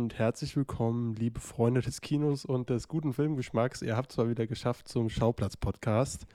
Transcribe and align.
und 0.00 0.18
herzlich 0.18 0.56
willkommen, 0.56 1.14
liebe 1.16 1.40
Freunde 1.40 1.82
des 1.82 2.00
Kinos 2.00 2.46
und 2.46 2.70
des 2.70 2.88
guten 2.88 3.12
Filmgeschmacks. 3.12 3.82
Ihr 3.82 3.98
habt 3.98 4.12
es 4.12 4.16
mal 4.16 4.30
wieder 4.30 4.46
geschafft 4.46 4.88
zum 4.88 5.10
Schauplatz-Podcast. 5.10 6.26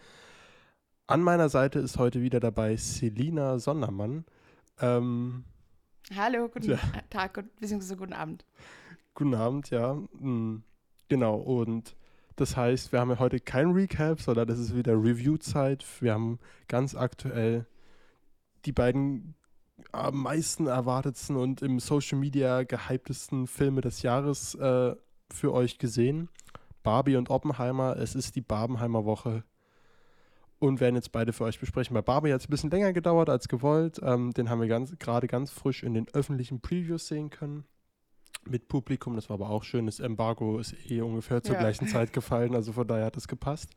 An 1.07 1.23
meiner 1.23 1.49
Seite 1.49 1.79
ist 1.79 1.97
heute 1.97 2.21
wieder 2.21 2.39
dabei 2.39 2.75
Selina 2.75 3.57
Sondermann. 3.57 4.23
Ähm, 4.79 5.45
Hallo, 6.15 6.47
guten 6.47 6.69
ja. 6.69 6.79
Tag 7.09 7.43
bzw. 7.59 7.95
guten 7.95 8.13
Abend. 8.13 8.45
Guten 9.15 9.33
Abend, 9.33 9.71
ja. 9.71 9.97
Hm, 10.19 10.61
genau, 11.09 11.37
und 11.37 11.95
das 12.35 12.55
heißt, 12.55 12.91
wir 12.91 12.99
haben 12.99 13.09
ja 13.09 13.17
heute 13.17 13.39
kein 13.39 13.71
Recap, 13.71 14.21
sondern 14.21 14.47
das 14.47 14.59
ist 14.59 14.75
wieder 14.75 14.93
Review-Zeit. 14.93 15.83
Wir 16.01 16.13
haben 16.13 16.37
ganz 16.67 16.93
aktuell 16.93 17.65
die 18.65 18.73
beiden 18.73 19.33
am 19.91 20.21
meisten 20.21 20.67
erwartetsten 20.67 21.35
und 21.35 21.61
im 21.61 21.79
Social 21.79 22.17
Media 22.17 22.63
gehyptesten 22.63 23.47
Filme 23.47 23.81
des 23.81 24.01
Jahres 24.01 24.55
äh, 24.55 24.95
für 25.31 25.53
euch 25.53 25.77
gesehen. 25.77 26.29
Barbie 26.83 27.15
und 27.15 27.29
Oppenheimer. 27.29 27.97
Es 27.97 28.15
ist 28.15 28.35
die 28.35 28.41
Barbenheimer 28.41 29.05
Woche. 29.05 29.43
Und 30.59 30.79
werden 30.79 30.95
jetzt 30.95 31.11
beide 31.11 31.33
für 31.33 31.43
euch 31.43 31.59
besprechen. 31.59 31.93
Bei 31.93 32.01
Barbie 32.01 32.31
hat 32.31 32.41
es 32.41 32.47
ein 32.47 32.51
bisschen 32.51 32.71
länger 32.71 32.93
gedauert 32.93 33.29
als 33.29 33.47
gewollt. 33.47 33.99
Ähm, 34.01 34.31
den 34.31 34.49
haben 34.49 34.61
wir 34.61 34.67
ganz, 34.67 34.97
gerade 34.97 35.27
ganz 35.27 35.51
frisch 35.51 35.83
in 35.83 35.93
den 35.93 36.07
öffentlichen 36.13 36.61
Previews 36.61 37.07
sehen 37.07 37.29
können. 37.29 37.65
Mit 38.47 38.67
Publikum, 38.67 39.15
das 39.15 39.29
war 39.29 39.35
aber 39.35 39.49
auch 39.49 39.63
schön. 39.63 39.87
Das 39.87 39.99
Embargo 39.99 40.59
ist 40.59 40.75
eh 40.89 41.01
ungefähr 41.01 41.43
zur 41.43 41.55
ja. 41.55 41.61
gleichen 41.61 41.87
Zeit 41.87 42.13
gefallen, 42.13 42.53
also 42.53 42.71
von 42.71 42.87
daher 42.87 43.05
hat 43.05 43.17
es 43.17 43.27
gepasst. 43.27 43.71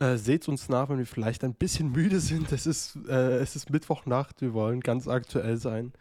Äh, 0.00 0.16
seht 0.16 0.48
uns 0.48 0.70
nach, 0.70 0.88
wenn 0.88 0.98
wir 0.98 1.06
vielleicht 1.06 1.44
ein 1.44 1.54
bisschen 1.54 1.92
müde 1.92 2.20
sind. 2.20 2.50
Es 2.52 2.66
ist, 2.66 2.96
äh, 3.08 3.38
es 3.38 3.54
ist 3.54 3.70
Mittwochnacht, 3.70 4.40
wir 4.40 4.54
wollen 4.54 4.80
ganz 4.80 5.06
aktuell 5.06 5.58
sein. 5.58 5.92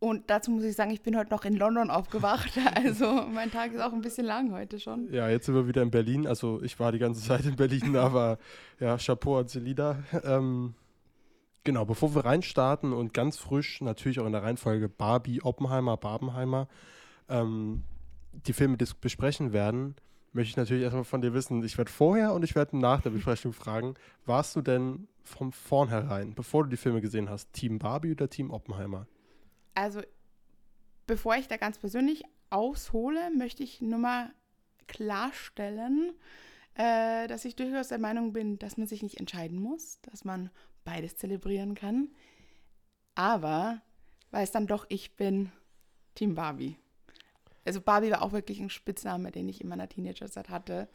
Und 0.00 0.30
dazu 0.30 0.50
muss 0.50 0.64
ich 0.64 0.74
sagen, 0.74 0.90
ich 0.90 1.02
bin 1.02 1.16
heute 1.16 1.30
noch 1.30 1.44
in 1.44 1.56
London 1.56 1.90
aufgewacht. 1.90 2.58
Also 2.74 3.26
mein 3.30 3.50
Tag 3.50 3.72
ist 3.72 3.80
auch 3.80 3.92
ein 3.92 4.00
bisschen 4.00 4.26
lang 4.26 4.52
heute 4.52 4.80
schon. 4.80 5.12
Ja, 5.12 5.28
jetzt 5.28 5.46
sind 5.46 5.54
wir 5.54 5.66
wieder 5.66 5.82
in 5.82 5.90
Berlin. 5.90 6.26
Also 6.26 6.62
ich 6.62 6.78
war 6.80 6.92
die 6.92 6.98
ganze 6.98 7.22
Zeit 7.22 7.44
in 7.44 7.56
Berlin, 7.56 7.96
aber 7.96 8.38
ja, 8.78 8.96
Chapeau 8.96 9.38
an 9.38 9.48
Selida. 9.48 10.02
Ähm, 10.24 10.74
genau, 11.64 11.84
bevor 11.84 12.14
wir 12.14 12.24
reinstarten 12.24 12.92
und 12.94 13.12
ganz 13.12 13.36
frisch, 13.36 13.80
natürlich 13.82 14.20
auch 14.20 14.26
in 14.26 14.32
der 14.32 14.42
Reihenfolge 14.42 14.88
Barbie, 14.88 15.42
Oppenheimer, 15.42 15.98
Barbenheimer, 15.98 16.68
ähm, 17.28 17.82
die 18.32 18.54
Filme 18.54 18.78
besprechen 19.00 19.52
werden, 19.52 19.96
möchte 20.32 20.50
ich 20.50 20.56
natürlich 20.56 20.82
erstmal 20.82 21.04
von 21.04 21.22
dir 21.22 21.34
wissen, 21.34 21.62
ich 21.64 21.76
werde 21.78 21.90
vorher 21.90 22.32
und 22.32 22.42
ich 22.42 22.54
werde 22.54 22.78
nach 22.78 23.02
der 23.02 23.10
Besprechung 23.10 23.52
fragen, 23.52 23.94
warst 24.26 24.54
du 24.56 24.62
denn 24.62 25.08
von 25.24 25.52
vornherein, 25.52 26.34
bevor 26.34 26.64
du 26.64 26.70
die 26.70 26.76
Filme 26.76 27.00
gesehen 27.00 27.28
hast, 27.28 27.52
Team 27.52 27.78
Barbie 27.78 28.12
oder 28.12 28.28
Team 28.28 28.50
Oppenheimer? 28.50 29.06
Also, 29.74 30.00
bevor 31.06 31.36
ich 31.36 31.48
da 31.48 31.56
ganz 31.56 31.78
persönlich 31.78 32.24
aushole, 32.50 33.30
möchte 33.36 33.62
ich 33.62 33.80
nur 33.80 33.98
mal 33.98 34.32
klarstellen, 34.86 36.12
äh, 36.74 37.28
dass 37.28 37.44
ich 37.44 37.56
durchaus 37.56 37.88
der 37.88 37.98
Meinung 37.98 38.32
bin, 38.32 38.58
dass 38.58 38.76
man 38.76 38.86
sich 38.86 39.02
nicht 39.02 39.18
entscheiden 39.18 39.60
muss, 39.60 40.00
dass 40.02 40.24
man 40.24 40.50
beides 40.84 41.16
zelebrieren 41.16 41.74
kann. 41.74 42.08
Aber, 43.14 43.82
weil 44.30 44.44
es 44.44 44.50
dann 44.50 44.66
doch 44.66 44.86
ich 44.88 45.16
bin, 45.16 45.52
Team 46.14 46.34
Barbie. 46.34 46.76
Also 47.70 47.80
Barbie 47.80 48.10
war 48.10 48.22
auch 48.22 48.32
wirklich 48.32 48.58
ein 48.58 48.68
Spitzname, 48.68 49.30
den 49.30 49.48
ich 49.48 49.60
in 49.60 49.68
meiner 49.68 49.88
Teenagerzeit 49.88 50.48
hatte. 50.48 50.88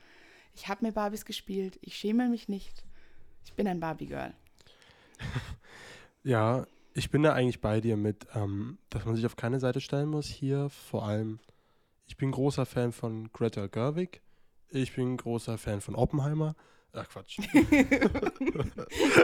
Ich 0.54 0.68
habe 0.68 0.84
mir 0.84 0.92
Barbies 0.92 1.24
gespielt, 1.24 1.80
ich 1.80 1.96
schäme 1.96 2.28
mich 2.28 2.50
nicht. 2.50 2.84
Ich 3.46 3.54
bin 3.54 3.66
ein 3.66 3.80
Barbie-Girl. 3.80 4.34
ja, 6.26 6.68
ich 6.94 7.10
bin 7.12 7.24
da 7.24 7.32
eigentlich 7.32 7.62
bei 7.62 7.80
dir 7.80 7.96
mit, 7.96 8.28
ähm, 8.36 8.78
dass 8.90 9.06
man 9.06 9.16
sich 9.16 9.26
auf 9.26 9.38
keine 9.38 9.62
Seite 9.62 9.80
stellen 9.80 10.10
muss 10.10 10.28
hier. 10.28 10.70
Vor 10.70 11.08
allem, 11.08 11.40
ich 12.08 12.18
bin 12.18 12.32
großer 12.32 12.66
Fan 12.66 12.92
von 12.92 13.32
Greta 13.32 13.68
Gerwig. 13.68 14.20
Ich 14.68 14.96
bin 14.96 15.16
großer 15.16 15.58
Fan 15.58 15.80
von 15.80 15.96
Oppenheimer. 15.96 16.58
Ach 16.92 17.08
Quatsch. 17.08 17.40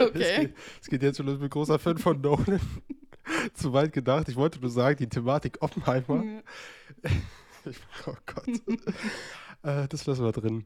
okay. 0.00 0.54
Es 0.80 0.88
geht, 0.88 0.88
geht, 0.88 1.02
jetzt 1.02 1.18
schon 1.18 1.26
los. 1.26 1.34
Ich 1.34 1.40
bin 1.40 1.50
großer 1.50 1.78
Fan 1.78 1.98
von 1.98 2.18
Nolan. 2.18 2.62
Zu 3.52 3.74
weit 3.74 3.92
gedacht. 3.92 4.30
Ich 4.30 4.36
wollte 4.36 4.58
nur 4.58 4.70
sagen, 4.70 4.96
die 4.96 5.08
Thematik 5.10 5.58
Oppenheimer. 5.60 6.24
Ja. 6.24 7.10
Ich, 7.64 7.78
oh 8.06 8.14
Gott. 8.26 8.46
äh, 9.62 9.88
das 9.88 10.06
lassen 10.06 10.24
wir 10.24 10.32
drin. 10.32 10.64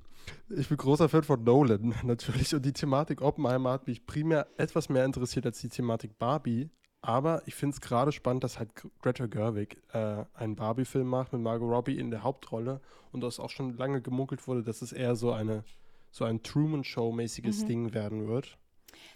Ich 0.49 0.69
bin 0.69 0.77
großer 0.77 1.09
Fan 1.09 1.23
von 1.23 1.45
Nolan, 1.45 1.95
natürlich. 2.03 2.55
Und 2.55 2.65
die 2.65 2.73
Thematik 2.73 3.23
Oppenheimer 3.23 3.73
hat 3.73 3.87
mich 3.87 4.07
primär 4.07 4.47
etwas 4.57 4.89
mehr 4.89 5.05
interessiert 5.05 5.47
als 5.47 5.61
die 5.61 5.69
Thematik 5.69 6.19
Barbie. 6.19 6.71
Aber 7.03 7.43
ich 7.47 7.55
finde 7.55 7.75
es 7.75 7.81
gerade 7.81 8.11
spannend, 8.11 8.43
dass 8.43 8.59
halt 8.59 8.71
Greta 9.01 9.27
Gerwig 9.27 9.81
äh, 9.93 10.25
einen 10.35 10.57
Barbie-Film 10.57 11.07
macht 11.07 11.33
mit 11.33 11.43
Margot 11.43 11.71
Robbie 11.71 11.99
in 11.99 12.11
der 12.11 12.25
Hauptrolle 12.25 12.81
und 13.13 13.21
das 13.21 13.39
auch 13.39 13.51
schon 13.51 13.77
lange 13.77 14.03
gemunkelt 14.03 14.49
wurde, 14.49 14.65
dass 14.65 14.83
es 14.83 14.93
eher 14.93 15.15
so 15.15 15.33
eine 15.33 15.63
so 16.11 16.25
ein 16.25 16.43
Truman-Show-mäßiges 16.43 17.63
mhm. 17.63 17.67
Ding 17.67 17.95
werden 17.95 18.27
wird. 18.27 18.57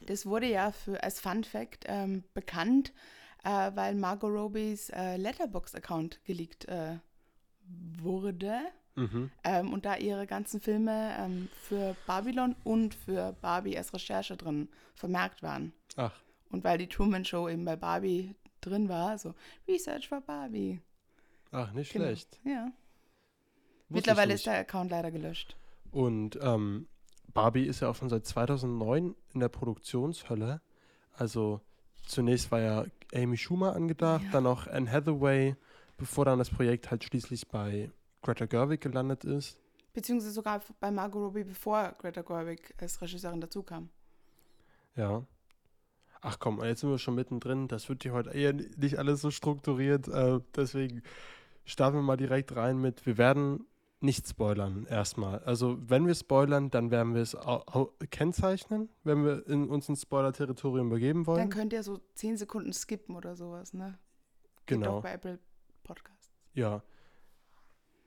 Das 0.07 0.27
wurde 0.27 0.47
ja 0.47 0.71
für, 0.71 1.03
als 1.03 1.19
Fun 1.19 1.45
Fact 1.45 1.87
ähm, 1.89 2.25
bekannt, 2.35 2.93
äh, 3.43 3.71
weil 3.75 3.95
Margot 3.95 4.31
Robbies 4.31 4.91
äh, 4.91 5.17
Letterbox-Account 5.17 6.23
geleakt 6.25 6.67
äh, 6.67 6.99
wurde. 7.99 8.59
Mhm. 8.97 9.31
Ähm, 9.45 9.73
und 9.73 9.85
da 9.85 9.97
ihre 9.97 10.27
ganzen 10.27 10.61
Filme 10.61 11.15
ähm, 11.19 11.49
für 11.63 11.97
Babylon 12.07 12.57
und 12.65 12.95
für 12.95 13.35
Barbie 13.41 13.79
als 13.79 13.95
Recherche 13.95 14.37
drin 14.37 14.69
vermerkt 14.95 15.43
waren. 15.43 15.73
Ach. 15.97 16.13
Und 16.51 16.65
weil 16.65 16.79
die 16.79 16.89
Truman 16.89 17.25
Show 17.25 17.49
eben 17.49 17.65
bei 17.65 17.77
Barbie 17.77 18.35
drin 18.61 18.89
war, 18.89 19.17
so 19.19 19.35
Research 19.69 20.09
for 20.09 20.21
Barbie. 20.21 20.81
Ach, 21.53 21.73
nicht 21.73 21.93
genau. 21.93 22.07
schlecht. 22.07 22.41
Ja. 22.45 22.67
Wusste 23.89 23.95
Mittlerweile 24.11 24.35
ist 24.35 24.47
der 24.47 24.59
Account 24.59 24.91
leider 24.91 25.11
gelöscht. 25.11 25.57
Und 25.91 26.39
ähm, 26.43 26.87
Barbie 27.33 27.67
ist 27.67 27.81
ja 27.81 27.89
auch 27.89 27.97
schon 27.97 28.09
seit 28.09 28.27
2009 28.27 29.15
in 29.35 29.41
der 29.41 29.49
Produktionshölle. 29.49 30.61
Also 31.13 31.61
zunächst 32.07 32.51
war 32.51 32.61
ja 32.61 32.85
Amy 33.15 33.37
Schumer 33.37 33.75
angedacht, 33.75 34.25
ja. 34.25 34.31
dann 34.31 34.47
auch 34.47 34.67
Anne 34.67 34.91
Hathaway, 34.91 35.57
bevor 36.01 36.25
dann 36.25 36.39
das 36.39 36.51
Projekt 36.51 36.91
halt 36.91 37.05
schließlich 37.05 37.47
bei 37.47 37.91
Greta 38.23 38.47
Gerwig 38.47 38.81
gelandet 38.81 39.25
ist. 39.25 39.59
Beziehungsweise 39.93 40.33
sogar 40.33 40.61
bei 40.81 40.91
Margot 40.91 41.23
Robbie, 41.23 41.45
bevor 41.45 41.95
Greta 41.99 42.23
Gerwig 42.23 42.75
als 42.81 43.01
Regisseurin 43.01 43.41
dazukam. 43.41 43.91
Ja. 44.97 45.25
Ach 46.23 46.39
komm, 46.39 46.63
jetzt 46.65 46.81
sind 46.81 46.91
wir 46.91 46.99
schon 46.99 47.15
mittendrin. 47.15 47.69
Das 47.69 47.89
wird 47.89 48.03
hier 48.03 48.13
heute 48.13 48.31
eher 48.31 48.53
nicht 48.53 48.99
alles 48.99 49.21
so 49.21 49.31
strukturiert. 49.31 50.09
Äh, 50.09 50.41
deswegen 50.57 51.03
starten 51.65 51.99
wir 51.99 52.03
mal 52.03 52.17
direkt 52.17 52.57
rein 52.57 52.79
mit, 52.79 53.07
wir 53.07 53.19
werden 53.19 53.67
nicht 54.01 54.27
spoilern 54.27 54.87
erstmal. 54.89 55.41
Also 55.41 55.79
wenn 55.87 56.07
wir 56.07 56.15
spoilern, 56.15 56.71
dann 56.71 56.91
werden 56.91 57.15
wir 57.15 57.23
es 57.23 57.37
kennzeichnen, 58.11 58.89
wenn 59.05 59.25
wir 59.25 59.47
in 59.47 59.69
uns 59.69 59.89
ins 59.89 60.03
Spoiler-Territorium 60.03 60.89
begeben 60.89 61.27
wollen. 61.27 61.39
Dann 61.39 61.51
könnt 61.51 61.75
ihr 61.75 61.83
so 61.83 62.01
zehn 62.15 62.39
Sekunden 62.39 62.73
skippen 62.73 63.15
oder 63.15 63.37
sowas, 63.37 63.75
ne? 63.75 63.99
Geht 64.65 64.79
genau. 64.79 64.99
Auch 64.99 65.03
bei 65.03 65.13
Apple 65.13 65.39
Podcasts. 65.91 66.31
Ja. 66.55 66.83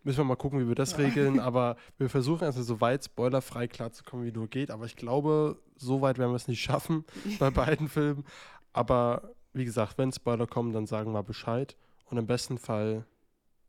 Müssen 0.03 0.19
wir 0.19 0.23
mal 0.23 0.37
gucken, 0.37 0.61
wie 0.61 0.69
wir 0.69 0.75
das 0.75 0.93
ja. 0.93 0.99
regeln. 0.99 1.39
Aber 1.41 1.75
wir 1.97 2.09
versuchen 2.09 2.45
also 2.45 2.63
so 2.63 2.79
weit 2.79 3.03
spoilerfrei 3.03 3.67
klarzukommen, 3.67 4.25
wie 4.25 4.31
nur 4.31 4.47
geht. 4.47 4.71
Aber 4.71 4.85
ich 4.85 4.95
glaube, 4.95 5.61
so 5.75 6.01
weit 6.01 6.17
werden 6.17 6.31
wir 6.31 6.37
es 6.37 6.47
nicht 6.47 6.61
schaffen 6.61 7.03
bei 7.39 7.49
beiden 7.49 7.89
Filmen. 7.89 8.23
Aber 8.71 9.33
wie 9.51 9.65
gesagt, 9.65 9.97
wenn 9.97 10.13
Spoiler 10.13 10.47
kommen, 10.47 10.71
dann 10.71 10.85
sagen 10.85 11.11
wir 11.11 11.23
Bescheid. 11.23 11.75
Und 12.05 12.17
im 12.17 12.25
besten 12.25 12.57
Fall 12.57 13.05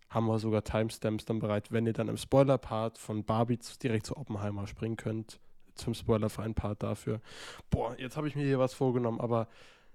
haben 0.09 0.27
wir 0.27 0.39
sogar 0.39 0.63
Timestamps 0.63 1.25
dann 1.25 1.41
bereit, 1.41 1.73
wenn 1.73 1.87
ihr 1.87 1.93
dann 1.93 2.07
im 2.07 2.17
Spoiler-Part 2.17 2.99
von 2.99 3.25
Barbie 3.25 3.59
direkt 3.83 4.07
zu 4.07 4.17
Oppenheimer 4.17 4.69
springen 4.69 4.97
könnt. 4.97 5.41
Zum 5.75 5.93
spoilerfreien 5.93 6.55
Part 6.55 6.85
dafür. 6.85 7.21
Boah, 7.69 7.99
jetzt 7.99 8.17
habe 8.17 8.29
ich 8.29 8.37
mir 8.37 8.45
hier 8.45 8.61
was 8.61 8.75
vorgenommen, 8.75 9.21
aber 9.21 9.49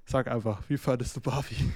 sag 0.04 0.28
einfach, 0.28 0.62
wie 0.68 0.78
fandest 0.78 1.16
du 1.16 1.22
Barbie? 1.22 1.72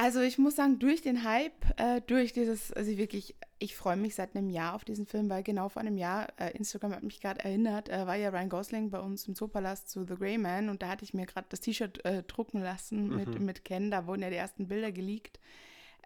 Also 0.00 0.20
ich 0.20 0.38
muss 0.38 0.54
sagen, 0.54 0.78
durch 0.78 1.02
den 1.02 1.24
Hype, 1.24 1.76
äh, 1.76 2.00
durch 2.02 2.32
dieses, 2.32 2.72
also 2.72 2.96
wirklich, 2.96 3.34
ich 3.58 3.74
freue 3.74 3.96
mich 3.96 4.14
seit 4.14 4.36
einem 4.36 4.48
Jahr 4.48 4.74
auf 4.76 4.84
diesen 4.84 5.06
Film, 5.06 5.28
weil 5.28 5.42
genau 5.42 5.68
vor 5.68 5.82
einem 5.82 5.98
Jahr, 5.98 6.28
äh, 6.38 6.56
Instagram 6.56 6.92
hat 6.92 7.02
mich 7.02 7.20
gerade 7.20 7.40
erinnert, 7.40 7.88
äh, 7.88 8.06
war 8.06 8.14
ja 8.14 8.28
Ryan 8.28 8.48
Gosling 8.48 8.90
bei 8.90 9.00
uns 9.00 9.26
im 9.26 9.34
Zoopalast 9.34 9.90
zu 9.90 10.04
The 10.06 10.14
Grey 10.14 10.38
Man 10.38 10.68
und 10.68 10.82
da 10.82 10.88
hatte 10.90 11.04
ich 11.04 11.14
mir 11.14 11.26
gerade 11.26 11.48
das 11.50 11.58
T-Shirt 11.58 12.04
äh, 12.04 12.22
drucken 12.22 12.62
lassen 12.62 13.08
mit, 13.08 13.40
mhm. 13.40 13.44
mit 13.44 13.64
Ken, 13.64 13.90
da 13.90 14.06
wurden 14.06 14.22
ja 14.22 14.30
die 14.30 14.36
ersten 14.36 14.68
Bilder 14.68 14.92
geleakt. 14.92 15.40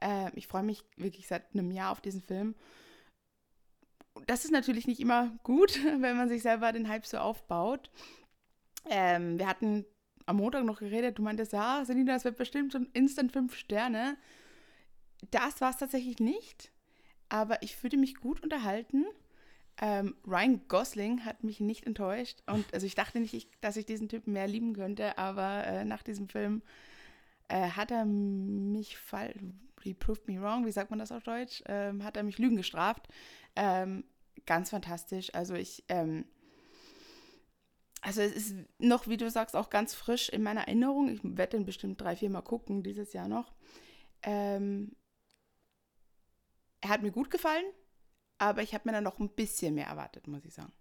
Äh, 0.00 0.30
ich 0.36 0.46
freue 0.46 0.62
mich 0.62 0.84
wirklich 0.96 1.26
seit 1.26 1.52
einem 1.52 1.70
Jahr 1.70 1.92
auf 1.92 2.00
diesen 2.00 2.22
Film. 2.22 2.54
Das 4.26 4.46
ist 4.46 4.52
natürlich 4.52 4.86
nicht 4.86 5.00
immer 5.00 5.32
gut, 5.42 5.78
wenn 6.00 6.16
man 6.16 6.30
sich 6.30 6.40
selber 6.40 6.72
den 6.72 6.88
Hype 6.88 7.04
so 7.04 7.18
aufbaut. 7.18 7.90
Ähm, 8.88 9.38
wir 9.38 9.48
hatten 9.48 9.84
am 10.26 10.36
Montag 10.36 10.64
noch 10.64 10.78
geredet, 10.80 11.18
du 11.18 11.22
meintest, 11.22 11.52
ja, 11.52 11.84
Selina, 11.84 12.14
das 12.14 12.24
wird 12.24 12.36
bestimmt 12.36 12.74
ein 12.74 12.88
Instant 12.92 13.32
5 13.32 13.56
Sterne. 13.56 14.16
Das 15.30 15.60
war 15.60 15.70
es 15.70 15.76
tatsächlich 15.76 16.18
nicht, 16.18 16.72
aber 17.28 17.62
ich 17.62 17.76
fühlte 17.76 17.96
mich 17.96 18.16
gut 18.16 18.42
unterhalten. 18.42 19.04
Ähm, 19.80 20.16
Ryan 20.26 20.60
Gosling 20.68 21.24
hat 21.24 21.44
mich 21.44 21.60
nicht 21.60 21.86
enttäuscht 21.86 22.42
und 22.46 22.72
also 22.74 22.86
ich 22.86 22.94
dachte 22.94 23.20
nicht, 23.20 23.32
ich, 23.32 23.48
dass 23.60 23.76
ich 23.76 23.86
diesen 23.86 24.08
Typen 24.08 24.32
mehr 24.34 24.46
lieben 24.46 24.74
könnte, 24.74 25.16
aber 25.16 25.64
äh, 25.66 25.84
nach 25.84 26.02
diesem 26.02 26.28
Film 26.28 26.62
äh, 27.48 27.70
hat 27.70 27.90
er 27.90 28.04
mich 28.04 28.98
fall 28.98 29.34
he 29.82 29.94
proved 29.94 30.28
me 30.28 30.40
wrong, 30.40 30.64
wie 30.66 30.72
sagt 30.72 30.90
man 30.90 30.98
das 30.98 31.12
auf 31.12 31.22
Deutsch? 31.22 31.62
Ähm, 31.66 32.04
hat 32.04 32.16
er 32.16 32.22
mich 32.22 32.38
Lügen 32.38 32.56
gestraft. 32.56 33.08
Ähm, 33.56 34.04
ganz 34.46 34.70
fantastisch. 34.70 35.34
Also 35.34 35.54
ich, 35.54 35.84
ähm, 35.88 36.24
also 38.02 38.20
es 38.20 38.32
ist 38.32 38.54
noch, 38.78 39.06
wie 39.06 39.16
du 39.16 39.30
sagst, 39.30 39.54
auch 39.56 39.70
ganz 39.70 39.94
frisch 39.94 40.28
in 40.28 40.42
meiner 40.42 40.62
Erinnerung. 40.62 41.08
Ich 41.08 41.20
werde 41.22 41.56
den 41.56 41.64
bestimmt 41.64 42.00
drei, 42.00 42.16
vier 42.16 42.30
Mal 42.30 42.42
gucken, 42.42 42.82
dieses 42.82 43.12
Jahr 43.12 43.28
noch. 43.28 43.54
Ähm, 44.22 44.96
er 46.80 46.90
hat 46.90 47.02
mir 47.02 47.12
gut 47.12 47.30
gefallen, 47.30 47.64
aber 48.38 48.62
ich 48.62 48.74
habe 48.74 48.88
mir 48.88 48.92
dann 48.92 49.04
noch 49.04 49.20
ein 49.20 49.28
bisschen 49.28 49.74
mehr 49.74 49.86
erwartet, 49.86 50.26
muss 50.26 50.44
ich 50.44 50.52
sagen. 50.52 50.72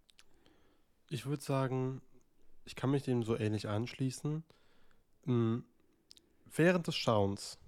Ich 1.09 1.27
würde 1.27 1.43
sagen, 1.43 2.01
ich 2.65 2.75
kann 2.75 2.89
mich 2.89 3.03
dem 3.03 3.23
so 3.23 3.37
ähnlich 3.37 3.67
anschließen. 3.67 4.43
Mhm. 5.25 5.63
Während 6.53 6.87
des 6.87 6.95
Schauens 6.95 7.59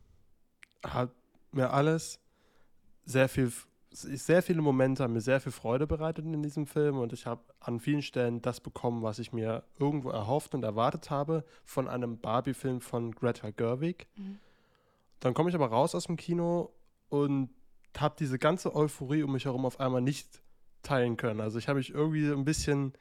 hat 0.83 1.11
mir 1.51 1.69
alles 1.69 2.19
sehr 3.05 3.29
viel, 3.29 3.53
sehr 3.93 4.41
viele 4.41 4.61
Momente 4.61 5.03
haben 5.03 5.13
mir 5.13 5.21
sehr 5.21 5.39
viel 5.39 5.51
Freude 5.51 5.87
bereitet 5.87 6.25
in 6.25 6.41
diesem 6.41 6.65
Film 6.65 6.97
und 6.97 7.13
ich 7.13 7.25
habe 7.25 7.41
an 7.59 7.79
vielen 7.79 8.01
Stellen 8.01 8.41
das 8.41 8.59
bekommen, 8.59 9.03
was 9.03 9.19
ich 9.19 9.31
mir 9.31 9.63
irgendwo 9.79 10.09
erhofft 10.09 10.55
und 10.55 10.63
erwartet 10.63 11.09
habe 11.09 11.45
von 11.63 11.87
einem 11.87 12.17
Barbie-Film 12.17 12.81
von 12.81 13.11
Greta 13.11 13.51
Gerwig. 13.51 14.07
Mhm. 14.15 14.39
Dann 15.19 15.33
komme 15.33 15.49
ich 15.49 15.55
aber 15.55 15.67
raus 15.67 15.95
aus 15.95 16.05
dem 16.05 16.17
Kino 16.17 16.73
und 17.09 17.49
habe 17.97 18.15
diese 18.17 18.39
ganze 18.39 18.75
Euphorie 18.75 19.23
um 19.23 19.31
mich 19.31 19.45
herum 19.45 19.65
auf 19.65 19.79
einmal 19.79 20.01
nicht 20.01 20.41
teilen 20.81 21.15
können. 21.15 21.39
Also 21.39 21.59
ich 21.59 21.67
habe 21.67 21.77
mich 21.77 21.91
irgendwie 21.91 22.27
ein 22.31 22.45
bisschen 22.45 22.93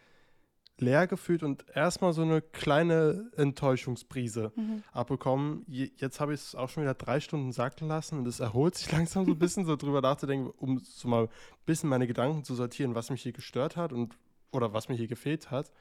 leer 0.78 1.06
gefühlt 1.06 1.42
und 1.42 1.64
erstmal 1.74 2.12
so 2.12 2.22
eine 2.22 2.40
kleine 2.40 3.30
Enttäuschungsbrise 3.36 4.52
mhm. 4.56 4.82
abbekommen. 4.92 5.64
jetzt 5.69 6.20
habe 6.20 6.34
ich 6.34 6.40
es 6.40 6.54
auch 6.54 6.69
schon 6.69 6.82
wieder 6.82 6.94
drei 6.94 7.20
Stunden 7.20 7.52
sacken 7.52 7.88
lassen 7.88 8.19
und 8.19 8.26
es 8.26 8.40
erholt 8.40 8.74
sich 8.74 8.90
langsam 8.92 9.24
so 9.24 9.32
ein 9.32 9.38
bisschen, 9.38 9.64
so 9.64 9.76
drüber 9.76 10.00
nachzudenken, 10.00 10.50
um 10.50 10.78
so 10.78 11.08
mal 11.08 11.24
ein 11.24 11.28
bisschen 11.66 11.88
meine 11.88 12.06
Gedanken 12.06 12.44
zu 12.44 12.54
sortieren, 12.54 12.94
was 12.94 13.10
mich 13.10 13.22
hier 13.22 13.32
gestört 13.32 13.76
hat 13.76 13.92
und 13.92 14.16
oder 14.50 14.72
was 14.72 14.88
mir 14.88 14.96
hier 14.96 15.08
gefehlt 15.08 15.50
hat. 15.50 15.72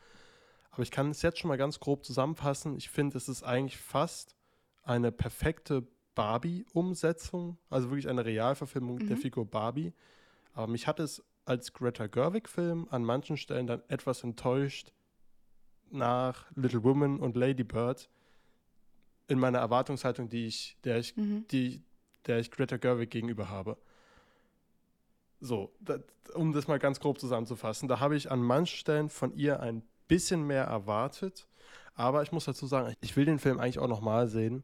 Aber 0.71 0.83
ich 0.83 0.91
kann 0.91 1.11
es 1.11 1.21
jetzt 1.21 1.39
schon 1.39 1.49
mal 1.49 1.57
ganz 1.57 1.79
grob 1.79 2.05
zusammenfassen. 2.05 2.77
Ich 2.77 2.89
finde, 2.89 3.17
es 3.17 3.27
ist 3.27 3.43
eigentlich 3.43 3.77
fast 3.77 4.35
eine 4.83 5.11
perfekte 5.11 5.85
Barbie-Umsetzung, 6.15 7.57
also 7.69 7.89
wirklich 7.89 8.07
eine 8.07 8.25
Realverfilmung 8.25 8.97
mhm. 8.97 9.07
der 9.07 9.17
Figur 9.17 9.45
Barbie. 9.45 9.93
Aber 10.53 10.67
mich 10.67 10.88
hat 10.88 10.99
es 10.99 11.23
als 11.45 11.73
Greta 11.73 12.07
Gerwig-Film 12.07 12.88
an 12.89 13.03
manchen 13.03 13.38
Stellen 13.38 13.67
dann 13.67 13.81
etwas 13.88 14.23
enttäuscht 14.23 14.93
nach 15.89 16.45
Little 16.55 16.83
Woman 16.83 17.19
und 17.19 17.35
Lady 17.35 17.63
Bird 17.63 18.09
in 19.27 19.39
meiner 19.39 19.59
Erwartungshaltung, 19.59 20.29
die 20.29 20.45
ich, 20.45 20.77
der 20.83 20.97
ich, 20.97 21.15
mhm. 21.15 21.45
die, 21.51 21.83
der 22.25 22.39
ich 22.39 22.51
Greta 22.51 22.77
Gerwig 22.77 23.09
gegenüber 23.09 23.49
habe. 23.49 23.77
So, 25.39 25.73
das, 25.79 26.01
um 26.33 26.53
das 26.53 26.67
mal 26.67 26.79
ganz 26.79 26.99
grob 26.99 27.19
zusammenzufassen, 27.19 27.88
da 27.88 27.99
habe 27.99 28.15
ich 28.15 28.31
an 28.31 28.41
manchen 28.41 28.77
Stellen 28.77 29.09
von 29.09 29.33
ihr 29.33 29.59
ein 29.59 29.83
bisschen 30.07 30.45
mehr 30.45 30.65
erwartet, 30.65 31.47
aber 31.95 32.21
ich 32.23 32.31
muss 32.31 32.45
dazu 32.45 32.67
sagen, 32.67 32.93
ich 33.01 33.15
will 33.15 33.25
den 33.25 33.39
Film 33.39 33.59
eigentlich 33.59 33.79
auch 33.79 33.88
nochmal 33.88 34.27
sehen, 34.27 34.63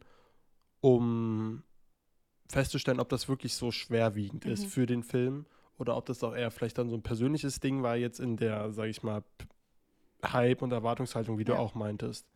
um 0.82 1.64
festzustellen, 2.50 3.00
ob 3.00 3.10
das 3.10 3.28
wirklich 3.28 3.56
so 3.56 3.72
schwerwiegend 3.72 4.46
mhm. 4.46 4.52
ist 4.52 4.66
für 4.66 4.86
den 4.86 5.04
Film 5.04 5.46
oder 5.78 5.96
ob 5.96 6.06
das 6.06 6.24
auch 6.24 6.36
eher 6.36 6.52
vielleicht 6.52 6.78
dann 6.78 6.90
so 6.90 6.96
ein 6.96 7.04
persönliches 7.04 7.60
Ding 7.60 7.84
war 7.84 7.96
jetzt 7.96 8.20
in 8.20 8.38
der, 8.38 8.72
sage 8.72 8.90
ich 8.90 9.04
mal, 9.04 9.24
Hype 10.26 10.62
und 10.62 10.72
Erwartungshaltung, 10.72 11.38
wie 11.38 11.44
ja. 11.44 11.54
du 11.54 11.56
auch 11.56 11.76
meintest. 11.76 12.28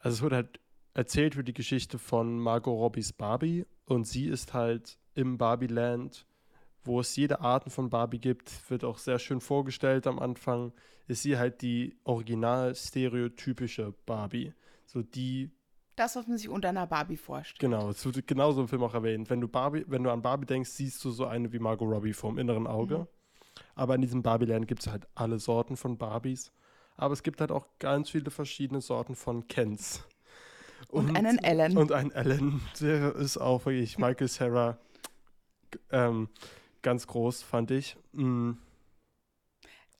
Also 0.00 0.16
es 0.16 0.22
wird 0.22 0.32
halt 0.32 0.60
erzählt 0.94 1.34
für 1.34 1.44
die 1.44 1.54
Geschichte 1.54 1.98
von 1.98 2.38
Margot 2.38 2.74
Robbies 2.74 3.12
Barbie 3.12 3.66
und 3.84 4.06
sie 4.06 4.26
ist 4.26 4.54
halt 4.54 4.98
im 5.14 5.38
Barbie-Land, 5.38 6.26
wo 6.84 7.00
es 7.00 7.14
jede 7.16 7.40
Art 7.40 7.70
von 7.70 7.90
Barbie 7.90 8.18
gibt, 8.18 8.70
wird 8.70 8.84
auch 8.84 8.98
sehr 8.98 9.18
schön 9.18 9.40
vorgestellt 9.40 10.06
am 10.06 10.18
Anfang, 10.18 10.72
ist 11.06 11.22
sie 11.22 11.38
halt 11.38 11.62
die 11.62 11.96
original 12.04 12.74
stereotypische 12.74 13.94
Barbie. 14.06 14.52
So 14.86 15.02
die 15.02 15.50
das, 15.98 16.16
was 16.16 16.26
man 16.26 16.38
sich 16.38 16.48
unter 16.48 16.68
einer 16.68 16.86
Barbie 16.86 17.16
vorstellt. 17.16 17.58
Genau, 17.58 17.90
es 17.90 18.04
wird 18.04 18.26
genauso 18.26 18.60
im 18.60 18.68
Film 18.68 18.82
auch 18.82 18.94
erwähnt. 18.94 19.28
Wenn 19.30 19.40
du, 19.40 19.48
Barbie, 19.48 19.84
wenn 19.88 20.02
du 20.02 20.10
an 20.10 20.22
Barbie 20.22 20.46
denkst, 20.46 20.70
siehst 20.70 21.04
du 21.04 21.10
so 21.10 21.26
eine 21.26 21.52
wie 21.52 21.58
Margot 21.58 21.88
Robbie 21.88 22.12
vom 22.12 22.38
inneren 22.38 22.66
Auge. 22.66 22.98
Mhm. 22.98 23.06
Aber 23.74 23.94
in 23.94 24.02
diesem 24.02 24.22
Barbie-Land 24.22 24.68
gibt 24.68 24.82
es 24.82 24.92
halt 24.92 25.06
alle 25.14 25.38
Sorten 25.38 25.76
von 25.76 25.98
Barbies. 25.98 26.52
Aber 26.96 27.12
es 27.12 27.22
gibt 27.22 27.40
halt 27.40 27.52
auch 27.52 27.66
ganz 27.78 28.10
viele 28.10 28.30
verschiedene 28.30 28.80
Sorten 28.80 29.14
von 29.14 29.46
Kens. 29.48 30.04
Und, 30.88 31.10
und 31.10 31.16
einen 31.16 31.38
Ellen. 31.38 31.76
Und 31.76 31.92
einen 31.92 32.12
Ellen, 32.12 32.60
der 32.80 33.14
ist 33.16 33.36
auch 33.36 33.66
wirklich 33.66 33.98
Michael 33.98 34.28
Sarah 34.28 34.78
ähm, 35.90 36.28
ganz 36.82 37.06
groß, 37.06 37.42
fand 37.42 37.70
ich. 37.70 37.96
Mhm. 38.12 38.58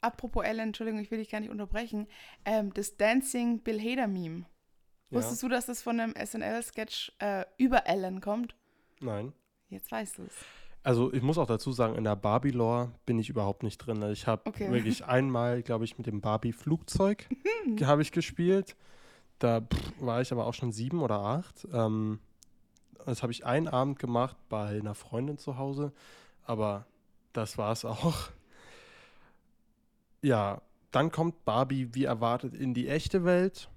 Apropos 0.00 0.44
Ellen, 0.44 0.68
Entschuldigung, 0.68 1.00
ich 1.00 1.10
will 1.10 1.18
dich 1.18 1.30
gar 1.30 1.40
nicht 1.40 1.50
unterbrechen. 1.50 2.06
Ähm, 2.44 2.72
das 2.74 2.96
Dancing 2.96 3.60
Bill 3.60 3.80
Hader 3.80 4.06
Meme. 4.06 4.44
Ja. 5.10 5.18
Wusstest 5.18 5.42
du, 5.42 5.48
dass 5.48 5.66
das 5.66 5.82
von 5.82 5.98
einem 5.98 6.14
SNL-Sketch 6.14 7.12
äh, 7.18 7.44
über 7.56 7.86
Ellen 7.86 8.20
kommt? 8.20 8.54
Nein. 9.00 9.32
Jetzt 9.70 9.90
weißt 9.90 10.18
du 10.18 10.22
es. 10.24 10.34
Also 10.82 11.12
ich 11.12 11.22
muss 11.22 11.38
auch 11.38 11.46
dazu 11.46 11.72
sagen, 11.72 11.96
in 11.96 12.04
der 12.04 12.16
Barbie-Lore 12.16 12.92
bin 13.04 13.18
ich 13.18 13.28
überhaupt 13.28 13.62
nicht 13.62 13.78
drin. 13.78 14.02
Also 14.02 14.12
ich 14.12 14.26
habe 14.26 14.46
okay. 14.46 14.70
wirklich 14.70 15.04
einmal, 15.04 15.62
glaube 15.62 15.84
ich, 15.84 15.98
mit 15.98 16.06
dem 16.06 16.20
Barbie-Flugzeug 16.20 17.26
habe 17.82 18.02
ich 18.02 18.12
gespielt. 18.12 18.76
Da 19.38 19.60
pff, 19.60 19.92
war 20.00 20.20
ich 20.20 20.32
aber 20.32 20.46
auch 20.46 20.54
schon 20.54 20.72
sieben 20.72 21.00
oder 21.00 21.20
acht. 21.20 21.66
Ähm, 21.72 22.20
das 23.04 23.22
habe 23.22 23.32
ich 23.32 23.46
einen 23.46 23.68
Abend 23.68 23.98
gemacht 23.98 24.36
bei 24.48 24.78
einer 24.78 24.94
Freundin 24.94 25.38
zu 25.38 25.58
Hause. 25.58 25.92
Aber 26.44 26.86
das 27.32 27.58
war 27.58 27.72
es 27.72 27.84
auch. 27.84 28.30
Ja, 30.22 30.62
dann 30.90 31.12
kommt 31.12 31.44
Barbie 31.44 31.94
wie 31.94 32.04
erwartet 32.04 32.54
in 32.54 32.74
die 32.74 32.88
echte 32.88 33.24
Welt 33.24 33.68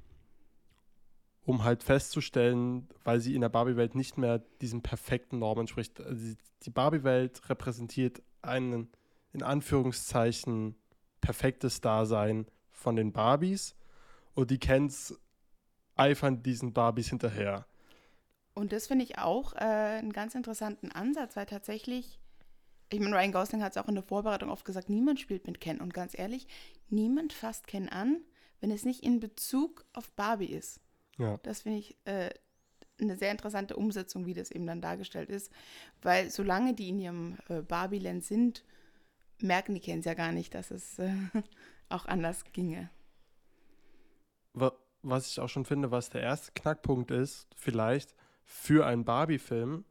um 1.45 1.63
halt 1.63 1.83
festzustellen, 1.83 2.87
weil 3.03 3.19
sie 3.19 3.35
in 3.35 3.41
der 3.41 3.49
Barbie-Welt 3.49 3.95
nicht 3.95 4.17
mehr 4.17 4.39
diesen 4.61 4.81
perfekten 4.81 5.39
Normen 5.39 5.61
entspricht. 5.61 5.99
Also 5.99 6.35
die 6.63 6.69
Barbie-Welt 6.69 7.49
repräsentiert 7.49 8.21
einen, 8.41 8.91
in 9.33 9.43
Anführungszeichen, 9.43 10.75
perfektes 11.19 11.81
Dasein 11.81 12.47
von 12.69 12.95
den 12.95 13.11
Barbies 13.11 13.75
und 14.33 14.51
die 14.51 14.59
Kens 14.59 15.19
eifern 15.95 16.43
diesen 16.43 16.73
Barbies 16.73 17.09
hinterher. 17.09 17.65
Und 18.53 18.71
das 18.71 18.87
finde 18.87 19.05
ich 19.05 19.17
auch 19.17 19.53
äh, 19.53 19.59
einen 19.59 20.13
ganz 20.13 20.35
interessanten 20.35 20.91
Ansatz, 20.91 21.35
weil 21.35 21.45
tatsächlich, 21.45 22.19
ich 22.89 22.99
meine, 22.99 23.15
Ryan 23.15 23.31
Gosling 23.31 23.63
hat 23.63 23.75
es 23.75 23.77
auch 23.77 23.87
in 23.87 23.95
der 23.95 24.03
Vorbereitung 24.03 24.49
oft 24.49 24.65
gesagt, 24.65 24.89
niemand 24.89 25.19
spielt 25.19 25.47
mit 25.47 25.61
Ken. 25.61 25.79
Und 25.79 25.93
ganz 25.93 26.17
ehrlich, 26.17 26.47
niemand 26.89 27.33
fasst 27.33 27.67
Ken 27.67 27.87
an, 27.87 28.21
wenn 28.59 28.71
es 28.71 28.83
nicht 28.83 29.03
in 29.03 29.19
Bezug 29.19 29.85
auf 29.93 30.11
Barbie 30.11 30.51
ist. 30.51 30.81
Ja. 31.21 31.37
Das 31.43 31.61
finde 31.61 31.79
ich 31.79 31.95
äh, 32.05 32.31
eine 32.99 33.17
sehr 33.17 33.31
interessante 33.31 33.75
Umsetzung, 33.75 34.25
wie 34.25 34.33
das 34.33 34.51
eben 34.51 34.65
dann 34.65 34.81
dargestellt 34.81 35.29
ist. 35.29 35.51
Weil 36.01 36.29
solange 36.29 36.73
die 36.73 36.89
in 36.89 36.99
ihrem 36.99 37.37
äh, 37.49 37.61
Barbie-Land 37.61 38.23
sind, 38.23 38.63
merken 39.39 39.73
die 39.73 39.79
Kens 39.79 40.05
ja 40.05 40.13
gar 40.13 40.31
nicht, 40.31 40.53
dass 40.53 40.71
es 40.71 40.99
äh, 40.99 41.13
auch 41.89 42.05
anders 42.05 42.43
ginge. 42.53 42.89
Was 45.03 45.27
ich 45.31 45.39
auch 45.39 45.49
schon 45.49 45.65
finde, 45.65 45.89
was 45.89 46.09
der 46.09 46.21
erste 46.21 46.51
Knackpunkt 46.51 47.09
ist, 47.09 47.47
vielleicht 47.55 48.13
für 48.43 48.85
einen 48.85 49.03
Barbie-Film, 49.03 49.85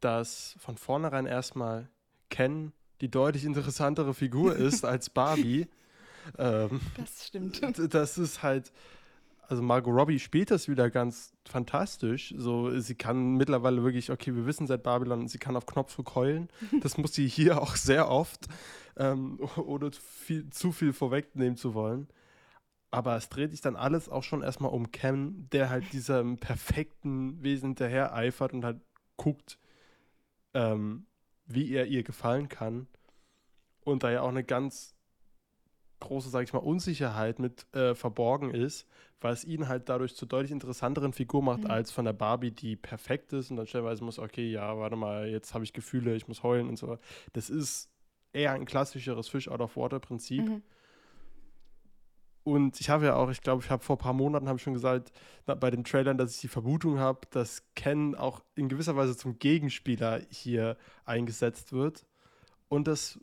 dass 0.00 0.56
von 0.58 0.78
vornherein 0.78 1.26
erstmal 1.26 1.90
Ken 2.30 2.72
die 3.02 3.10
deutlich 3.10 3.44
interessantere 3.44 4.14
Figur 4.14 4.56
ist 4.56 4.84
als 4.86 5.10
Barbie. 5.10 5.68
Ähm, 6.38 6.80
das 6.96 7.26
stimmt. 7.26 7.60
Das 7.92 8.16
ist 8.16 8.42
halt, 8.42 8.72
also 9.48 9.62
Margot 9.62 9.94
Robbie 9.94 10.18
spielt 10.18 10.50
das 10.50 10.68
wieder 10.68 10.90
ganz 10.90 11.32
fantastisch. 11.46 12.34
So, 12.36 12.78
sie 12.80 12.94
kann 12.94 13.34
mittlerweile 13.34 13.82
wirklich, 13.82 14.10
okay, 14.10 14.34
wir 14.34 14.46
wissen 14.46 14.66
seit 14.66 14.82
Babylon, 14.82 15.28
sie 15.28 15.38
kann 15.38 15.56
auf 15.56 15.66
Knopfdruck 15.66 16.14
heulen. 16.14 16.48
Das 16.80 16.98
muss 16.98 17.14
sie 17.14 17.28
hier 17.28 17.60
auch 17.62 17.76
sehr 17.76 18.10
oft, 18.10 18.46
ähm, 18.96 19.38
ohne 19.56 19.90
viel, 19.92 20.50
zu 20.50 20.72
viel 20.72 20.92
vorwegnehmen 20.92 21.56
zu 21.56 21.74
wollen. 21.74 22.08
Aber 22.90 23.16
es 23.16 23.28
dreht 23.28 23.50
sich 23.50 23.60
dann 23.60 23.76
alles 23.76 24.08
auch 24.08 24.22
schon 24.22 24.42
erstmal 24.42 24.70
um 24.70 24.90
Ken, 24.90 25.48
der 25.52 25.70
halt 25.70 25.92
diesem 25.92 26.38
perfekten 26.38 27.42
Wesen 27.42 27.70
hinterher 27.70 28.14
eifert 28.14 28.52
und 28.52 28.64
halt 28.64 28.80
guckt, 29.16 29.58
ähm, 30.54 31.06
wie 31.46 31.72
er 31.72 31.86
ihr 31.86 32.02
gefallen 32.02 32.48
kann. 32.48 32.86
Und 33.84 34.02
da 34.02 34.10
ja 34.10 34.22
auch 34.22 34.28
eine 34.28 34.44
ganz 34.44 34.95
große, 36.00 36.28
sage 36.28 36.44
ich 36.44 36.52
mal, 36.52 36.60
Unsicherheit 36.60 37.38
mit 37.38 37.66
äh, 37.74 37.94
verborgen 37.94 38.52
ist, 38.52 38.86
weil 39.20 39.32
es 39.32 39.44
ihn 39.44 39.68
halt 39.68 39.88
dadurch 39.88 40.14
zur 40.14 40.28
deutlich 40.28 40.52
interessanteren 40.52 41.12
Figur 41.12 41.42
macht 41.42 41.64
mhm. 41.64 41.70
als 41.70 41.90
von 41.90 42.04
der 42.04 42.12
Barbie, 42.12 42.50
die 42.50 42.76
perfekt 42.76 43.32
ist 43.32 43.50
und 43.50 43.56
dann 43.56 43.66
stellenweise 43.66 44.04
muss, 44.04 44.18
okay, 44.18 44.50
ja, 44.50 44.76
warte 44.78 44.96
mal, 44.96 45.28
jetzt 45.28 45.54
habe 45.54 45.64
ich 45.64 45.72
Gefühle, 45.72 46.14
ich 46.14 46.28
muss 46.28 46.42
heulen 46.42 46.68
und 46.68 46.76
so. 46.76 46.98
Das 47.32 47.50
ist 47.50 47.90
eher 48.32 48.52
ein 48.52 48.66
klassischeres 48.66 49.28
Fish 49.28 49.48
out 49.48 49.60
of 49.60 49.76
Water 49.76 49.98
Prinzip. 49.98 50.44
Mhm. 50.44 50.62
Und 52.46 52.78
ich 52.78 52.90
habe 52.90 53.06
ja 53.06 53.16
auch, 53.16 53.28
ich 53.30 53.40
glaube, 53.40 53.64
ich 53.64 53.70
habe 53.70 53.82
vor 53.82 53.96
ein 53.96 53.98
paar 53.98 54.12
Monaten 54.12 54.46
habe 54.46 54.56
ich 54.56 54.62
schon 54.62 54.72
gesagt, 54.72 55.10
na, 55.48 55.56
bei 55.56 55.68
den 55.68 55.82
Trailern, 55.82 56.16
dass 56.16 56.36
ich 56.36 56.40
die 56.42 56.48
Vermutung 56.48 57.00
habe, 57.00 57.22
dass 57.30 57.64
Ken 57.74 58.14
auch 58.14 58.40
in 58.54 58.68
gewisser 58.68 58.94
Weise 58.94 59.16
zum 59.16 59.40
Gegenspieler 59.40 60.20
hier 60.30 60.76
eingesetzt 61.04 61.72
wird. 61.72 62.06
Und 62.68 62.86
das, 62.86 63.18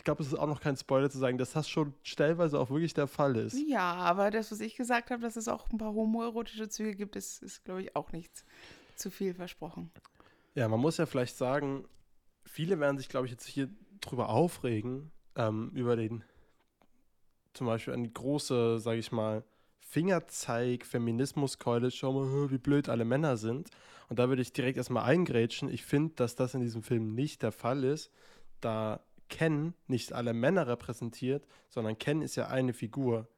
ich 0.00 0.04
glaube, 0.04 0.22
es 0.22 0.28
ist 0.28 0.38
auch 0.38 0.46
noch 0.46 0.62
kein 0.62 0.78
Spoiler 0.78 1.10
zu 1.10 1.18
sagen, 1.18 1.36
dass 1.36 1.52
das 1.52 1.68
schon 1.68 1.92
stellenweise 2.02 2.58
auch 2.58 2.70
wirklich 2.70 2.94
der 2.94 3.06
Fall 3.06 3.36
ist. 3.36 3.58
Ja, 3.68 3.92
aber 3.92 4.30
das, 4.30 4.50
was 4.50 4.60
ich 4.60 4.74
gesagt 4.74 5.10
habe, 5.10 5.20
dass 5.20 5.36
es 5.36 5.46
auch 5.46 5.68
ein 5.68 5.76
paar 5.76 5.92
homoerotische 5.92 6.70
Züge 6.70 6.96
gibt, 6.96 7.16
ist, 7.16 7.42
ist 7.42 7.66
glaube 7.66 7.82
ich, 7.82 7.94
auch 7.94 8.10
nichts 8.10 8.46
zu 8.96 9.10
viel 9.10 9.34
versprochen. 9.34 9.90
Ja, 10.54 10.68
man 10.68 10.80
muss 10.80 10.96
ja 10.96 11.04
vielleicht 11.04 11.36
sagen, 11.36 11.84
viele 12.46 12.80
werden 12.80 12.96
sich, 12.96 13.10
glaube 13.10 13.26
ich, 13.26 13.32
jetzt 13.32 13.44
hier 13.44 13.68
drüber 14.00 14.30
aufregen, 14.30 15.12
ähm, 15.36 15.70
über 15.74 15.96
den 15.96 16.24
zum 17.52 17.66
Beispiel 17.66 17.92
eine 17.92 18.08
große, 18.08 18.78
sage 18.78 19.00
ich 19.00 19.12
mal, 19.12 19.44
Fingerzeig, 19.80 20.86
Feminismuskeule, 20.86 21.90
schau 21.90 22.12
mal, 22.14 22.50
wie 22.50 22.56
blöd 22.56 22.88
alle 22.88 23.04
Männer 23.04 23.36
sind. 23.36 23.68
Und 24.08 24.18
da 24.18 24.30
würde 24.30 24.40
ich 24.40 24.54
direkt 24.54 24.78
erstmal 24.78 25.04
eingrätschen. 25.04 25.68
Ich 25.68 25.84
finde, 25.84 26.14
dass 26.14 26.36
das 26.36 26.54
in 26.54 26.62
diesem 26.62 26.82
Film 26.82 27.14
nicht 27.14 27.42
der 27.42 27.52
Fall 27.52 27.84
ist, 27.84 28.10
da 28.62 29.00
Ken 29.30 29.72
nicht 29.86 30.12
alle 30.12 30.34
Männer 30.34 30.66
repräsentiert, 30.66 31.46
sondern 31.70 31.96
Ken 31.98 32.20
ist 32.20 32.36
ja 32.36 32.48
eine 32.48 32.72
Figur. 32.74 33.28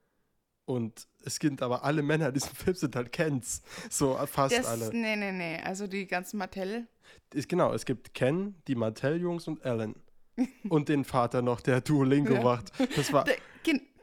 Und 0.65 1.07
es 1.25 1.39
gibt 1.39 1.61
aber 1.63 1.85
alle 1.85 2.03
Männer 2.03 2.29
in 2.29 2.35
diesem 2.35 2.55
Film 2.55 2.75
sind 2.77 2.97
halt 2.97 3.13
Kens. 3.13 3.63
So 3.91 4.15
fast 4.27 4.57
Das, 4.57 4.67
alle. 4.67 4.91
nee, 4.93 5.15
nee, 5.17 5.33
nee. 5.33 5.61
Also 5.63 5.87
die 5.87 6.07
ganzen 6.07 6.39
Mattel. 6.39 6.87
Ist, 7.35 7.49
genau, 7.49 7.73
es 7.73 7.85
gibt 7.85 8.15
Ken, 8.15 8.55
die 8.69 8.75
Mattel-Jungs 8.75 9.47
und 9.49 9.65
Alan. 9.65 9.95
und 10.71 10.89
den 10.89 11.05
Vater 11.05 11.43
noch, 11.43 11.61
der 11.61 11.81
Duolingo 11.83 12.35
Ja. 12.35 12.43
macht. 12.43 12.73
Das 12.97 13.13
war, 13.13 13.25
Der- 13.25 13.37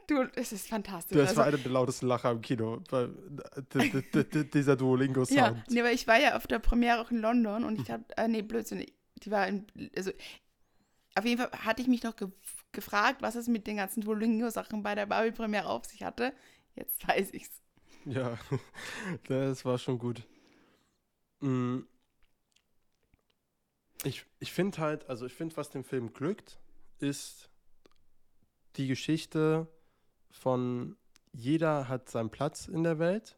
Du, 0.06 0.26
es 0.34 0.50
ist 0.50 0.66
fantastisch. 0.66 1.16
Das 1.16 1.28
Also- 1.28 1.38
war 1.38 1.46
einer 1.46 1.58
der 1.58 1.70
lautesten 1.70 2.08
Lacher 2.08 2.32
im 2.32 2.40
Kino. 2.40 2.82
weil, 2.90 3.10
Dieser 4.52 4.72
Ja, 4.72 4.76
Duolingo-Sound. 4.76 5.62
nee, 5.70 5.78
aber 5.80 5.92
ich 5.92 6.08
war 6.08 6.18
ja 6.20 6.36
auf 6.36 6.48
der 6.48 6.58
Premiere 6.58 7.00
auch 7.00 7.12
in 7.12 7.18
London 7.18 7.62
und 7.64 7.80
ich 7.80 7.90
habe, 7.92 8.02
äh, 8.16 8.26
nee, 8.26 8.42
Blödsinn, 8.42 8.84
die 9.22 9.30
war 9.30 9.46
in, 9.46 9.66
also 9.96 10.10
auf 11.20 11.26
jeden 11.26 11.40
Fall 11.40 11.50
hatte 11.64 11.82
ich 11.82 11.88
mich 11.88 12.02
noch 12.02 12.16
ge 12.16 12.28
gefragt, 12.72 13.20
was 13.20 13.34
es 13.34 13.48
mit 13.48 13.66
den 13.66 13.78
ganzen 13.78 14.00
Duolingo-Sachen 14.00 14.84
bei 14.84 14.94
der 14.94 15.04
Barbie-Premiere 15.06 15.68
auf 15.68 15.84
sich 15.86 16.04
hatte. 16.04 16.32
Jetzt 16.76 17.06
weiß 17.06 17.32
ich's. 17.32 17.62
Ja, 18.04 18.38
das 19.26 19.64
war 19.64 19.76
schon 19.76 19.98
gut. 19.98 20.22
Mm. 21.40 21.80
Ich, 24.04 24.24
ich 24.38 24.52
finde 24.52 24.78
halt, 24.78 25.10
also 25.10 25.26
ich 25.26 25.34
finde, 25.34 25.56
was 25.56 25.70
dem 25.70 25.82
Film 25.82 26.12
glückt, 26.12 26.60
ist 27.00 27.50
die 28.76 28.86
Geschichte 28.86 29.66
von 30.30 30.96
jeder 31.32 31.88
hat 31.88 32.08
seinen 32.08 32.30
Platz 32.30 32.68
in 32.68 32.84
der 32.84 33.00
Welt. 33.00 33.36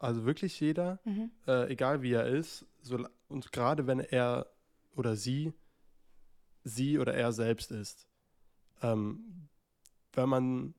Also 0.00 0.24
wirklich 0.24 0.58
jeder. 0.58 0.98
Mhm. 1.04 1.30
äh, 1.46 1.70
egal 1.70 2.02
wie 2.02 2.12
er 2.12 2.26
ist, 2.26 2.66
so, 2.80 3.06
und 3.28 3.52
gerade 3.52 3.86
wenn 3.86 4.00
er 4.00 4.46
oder 4.96 5.14
sie, 5.14 5.52
sie 6.64 6.98
oder 6.98 7.14
er 7.14 7.32
selbst 7.32 7.70
ist. 7.70 8.06
Ähm, 8.82 9.48
wenn 10.12 10.28
man 10.28 10.74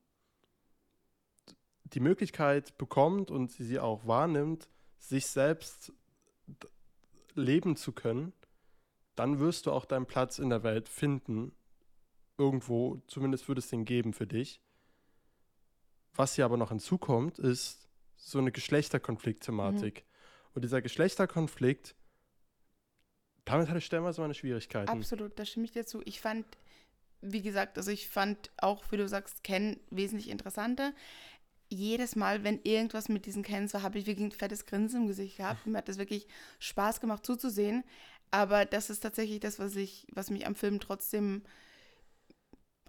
die 1.86 2.00
Möglichkeit 2.00 2.78
bekommt 2.78 3.32
und 3.32 3.52
sie 3.52 3.80
auch 3.80 4.06
wahrnimmt, 4.08 4.70
sich 4.98 5.28
selbst 5.28 5.94
leben 7.36 7.75
zu 7.75 7.92
können, 7.92 8.34
dann 9.16 9.40
wirst 9.40 9.66
du 9.66 9.72
auch 9.72 9.86
deinen 9.86 10.06
Platz 10.06 10.40
in 10.40 10.50
der 10.50 10.63
Welt 10.63 10.90
finden. 10.90 11.54
Irgendwo, 12.38 13.02
zumindest 13.08 13.48
würde 13.48 13.60
es 13.60 13.70
den 13.70 13.86
geben 13.86 14.13
für 14.13 14.25
dich. 14.25 14.62
Was 16.16 16.36
hier 16.36 16.46
aber 16.46 16.58
noch 16.58 16.70
hinzukommt, 16.70 17.40
ist 17.40 17.88
so 18.16 18.40
eine 18.40 18.52
Geschlechterkonflikt-Thematik. 18.52 20.06
Und 20.54 20.63
dieser 20.63 20.82
Geschlechterkonflikt, 20.82 21.96
damit 23.46 23.68
hatte 23.68 23.78
ich 23.80 23.86
stellenweise 23.86 24.22
meine 24.22 24.34
Schwierigkeiten. 24.34 24.90
Absolut, 24.90 25.38
da 25.38 25.46
stimme 25.46 25.66
ich 25.66 25.72
dir 25.72 25.86
zu. 25.86 26.02
Ich 26.06 26.22
fand, 26.22 26.46
wie 27.22 27.42
gesagt, 27.42 27.78
also 27.78 27.92
ich 27.92 28.08
fand 28.08 28.52
auch, 28.58 28.84
wie 28.92 28.98
du 28.98 29.08
sagst, 29.08 29.44
Ken 29.44 29.80
wesentlich 29.90 30.30
interessanter. 30.30 30.94
Jedes 31.70 32.16
Mal, 32.16 32.44
wenn 32.44 32.62
irgendwas 32.64 33.10
mit 33.10 33.26
diesen 33.26 33.44
Kens 33.44 33.74
war, 33.74 33.82
habe 33.82 33.98
ich 33.98 34.06
wirklich 34.06 34.28
ein 34.28 34.32
fettes 34.32 34.66
Grinsen 34.66 35.02
im 35.02 35.08
Gesicht 35.08 35.38
gehabt. 35.38 35.66
Mir 35.68 35.78
hat 35.78 35.90
das 35.90 35.98
wirklich 35.98 36.28
Spaß 36.60 37.02
gemacht 37.02 37.26
zuzusehen. 37.26 37.84
Aber 38.32 38.66
das 38.66 38.90
ist 38.90 39.02
tatsächlich 39.02 39.40
das, 39.40 39.60
was 39.60 39.76
ich, 39.76 40.08
was 40.12 40.32
mich 40.32 40.48
am 40.48 40.56
Film 40.56 40.80
trotzdem 40.80 41.44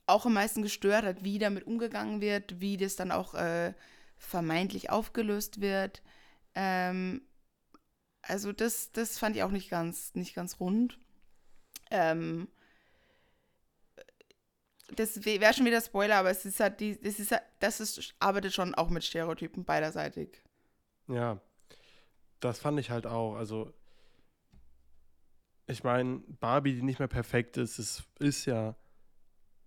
auch 0.07 0.27
am 0.27 0.35
meisten 0.35 0.63
gestört 0.63 1.05
hat, 1.05 1.25
wie 1.25 1.39
damit 1.39 1.67
umgegangen 1.67 2.21
wird, 2.21 2.61
wie 2.61 2.77
das 2.77 2.97
dann 2.97 3.11
auch 3.11 3.35
äh, 3.35 3.73
vermeintlich 4.17 4.91
aufgelöst 4.91 5.61
wird. 5.61 6.03
Ähm, 6.55 7.23
also 8.27 8.53
das, 8.53 8.93
das 8.93 9.19
fand 9.19 9.37
ich 9.37 9.43
auch 9.43 9.51
nicht 9.51 9.71
ganz, 9.71 10.15
nicht 10.15 10.35
ganz 10.35 10.61
rund. 10.61 10.99
Ähm, 11.91 12.49
das 14.97 15.25
wäre 15.25 15.55
schon 15.55 15.67
wieder 15.67 15.81
Spoiler, 15.81 16.17
aber 16.17 16.31
es 16.31 16.45
ist 16.45 16.61
halt 16.61 16.81
die, 16.81 16.99
es 17.03 17.19
ist 17.19 17.33
halt, 17.33 17.43
das 17.61 17.81
ist, 17.81 18.15
arbeitet 18.19 18.53
schon 18.53 18.75
auch 18.75 18.91
mit 18.91 19.05
Stereotypen 19.05 19.65
beiderseitig. 19.65 20.43
Ja, 21.09 21.41
das 22.41 22.59
fand 22.59 22.79
ich 22.79 22.91
halt 22.91 23.07
auch. 23.07 23.37
Also, 23.37 23.73
ich 25.67 25.83
meine, 25.83 26.23
Barbie, 26.41 26.75
die 26.75 26.83
nicht 26.83 26.99
mehr 26.99 27.09
perfekt 27.09 27.57
ist, 27.57 27.79
es 27.79 28.05
ist 28.19 28.45
ja, 28.45 28.77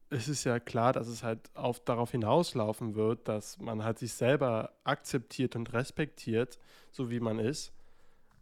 es 0.10 0.28
ist 0.28 0.44
ja 0.44 0.60
klar, 0.60 0.94
dass 0.94 1.08
es 1.08 1.24
halt 1.24 1.50
auf, 1.56 1.84
darauf 1.84 2.12
hinauslaufen 2.12 2.96
wird, 2.96 3.28
dass 3.28 3.58
man 3.58 3.84
halt 3.84 4.00
sich 4.00 4.14
selber 4.14 4.74
akzeptiert 4.84 5.56
und 5.56 5.74
respektiert, 5.74 6.60
so 6.92 7.10
wie 7.10 7.20
man 7.20 7.40
ist. 7.40 7.74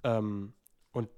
Ähm, 0.05 0.53
und 0.91 1.09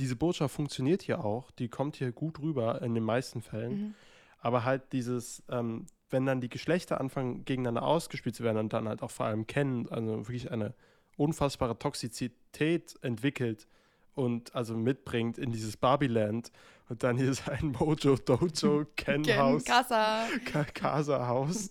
diese 0.00 0.16
Botschaft 0.16 0.54
funktioniert 0.54 1.02
hier 1.02 1.24
auch, 1.24 1.50
die 1.52 1.68
kommt 1.68 1.96
hier 1.96 2.12
gut 2.12 2.40
rüber 2.40 2.80
in 2.82 2.94
den 2.94 3.04
meisten 3.04 3.42
Fällen. 3.42 3.78
Mhm. 3.78 3.94
Aber 4.38 4.64
halt 4.64 4.92
dieses, 4.92 5.42
ähm, 5.50 5.86
wenn 6.10 6.24
dann 6.24 6.40
die 6.40 6.48
Geschlechter 6.48 7.00
anfangen 7.00 7.44
gegeneinander 7.44 7.82
ausgespielt 7.82 8.34
zu 8.34 8.42
werden 8.42 8.58
und 8.58 8.72
dann 8.72 8.88
halt 8.88 9.02
auch 9.02 9.10
vor 9.10 9.26
allem 9.26 9.46
kennen, 9.46 9.88
also 9.90 10.18
wirklich 10.28 10.50
eine 10.50 10.74
unfassbare 11.16 11.78
Toxizität 11.78 12.96
entwickelt 13.02 13.66
und 14.14 14.54
also 14.54 14.76
mitbringt 14.76 15.36
in 15.36 15.52
dieses 15.52 15.76
Barbieland 15.76 16.50
und 16.88 17.02
dann 17.02 17.18
hier 17.18 17.34
sein 17.34 17.74
Mojo 17.78 18.16
Dojo 18.16 18.86
Ken 18.96 19.22
Ken 19.22 19.38
Haus 19.38 19.64
Casa. 19.64 20.26
Ka 20.44 20.64
Casa 20.64 21.26
Haus 21.26 21.70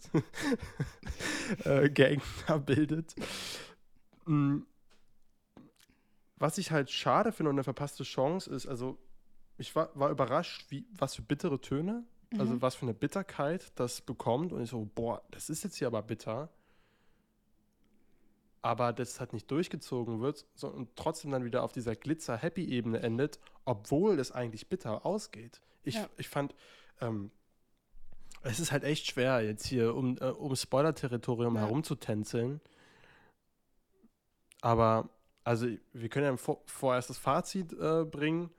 äh, 1.63 1.89
Gang 1.89 2.21
da 2.47 2.57
bildet. 2.57 3.15
Mm. 4.25 4.59
Was 6.38 6.58
ich 6.58 6.72
halt 6.72 6.89
schade 6.92 7.32
finde 7.32 7.50
und 7.50 7.56
eine 7.56 7.63
verpasste 7.63 8.04
Chance 8.04 8.50
ist, 8.50 8.68
also 8.68 8.98
ich 9.58 9.75
war, 9.75 9.89
war 9.98 10.10
überrascht, 10.10 10.65
wie, 10.70 10.86
was 10.92 11.15
für 11.15 11.22
bittere 11.22 11.62
Töne, 11.62 12.04
also 12.38 12.56
Mhm. 12.56 12.62
was 12.62 12.75
für 12.75 12.86
eine 12.86 12.94
Bitterkeit 12.94 13.72
das 13.80 14.01
bekommt 14.01 14.51
und 14.51 14.62
ich 14.62 14.70
so, 14.70 14.89
boah, 14.96 15.22
das 15.32 15.50
ist 15.50 15.63
jetzt 15.63 15.77
hier 15.77 15.88
aber 15.88 16.01
bitter. 16.01 16.50
Aber 18.62 18.92
das 18.94 19.20
halt 19.20 19.32
nicht 19.32 19.50
durchgezogen 19.51 20.22
wird 20.22 20.46
so, 20.56 20.68
und 20.68 20.96
trotzdem 20.96 21.32
dann 21.32 21.46
wieder 21.46 21.63
auf 21.63 21.72
dieser 21.72 21.96
Glitzer-Happy-Ebene 21.96 23.00
endet, 23.00 23.39
obwohl 23.63 24.20
es 24.20 24.32
eigentlich 24.32 24.68
bitter 24.68 25.06
ausgeht. 25.06 25.62
Ich, 25.84 25.96
Ja. 25.96 26.10
ich 26.18 26.27
fand, 26.27 26.56
ähm, 27.00 27.32
es 28.42 28.60
ist 28.60 28.72
halt 28.72 28.84
echt 28.84 29.06
schwer, 29.06 29.42
jetzt 29.42 29.65
hier 29.68 29.96
um, 29.96 30.18
äh, 30.18 30.25
um 30.25 30.56
Spoiler-Territorium 30.56 31.56
Ja. 31.56 31.62
herumzutänzeln. 31.62 32.60
Aber, 34.62 35.10
also, 35.45 35.67
wir 35.93 36.09
können 36.09 36.27
ja 36.27 36.37
vor, 36.37 36.63
vorerst 36.67 37.09
das 37.11 37.19
Fazit 37.19 37.73
äh, 37.73 38.05
bringen, 38.05 38.51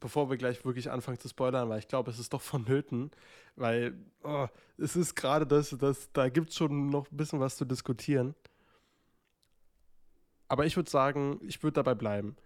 bevor 0.00 0.30
wir 0.30 0.36
gleich 0.38 0.64
wirklich 0.64 0.90
anfangen 0.90 1.20
zu 1.20 1.28
spoilern, 1.28 1.68
weil 1.68 1.80
ich 1.80 1.88
glaube, 1.88 2.10
es 2.10 2.18
ist 2.18 2.32
doch 2.32 2.42
vonnöten, 2.42 3.10
weil 3.56 3.94
oh, 4.24 4.48
es 4.78 4.96
ist 4.96 5.14
gerade 5.16 5.46
das, 5.46 5.70
das, 5.78 6.12
da 6.12 6.28
gibt 6.30 6.50
es 6.50 6.56
schon 6.56 6.88
noch 6.90 7.10
ein 7.10 7.16
bisschen 7.16 7.40
was 7.40 7.56
zu 7.56 7.64
diskutieren. 7.66 8.34
Aber 10.48 10.66
ich 10.66 10.76
würde 10.76 10.90
sagen, 10.90 11.40
ich 11.42 11.62
würde 11.62 11.74
dabei 11.74 11.94
bleiben. 11.94 12.36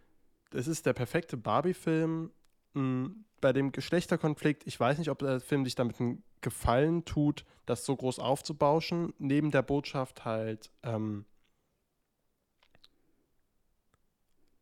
Es 0.53 0.69
ist 0.69 0.87
der 0.87 0.93
perfekte 0.93 1.37
Barbie-Film. 1.37 2.31
mh, 2.75 3.11
Bei 3.41 3.53
dem 3.53 3.73
Geschlechterkonflikt, 3.73 4.67
ich 4.67 4.79
weiß 4.79 4.99
nicht, 4.99 5.11
ob 5.11 5.19
der 5.21 5.41
Film 5.41 5.65
sich 5.65 5.75
damit 5.75 6.01
einen 6.01 6.23
Gefallen 6.43 7.05
tut, 7.05 7.45
das 7.67 7.85
so 7.87 7.97
groß 7.97 8.19
aufzubauschen, 8.19 9.15
neben 9.19 9.51
der 9.51 9.63
Botschaft 9.63 10.25
halt 10.25 10.71
ähm, 10.83 11.25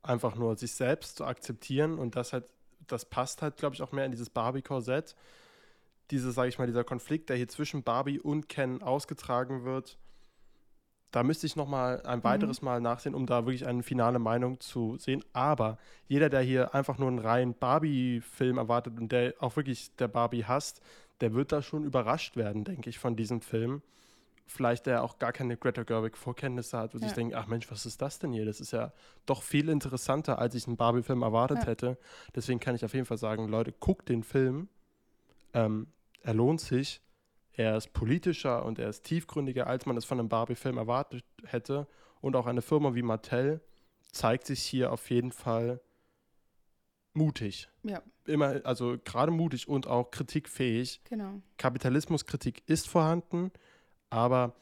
einfach 0.03 0.35
nur 0.35 0.57
sich 0.57 0.73
selbst 0.73 1.17
zu 1.17 1.25
akzeptieren 1.25 1.99
und 1.99 2.17
das 2.17 2.33
halt, 2.33 2.45
das 2.87 3.05
passt 3.05 3.43
halt, 3.43 3.57
glaube 3.57 3.75
ich, 3.75 3.83
auch 3.83 3.93
mehr 3.93 4.05
in 4.05 4.11
dieses 4.11 4.31
Barbie-Korsett. 4.31 5.15
Diese, 6.11 6.33
sage 6.33 6.49
ich 6.49 6.59
mal, 6.59 6.67
dieser 6.67 6.85
Konflikt, 6.85 7.29
der 7.29 7.37
hier 7.37 7.49
zwischen 7.49 7.83
Barbie 7.83 8.19
und 8.21 8.49
Ken 8.49 8.83
ausgetragen 8.83 9.65
wird, 9.65 9.97
da 11.13 11.23
müsste 11.23 11.47
ich 11.47 11.57
noch 11.57 11.69
mal 11.69 12.03
ein 12.03 12.25
weiteres 12.25 12.63
Mal 12.63 12.81
nachsehen, 12.81 13.15
um 13.15 13.27
da 13.27 13.45
wirklich 13.45 13.67
eine 13.67 13.83
finale 13.83 14.19
Meinung 14.19 14.61
zu 14.61 14.97
sehen. 14.97 15.23
Aber 15.35 15.79
jeder, 16.09 16.31
der 16.31 16.41
hier 16.41 16.75
einfach 16.75 16.97
nur 16.97 17.09
einen 17.09 17.19
reinen 17.19 17.55
Barbie-Film 17.55 18.57
erwartet 18.57 18.99
und 18.99 19.13
der 19.13 19.35
auch 19.39 19.57
wirklich 19.57 19.95
der 19.97 20.09
Barbie 20.09 20.45
hasst, 20.45 20.81
der 21.21 21.35
wird 21.35 21.53
da 21.53 21.61
schon 21.61 21.85
überrascht 21.85 22.37
werden, 22.37 22.65
denke 22.65 22.89
ich, 22.89 22.99
von 22.99 23.15
diesem 23.15 23.43
Film. 23.43 23.83
Vielleicht 24.47 24.87
der 24.87 25.03
auch 25.03 25.19
gar 25.19 25.33
keine 25.33 25.57
Greta 25.57 25.83
Gerwig-Vorkenntnisse 25.83 26.77
hat 26.77 26.95
und 26.95 27.01
Ja. 27.03 27.09
sich 27.09 27.15
denkt, 27.15 27.35
ach 27.35 27.47
Mensch, 27.47 27.71
was 27.71 27.87
ist 27.87 28.03
das 28.03 28.19
denn 28.19 28.33
hier? 28.33 28.45
Das 28.45 28.61
ist 28.61 28.73
ja 28.73 28.93
doch 29.25 29.43
viel 29.43 29.69
interessanter, 29.69 30.39
als 30.39 30.55
ich 30.55 30.67
einen 30.67 30.77
Barbie-Film 30.77 31.23
erwartet 31.23 31.59
Ja. 31.59 31.67
hätte. 31.67 31.99
Deswegen 32.35 32.61
kann 32.61 32.75
ich 32.75 32.85
auf 32.85 32.93
jeden 32.93 33.07
Fall 33.07 33.19
sagen, 33.19 33.49
Leute, 33.49 33.73
guckt 33.73 34.09
den 34.09 34.23
Film. 34.23 34.69
Ähm, 35.55 35.87
er 36.23 36.35
lohnt 36.35 36.61
sich. 36.61 37.01
Er 37.55 37.77
ist 37.77 37.93
politischer 37.93 38.65
und 38.65 38.79
er 38.79 38.89
ist 38.89 39.03
tiefgründiger, 39.05 39.67
als 39.67 39.85
man 39.87 39.97
es 39.97 40.05
von 40.05 40.19
einem 40.19 40.29
Barbie-Film 40.29 40.77
erwartet 40.79 41.25
hätte. 41.45 41.87
Und 42.21 42.37
auch 42.37 42.47
eine 42.47 42.63
Firma 42.63 42.95
wie 42.95 43.03
Mattel 43.03 43.61
zeigt 44.11 44.47
sich 44.47 44.63
hier 44.63 44.93
auf 44.93 45.11
jeden 45.11 45.33
Fall 45.33 45.81
mutig. 47.15 47.69
Ja, 47.83 48.03
Immer, 48.25 48.65
also 48.65 48.97
gerade 49.05 49.33
mutig 49.33 49.69
und 49.69 49.87
auch 49.87 50.11
kritikfähig. 50.11 51.01
genau. 51.05 51.43
Kapitalismuskritik 51.59 52.63
ist 52.67 52.89
vorhanden, 52.89 53.51
aber 54.13 54.55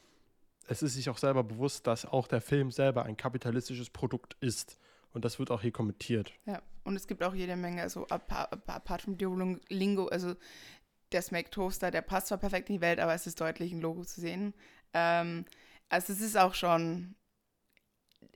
es 0.67 0.81
ist 0.81 0.93
sich 0.93 1.09
auch 1.09 1.17
selber 1.17 1.43
bewusst, 1.43 1.85
dass 1.85 2.05
auch 2.05 2.27
der 2.27 2.39
Film 2.39 2.71
selber 2.71 3.03
ein 3.03 3.17
kapitalistisches 3.17 3.89
Produkt 3.89 4.37
ist. 4.39 4.79
Und 5.11 5.25
das 5.25 5.39
wird 5.39 5.51
auch 5.51 5.61
hier 5.61 5.73
kommentiert. 5.73 6.31
Ja, 6.45 6.61
und 6.85 6.95
es 6.95 7.05
gibt 7.05 7.21
auch 7.21 7.35
jede 7.35 7.57
Menge, 7.57 7.81
also 7.81 8.07
apart, 8.07 9.01
vom 9.01 9.17
Duolingo, 9.17 10.07
also 10.07 10.35
der 11.11 11.21
Smack 11.21 11.51
Toaster, 11.51 11.91
der 11.91 12.01
passt 12.01 12.27
zwar 12.27 12.37
perfekt 12.37 12.69
in 12.69 12.75
die 12.75 12.81
Welt, 12.81 13.01
aber 13.01 13.13
es 13.13 13.27
ist 13.27 13.41
deutlich 13.41 13.73
ein 13.73 13.81
Logo 13.81 14.05
zu 14.05 14.21
sehen. 14.21 14.53
Ähm, 14.93 15.43
also 15.89 16.13
es 16.13 16.21
ist 16.21 16.37
auch 16.37 16.53
schon 16.53 17.15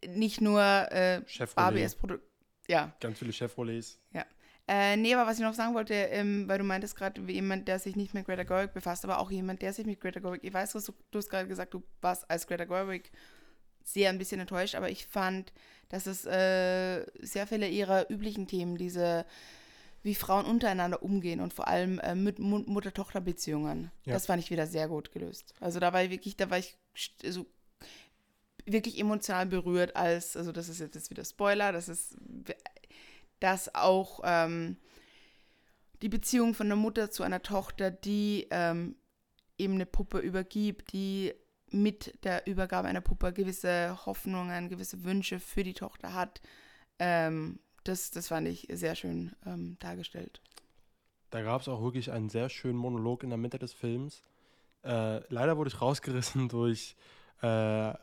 nicht 0.06 0.42
nur 0.42 0.62
äh, 0.62 1.22
Chevrolet. 1.28 1.84
als 1.84 1.96
Produkt. 1.96 2.24
Ja, 2.68 2.94
Ganz 3.00 3.20
viele 3.20 3.32
Chevrolets. 3.32 4.00
Äh, 4.68 4.98
nee, 4.98 5.14
aber 5.14 5.30
was 5.30 5.38
ich 5.38 5.44
noch 5.44 5.54
sagen 5.54 5.74
wollte, 5.76 5.94
ähm, 5.94 6.48
weil 6.48 6.58
du 6.58 6.64
meintest 6.64 6.96
gerade, 6.96 7.28
wie 7.28 7.34
jemand, 7.34 7.68
der 7.68 7.80
sich 7.80 7.96
nicht 7.96 8.14
mit 8.14 8.26
Greta 8.26 8.44
Gerwig 8.44 8.74
befasst, 8.74 9.04
aber 9.04 9.20
auch 9.20 9.30
jemand, 9.32 9.62
der 9.62 9.74
sich 9.74 9.86
mit 9.86 10.00
Greta 10.02 10.20
Gerwig, 10.20 10.44
ich 10.44 10.54
weiß, 10.54 10.74
was 10.76 10.86
du, 10.86 10.94
du 11.12 11.20
hast 11.20 11.30
gerade 11.30 11.48
gesagt, 11.48 11.74
du 11.74 11.84
warst 12.02 12.30
als 12.30 12.48
Greta 12.48 12.66
Gerwig 12.66 13.12
sehr 13.84 14.10
ein 14.10 14.18
bisschen 14.18 14.42
enttäuscht, 14.42 14.74
aber 14.76 14.90
ich 14.90 15.06
fand, 15.06 15.54
dass 15.90 16.08
es 16.08 16.26
äh, 16.26 17.06
sehr 17.22 17.46
viele 17.46 17.68
ihrer 17.68 18.10
üblichen 18.10 18.48
Themen, 18.48 18.78
diese 18.78 19.26
wie 20.02 20.16
Frauen 20.16 20.46
untereinander 20.46 21.02
umgehen 21.02 21.40
und 21.40 21.54
vor 21.54 21.68
allem 21.68 21.98
äh, 22.00 22.14
mit 22.14 22.38
Mu 22.38 22.60
Mutter-Tochter-Beziehungen, 22.60 23.92
Ja. 24.06 24.14
das 24.14 24.28
fand 24.28 24.42
ich 24.44 24.52
wieder 24.52 24.68
sehr 24.68 24.88
gut 24.88 25.12
gelöst. 25.12 25.54
Also 25.60 25.80
da 25.80 25.94
war 25.94 26.04
ich 26.04 26.12
wirklich, 26.12 26.38
da 26.38 26.50
war 26.52 26.60
ich 26.60 26.78
so 27.24 27.46
wirklich 28.68 29.00
emotional 29.00 29.46
berührt, 29.46 29.96
als, 29.96 30.36
also 30.38 30.52
das 30.52 30.70
ist 30.70 30.80
jetzt 30.80 31.10
wieder 31.10 31.24
Spoiler, 31.26 31.72
das 31.72 31.90
ist 31.90 32.16
dass 33.46 33.76
auch 33.76 34.22
ähm, 34.24 34.76
die 36.02 36.10
Beziehung 36.10 36.56
von 36.56 36.66
einer 36.66 36.76
Mutter 36.76 37.12
zu 37.12 37.22
einer 37.22 37.44
Tochter, 37.44 37.92
die 37.92 38.48
ähm, 38.50 38.96
eben 39.60 39.76
eine 39.76 39.86
Puppe 39.86 40.18
übergibt, 40.18 40.94
die 40.94 41.32
mit 41.70 42.24
der 42.24 42.48
Übergabe 42.48 42.88
einer 42.88 43.02
Puppe 43.02 43.34
gewisse 43.34 44.04
Hoffnungen, 44.08 44.68
gewisse 44.68 45.04
Wünsche 45.04 45.40
für 45.40 45.64
die 45.64 45.76
Tochter 45.76 46.16
hat, 46.16 46.42
ähm, 46.98 47.60
das, 47.84 48.10
das 48.10 48.30
fand 48.30 48.48
ich 48.48 48.66
sehr 48.72 48.96
schön 48.96 49.36
ähm, 49.46 49.78
dargestellt. 49.80 50.42
Da 51.30 51.44
gab 51.44 51.62
es 51.62 51.68
auch 51.68 51.84
wirklich 51.84 52.12
einen 52.12 52.30
sehr 52.30 52.50
schönen 52.50 52.80
Monolog 52.80 53.22
in 53.22 53.30
der 53.30 53.38
Mitte 53.38 53.60
des 53.60 53.74
Films. 53.74 54.24
Äh, 54.84 55.22
leider 55.32 55.56
wurde 55.58 55.68
ich 55.68 55.80
rausgerissen 55.80 56.50
durch 56.50 56.96
äh, 57.44 57.94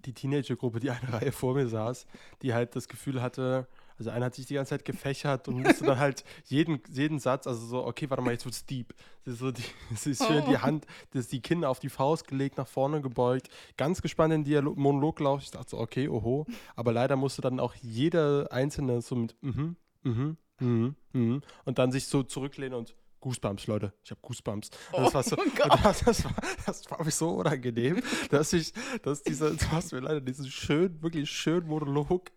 die 0.00 0.12
Teenagergruppe, 0.12 0.78
die 0.78 0.90
eine 0.90 1.10
Reihe 1.14 1.32
vor 1.32 1.54
mir 1.54 1.68
saß, 1.68 2.06
die 2.42 2.52
halt 2.52 2.76
das 2.76 2.88
Gefühl 2.88 3.22
hatte, 3.22 3.66
also 4.02 4.10
einer 4.10 4.26
hat 4.26 4.34
sich 4.34 4.46
die 4.46 4.54
ganze 4.54 4.70
Zeit 4.70 4.84
gefächert 4.84 5.48
und 5.48 5.62
musste 5.62 5.84
dann 5.84 5.98
halt 5.98 6.24
jeden, 6.46 6.80
jeden 6.90 7.18
Satz, 7.18 7.46
also 7.46 7.64
so, 7.64 7.86
okay, 7.86 8.10
warte 8.10 8.22
mal, 8.22 8.32
jetzt 8.32 8.44
wird's 8.44 8.66
deep. 8.66 8.94
Sie 9.24 9.30
ist, 9.30 9.38
so 9.38 9.52
die, 9.52 9.62
sie 9.96 10.10
ist 10.10 10.24
schön 10.26 10.44
die 10.46 10.56
Oh. 10.56 10.62
Hand, 10.62 10.86
das 11.12 11.28
die 11.28 11.40
Kinder 11.40 11.70
auf 11.70 11.78
die 11.78 11.88
Faust 11.88 12.26
gelegt, 12.26 12.58
nach 12.58 12.66
vorne 12.66 13.00
gebeugt, 13.00 13.48
ganz 13.76 14.02
gespannt 14.02 14.34
in 14.34 14.40
den 14.40 14.44
Dialog 14.44 14.76
Monolog 14.76 15.16
gelaufen. 15.16 15.42
Ich 15.44 15.50
dachte 15.50 15.70
so, 15.70 15.78
okay, 15.78 16.08
oho. 16.08 16.46
Aber 16.74 16.92
leider 16.92 17.16
musste 17.16 17.42
dann 17.42 17.60
auch 17.60 17.74
jeder 17.76 18.50
Einzelne 18.52 19.00
so 19.00 19.14
mit 19.14 19.36
mhm, 19.40 19.76
mhm, 20.02 20.36
mhm, 20.58 20.96
mhm 21.12 21.42
und 21.64 21.78
dann 21.78 21.92
sich 21.92 22.06
so 22.06 22.22
zurücklehnen 22.22 22.78
und 22.78 22.94
Goosebumps, 23.22 23.68
Leute. 23.68 23.92
Ich 24.02 24.10
habe 24.10 24.20
Goosebumps. 24.20 24.70
Und 24.90 25.04
das 25.04 25.14
war 25.14 25.22
so, 25.22 25.36
Oh 25.64 25.78
das, 25.82 26.00
das, 26.04 26.24
war, 26.24 26.34
das 26.66 26.90
war 26.90 27.04
mir 27.04 27.10
so 27.10 27.30
unangenehm, 27.30 28.02
dass 28.30 28.52
ich, 28.52 28.72
dass 29.02 29.22
dieser, 29.22 29.52
du 29.52 29.70
hast 29.70 29.92
mir 29.92 30.00
leider 30.00 30.20
diesen 30.20 30.50
schönen, 30.50 31.00
wirklich 31.02 31.30
schönen 31.30 31.68
Monolog 31.68 32.30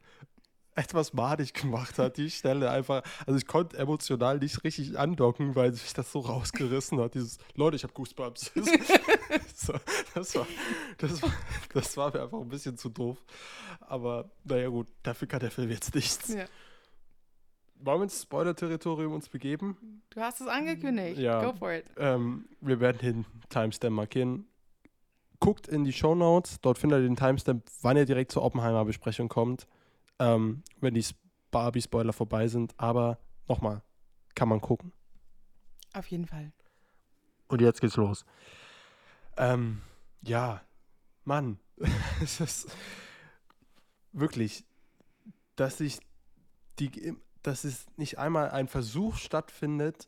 etwas 0.76 1.14
madig 1.14 1.54
gemacht 1.54 1.98
hat, 1.98 2.18
die 2.18 2.30
Stelle 2.30 2.70
einfach, 2.70 3.02
also 3.26 3.38
ich 3.38 3.48
konnte 3.48 3.78
emotional 3.78 4.40
nicht 4.40 4.64
richtig 4.64 5.00
andocken, 5.00 5.56
weil 5.56 5.74
sich 5.74 5.94
das 5.94 6.12
so 6.12 6.20
rausgerissen 6.20 7.00
hat, 7.00 7.16
dieses, 7.16 7.38
Leute, 7.56 7.78
ich 7.78 7.84
habe 7.84 7.94
Goosebumps. 7.94 8.52
so, 9.56 9.74
das, 10.14 10.36
war, 10.36 10.48
das, 10.98 11.22
war, 11.22 11.34
das 11.74 11.98
war 11.98 12.14
mir 12.14 12.24
einfach 12.24 12.40
ein 12.40 12.50
bisschen 12.50 12.78
zu 12.78 12.90
doof, 12.90 13.18
aber 13.80 14.30
naja 14.44 14.68
gut, 14.68 14.88
dafür 15.02 15.28
kann 15.28 15.40
der 15.40 15.52
Film 15.52 15.72
jetzt 15.72 15.96
nichts. 15.96 16.34
Ja. 16.34 16.46
Wollen 17.80 18.00
wir 18.00 18.04
ins 18.04 18.22
Spoiler-Territorium 18.22 19.14
uns 19.14 19.30
begeben? 19.30 20.02
Du 20.10 20.22
hast 20.22 20.42
es 20.42 20.48
angekündigt. 20.48 21.20
Ja. 21.20 21.44
Go 21.44 21.54
for 21.54 21.74
it. 21.74 21.86
Ähm, 21.98 22.46
wir 22.62 22.80
werden 22.80 22.98
den 23.00 23.26
Timestamp 23.50 23.96
markieren. 23.96 24.48
Guckt 25.40 25.68
in 25.68 25.84
die 25.84 25.94
Show 25.94 26.16
Notes, 26.16 26.60
dort 26.62 26.78
findet 26.78 27.02
ihr 27.02 27.08
den 27.08 27.18
Timestamp, 27.18 27.64
wann 27.82 27.98
ihr 27.98 28.06
direkt 28.06 28.32
zur 28.32 28.44
Oppenheimer-Besprechung 28.44 29.28
kommt, 29.28 29.68
ähm, 30.20 30.64
wenn 30.82 30.94
die 30.94 31.06
Barbie-Spoiler 31.52 32.14
vorbei 32.14 32.48
sind. 32.48 32.74
Aber 32.78 33.18
nochmal, 33.48 33.82
kann 34.36 34.50
man 34.50 34.62
gucken. 34.62 34.92
Auf 35.94 36.08
jeden 36.08 36.26
Fall. 36.26 36.52
Und 37.48 37.62
jetzt 37.62 37.80
geht's 37.82 37.96
los. 37.96 38.26
Ähm, 39.38 39.82
ja, 40.22 40.62
Mann, 41.24 41.60
es 42.22 42.40
ist 42.40 42.68
wirklich, 44.12 44.66
dass 45.56 45.78
sich 45.78 46.00
die, 46.80 47.16
dass 47.44 47.64
es 47.64 47.86
nicht 47.98 48.18
einmal 48.18 48.50
ein 48.52 48.68
Versuch 48.68 49.16
stattfindet, 49.18 50.08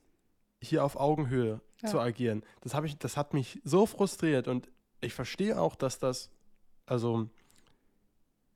hier 0.61 0.83
auf 0.83 0.95
Augenhöhe 0.95 1.61
Ja. 1.83 1.89
zu 1.89 1.99
agieren. 1.99 2.43
Das 2.61 2.73
habe 2.73 2.87
ich, 2.87 2.97
das 2.97 3.15
hat 3.17 3.33
mich 3.33 3.61
so 3.63 3.85
frustriert 3.85 4.47
und 4.47 4.69
ich 5.01 5.13
verstehe 5.13 5.59
auch, 5.61 5.75
dass 5.75 5.99
das, 5.99 6.31
also 6.85 7.29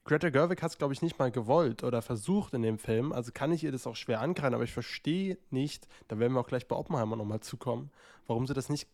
Greta 0.04 0.30
Gerwig 0.30 0.62
hat 0.62 0.72
es, 0.72 0.78
glaube 0.78 0.94
ich, 0.94 1.02
nicht 1.02 1.20
mal 1.20 1.32
gewollt 1.32 1.84
oder 1.84 2.02
versucht 2.02 2.54
in 2.54 2.64
dem 2.64 2.80
Film. 2.80 3.12
Also 3.12 3.32
kann 3.32 3.52
ich 3.52 3.64
ihr 3.64 3.72
das 3.72 3.86
auch 3.86 3.96
schwer 3.96 4.22
ankreiden, 4.22 4.56
aber 4.56 4.64
ich 4.64 4.74
verstehe 4.74 5.38
nicht, 5.52 5.88
da 6.08 6.18
werden 6.18 6.34
wir 6.34 6.40
auch 6.40 6.48
gleich 6.48 6.68
bei 6.68 6.76
Oppenheimer 6.76 7.16
nochmal 7.16 7.42
zukommen, 7.42 7.92
warum 8.26 8.48
sie 8.48 8.54
das 8.54 8.70
nicht, 8.70 8.88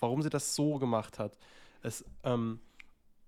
warum 0.00 0.22
sie 0.22 0.30
das 0.30 0.54
so 0.54 0.78
gemacht 0.78 1.18
hat. 1.18 1.38
Es, 1.82 2.04
ähm, 2.24 2.60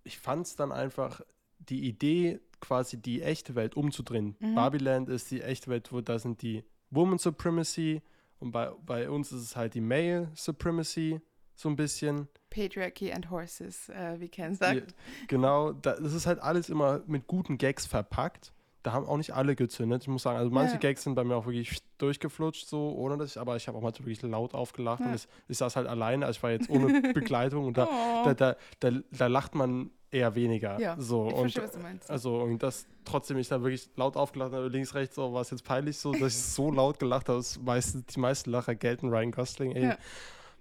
ich 0.03 0.19
fand 0.19 0.47
es 0.47 0.57
dann 0.57 0.73
einfach, 0.73 1.21
die 1.69 1.87
Idee, 1.87 2.41
quasi 2.61 2.97
die 3.01 3.23
echte 3.23 3.55
Welt 3.55 3.77
umzudrehen. 3.77 4.37
Mhm. 4.39 4.55
Barbieland 4.55 5.09
ist 5.09 5.31
die 5.31 5.43
echte 5.43 5.71
Welt, 5.71 5.93
wo 5.93 6.01
da 6.01 6.19
sind 6.19 6.43
die 6.43 6.65
Woman 6.91 7.19
Supremacy 7.19 8.03
und 8.39 8.53
bei, 8.53 8.71
bei 8.85 9.11
uns 9.11 9.31
ist 9.33 9.43
es 9.43 9.57
halt 9.57 9.75
die 9.75 9.81
Male 9.81 10.31
Supremacy, 10.35 11.21
so 11.61 11.69
ein 11.69 11.77
bisschen. 11.77 12.29
Patriarchy 12.51 13.13
and 13.13 13.31
Horses, 13.31 13.89
äh, 13.91 14.17
wie 14.19 14.29
Ken 14.29 14.55
sagt. 14.55 14.95
Genau, 15.29 15.73
da, 15.73 15.93
das 15.95 16.13
ist 16.13 16.27
halt 16.27 16.41
alles 16.41 16.69
immer 16.69 17.01
mit 17.07 17.27
guten 17.27 17.59
Gags 17.59 17.87
verpackt. 17.87 18.53
Da 18.83 18.93
haben 18.93 19.07
auch 19.07 19.19
nicht 19.19 19.35
alle 19.35 19.55
gezündet. 19.55 20.03
Ich 20.03 20.09
muss 20.09 20.23
sagen, 20.23 20.39
also 20.39 20.51
manche 20.51 20.73
Ja. 20.75 20.79
Gags 20.81 21.03
sind 21.05 21.15
bei 21.15 21.23
mir 21.23 21.37
auch 21.37 21.45
wirklich 21.47 21.79
durchgeflutscht, 21.99 22.67
so 22.67 22.93
ohne 22.97 23.19
dass 23.19 23.33
ich, 23.33 23.39
aber 23.41 23.55
ich 23.57 23.69
habe 23.69 23.77
auch 23.77 23.83
mal 23.83 23.93
wirklich 23.93 24.23
laut 24.23 24.55
aufgelacht 24.55 25.01
Ja. 25.01 25.07
und 25.09 25.15
ich, 25.15 25.29
ich 25.49 25.59
saß 25.59 25.77
halt 25.77 25.87
alleine, 25.87 26.25
also 26.27 26.39
ich 26.39 26.43
war 26.43 26.51
jetzt 26.51 26.71
ohne 26.71 27.01
Begleitung 27.15 27.67
und 27.67 27.77
da, 27.77 27.87
Oh. 27.87 28.25
da, 28.25 28.35
da, 28.35 28.57
da, 28.81 28.91
da 29.13 29.27
lacht 29.27 29.55
man 29.55 29.91
eher 30.11 30.35
weniger. 30.35 30.81
Ja, 30.81 30.97
so, 30.99 31.29
ich 31.29 31.35
und, 31.35 31.41
verstehe, 31.41 31.63
was 31.65 31.73
du 31.73 31.79
meinst. 31.81 32.11
Also, 32.11 32.39
und 32.41 32.63
das 32.63 32.87
trotzdem 33.05 33.37
ich 33.37 33.49
da 33.49 33.61
wirklich 33.63 33.89
laut 33.97 34.17
aufgelacht 34.17 34.53
habe, 34.55 34.69
links, 34.69 34.95
rechts, 34.95 35.15
so 35.15 35.33
war 35.35 35.43
es 35.43 35.51
jetzt 35.51 35.63
peinlich 35.65 35.99
so, 35.99 36.13
dass 36.13 36.35
ich 36.35 36.43
so 36.43 36.73
laut 36.73 36.99
gelacht 36.99 37.29
habe. 37.29 37.39
dass 37.39 37.61
meistens, 37.61 38.07
die 38.07 38.19
meisten 38.19 38.51
Lacher 38.51 38.75
gelten 38.75 39.09
Ryan 39.11 39.31
Gosling, 39.31 39.73
ey. 39.77 39.85
Ja. 39.85 39.99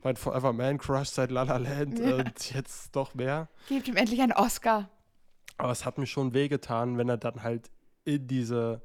Mein 0.02 0.16
Forever 0.16 0.54
Man 0.54 0.78
Crush 0.78 1.10
seit 1.10 1.32
La 1.32 1.44
La 1.44 1.58
Land 1.58 2.00
Ja. 2.00 2.16
und 2.18 2.54
jetzt 2.54 2.96
doch 2.96 3.14
mehr. 3.16 3.50
Gebt 3.68 3.88
ihm 3.88 3.96
endlich 3.98 4.22
einen 4.22 4.32
Oscar. 4.32 4.90
Aber 5.58 5.72
es 5.72 5.86
hat 5.86 5.98
mir 5.98 6.08
schon 6.08 6.34
wehgetan, 6.34 6.98
wenn 6.98 7.10
er 7.10 7.18
dann 7.18 7.44
halt 7.44 7.70
in 8.06 8.28
diese 8.28 8.82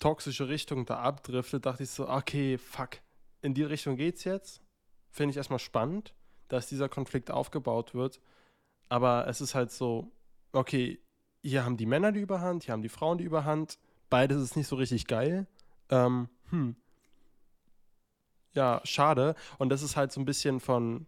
toxische 0.00 0.48
Richtung 0.48 0.84
da 0.86 0.98
abdriftet, 1.00 1.66
dachte 1.66 1.84
ich 1.84 1.90
so, 1.90 2.08
okay, 2.08 2.58
fuck, 2.58 2.98
in 3.42 3.54
die 3.54 3.62
Richtung 3.62 3.96
geht's 3.96 4.24
jetzt. 4.24 4.60
Finde 5.10 5.30
ich 5.30 5.36
erstmal 5.36 5.58
spannend, 5.58 6.14
dass 6.48 6.66
dieser 6.68 6.88
Konflikt 6.88 7.30
aufgebaut 7.30 7.94
wird. 7.94 8.20
Aber 8.88 9.28
es 9.28 9.40
ist 9.40 9.54
halt 9.54 9.70
so, 9.70 10.10
okay, 10.52 10.98
hier 11.42 11.64
haben 11.64 11.76
die 11.76 11.86
Männer 11.86 12.12
die 12.12 12.20
Überhand, 12.20 12.64
hier 12.64 12.72
haben 12.72 12.82
die 12.82 12.88
Frauen 12.88 13.18
die 13.18 13.24
Überhand. 13.24 13.78
Beides 14.08 14.42
ist 14.42 14.56
nicht 14.56 14.66
so 14.66 14.76
richtig 14.76 15.06
geil. 15.06 15.46
Ähm, 15.88 16.28
hm. 16.50 16.76
Ja, 18.54 18.80
schade. 18.84 19.34
Und 19.58 19.68
das 19.70 19.82
ist 19.82 19.96
halt 19.96 20.12
so 20.12 20.20
ein 20.20 20.24
bisschen 20.24 20.60
von, 20.60 21.06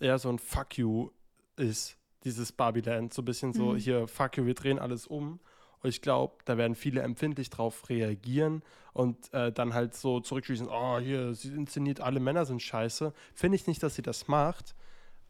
eher 0.00 0.18
so 0.18 0.28
ein 0.28 0.38
Fuck 0.38 0.78
you 0.78 1.10
ist 1.56 1.96
dieses 2.24 2.52
Barbieland. 2.52 3.12
So 3.12 3.22
ein 3.22 3.24
bisschen 3.24 3.52
so, 3.52 3.72
Mhm. 3.72 3.76
hier, 3.78 4.08
fuck 4.08 4.36
you, 4.36 4.46
wir 4.46 4.54
drehen 4.54 4.78
alles 4.78 5.06
um. 5.06 5.40
Und 5.80 5.90
ich 5.90 6.02
glaube, 6.02 6.36
da 6.44 6.56
werden 6.56 6.74
viele 6.74 7.02
empfindlich 7.02 7.50
drauf 7.50 7.88
reagieren 7.88 8.62
und 8.92 9.32
äh, 9.32 9.52
dann 9.52 9.74
halt 9.74 9.94
so 9.94 10.18
zurückschließen, 10.18 10.66
oh, 10.68 10.98
hier, 10.98 11.34
sie 11.34 11.54
inszeniert, 11.54 12.00
alle 12.00 12.18
Männer 12.18 12.44
sind 12.46 12.60
scheiße. 12.62 13.12
Finde 13.32 13.54
ich 13.56 13.68
nicht, 13.68 13.80
dass 13.84 13.94
sie 13.94 14.02
das 14.02 14.26
macht, 14.26 14.74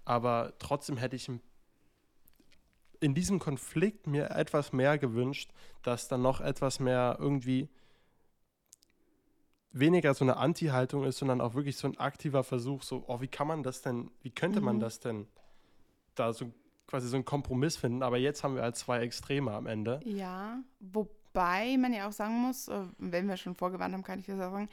aber 0.06 0.54
trotzdem 0.58 0.96
hätte 0.96 1.16
ich 1.16 1.30
in 3.00 3.14
diesem 3.14 3.38
Konflikt 3.38 4.06
mir 4.06 4.30
etwas 4.30 4.72
mehr 4.72 4.96
gewünscht, 4.98 5.50
dass 5.82 6.08
dann 6.08 6.22
noch 6.22 6.40
etwas 6.40 6.80
mehr 6.80 7.16
irgendwie 7.20 7.68
weniger 9.70 10.14
so 10.14 10.24
eine 10.24 10.36
Anti-Haltung 10.38 11.04
ist, 11.04 11.18
sondern 11.18 11.40
auch 11.40 11.54
wirklich 11.54 11.76
so 11.76 11.86
ein 11.88 11.98
aktiver 11.98 12.42
Versuch, 12.44 12.82
so, 12.82 13.04
oh, 13.06 13.20
wie 13.20 13.28
kann 13.28 13.46
man 13.46 13.62
das 13.62 13.82
denn, 13.82 14.10
wie 14.22 14.30
könnte 14.30 14.60
man 14.60 14.76
Mhm. 14.76 14.80
das 14.80 15.00
denn 15.00 15.26
da 16.14 16.32
so 16.32 16.50
quasi 16.86 17.06
so 17.08 17.16
einen 17.16 17.24
Kompromiss 17.26 17.76
finden, 17.76 18.02
aber 18.02 18.16
jetzt 18.16 18.42
haben 18.42 18.54
wir 18.54 18.62
halt 18.62 18.76
zwei 18.76 19.00
Extreme 19.00 19.52
am 19.52 19.66
Ende. 19.66 20.00
Ja, 20.04 20.58
wobei 20.80 21.76
man 21.78 21.92
ja 21.92 22.08
auch 22.08 22.12
sagen 22.12 22.34
muss, 22.40 22.68
äh, 22.68 22.80
wenn 22.98 23.28
wir 23.28 23.36
schon 23.36 23.54
vorgewarnt 23.54 23.92
haben, 23.94 24.02
kann 24.02 24.18
ich 24.20 24.26
das 24.26 24.36
auch 24.40 24.52
sagen, 24.52 24.68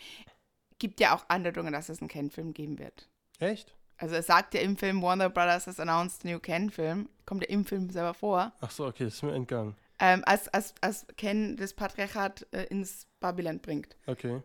gibt 0.79 0.99
ja 1.01 1.15
auch 1.15 1.25
Andeutungen, 1.27 1.73
dass 1.73 1.89
es 1.89 1.99
einen 1.99 2.08
Ken-Film 2.08 2.53
geben 2.53 2.79
wird. 2.79 3.10
Echt? 3.39 3.75
Also 3.97 4.15
es 4.15 4.27
sagt 4.27 4.53
ja 4.53 4.62
im 4.62 4.77
Film 4.77 5.01
Warner 5.01 5.29
Brothers 5.29 5.67
has 5.67 5.79
announced 5.79 6.25
a 6.25 6.29
new 6.29 6.39
Ken-Film, 6.39 7.10
kommt 7.25 7.43
ja 7.43 7.49
im 7.49 7.65
Film 7.65 7.89
selber 7.89 8.13
vor, 8.13 8.53
Ach 8.62 8.71
so, 8.71 8.86
okay, 8.88 9.03
das 9.05 9.15
ist 9.15 9.23
mir 9.23 9.34
entgangen. 9.34 9.75
ähm, 9.99 10.23
als, 10.25 10.47
als, 10.49 10.73
als 10.81 11.05
Ken 11.17 11.55
das 11.58 11.73
Patriarchat 11.73 12.47
äh, 12.51 12.63
ins 12.65 13.08
Babyland 13.19 13.62
bringt. 13.62 13.95
Okay. 14.08 14.41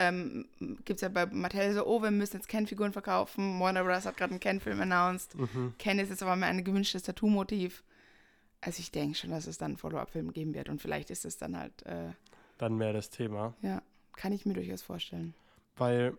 Ähm, 0.00 0.46
Gibt 0.58 0.96
es 0.96 1.00
ja 1.02 1.08
bei 1.08 1.24
Mattel 1.26 1.72
so, 1.72 1.86
oh, 1.86 2.02
wir 2.02 2.10
müssen 2.10 2.36
jetzt 2.38 2.48
Ken-Figuren 2.48 2.92
verkaufen, 2.92 3.60
Warner 3.60 3.84
Brothers 3.84 4.06
hat 4.06 4.16
gerade 4.16 4.32
einen 4.32 4.40
Ken-Film 4.40 4.80
announced, 4.80 5.36
Mhm. 5.36 5.74
Ken 5.78 5.98
ist 6.00 6.08
jetzt 6.10 6.22
aber 6.22 6.34
mal 6.34 6.46
ein 6.46 6.64
gewünschtes 6.64 7.04
Tattoo-Motiv. 7.04 7.84
Also 8.60 8.80
ich 8.80 8.90
denke 8.90 9.16
schon, 9.16 9.30
dass 9.30 9.46
es 9.46 9.56
dann 9.58 9.72
einen 9.72 9.76
Follow-up-Film 9.76 10.32
geben 10.32 10.52
wird 10.54 10.68
und 10.68 10.80
vielleicht 10.82 11.10
ist 11.10 11.24
es 11.24 11.36
dann 11.36 11.56
halt, 11.56 11.84
äh, 11.86 12.10
Dann 12.58 12.78
wäre 12.80 12.92
das 12.92 13.10
Thema. 13.10 13.54
ja, 13.62 13.82
kann 14.16 14.32
ich 14.32 14.44
mir 14.46 14.54
durchaus 14.54 14.82
vorstellen. 14.82 15.32
Weil 15.76 16.16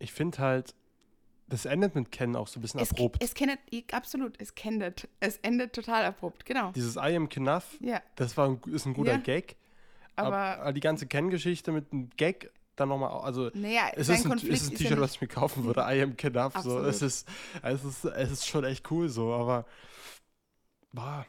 ich 0.00 0.12
finde 0.12 0.38
halt, 0.38 0.74
das 1.48 1.66
endet 1.66 1.94
mit 1.94 2.10
Ken 2.10 2.34
auch 2.36 2.48
so 2.48 2.58
ein 2.58 2.62
bisschen 2.62 2.80
Es, 2.80 2.90
abrupt. 2.90 3.22
es 3.22 3.34
kennt, 3.34 3.58
absolut, 3.92 4.34
es 4.40 4.54
kennt, 4.54 5.06
es 5.20 5.36
endet 5.38 5.72
total 5.72 6.04
abrupt, 6.04 6.44
genau. 6.46 6.72
Dieses 6.72 6.96
I 6.96 7.14
am 7.16 7.28
Knuff, 7.28 7.76
Ja, 7.80 8.02
das 8.16 8.36
war 8.36 8.48
ein, 8.48 8.60
ist 8.72 8.86
ein 8.86 8.94
guter 8.94 9.12
Ja. 9.12 9.18
Gag. 9.18 9.56
Aber, 10.18 10.60
aber 10.60 10.72
die 10.72 10.80
ganze 10.80 11.06
Ken-Geschichte 11.06 11.72
mit 11.72 11.92
einem 11.92 12.10
Gag 12.16 12.50
dann 12.76 12.90
nochmal, 12.90 13.10
also 13.22 13.50
naja, 13.54 13.88
es 13.94 14.08
ist 14.08 14.24
ein, 14.24 14.32
es 14.32 14.42
ist 14.44 14.66
ein 14.68 14.70
ja 14.72 14.76
T-Shirt, 14.76 14.90
nicht- 14.92 15.00
was 15.00 15.14
ich 15.16 15.20
mir 15.20 15.28
kaufen 15.28 15.64
würde. 15.64 15.80
I 15.80 16.02
am 16.02 16.16
Knuff. 16.16 16.52
So. 16.54 16.58
Absolut. 16.58 16.86
Es, 16.86 17.02
ist, 17.02 17.28
es, 17.62 17.84
ist, 17.84 18.04
es 18.04 18.30
ist 18.30 18.46
schon 18.46 18.64
echt 18.64 18.90
cool 18.90 19.08
so, 19.08 19.32
aber 19.32 19.66
boah, 20.92 21.26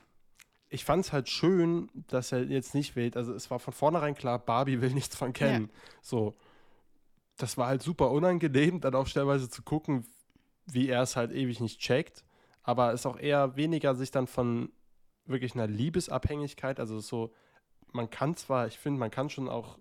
ich 0.69 0.85
fand 0.85 1.05
es 1.05 1.11
halt 1.11 1.29
schön, 1.29 1.89
dass 2.07 2.31
er 2.31 2.43
jetzt 2.43 2.75
nicht 2.75 2.95
wählt. 2.95 3.17
Also 3.17 3.33
es 3.33 3.49
war 3.49 3.59
von 3.59 3.73
vornherein 3.73 4.13
klar, 4.13 4.37
Barbie 4.37 4.81
will 4.81 4.91
nichts 4.93 5.15
von 5.15 5.33
Ken. 5.33 5.69
So. 6.01 6.35
Das 7.37 7.57
war 7.57 7.67
halt 7.67 7.81
super 7.81 8.11
unangenehm, 8.11 8.79
dann 8.81 8.93
auch 8.95 9.07
stellenweise 9.07 9.49
zu 9.49 9.63
gucken, 9.63 10.05
wie 10.67 10.89
er 10.89 11.01
es 11.01 11.15
halt 11.15 11.31
ewig 11.31 11.59
nicht 11.61 11.79
checkt. 11.79 12.23
Aber 12.61 12.93
es 12.93 13.01
ist 13.01 13.05
auch 13.07 13.17
eher 13.17 13.55
weniger 13.55 13.95
sich 13.95 14.11
dann 14.11 14.27
von 14.27 14.71
wirklich 15.25 15.55
einer 15.55 15.65
Liebesabhängigkeit, 15.67 16.79
also 16.79 16.99
so, 16.99 17.33
man 17.91 18.09
kann 18.09 18.35
zwar, 18.35 18.67
ich 18.67 18.77
finde, 18.77 18.99
man 18.99 19.11
kann 19.11 19.29
schon 19.29 19.49
auch 19.49 19.77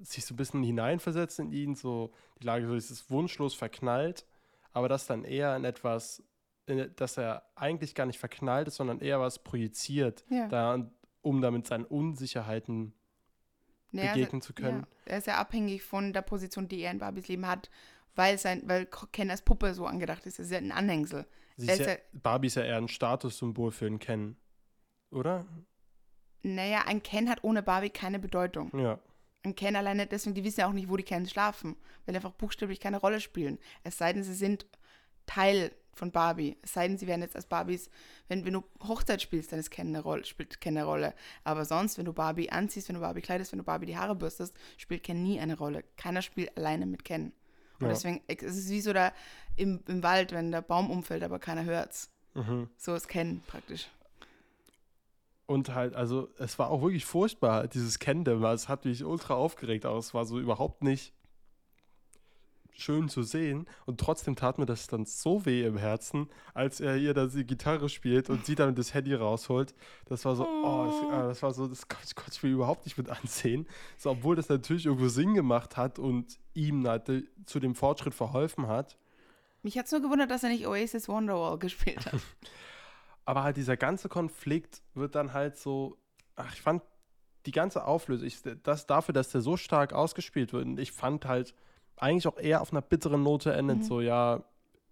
sich 0.00 0.24
so 0.26 0.34
ein 0.34 0.36
bisschen 0.36 0.62
hineinversetzen 0.62 1.46
in 1.46 1.52
ihn, 1.52 1.74
so 1.74 2.12
die 2.40 2.46
Lage 2.46 2.66
so 2.66 2.74
ist 2.74 2.90
es 2.90 3.10
wunschlos 3.10 3.54
verknallt, 3.54 4.26
aber 4.72 4.88
das 4.88 5.06
dann 5.06 5.24
eher 5.24 5.56
in 5.56 5.64
etwas, 5.64 6.22
in, 6.66 6.90
dass 6.96 7.16
er 7.16 7.42
eigentlich 7.54 7.94
gar 7.94 8.06
nicht 8.06 8.18
verknallt 8.18 8.68
ist, 8.68 8.76
sondern 8.76 9.00
eher 9.00 9.20
was 9.20 9.42
projiziert, 9.42 10.24
ja. 10.28 10.48
da, 10.48 10.90
um 11.22 11.40
damit 11.40 11.66
seinen 11.66 11.84
Unsicherheiten 11.86 12.92
Naja, 13.92 14.08
also- 14.10 14.18
begegnen 14.20 14.42
zu 14.42 14.52
können. 14.52 14.80
Ja, 15.06 15.12
er 15.12 15.18
ist 15.18 15.26
ja 15.26 15.38
abhängig 15.38 15.82
von 15.82 16.12
der 16.12 16.22
Position, 16.22 16.68
die 16.68 16.80
er 16.80 16.90
in 16.90 16.98
Barbies 16.98 17.28
Leben 17.28 17.46
hat, 17.46 17.70
weil, 18.14 18.38
sein, 18.38 18.62
weil 18.66 18.86
Ken 19.12 19.30
als 19.30 19.42
Puppe 19.42 19.72
so 19.74 19.86
angedacht 19.86 20.26
ist. 20.26 20.38
Er 20.38 20.44
ist 20.44 20.50
ja 20.50 20.58
ein 20.58 20.72
Anhängsel. 20.72 21.26
Sie 21.56 21.66
ist 21.66 21.80
ist 21.80 21.86
ja, 21.86 21.92
ja- 21.92 21.98
Barbie 22.12 22.48
ist 22.48 22.56
ja 22.56 22.64
eher 22.64 22.76
ein 22.76 22.88
Statussymbol 22.88 23.72
für 23.72 23.86
ihn 23.86 23.98
Ken, 23.98 24.36
oder? 25.10 25.46
Naja, 26.54 26.84
ein 26.86 27.02
Ken 27.02 27.28
hat 27.28 27.42
ohne 27.42 27.62
Barbie 27.62 27.90
keine 27.90 28.18
Bedeutung. 28.18 28.70
Ja. 28.78 28.98
Ein 29.42 29.54
Ken 29.56 29.74
alleine, 29.76 30.06
deswegen, 30.06 30.34
die 30.34 30.44
wissen 30.44 30.60
ja 30.60 30.68
auch 30.68 30.72
nicht, 30.72 30.88
wo 30.88 30.96
die 30.96 31.02
Kens 31.02 31.30
schlafen, 31.30 31.76
weil 32.04 32.12
die 32.12 32.16
einfach 32.16 32.32
buchstäblich 32.32 32.80
keine 32.80 32.98
Rolle 32.98 33.20
spielen. 33.20 33.58
Es 33.84 33.98
sei 33.98 34.12
denn, 34.12 34.22
sie 34.22 34.34
sind 34.34 34.66
Teil 35.26 35.72
von 35.92 36.12
Barbie. 36.12 36.56
Es 36.62 36.72
sei 36.74 36.86
denn, 36.88 36.98
sie 36.98 37.06
werden 37.06 37.22
jetzt 37.22 37.34
als 37.36 37.46
Barbies, 37.46 37.88
wenn, 38.28 38.44
wenn 38.44 38.52
du 38.52 38.62
Hochzeit 38.86 39.22
spielst, 39.22 39.50
dann 39.50 39.58
ist 39.58 39.70
Ken 39.70 39.88
eine 39.88 40.00
Rolle, 40.02 40.24
spielt 40.24 40.60
Ken 40.60 40.76
eine 40.76 40.84
Rolle. 40.86 41.14
Aber 41.42 41.64
sonst, 41.64 41.96
wenn 41.98 42.04
du 42.04 42.12
Barbie 42.12 42.50
anziehst, 42.50 42.88
wenn 42.88 42.94
du 42.96 43.00
Barbie 43.00 43.22
kleidest, 43.22 43.52
wenn 43.52 43.58
du 43.58 43.64
Barbie 43.64 43.86
die 43.86 43.96
Haare 43.96 44.14
bürstest, 44.14 44.54
spielt 44.76 45.02
Ken 45.02 45.22
nie 45.22 45.40
eine 45.40 45.56
Rolle. 45.56 45.84
Keiner 45.96 46.22
spielt 46.22 46.56
alleine 46.56 46.86
mit 46.86 47.04
Ken. 47.04 47.32
Und 47.80 47.86
Ja. 47.86 47.88
deswegen, 47.88 48.22
es 48.28 48.42
ist 48.56 48.68
wie 48.70 48.80
so 48.80 48.92
da 48.92 49.12
im, 49.56 49.82
im 49.88 50.02
Wald, 50.02 50.32
wenn 50.32 50.50
der 50.52 50.62
Baum 50.62 50.90
umfällt, 50.90 51.22
aber 51.22 51.38
keiner 51.38 51.64
hört's. 51.64 52.10
Mhm. 52.34 52.68
So 52.76 52.94
ist 52.94 53.08
Ken 53.08 53.42
praktisch. 53.46 53.88
Und 55.46 55.74
halt, 55.74 55.94
also 55.94 56.28
es 56.38 56.58
war 56.58 56.70
auch 56.70 56.82
wirklich 56.82 57.04
furchtbar, 57.04 57.68
dieses 57.68 57.98
Kendem, 57.98 58.42
weil 58.42 58.54
es 58.54 58.68
hat 58.68 58.84
mich 58.84 59.04
ultra 59.04 59.34
aufgeregt, 59.34 59.86
aber 59.86 59.98
es 59.98 60.12
war 60.12 60.24
so 60.24 60.40
überhaupt 60.40 60.82
nicht 60.82 61.12
schön 62.78 63.08
zu 63.08 63.22
sehen. 63.22 63.66
Und 63.86 64.00
trotzdem 64.00 64.36
tat 64.36 64.58
mir 64.58 64.66
das 64.66 64.86
dann 64.86 65.04
so 65.04 65.46
weh 65.46 65.64
im 65.64 65.76
Herzen, 65.76 66.28
als 66.54 66.80
er 66.80 66.96
ihr 66.96 67.14
da 67.14 67.26
die 67.26 67.46
Gitarre 67.46 67.88
spielt 67.88 68.30
und 68.30 68.46
sie 68.46 68.54
dann 68.54 68.74
das 68.74 68.94
Handy 68.94 69.14
rausholt. 69.14 69.74
Das 70.06 70.24
war 70.24 70.36
so, 70.36 70.46
oh, 70.46 70.86
das, 70.86 71.02
äh, 71.02 71.28
das 71.28 71.42
war 71.42 71.54
so, 71.54 71.66
das 71.66 71.88
konnte 71.88 72.14
konnte 72.14 72.32
ich 72.34 72.42
mir 72.42 72.50
überhaupt 72.50 72.84
nicht 72.84 72.98
mit 72.98 73.08
ansehen. 73.08 73.66
So, 73.98 74.10
obwohl 74.10 74.36
das 74.36 74.48
natürlich 74.48 74.86
irgendwo 74.86 75.08
Sinn 75.08 75.34
gemacht 75.34 75.76
hat 75.76 75.98
und 75.98 76.38
ihm 76.54 76.86
halt 76.86 77.08
äh, 77.08 77.22
zu 77.46 77.60
dem 77.60 77.74
Fortschritt 77.74 78.14
verholfen 78.14 78.68
hat. 78.68 78.96
Mich 79.62 79.78
hat's 79.78 79.90
nur 79.90 80.00
gewundert, 80.00 80.30
dass 80.30 80.44
er 80.44 80.50
nicht 80.50 80.66
Oasis 80.66 81.08
Wonderwall 81.08 81.58
gespielt 81.58 82.06
hat. 82.06 82.20
Aber 83.26 83.42
halt 83.42 83.56
dieser 83.58 83.76
ganze 83.76 84.08
Konflikt 84.08 84.80
wird 84.94 85.14
dann 85.14 85.34
halt 85.34 85.56
so, 85.58 85.98
ach, 86.36 86.54
ich 86.54 86.62
fand 86.62 86.82
die 87.44 87.50
ganze 87.52 87.84
Auflösung, 87.86 88.26
ich, 88.26 88.40
das 88.62 88.86
dafür, 88.86 89.12
dass 89.12 89.30
der 89.30 89.40
so 89.40 89.56
stark 89.56 89.92
ausgespielt 89.92 90.52
wird, 90.52 90.64
und 90.64 90.80
ich 90.80 90.92
fand 90.92 91.26
halt 91.26 91.54
eigentlich 91.96 92.26
auch 92.26 92.38
eher 92.38 92.60
auf 92.60 92.72
einer 92.72 92.82
bitteren 92.82 93.22
Note 93.22 93.52
endet, 93.52 93.78
Mhm. 93.78 93.82
so, 93.82 94.00
ja, 94.00 94.42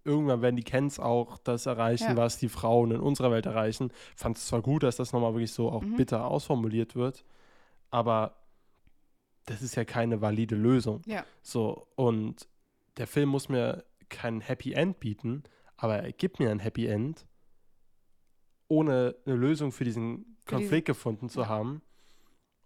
irgendwann 0.03 0.41
werden 0.41 0.55
die 0.55 0.63
Kens 0.63 0.99
auch 0.99 1.37
das 1.39 1.65
erreichen, 1.65 2.11
Ja. 2.11 2.17
was 2.17 2.37
die 2.37 2.47
Frauen 2.49 2.91
in 2.91 2.99
unserer 2.99 3.31
Welt 3.31 3.45
erreichen. 3.45 3.91
Fand 4.15 4.37
es 4.37 4.47
zwar 4.47 4.61
gut, 4.61 4.83
dass 4.83 4.95
das 4.97 5.11
nochmal 5.13 5.33
wirklich 5.33 5.51
so 5.51 5.69
auch 5.71 5.81
Mhm. 5.81 5.95
bitter 5.95 6.25
ausformuliert 6.27 6.95
wird, 6.95 7.25
aber 7.89 8.35
das 9.45 9.61
ist 9.61 9.75
ja 9.75 9.85
keine 9.85 10.21
valide 10.21 10.55
Lösung. 10.55 11.01
Ja. 11.05 11.23
So, 11.41 11.87
und 11.95 12.47
der 12.97 13.07
Film 13.07 13.29
muss 13.29 13.49
mir 13.49 13.83
kein 14.09 14.41
Happy 14.41 14.73
End 14.73 14.99
bieten, 14.99 15.43
aber 15.77 15.97
er 15.97 16.11
gibt 16.11 16.39
mir 16.39 16.49
ein 16.51 16.59
Happy 16.59 16.87
End, 16.87 17.25
ohne 18.67 19.15
eine 19.25 19.35
Lösung 19.35 19.71
für 19.71 19.83
diesen 19.83 20.37
Konflikt 20.45 20.87
gefunden 20.87 21.29
zu 21.29 21.41
ja. 21.41 21.49
haben. 21.49 21.81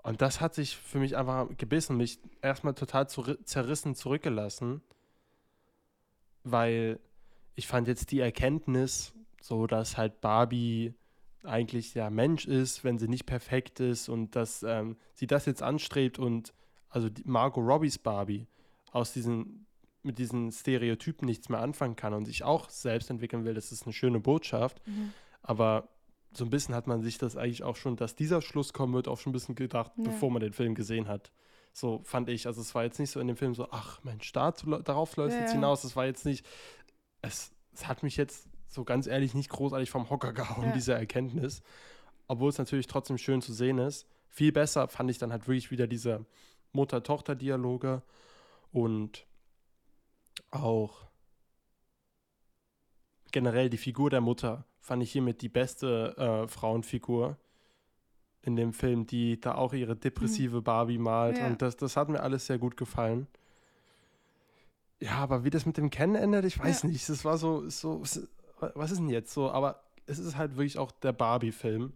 Und 0.01 0.21
das 0.21 0.39
hat 0.39 0.55
sich 0.55 0.77
für 0.77 0.99
mich 0.99 1.17
einfach 1.17 1.47
gebissen, 1.57 1.97
mich 1.97 2.19
erstmal 2.41 2.73
total 2.73 3.03
zurü- 3.05 3.43
zerrissen 3.43 3.95
zurückgelassen, 3.95 4.81
weil 6.43 6.99
ich 7.55 7.67
fand 7.67 7.87
jetzt 7.87 8.11
die 8.11 8.21
Erkenntnis, 8.21 9.13
so 9.41 9.67
dass 9.67 9.97
halt 9.97 10.21
Barbie 10.21 10.93
eigentlich 11.43 11.93
der 11.93 12.09
Mensch 12.09 12.45
ist, 12.45 12.83
wenn 12.83 12.97
sie 12.97 13.07
nicht 13.07 13.25
perfekt 13.25 13.79
ist 13.79 14.09
und 14.09 14.35
dass 14.35 14.63
ähm, 14.63 14.97
sie 15.13 15.27
das 15.27 15.45
jetzt 15.45 15.61
anstrebt 15.61 16.19
und 16.19 16.53
also 16.89 17.09
Margot 17.25 17.65
Robbies 17.65 17.97
Barbie 17.97 18.47
aus 18.91 19.13
diesen 19.13 19.65
mit 20.01 20.17
diesen 20.17 20.51
Stereotypen 20.51 21.25
nichts 21.25 21.49
mehr 21.49 21.59
anfangen 21.59 21.97
kann 21.97 22.13
und 22.13 22.25
sich 22.25 22.43
auch 22.43 22.69
selbst 22.69 23.09
entwickeln 23.09 23.43
will, 23.43 23.53
das 23.53 23.71
ist 23.71 23.83
eine 23.83 23.93
schöne 23.93 24.19
Botschaft. 24.19 24.81
Mhm. 24.87 25.13
Aber 25.41 25.89
so 26.33 26.43
ein 26.45 26.49
bisschen 26.49 26.75
hat 26.75 26.85
man 26.87 27.01
sich 27.01 27.17
das 27.17 27.35
eigentlich 27.35 27.63
auch 27.63 27.75
schon, 27.75 27.95
dass 27.95 28.15
dieser 28.15 28.41
Schluss 28.41 28.73
kommen 28.73 28.93
wird, 28.93 29.07
auch 29.07 29.17
schon 29.19 29.31
ein 29.31 29.33
bisschen 29.33 29.55
gedacht, 29.55 29.91
Ja. 29.97 30.03
bevor 30.03 30.29
man 30.31 30.41
den 30.41 30.53
Film 30.53 30.75
gesehen 30.75 31.07
hat. 31.07 31.31
So 31.73 32.01
fand 32.03 32.29
ich. 32.29 32.45
Also 32.47 32.61
es 32.61 32.73
war 32.75 32.83
jetzt 32.83 32.99
nicht 32.99 33.11
so 33.11 33.19
in 33.19 33.27
dem 33.27 33.37
Film 33.37 33.55
so, 33.55 33.67
ach 33.71 34.03
Mensch, 34.03 34.31
dazu, 34.31 34.67
darauf 34.79 35.15
läuft 35.15 35.35
Ja, 35.35 35.41
jetzt 35.41 35.51
hinaus. 35.53 35.83
Es 35.83 35.95
war 35.95 36.05
jetzt 36.05 36.25
nicht, 36.25 36.45
es, 37.21 37.51
es 37.73 37.87
hat 37.87 38.03
mich 38.03 38.17
jetzt 38.17 38.47
so 38.67 38.83
ganz 38.83 39.07
ehrlich 39.07 39.33
nicht 39.33 39.49
großartig 39.49 39.89
vom 39.89 40.09
Hocker 40.09 40.33
gehauen, 40.33 40.65
Ja. 40.65 40.71
diese 40.73 40.93
Erkenntnis. 40.93 41.61
Obwohl 42.27 42.49
es 42.49 42.57
natürlich 42.59 42.85
trotzdem 42.87 43.17
schön 43.17 43.41
zu 43.41 43.53
sehen 43.53 43.79
ist. 43.79 44.05
Viel 44.27 44.51
besser 44.51 44.87
fand 44.87 45.09
ich 45.09 45.17
dann 45.17 45.31
halt 45.31 45.47
wirklich 45.47 45.71
wieder 45.71 45.87
diese 45.87 46.25
Mutter-Tochter-Dialoge 46.73 48.03
und 48.71 49.25
auch 50.51 51.07
generell 53.31 53.69
die 53.69 53.77
Figur 53.77 54.09
der 54.11 54.21
Mutter 54.21 54.65
fand 54.89 55.03
ich 55.03 55.11
hiermit 55.11 55.43
die 55.43 55.49
beste 55.49 56.17
äh, 56.17 56.47
Frauenfigur 56.47 57.37
in 58.41 58.55
dem 58.55 58.73
Film, 58.73 59.05
die 59.05 59.39
da 59.39 59.53
auch 59.53 59.73
ihre 59.73 59.95
depressive 59.95 60.63
Barbie 60.63 60.97
malt. 60.97 61.37
Ja. 61.37 61.45
Und 61.45 61.61
das, 61.61 61.77
das 61.77 61.95
hat 61.95 62.09
mir 62.09 62.21
alles 62.21 62.47
sehr 62.47 62.57
gut 62.57 62.75
gefallen. 62.75 63.27
Ja, 64.99 65.17
aber 65.17 65.43
wie 65.43 65.51
das 65.51 65.67
mit 65.67 65.77
dem 65.77 65.91
Kennen 65.91 66.15
endet, 66.15 66.43
ich 66.45 66.57
weiß 66.57 66.81
Ja. 66.83 66.89
nicht. 66.89 67.07
Das 67.07 67.23
war 67.23 67.37
so, 67.37 67.69
so, 67.69 68.01
was 68.01 68.91
ist 68.91 68.97
denn 68.99 69.09
jetzt 69.09 69.31
so? 69.31 69.51
Aber 69.51 69.83
es 70.07 70.17
ist 70.17 70.37
halt 70.37 70.53
wirklich 70.57 70.79
auch 70.79 70.91
der 70.91 71.13
Barbie-Film. 71.13 71.93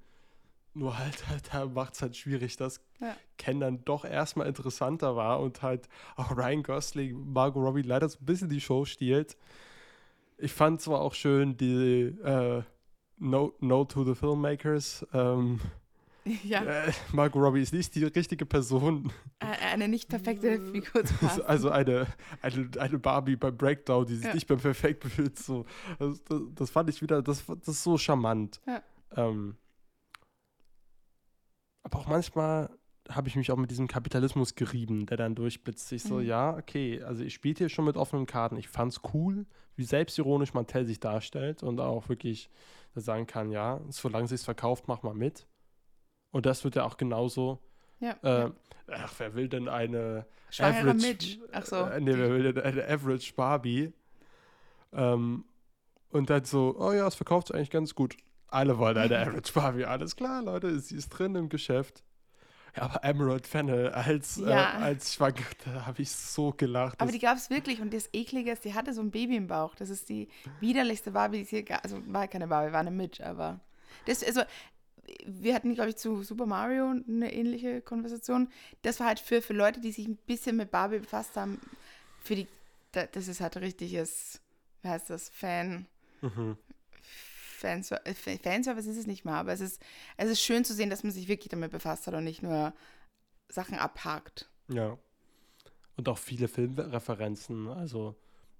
Nur 0.76 1.00
halt, 1.00 1.28
halt 1.30 1.50
da 1.52 1.66
macht 1.66 1.96
es 1.96 2.02
halt 2.04 2.16
schwierig, 2.16 2.58
dass 2.58 2.80
Ja. 3.02 3.16
Ken 3.40 3.60
dann 3.60 3.84
doch 3.86 4.06
erstmal 4.06 4.46
interessanter 4.48 5.16
war 5.16 5.40
und 5.40 5.64
halt 5.64 5.90
auch 6.16 6.38
Ryan 6.38 6.62
Gosling, 6.62 7.34
Margot 7.34 7.64
Robbie 7.64 7.82
leider 7.82 8.08
so 8.08 8.20
ein 8.22 8.26
bisschen 8.26 8.50
die 8.50 8.62
Show 8.62 8.86
stiehlt. 8.86 9.36
Ich 10.38 10.52
fand 10.54 10.80
zwar 10.82 11.02
auch 11.02 11.14
schön 11.16 11.58
die 11.58 12.02
äh, 12.24 12.62
Note 13.24 13.66
no 13.66 13.86
to 13.86 14.04
the 14.04 14.16
Filmmakers. 14.16 15.06
Ähm, 15.14 15.60
Ja, 16.46 16.64
äh, 16.64 16.92
Margot 17.12 17.42
Robbie 17.44 17.62
ist 17.62 17.74
nicht 17.74 17.94
die 17.96 18.06
richtige 18.06 18.46
Person. 18.46 19.12
äh, 19.40 19.46
eine 19.74 19.90
nicht 19.90 20.08
perfekte 20.08 20.58
Figur 20.72 21.04
zu 21.04 21.14
passen. 21.20 21.42
Also 21.42 21.70
eine, 21.70 22.08
eine, 22.42 22.70
eine 22.80 22.98
Barbie 22.98 23.36
beim 23.36 23.58
Breakdown, 23.58 24.06
die 24.06 24.16
sich 24.16 24.28
Ja. 24.28 24.34
nicht 24.34 24.48
mehr 24.48 24.58
perfekt 24.58 25.04
fühlt. 25.04 25.38
So. 25.38 25.66
Also 26.00 26.18
das, 26.30 26.42
das 26.56 26.70
fand 26.70 26.90
ich 26.90 27.02
wieder, 27.02 27.22
das, 27.22 27.44
das 27.46 27.68
ist 27.68 27.84
so 27.84 27.98
charmant. 27.98 28.62
Ja. 28.66 28.82
Ähm, 29.18 29.58
aber 31.84 32.00
auch 32.00 32.08
manchmal 32.08 32.70
habe 33.10 33.28
ich 33.28 33.36
mich 33.36 33.52
auch 33.52 33.58
mit 33.58 33.70
diesem 33.70 33.88
Kapitalismus 33.90 34.56
gerieben, 34.56 35.06
der 35.06 35.18
dann 35.18 35.36
durchblitzt. 35.36 35.92
Ich 35.92 36.04
so, 36.04 36.16
Mhm. 36.16 36.26
ja, 36.26 36.56
okay, 36.56 37.04
also 37.04 37.22
ich 37.22 37.34
spiele 37.34 37.56
hier 37.58 37.70
schon 37.70 37.84
mit 37.84 37.98
offenen 37.98 38.26
Karten. 38.26 38.56
Ich 38.56 38.70
fand's 38.70 39.02
cool, 39.14 39.46
wie 39.76 39.84
selbstironisch 39.84 40.54
Mattel 40.54 40.86
sich 40.86 41.02
darstellt 41.02 41.64
und 41.64 41.82
auch 41.82 42.08
wirklich 42.08 42.50
sagen 43.02 43.28
kann, 43.28 43.52
ja, 43.52 43.82
solange 43.90 44.28
sie 44.28 44.36
es 44.36 44.44
verkauft, 44.44 44.88
mach 44.88 45.04
mal 45.04 45.14
mit. 45.14 45.48
Und 46.32 46.46
das 46.46 46.64
wird 46.64 46.76
ja 46.76 46.84
auch 46.84 46.98
genauso. 46.98 47.60
Ja. 48.00 48.18
Äh, 48.22 48.52
Ach, 48.88 49.14
wer 49.18 49.34
will 49.36 49.48
denn 49.48 49.68
eine 49.70 50.26
Schwangerer 50.50 50.92
Average, 50.92 51.08
Mitch. 51.08 51.40
Ach 51.52 51.66
so. 51.66 51.78
Äh, 51.78 52.02
nee, 52.02 52.18
wer 52.18 52.30
will 52.30 52.54
denn 52.54 52.64
eine 52.64 52.88
Average 52.88 53.34
Barbie? 53.34 53.94
Ähm, 54.92 55.46
und 56.10 56.30
dann 56.30 56.44
so, 56.44 56.76
oh 56.78 56.92
ja, 56.92 57.08
es 57.08 57.16
verkauft 57.16 57.48
sich 57.48 57.56
eigentlich 57.56 57.72
ganz 57.72 57.96
gut. 57.96 58.18
Alle 58.48 58.78
wollen 58.78 58.98
eine 58.98 59.18
Average 59.28 59.54
Barbie. 59.54 59.86
Alles 59.86 60.16
klar, 60.16 60.44
Leute, 60.44 60.80
sie 60.80 60.96
ist 60.96 61.10
drin 61.10 61.36
im 61.36 61.50
Geschäft. 61.50 62.04
Ja, 62.76 62.84
aber 62.84 63.04
Emerald 63.04 63.48
Fennel 63.48 63.90
als, 63.92 64.38
Ja. 64.38 64.80
äh, 64.80 64.84
als 64.84 65.14
Schwanger, 65.14 65.44
da 65.66 65.86
habe 65.86 66.02
ich 66.02 66.12
so 66.12 66.52
gelacht. 66.52 67.00
Aber 67.00 67.12
die 67.12 67.20
gab 67.20 67.38
es 67.38 67.50
wirklich 67.50 67.82
und 67.82 67.94
das 67.94 68.10
Eklige 68.14 68.52
ist, 68.52 68.66
die 68.66 68.74
hatte 68.74 68.94
so 68.94 69.02
ein 69.02 69.12
Baby 69.12 69.36
im 69.36 69.48
Bauch. 69.48 69.76
Das 69.76 69.90
ist 69.90 70.10
die 70.10 70.28
widerlichste 70.60 71.12
Barbie, 71.12 71.38
die 71.38 71.44
es 71.44 71.50
hier 71.50 71.64
gab. 71.64 71.84
Also 71.84 72.02
war 72.08 72.28
keine 72.28 72.48
Barbie, 72.48 72.72
war 72.74 72.80
eine 72.80 72.92
Mitch, 72.92 73.24
aber 73.24 73.60
das, 74.06 74.24
also 74.24 74.42
wir 75.26 75.54
hatten, 75.54 75.74
glaube 75.76 75.90
ich, 75.92 75.98
zu 75.98 76.24
Super 76.24 76.46
Mario 76.46 76.94
eine 77.08 77.32
ähnliche 77.34 77.82
Konversation. 77.82 78.50
Das 78.84 79.00
war 79.00 79.08
halt 79.08 79.20
für, 79.20 79.42
für 79.42 79.54
Leute, 79.54 79.82
die 79.82 79.92
sich 79.92 80.08
ein 80.08 80.16
bisschen 80.16 80.56
mit 80.56 80.72
Barbie 80.72 81.00
befasst 81.00 81.36
haben, 81.36 81.60
für 82.22 82.36
die, 82.36 82.48
da- 82.94 83.06
das 83.08 83.28
ist 83.28 83.42
halt 83.42 83.58
richtiges, 83.58 84.40
wie 84.82 84.88
heißt 84.88 85.10
das, 85.10 85.30
Fan, 85.30 85.86
mhm. 86.22 86.58
Fanser 87.64 88.06
äh, 88.06 88.14
Fa- 88.14 88.38
Fanservice 88.42 88.88
ist 88.88 88.98
es 88.98 89.08
nicht 89.08 89.24
mal, 89.26 89.40
aber 89.40 89.54
es 89.54 89.62
ist, 89.62 89.82
es 90.18 90.30
ist 90.30 90.42
schön 90.42 90.66
zu 90.66 90.74
sehen, 90.74 90.90
dass 90.90 91.04
man 91.04 91.12
sich 91.14 91.28
wirklich 91.28 91.50
damit 91.50 91.72
befasst 91.72 92.06
hat 92.08 92.14
und 92.14 92.26
nicht 92.26 92.44
nur 92.44 92.74
Sachen 93.50 93.78
abhakt. 93.78 94.50
Ja. 94.68 94.98
Und 95.96 96.10
auch 96.10 96.18
viele 96.18 96.48
Filmreferenzen. 96.48 97.68
Also 97.70 98.16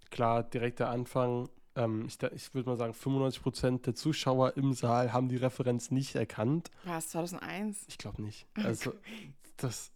klar, 0.10 0.44
direkt 0.44 0.80
der 0.80 0.90
Anfang. 0.90 1.50
Ähm, 1.76 2.06
ich 2.08 2.22
ich 2.22 2.54
würde 2.54 2.70
mal 2.70 2.78
sagen, 2.78 2.94
95% 2.94 3.82
der 3.82 3.96
Zuschauer 3.96 4.56
im 4.58 4.74
Saal 4.74 5.12
haben 5.12 5.28
die 5.28 5.38
Referenz 5.38 5.90
nicht 5.92 6.16
erkannt. 6.16 6.70
War 6.84 7.00
es 7.00 7.10
2001? 7.10 7.86
Ich 7.88 7.98
glaube 7.98 8.22
nicht. 8.22 8.46
Also, 8.54 8.94
das. 9.58 9.92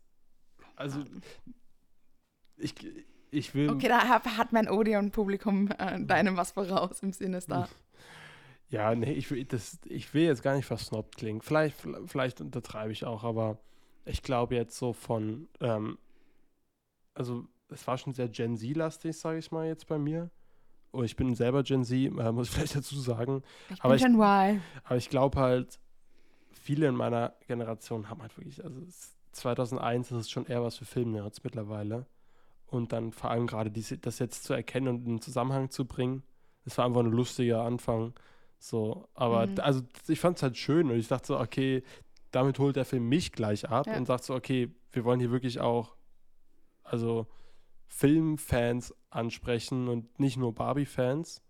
Also, 0.76 1.04
ich, 2.58 2.74
ich 3.32 3.54
will. 3.54 3.70
Okay, 3.70 3.88
da 3.88 4.08
hat, 4.08 4.52
mein 4.54 4.68
Odeon-Publikum 4.70 5.70
äh, 5.78 6.00
deinem 6.04 6.38
was 6.38 6.52
voraus 6.52 7.02
im 7.04 7.14
Sinne 7.14 7.40
da. 7.48 7.70
Ja, 8.70 8.94
nee, 8.96 9.14
ich 9.14 9.32
will, 9.32 9.46
das, 9.46 9.80
ich 9.86 10.14
will 10.14 10.24
jetzt 10.24 10.44
gar 10.44 10.56
nicht 10.56 10.66
versnobbt 10.66 11.18
klingen. 11.18 11.42
Vielleicht, 11.42 11.78
vielleicht 12.06 12.42
untertreibe 12.42 12.92
ich 12.92 13.06
auch, 13.06 13.24
aber 13.24 13.58
ich 14.06 14.22
glaube 14.24 14.56
jetzt 14.56 14.78
so 14.78 14.94
von. 14.94 15.48
Ähm, 15.62 15.98
also, 17.14 17.46
es 17.70 17.86
war 17.88 17.98
schon 17.98 18.14
sehr 18.14 18.28
Gen 18.30 18.58
Z-lastig, 18.58 19.18
sage 19.18 19.40
ich 19.40 19.52
mal 19.52 19.68
jetzt 19.68 19.88
bei 19.88 19.98
mir. 19.98 20.30
Und 20.92 21.06
ich 21.06 21.16
bin 21.16 21.34
selber 21.36 21.64
Gen 21.64 21.84
Z, 21.84 21.94
äh, 21.98 22.10
muss 22.32 22.50
ich 22.50 22.54
vielleicht 22.56 22.76
dazu 22.76 23.00
sagen. 23.00 23.44
Ich 23.70 23.82
Aber 23.84 23.94
bin 23.94 23.98
ich- 23.98 24.04
Gen 24.04 24.16
Y. 24.16 24.62
Aber 24.84 24.98
ich 24.98 25.10
glaube 25.10 25.40
halt, 25.40 25.80
viele 26.52 26.88
in 26.88 26.96
meiner 26.96 27.34
Generation 27.48 28.10
haben 28.10 28.22
halt 28.22 28.38
wirklich, 28.38 28.64
also 28.64 28.80
es- 28.82 29.14
2001 29.32 30.12
ist 30.12 30.18
es 30.18 30.30
schon 30.32 30.48
eher 30.48 30.64
was 30.64 30.78
für 30.78 30.86
Filmnerds 30.86 31.44
mittlerweile. 31.44 32.08
Und 32.66 32.92
dann 32.92 33.12
vor 33.14 33.30
allem 33.32 33.46
gerade 33.48 33.70
diese, 33.72 33.98
das 33.98 34.20
jetzt 34.20 34.44
zu 34.44 34.54
erkennen 34.54 34.88
und 34.88 35.06
in 35.08 35.22
Zusammenhang 35.22 35.70
zu 35.70 35.86
bringen, 35.86 36.24
das 36.66 36.78
war 36.78 36.86
einfach 36.86 37.02
ein 37.02 37.12
lustiger 37.12 37.62
Anfang. 37.62 38.14
So, 38.60 39.08
aber 39.14 39.48
Mhm. 39.48 39.60
also 39.60 39.82
ich 40.08 40.20
fand 40.20 40.38
es 40.38 40.44
halt 40.44 40.58
schön 40.58 40.90
und 40.90 40.98
ich 40.98 41.08
dachte 41.08 41.28
so, 41.28 41.40
okay, 41.40 41.84
damit 42.32 42.60
holt 42.60 42.76
der 42.76 42.86
Film 42.86 43.08
mich 43.08 43.32
gleich 43.32 43.70
ab 43.70 43.88
Ja. 43.88 43.98
und 43.98 44.06
sagt 44.06 44.24
so, 44.24 44.34
okay, 44.36 44.74
wir 44.92 45.04
wollen 45.06 45.20
hier 45.20 45.32
wirklich 45.32 45.60
auch, 45.60 45.96
also 46.84 47.28
Filmfans 47.88 48.94
ansprechen 49.10 49.88
und 49.88 50.20
nicht 50.20 50.38
nur 50.38 50.54
Barbie-Fans. 50.54 51.42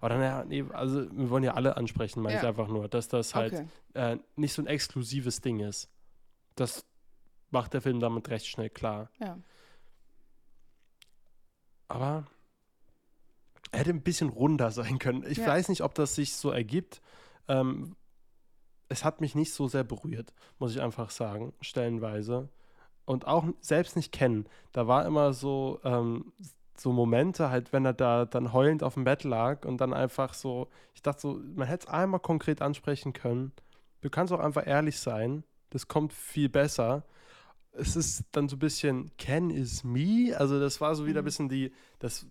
Aber 0.00 0.08
dann, 0.08 0.20
ja, 0.20 0.44
nee, 0.44 0.64
also 0.72 1.10
wir 1.12 1.30
wollen 1.30 1.44
ja 1.44 1.54
alle 1.54 1.76
ansprechen, 1.76 2.20
meine 2.22 2.34
Ja. 2.36 2.40
ich 2.42 2.46
einfach 2.48 2.68
nur, 2.68 2.88
dass 2.88 3.08
das 3.08 3.34
halt 3.34 3.52
Okay. 3.52 3.66
äh, 3.94 4.18
nicht 4.36 4.52
so 4.52 4.62
ein 4.62 4.66
exklusives 4.66 5.40
Ding 5.40 5.60
ist. 5.60 5.88
Das 6.56 6.84
macht 7.50 7.74
der 7.74 7.80
Film 7.80 8.00
damit 8.00 8.28
recht 8.28 8.46
schnell 8.46 8.70
klar. 8.70 9.10
Ja. 9.20 9.38
Aber 11.88 12.06
er 12.06 12.26
hätte 13.72 13.90
ein 13.90 14.02
bisschen 14.02 14.28
runder 14.28 14.70
sein 14.70 14.98
können. 14.98 15.24
Ich 15.28 15.38
Ja. 15.38 15.46
weiß 15.48 15.68
nicht, 15.68 15.82
ob 15.82 15.94
das 15.94 16.14
sich 16.14 16.34
so 16.34 16.50
ergibt. 16.50 17.00
Ähm, 17.48 17.96
es 18.88 19.04
hat 19.04 19.20
mich 19.20 19.34
nicht 19.34 19.52
so 19.52 19.68
sehr 19.68 19.84
berührt, 19.84 20.32
muss 20.58 20.72
ich 20.74 20.80
einfach 20.80 21.10
sagen, 21.10 21.52
stellenweise. 21.60 22.48
Und 23.04 23.26
auch 23.26 23.44
selbst 23.60 23.96
nicht 23.96 24.12
kennen. 24.12 24.46
Da 24.72 24.86
war 24.86 25.06
immer 25.06 25.32
so, 25.32 25.80
ähm, 25.84 26.32
so 26.76 26.92
Momente, 26.92 27.50
halt, 27.50 27.72
wenn 27.72 27.84
er 27.84 27.92
da 27.94 28.24
dann 28.24 28.52
heulend 28.52 28.82
auf 28.82 28.94
dem 28.94 29.04
Bett 29.04 29.24
lag 29.24 29.64
und 29.64 29.80
dann 29.80 29.92
einfach 29.92 30.34
so, 30.34 30.68
ich 30.94 31.02
dachte 31.02 31.20
so, 31.20 31.40
man 31.54 31.66
hätte 31.66 31.86
es 31.86 31.92
einmal 31.92 32.20
konkret 32.20 32.62
ansprechen 32.62 33.12
können. 33.12 33.52
Du 34.00 34.10
kannst 34.10 34.32
auch 34.32 34.40
einfach 34.40 34.66
ehrlich 34.66 35.00
sein. 35.00 35.42
Das 35.70 35.88
kommt 35.88 36.12
viel 36.12 36.48
besser. 36.48 37.04
Es 37.72 37.96
ist 37.96 38.24
dann 38.32 38.48
so 38.48 38.56
ein 38.56 38.60
bisschen 38.60 39.10
Ken 39.16 39.50
is 39.50 39.84
me. 39.84 40.34
Also 40.38 40.60
das 40.60 40.80
war 40.80 40.94
so 40.94 41.06
wieder 41.06 41.20
ein 41.20 41.24
Mhm. 41.24 41.26
bisschen 41.26 41.48
die, 41.48 41.72
das, 41.98 42.26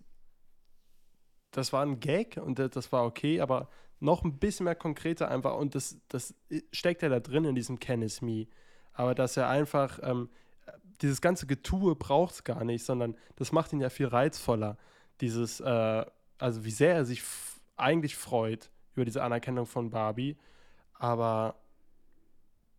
das 1.58 1.72
war 1.72 1.82
ein 1.82 2.00
Gag 2.00 2.38
und 2.42 2.58
das, 2.58 2.70
das 2.70 2.92
war 2.92 3.04
okay, 3.04 3.40
aber 3.40 3.68
noch 4.00 4.24
ein 4.24 4.38
bisschen 4.38 4.64
mehr 4.64 4.74
konkreter 4.74 5.28
einfach 5.28 5.56
und 5.56 5.74
das, 5.74 5.98
das 6.08 6.34
steckt 6.72 7.02
ja 7.02 7.08
da 7.08 7.20
drin 7.20 7.44
in 7.44 7.54
diesem 7.54 7.78
Ken 7.78 8.02
is 8.02 8.22
me. 8.22 8.46
Aber 8.92 9.14
dass 9.14 9.36
er 9.36 9.48
einfach, 9.48 9.98
ähm, 10.02 10.28
dieses 11.02 11.20
ganze 11.20 11.46
Getue 11.46 11.94
braucht 11.94 12.34
es 12.34 12.44
gar 12.44 12.64
nicht, 12.64 12.84
sondern 12.84 13.16
das 13.36 13.52
macht 13.52 13.72
ihn 13.72 13.80
ja 13.80 13.90
viel 13.90 14.06
reizvoller. 14.06 14.76
Dieses, 15.20 15.60
äh, 15.60 16.06
also 16.38 16.64
wie 16.64 16.70
sehr 16.70 16.94
er 16.94 17.04
sich 17.04 17.22
eigentlich 17.76 18.16
freut 18.16 18.70
über 18.94 19.04
diese 19.04 19.22
Anerkennung 19.22 19.66
von 19.66 19.90
Barbie, 19.90 20.36
aber 20.94 21.56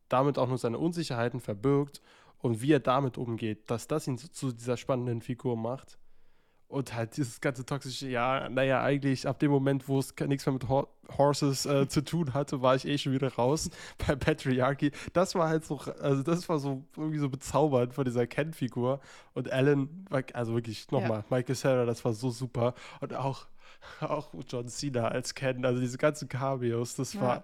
damit 0.09 0.37
auch 0.37 0.47
nur 0.47 0.57
seine 0.57 0.79
Unsicherheiten 0.79 1.39
verbirgt 1.39 2.01
und 2.39 2.61
wie 2.61 2.73
er 2.73 2.79
damit 2.79 3.17
umgeht, 3.17 3.69
dass 3.69 3.87
das 3.87 4.07
ihn 4.07 4.17
zu 4.17 4.51
dieser 4.51 4.77
spannenden 4.77 5.21
Figur 5.21 5.55
macht. 5.55 5.98
Und 6.69 6.93
halt 6.93 7.17
dieses 7.17 7.41
ganze 7.41 7.65
toxische, 7.65 8.07
ja, 8.07 8.47
naja, 8.47 8.83
eigentlich 8.83 9.27
ab 9.27 9.39
dem 9.39 9.49
Moment, 9.49 9.87
wo 9.87 9.97
es 9.97 10.13
nichts 10.27 10.45
mehr 10.45 10.53
mit 10.53 10.67
Hor 10.69 10.87
Horses 11.17 11.65
äh, 11.65 11.87
zu 11.87 12.03
tun 12.03 12.35
hatte, 12.35 12.61
war 12.61 12.75
ich 12.75 12.85
eh 12.85 12.95
schon 12.99 13.11
wieder 13.13 13.33
raus 13.33 13.71
bei 14.07 14.15
Patriarchy. 14.15 14.91
Das 15.13 15.33
war 15.33 15.49
halt 15.49 15.65
so, 15.65 15.79
also 15.79 16.21
das 16.21 16.47
war 16.47 16.59
so 16.59 16.83
irgendwie 16.95 17.17
so 17.17 17.27
bezaubernd 17.27 17.95
von 17.95 18.05
dieser 18.05 18.27
Ken-Figur. 18.27 18.99
Und 19.33 19.51
Alan, 19.51 20.05
also 20.33 20.53
wirklich 20.53 20.91
nochmal, 20.91 21.25
Michael 21.31 21.55
Sarah, 21.55 21.85
das 21.85 22.05
war 22.05 22.13
so 22.13 22.29
super. 22.29 22.75
Und 23.01 23.15
auch, 23.15 23.47
auch 24.01 24.31
John 24.47 24.67
Cena 24.67 25.07
als 25.07 25.33
Ken, 25.33 25.65
also 25.65 25.81
diese 25.81 25.97
ganzen 25.97 26.29
Cameos, 26.29 26.93
das 26.95 27.13
Ja. 27.13 27.21
war, 27.21 27.43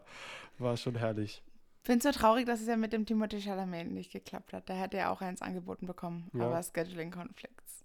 war 0.59 0.77
schon 0.77 0.95
herrlich. 0.95 1.41
Finde 1.83 2.07
es 2.07 2.13
so 2.15 2.19
traurig, 2.19 2.45
dass 2.45 2.61
es 2.61 2.67
ja 2.67 2.77
mit 2.77 2.93
dem 2.93 3.05
Timothée 3.05 3.41
Chalamet 3.41 3.89
nicht 3.91 4.11
geklappt 4.11 4.53
hat. 4.53 4.69
Da 4.69 4.75
hätte 4.75 4.97
er 4.97 5.11
auch 5.11 5.21
eins 5.21 5.41
angeboten 5.41 5.87
bekommen, 5.87 6.29
Ja. 6.33 6.45
aber 6.45 6.61
Scheduling-Conflicts. 6.61 7.83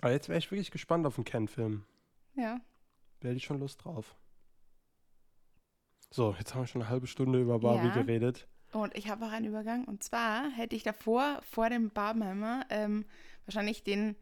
Aber 0.00 0.12
jetzt 0.12 0.28
wäre 0.28 0.38
ich 0.38 0.50
wirklich 0.50 0.70
gespannt 0.70 1.06
auf 1.06 1.16
den 1.16 1.24
Ken-Film. 1.24 1.84
Ja. 2.34 2.60
Da 3.20 3.28
hätte 3.28 3.36
ich 3.36 3.44
schon 3.44 3.60
Lust 3.60 3.84
drauf. 3.84 4.16
So, 6.10 6.34
jetzt 6.38 6.54
haben 6.54 6.62
wir 6.62 6.66
schon 6.66 6.82
eine 6.82 6.90
halbe 6.90 7.06
Stunde 7.06 7.40
über 7.40 7.58
Barbie 7.58 7.88
Ja. 7.88 7.94
geredet. 7.94 8.48
Und 8.72 8.96
ich 8.96 9.08
habe 9.08 9.26
auch 9.26 9.30
einen 9.32 9.46
Übergang. 9.46 9.84
Und 9.84 10.02
zwar 10.02 10.50
hätte 10.50 10.76
ich 10.76 10.82
davor, 10.82 11.40
vor 11.42 11.68
dem 11.70 11.90
Barbenheimer, 11.90 12.64
ähm, 12.70 13.04
wahrscheinlich 13.44 13.82
den 13.84 14.16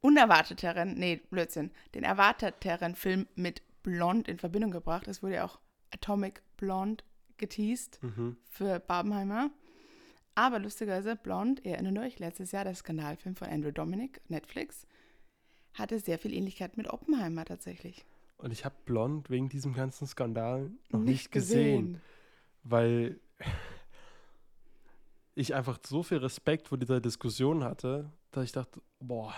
unerwarteteren, 0.00 0.94
nee, 0.94 1.16
Blödsinn, 1.30 1.70
den 1.94 2.04
erwarteteren 2.04 2.94
Film 2.94 3.26
mit 3.34 3.62
Blond 3.82 4.28
in 4.28 4.38
Verbindung 4.38 4.70
gebracht. 4.70 5.08
Es 5.08 5.22
wurde 5.22 5.34
ja 5.36 5.44
auch 5.44 5.58
Atomic 5.92 6.42
Blonde 6.56 7.04
geteased 7.36 8.02
Mhm. 8.02 8.36
für 8.48 8.80
Barbenheimer. 8.80 9.50
Aber 10.36 10.58
lustigerweise, 10.58 11.16
Blond, 11.16 11.64
ihr 11.64 11.74
erinnert 11.74 12.04
euch, 12.04 12.18
letztes 12.18 12.52
Jahr 12.52 12.64
der 12.64 12.74
Skandalfilm 12.74 13.36
von 13.36 13.48
Andrew 13.48 13.70
Dominic, 13.70 14.20
Netflix, 14.28 14.86
hatte 15.74 15.98
sehr 15.98 16.18
viel 16.18 16.32
Ähnlichkeit 16.32 16.76
mit 16.76 16.88
Oppenheimer 16.88 17.44
tatsächlich. 17.44 18.04
Und 18.38 18.52
ich 18.52 18.64
habe 18.64 18.74
Blond 18.84 19.30
wegen 19.30 19.48
diesem 19.48 19.74
ganzen 19.74 20.06
Skandal 20.06 20.70
noch 20.90 21.00
nicht, 21.00 21.08
nicht 21.08 21.32
gesehen, 21.32 21.84
gesehen, 21.86 22.00
weil 22.62 23.20
ich 25.34 25.54
einfach 25.54 25.78
so 25.84 26.02
viel 26.02 26.18
Respekt 26.18 26.68
vor 26.68 26.78
dieser 26.78 27.00
Diskussion 27.00 27.64
hatte, 27.64 28.10
dass 28.30 28.44
ich 28.44 28.52
dachte, 28.52 28.80
boah, 29.00 29.34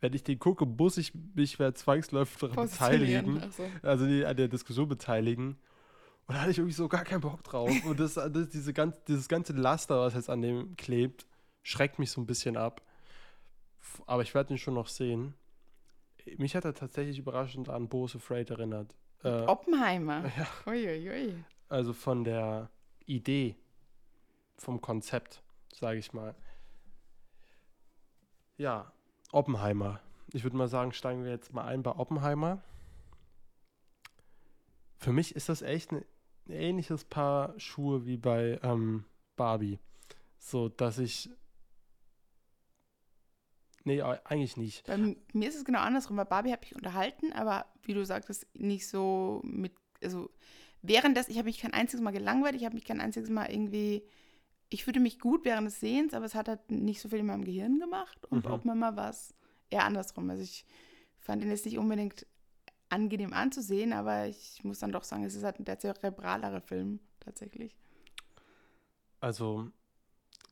wenn 0.00 0.12
ich 0.14 0.24
den 0.24 0.38
gucke, 0.38 0.66
muss 0.66 0.98
ich 0.98 1.12
mich 1.34 1.58
wer 1.58 1.74
zwangsläufig 1.74 2.36
daran 2.38 2.68
beteiligen. 2.68 3.52
So. 3.56 3.64
Also 3.82 4.06
die, 4.06 4.26
an 4.26 4.36
der 4.36 4.48
Diskussion 4.48 4.88
beteiligen. 4.88 5.56
Und 6.26 6.34
da 6.34 6.40
hatte 6.40 6.50
ich 6.50 6.58
irgendwie 6.58 6.74
so 6.74 6.88
gar 6.88 7.04
keinen 7.04 7.20
Bock 7.20 7.42
drauf. 7.44 7.70
Und 7.84 8.00
das, 8.00 8.14
das, 8.14 8.48
diese 8.48 8.72
ganz, 8.72 8.96
dieses 9.04 9.28
ganze 9.28 9.52
Laster, 9.52 10.00
was 10.00 10.14
jetzt 10.14 10.28
an 10.28 10.42
dem 10.42 10.76
klebt, 10.76 11.26
schreckt 11.62 11.98
mich 12.00 12.10
so 12.10 12.20
ein 12.20 12.26
bisschen 12.26 12.56
ab. 12.56 12.82
Aber 14.06 14.22
ich 14.22 14.34
werde 14.34 14.54
ihn 14.54 14.58
schon 14.58 14.74
noch 14.74 14.88
sehen. 14.88 15.34
Mich 16.36 16.54
hat 16.54 16.64
er 16.64 16.74
tatsächlich 16.74 17.18
überraschend 17.18 17.68
an 17.68 17.88
Bose 17.88 18.18
Freight 18.18 18.50
erinnert. 18.50 18.94
Äh, 19.24 19.42
Oppenheimer. 19.42 20.24
Ja. 20.36 20.46
Uiuiui. 20.66 21.44
Also 21.68 21.92
von 21.92 22.24
der 22.24 22.70
Idee, 23.06 23.56
vom 24.56 24.80
Konzept, 24.80 25.42
sage 25.72 25.98
ich 25.98 26.12
mal. 26.12 26.34
Ja, 28.56 28.92
Oppenheimer. 29.32 30.00
Ich 30.32 30.44
würde 30.44 30.56
mal 30.56 30.68
sagen, 30.68 30.92
steigen 30.92 31.24
wir 31.24 31.30
jetzt 31.30 31.52
mal 31.52 31.64
ein 31.64 31.82
bei 31.82 31.92
Oppenheimer. 31.92 32.62
Für 34.98 35.12
mich 35.12 35.34
ist 35.34 35.48
das 35.48 35.62
echt 35.62 35.92
ein 35.92 36.04
ähnliches 36.48 37.04
Paar 37.04 37.58
Schuhe 37.58 38.06
wie 38.06 38.16
bei 38.16 38.60
ähm, 38.62 39.04
Barbie. 39.36 39.78
So, 40.38 40.68
dass 40.68 40.98
ich. 40.98 41.30
Nee, 43.84 44.02
eigentlich 44.02 44.56
nicht. 44.56 44.86
Bei 44.86 44.96
mir 44.96 45.48
ist 45.48 45.56
es 45.56 45.64
genau 45.64 45.80
andersrum. 45.80 46.16
Bei 46.16 46.24
Barbie 46.24 46.52
habe 46.52 46.64
ich 46.64 46.76
unterhalten, 46.76 47.32
aber 47.32 47.66
wie 47.82 47.94
du 47.94 48.04
sagtest, 48.04 48.46
nicht 48.54 48.86
so 48.86 49.40
mit. 49.44 49.72
Also, 50.02 50.30
während 50.82 51.16
des, 51.16 51.28
ich 51.28 51.36
habe 51.36 51.46
mich 51.46 51.58
kein 51.58 51.72
einziges 51.72 52.02
Mal 52.02 52.12
gelangweilt, 52.12 52.54
ich 52.54 52.64
habe 52.64 52.74
mich 52.74 52.84
kein 52.84 53.00
einziges 53.00 53.30
Mal 53.30 53.50
irgendwie 53.50 54.04
ich 54.72 54.84
fühlte 54.84 55.00
mich 55.00 55.18
gut 55.18 55.44
während 55.44 55.66
des 55.66 55.80
Sehens, 55.80 56.14
aber 56.14 56.24
es 56.24 56.34
hat 56.34 56.48
halt 56.48 56.70
nicht 56.70 57.00
so 57.00 57.08
viel 57.08 57.18
in 57.18 57.26
meinem 57.26 57.44
Gehirn 57.44 57.78
gemacht. 57.78 58.26
Und 58.26 58.46
mhm. 58.46 58.52
ob 58.52 58.64
man 58.64 58.78
mal 58.78 58.96
was 58.96 59.34
eher 59.70 59.84
andersrum. 59.84 60.30
Also 60.30 60.42
ich 60.42 60.64
fand 61.18 61.42
ihn 61.42 61.50
jetzt 61.50 61.66
nicht 61.66 61.78
unbedingt 61.78 62.26
angenehm 62.88 63.32
anzusehen, 63.32 63.92
aber 63.92 64.26
ich 64.26 64.62
muss 64.64 64.80
dann 64.80 64.92
doch 64.92 65.04
sagen, 65.04 65.24
es 65.24 65.34
ist 65.34 65.44
halt 65.44 65.56
der 65.58 65.78
zerebralere 65.78 66.60
Film 66.60 67.00
tatsächlich. 67.20 67.76
Also 69.20 69.68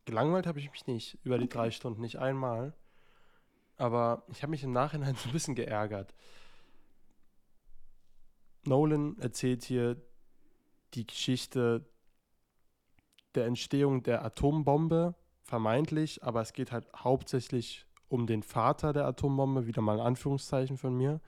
gelangweilt 0.04 0.46
habe 0.46 0.58
ich 0.58 0.70
mich 0.70 0.86
nicht 0.86 1.18
über 1.22 1.38
die 1.38 1.44
okay. 1.44 1.54
drei 1.54 1.70
Stunden, 1.70 2.00
nicht 2.00 2.18
einmal. 2.18 2.74
Aber 3.80 4.24
ich 4.28 4.42
habe 4.42 4.50
mich 4.50 4.62
im 4.62 4.72
Nachhinein 4.72 5.14
so 5.16 5.30
ein 5.30 5.32
bisschen 5.32 5.54
geärgert. 5.54 6.14
Nolan 8.66 9.18
erzählt 9.18 9.64
hier 9.64 9.96
die 10.92 11.06
Geschichte 11.06 11.86
der 13.34 13.46
Entstehung 13.46 14.02
der 14.02 14.22
Atombombe, 14.22 15.14
vermeintlich, 15.44 16.22
aber 16.22 16.42
es 16.42 16.52
geht 16.52 16.72
halt 16.72 16.92
hauptsächlich 16.94 17.86
um 18.08 18.26
den 18.26 18.42
Vater 18.42 18.92
der 18.92 19.06
Atombombe, 19.06 19.66
wieder 19.66 19.80
mal 19.80 19.98
ein 19.98 20.06
Anführungszeichen 20.06 20.76
von 20.76 20.94
mir, 20.94 21.20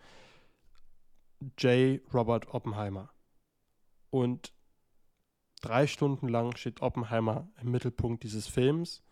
J. 1.58 2.02
Robert 2.12 2.52
Oppenheimer. 2.52 3.08
Und 4.10 4.52
drei 5.62 5.86
Stunden 5.86 6.28
lang 6.28 6.54
steht 6.56 6.82
Oppenheimer 6.82 7.48
im 7.62 7.70
Mittelpunkt 7.70 8.24
dieses 8.24 8.46
Films 8.46 9.02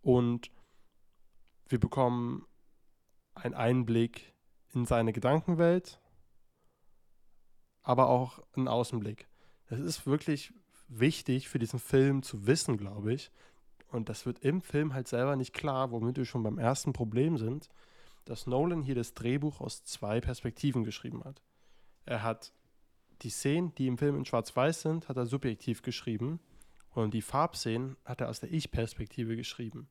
und 0.00 0.52
wir 1.68 1.80
bekommen 1.80 2.46
einen 3.34 3.54
Einblick 3.54 4.34
in 4.72 4.84
seine 4.84 5.12
Gedankenwelt, 5.12 6.00
aber 7.82 8.08
auch 8.08 8.40
einen 8.54 8.68
Außenblick. 8.68 9.28
Es 9.66 9.80
ist 9.80 10.06
wirklich 10.06 10.52
wichtig 10.88 11.48
für 11.48 11.58
diesen 11.58 11.78
Film 11.78 12.22
zu 12.22 12.46
wissen, 12.46 12.76
glaube 12.76 13.12
ich. 13.12 13.30
Und 13.88 14.08
das 14.08 14.26
wird 14.26 14.40
im 14.40 14.60
Film 14.60 14.94
halt 14.94 15.08
selber 15.08 15.36
nicht 15.36 15.52
klar, 15.52 15.90
womit 15.90 16.16
wir 16.16 16.24
schon 16.24 16.42
beim 16.42 16.58
ersten 16.58 16.92
Problem 16.92 17.38
sind, 17.38 17.68
dass 18.24 18.46
Nolan 18.46 18.82
hier 18.82 18.94
das 18.94 19.14
Drehbuch 19.14 19.60
aus 19.60 19.84
zwei 19.84 20.20
Perspektiven 20.20 20.84
geschrieben 20.84 21.22
hat. 21.24 21.42
Er 22.06 22.22
hat 22.22 22.52
die 23.22 23.30
Szenen, 23.30 23.74
die 23.74 23.86
im 23.86 23.98
Film 23.98 24.16
in 24.16 24.24
Schwarz-Weiß 24.24 24.82
sind, 24.82 25.08
hat 25.08 25.16
er 25.16 25.26
subjektiv 25.26 25.82
geschrieben. 25.82 26.40
Und 26.90 27.14
die 27.14 27.22
Farbszenen 27.22 27.96
hat 28.04 28.20
er 28.20 28.28
aus 28.28 28.40
der 28.40 28.52
Ich-Perspektive 28.52 29.36
geschrieben. 29.36 29.88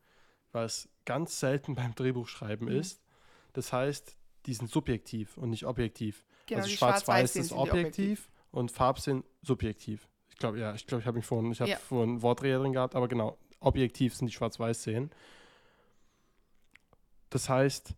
Was 0.51 0.89
ganz 1.05 1.39
selten 1.39 1.75
beim 1.75 1.95
Drehbuchschreiben 1.95 2.67
mhm. 2.67 2.75
ist. 2.75 3.02
Das 3.53 3.71
heißt, 3.71 4.17
die 4.45 4.53
sind 4.53 4.69
subjektiv 4.69 5.37
und 5.37 5.49
nicht 5.49 5.65
objektiv. 5.65 6.25
Genau, 6.47 6.61
also 6.61 6.71
Schwarz-Weiß 6.71 7.35
ist 7.35 7.51
objektiv, 7.51 7.77
objektiv 7.77 8.31
und 8.51 8.71
Farbszenen 8.71 9.23
subjektiv. 9.41 10.09
Ich 10.29 10.37
glaube, 10.37 10.59
ja, 10.59 10.73
ich 10.73 10.85
glaube, 10.85 11.01
ich 11.01 11.07
habe 11.07 11.17
mich 11.17 11.25
vorhin, 11.25 11.51
ich 11.51 11.61
habe 11.61 11.71
ja. 11.71 11.77
vorhin 11.77 12.21
Worträder 12.21 12.59
drin 12.59 12.73
gehabt, 12.73 12.95
aber 12.95 13.07
genau, 13.07 13.37
objektiv 13.59 14.15
sind 14.15 14.27
die 14.27 14.33
Schwarz-Weiß-Szenen. 14.33 15.11
Das 17.29 17.49
heißt, 17.49 17.95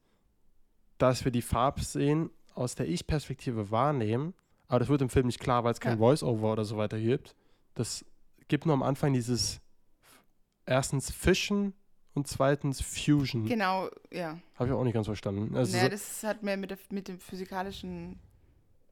dass 0.98 1.26
wir 1.26 1.32
die 1.32 1.41
Farbszenen 1.41 2.30
aus 2.54 2.76
der 2.76 2.88
Ich-Perspektive 2.88 3.72
wahrnehmen, 3.72 4.34
aber 4.68 4.80
das 4.80 4.88
wird 4.89 5.02
im 5.02 5.10
Film 5.10 5.26
nicht 5.26 5.39
klar, 5.39 5.63
weil 5.63 5.74
es 5.74 5.80
kein 5.80 5.94
ja. 5.94 5.98
Voice-Over 5.98 6.54
oder 6.54 6.65
so 6.65 6.78
weiter 6.78 7.00
gibt. 7.00 7.36
Das 7.74 8.06
gibt 8.48 8.65
nur 8.65 8.74
am 8.74 8.84
Anfang 8.84 9.13
dieses 9.13 9.62
erstens 10.65 11.12
Fischen 11.12 11.74
und 12.15 12.28
zweitens 12.28 12.82
Fusion. 12.82 13.45
Genau, 13.45 13.89
ja. 14.12 14.39
Habe 14.56 14.69
ich 14.69 14.73
auch 14.73 14.84
nicht 14.84 14.93
ganz 14.93 15.06
verstanden. 15.06 15.56
Also 15.56 15.75
naja, 15.75 15.89
das 15.89 16.23
hat 16.23 16.43
mehr 16.43 16.58
mit, 16.58 16.71
der, 16.71 16.78
mit 16.89 17.08
dem 17.08 17.19
physikalischen 17.19 18.19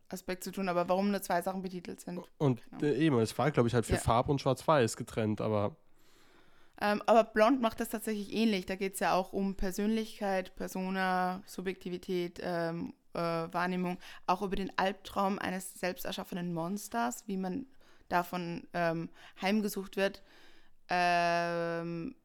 Aspekt 0.09 0.43
zu 0.43 0.51
tun, 0.51 0.69
aber 0.69 0.87
warum 0.89 1.09
nur 1.09 1.21
zwei 1.21 1.41
Sachen 1.41 1.61
betitelt 1.61 2.01
sind. 2.01 2.21
Und 2.37 2.61
genau. 2.69 2.83
äh, 2.83 2.97
eben, 2.97 3.19
es 3.19 3.37
war, 3.37 3.49
glaube 3.51 3.67
ich, 3.67 3.73
halt 3.73 3.85
für 3.85 3.93
ja. 3.93 3.99
Farb 3.99 4.29
und 4.29 4.39
Schwarz-Weiß 4.41 4.97
getrennt, 4.97 5.41
aber. 5.41 5.75
Ähm, 6.81 7.01
aber 7.05 7.23
Blond 7.23 7.61
macht 7.61 7.79
das 7.79 7.89
tatsächlich 7.89 8.33
ähnlich. 8.33 8.65
Da 8.65 8.75
geht 8.75 8.95
es 8.95 8.99
ja 8.99 9.13
auch 9.13 9.31
um 9.31 9.55
Persönlichkeit, 9.55 10.55
Persona, 10.55 11.41
Subjektivität, 11.45 12.39
ähm, 12.43 12.93
äh, 13.13 13.19
Wahrnehmung, 13.19 13.97
auch 14.27 14.41
über 14.41 14.55
den 14.55 14.71
Albtraum 14.77 15.39
eines 15.39 15.73
selbst 15.75 16.05
erschaffenen 16.05 16.53
Monsters, 16.53 17.23
wie 17.27 17.37
man 17.37 17.67
davon 18.09 18.67
ähm, 18.73 19.09
heimgesucht 19.41 19.97
wird. 19.97 20.23
Ähm, 20.89 22.15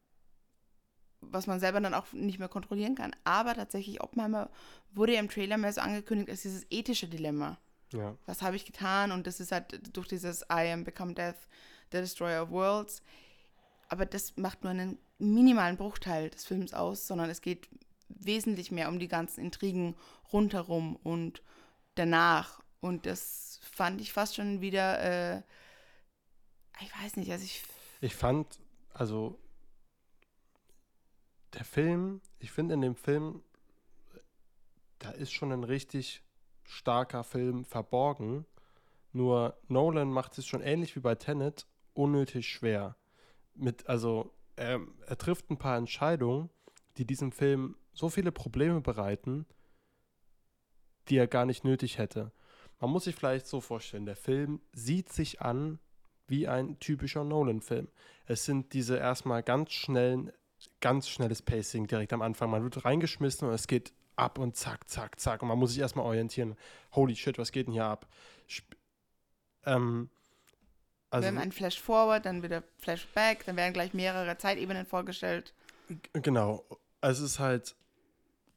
was 1.20 1.46
man 1.46 1.60
selber 1.60 1.80
dann 1.80 1.94
auch 1.94 2.12
nicht 2.12 2.38
mehr 2.38 2.48
kontrollieren 2.48 2.94
kann. 2.94 3.14
Aber 3.24 3.54
tatsächlich, 3.54 4.02
Oppenheimer 4.02 4.50
wurde 4.92 5.14
ja 5.14 5.20
im 5.20 5.28
Trailer 5.28 5.58
mehr 5.58 5.72
so 5.72 5.80
angekündigt 5.80 6.30
als 6.30 6.42
dieses 6.42 6.66
ethische 6.70 7.08
Dilemma. 7.08 7.58
Ja. 7.92 8.16
Was 8.26 8.42
habe 8.42 8.56
ich 8.56 8.64
getan? 8.64 9.12
Und 9.12 9.26
das 9.26 9.40
ist 9.40 9.52
halt 9.52 9.96
durch 9.96 10.08
dieses 10.08 10.42
I 10.42 10.70
am 10.72 10.84
become 10.84 11.14
death, 11.14 11.48
the 11.90 11.98
destroyer 11.98 12.42
of 12.42 12.50
worlds. 12.50 13.02
Aber 13.88 14.06
das 14.06 14.36
macht 14.36 14.62
nur 14.62 14.70
einen 14.70 14.98
minimalen 15.18 15.76
Bruchteil 15.76 16.30
des 16.30 16.44
Films 16.44 16.74
aus, 16.74 17.06
sondern 17.06 17.30
es 17.30 17.40
geht 17.40 17.68
wesentlich 18.08 18.70
mehr 18.70 18.88
um 18.88 18.98
die 18.98 19.08
ganzen 19.08 19.40
Intrigen 19.40 19.96
rundherum 20.32 20.96
und 20.96 21.42
danach. 21.94 22.60
Und 22.80 23.06
das 23.06 23.60
fand 23.62 24.00
ich 24.00 24.12
fast 24.12 24.36
schon 24.36 24.60
wieder, 24.60 25.00
äh, 25.36 25.42
ich 26.80 26.92
weiß 27.02 27.16
nicht, 27.16 27.30
also 27.32 27.44
ich. 27.44 27.62
Ich 28.00 28.14
fand, 28.14 28.60
also 28.92 29.38
der 31.58 31.64
Film, 31.64 32.20
ich 32.38 32.52
finde 32.52 32.74
in 32.74 32.80
dem 32.80 32.94
Film, 32.94 33.42
da 35.00 35.10
ist 35.10 35.32
schon 35.32 35.52
ein 35.52 35.64
richtig 35.64 36.22
starker 36.62 37.24
Film 37.24 37.64
verborgen. 37.64 38.46
Nur 39.12 39.58
Nolan 39.66 40.10
macht 40.10 40.38
es 40.38 40.46
schon 40.46 40.62
ähnlich 40.62 40.94
wie 40.94 41.00
bei 41.00 41.16
Tenet 41.16 41.66
unnötig 41.94 42.48
schwer. 42.48 42.96
Mit, 43.54 43.88
also, 43.88 44.32
er, 44.54 44.80
er 45.06 45.18
trifft 45.18 45.50
ein 45.50 45.58
paar 45.58 45.76
Entscheidungen, 45.76 46.50
die 46.96 47.04
diesem 47.04 47.32
Film 47.32 47.76
so 47.92 48.08
viele 48.08 48.30
Probleme 48.30 48.80
bereiten, 48.80 49.44
die 51.08 51.16
er 51.16 51.26
gar 51.26 51.44
nicht 51.44 51.64
nötig 51.64 51.98
hätte. 51.98 52.30
Man 52.78 52.90
muss 52.90 53.04
sich 53.04 53.16
vielleicht 53.16 53.48
so 53.48 53.60
vorstellen, 53.60 54.06
der 54.06 54.14
Film 54.14 54.60
sieht 54.72 55.12
sich 55.12 55.40
an 55.40 55.80
wie 56.28 56.46
ein 56.46 56.78
typischer 56.78 57.24
Nolan-Film. 57.24 57.88
Es 58.26 58.44
sind 58.44 58.72
diese 58.74 58.96
erstmal 58.96 59.42
ganz 59.42 59.72
schnellen, 59.72 60.30
ganz 60.80 61.08
schnelles 61.08 61.42
Pacing 61.42 61.86
direkt 61.86 62.12
am 62.12 62.22
Anfang. 62.22 62.50
Man 62.50 62.62
wird 62.62 62.84
reingeschmissen 62.84 63.48
und 63.48 63.54
es 63.54 63.66
geht 63.66 63.92
ab 64.16 64.38
und 64.38 64.56
zack, 64.56 64.88
zack, 64.88 65.20
zack. 65.20 65.42
Und 65.42 65.48
man 65.48 65.58
muss 65.58 65.70
sich 65.70 65.80
erstmal 65.80 66.04
orientieren. 66.04 66.56
Holy 66.92 67.16
shit, 67.16 67.38
was 67.38 67.52
geht 67.52 67.66
denn 67.66 67.74
hier 67.74 67.84
ab? 67.84 68.06
Sp 68.48 68.74
ähm, 69.64 70.08
also, 71.10 71.24
wir 71.24 71.28
haben 71.28 71.38
einen 71.38 71.52
Flash-Forward, 71.52 72.26
dann 72.26 72.42
wieder 72.42 72.62
Flashback, 72.78 73.44
dann 73.46 73.56
werden 73.56 73.72
gleich 73.72 73.94
mehrere 73.94 74.36
Zeitebenen 74.36 74.84
vorgestellt. 74.84 75.54
Genau. 76.12 76.64
Also 77.00 77.24
es 77.24 77.32
ist 77.32 77.38
halt, 77.38 77.76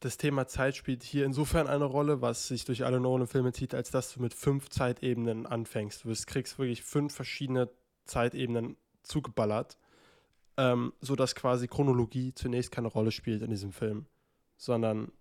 das 0.01 0.17
Thema 0.17 0.47
Zeit 0.47 0.75
spielt 0.75 1.03
hier 1.03 1.25
insofern 1.25 1.67
eine 1.67 1.85
Rolle, 1.85 2.21
was 2.21 2.47
sich 2.47 2.65
durch 2.65 2.83
alle 2.83 2.99
Nolan-Filme 2.99 3.53
zieht, 3.53 3.73
als 3.73 3.91
dass 3.91 4.13
du 4.13 4.21
mit 4.21 4.33
fünf 4.33 4.69
Zeitebenen 4.69 5.45
anfängst. 5.45 6.03
Du 6.03 6.13
kriegst 6.25 6.59
wirklich 6.59 6.83
fünf 6.83 7.13
verschiedene 7.13 7.69
Zeitebenen 8.05 8.75
zugeballert, 9.03 9.77
ähm, 10.61 10.93
sodass 11.01 11.35
quasi 11.35 11.67
Chronologie 11.67 12.33
zunächst 12.33 12.71
keine 12.71 12.87
Rolle 12.87 13.11
spielt 13.11 13.41
in 13.41 13.49
diesem 13.49 13.71
Film, 13.71 14.05
sondern 14.57 15.11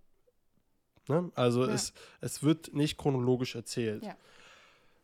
Ne? 1.07 1.31
Also 1.35 1.65
Ja. 1.65 1.73
es, 1.73 1.93
es 2.21 2.43
wird 2.43 2.73
nicht 2.73 2.97
chronologisch 2.97 3.55
erzählt. 3.55 4.05
Ja. 4.05 4.15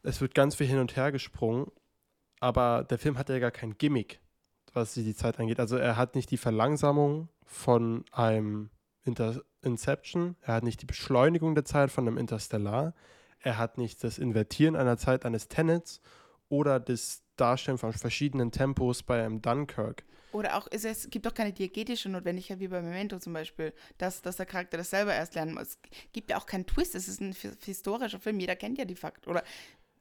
Es 0.04 0.22
wird 0.22 0.36
ganz 0.36 0.56
viel 0.56 0.68
hin 0.68 0.80
und 0.80 0.96
her 0.96 1.12
gesprungen, 1.12 1.72
aber 2.40 2.84
der 2.84 2.98
Film 2.98 3.18
hat 3.18 3.30
ja 3.30 3.40
gar 3.40 3.52
kein 3.52 3.78
Gimmick, 3.78 4.22
was 4.74 4.94
die 4.94 5.16
Zeit 5.16 5.40
angeht. 5.40 5.60
Also 5.60 5.76
er 5.76 5.98
hat 5.98 6.16
nicht 6.16 6.32
die 6.32 6.38
Verlangsamung 6.38 7.30
von 7.46 8.06
einem 8.12 8.70
Inter 9.04 9.42
Inception, 9.62 10.36
er 10.42 10.56
hat 10.56 10.64
nicht 10.64 10.82
die 10.82 10.86
Beschleunigung 10.86 11.56
der 11.56 11.66
Zeit 11.66 11.92
von 11.92 12.08
einem 12.08 12.18
Interstellar, 12.18 12.94
er 13.40 13.58
hat 13.58 13.78
nicht 13.78 14.04
das 14.04 14.18
Invertieren 14.18 14.76
einer 14.76 14.98
Zeit 14.98 15.26
eines 15.26 15.48
Tenets 15.48 16.00
oder 16.48 16.80
das 16.80 17.24
Darstellen 17.36 17.78
von 17.78 17.92
verschiedenen 17.92 18.52
Tempos 18.52 19.04
bei 19.04 19.24
einem 19.24 19.42
Dunkirk. 19.42 20.06
Oder 20.34 20.58
auch, 20.58 20.68
es, 20.72 21.10
gibt 21.10 21.26
auch 21.28 21.34
keine 21.34 21.54
diegetische 21.54 22.10
Notwendigkeit, 22.10 22.60
wie 22.60 22.68
bei 22.68 22.82
Memento 22.82 23.18
zum 23.20 23.34
Beispiel, 23.34 23.74
dass, 23.98 24.22
dass 24.22 24.36
der 24.36 24.46
Charakter 24.46 24.78
das 24.78 24.90
selber 24.90 25.14
erst 25.14 25.36
lernen 25.36 25.54
muss. 25.54 25.64
Es 25.64 25.80
gibt 26.12 26.30
ja 26.30 26.38
auch 26.38 26.46
keinen 26.46 26.66
Twist, 26.66 26.96
es 26.96 27.08
ist 27.08 27.22
ein 27.22 27.34
hi- 27.34 27.52
historischer 27.64 28.20
Film, 28.20 28.40
jeder 28.40 28.56
kennt 28.56 28.78
ja 28.78 28.86
die 28.86 28.96
Fakten. 28.96 29.30
Oder, 29.30 29.44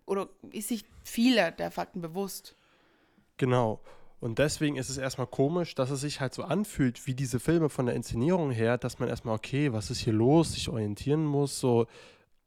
oder 0.05 0.29
ist 0.51 0.69
sich 0.69 0.85
vieler 1.05 1.53
der 1.53 1.71
Fakten 1.71 2.01
bewusst. 2.01 2.57
Genau. 3.37 3.81
Und 4.19 4.39
deswegen 4.39 4.77
ist 4.77 4.89
es 4.89 4.97
erstmal 4.97 5.27
komisch, 5.27 5.75
dass 5.75 5.91
es 5.91 6.01
sich 6.01 6.21
halt 6.21 6.35
so 6.35 6.43
anfühlt, 6.43 7.07
wie 7.07 7.15
diese 7.15 7.39
Filme 7.39 7.69
von 7.69 7.87
der 7.87 7.95
Inszenierung 7.95 8.51
her, 8.51 8.79
dass 8.79 8.99
man 8.99 9.09
erstmal, 9.09 9.37
okay, 9.37 9.73
was 9.73 9.91
ist 9.91 10.01
hier 10.01 10.15
los, 10.15 10.55
sich 10.55 10.69
orientieren 10.69 11.25
muss, 11.25 11.61
so, 11.61 11.87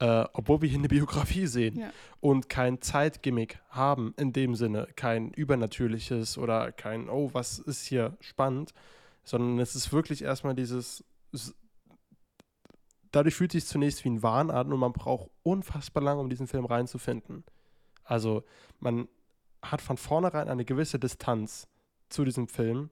äh, 0.00 0.24
obwohl 0.32 0.62
wir 0.62 0.68
hier 0.68 0.78
eine 0.78 0.88
Biografie 0.88 1.46
sehen 1.46 1.78
Ja. 1.78 1.90
und 2.20 2.48
kein 2.48 2.80
Zeitgimmick 2.80 3.60
haben 3.68 4.14
in 4.16 4.32
dem 4.32 4.54
Sinne, 4.54 4.88
kein 4.96 5.30
übernatürliches 5.32 6.38
oder 6.38 6.72
kein, 6.72 7.08
oh, 7.08 7.30
was 7.32 7.58
ist 7.58 7.86
hier 7.86 8.16
spannend, 8.20 8.72
sondern 9.24 9.58
es 9.60 9.74
ist 9.76 9.92
wirklich 9.92 10.22
erstmal 10.22 10.54
dieses, 10.54 11.04
dadurch 13.12 13.34
fühlt 13.34 13.54
es 13.54 13.62
sich 13.64 13.70
zunächst 13.70 14.04
wie 14.04 14.10
ein 14.10 14.22
Wahn 14.22 14.50
an 14.50 14.72
und 14.72 14.78
man 14.80 14.92
braucht 14.92 15.30
unfassbar 15.42 16.02
lange, 16.02 16.20
um 16.20 16.30
diesen 16.30 16.46
Film 16.46 16.64
reinzufinden. 16.64 17.44
Also 18.04 18.42
man 18.78 19.08
hat 19.62 19.80
von 19.82 19.96
vornherein 19.98 20.48
eine 20.48 20.64
gewisse 20.64 20.98
Distanz 20.98 21.68
zu 22.08 22.24
diesem 22.24 22.48
Film 22.48 22.90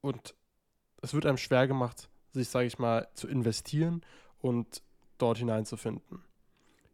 und 0.00 0.34
es 1.02 1.14
wird 1.14 1.26
einem 1.26 1.36
schwer 1.38 1.66
gemacht, 1.66 2.08
sich, 2.32 2.48
sage 2.48 2.66
ich 2.66 2.78
mal, 2.78 3.08
zu 3.14 3.26
investieren 3.26 4.02
und 4.40 4.82
dort 5.18 5.38
hineinzufinden. 5.38 6.22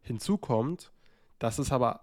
Hinzu 0.01 0.37
kommt, 0.37 0.91
dass 1.39 1.59
es 1.59 1.71
aber, 1.71 2.01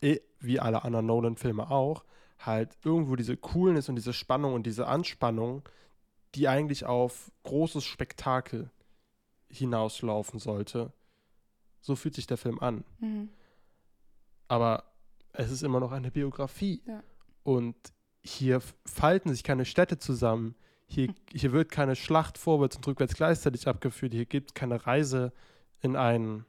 eh, 0.00 0.20
wie 0.40 0.60
alle 0.60 0.84
anderen 0.84 1.06
Nolan-Filme 1.06 1.70
auch, 1.70 2.04
halt 2.38 2.76
irgendwo 2.84 3.16
diese 3.16 3.36
Coolness 3.36 3.88
und 3.88 3.96
diese 3.96 4.12
Spannung 4.12 4.54
und 4.54 4.66
diese 4.66 4.86
Anspannung, 4.86 5.62
die 6.34 6.48
eigentlich 6.48 6.84
auf 6.84 7.30
großes 7.44 7.84
Spektakel 7.84 8.70
hinauslaufen 9.48 10.38
sollte, 10.40 10.92
so 11.80 11.96
fühlt 11.96 12.14
sich 12.14 12.26
der 12.26 12.36
Film 12.38 12.58
an 12.60 12.84
Mhm. 12.98 13.28
aber 14.48 14.84
es 15.32 15.50
ist 15.50 15.62
immer 15.62 15.80
noch 15.80 15.92
eine 15.92 16.10
Biografie. 16.10 16.82
Ja. 16.86 17.02
Und 17.42 17.76
hier 18.22 18.60
falten 18.86 19.30
sich 19.30 19.42
keine 19.42 19.64
Städte 19.64 19.98
zusammen. 19.98 20.54
Hier, 20.94 21.12
hier 21.32 21.50
wird 21.50 21.72
keine 21.72 21.96
Schlacht 21.96 22.38
vorwärts 22.38 22.76
und 22.76 22.86
rückwärts 22.86 23.14
gleichzeitig 23.14 23.66
abgeführt. 23.66 24.12
Hier 24.12 24.26
gibt 24.26 24.50
es 24.50 24.54
keine 24.54 24.86
Reise 24.86 25.32
in 25.80 25.96
ein, 25.96 26.44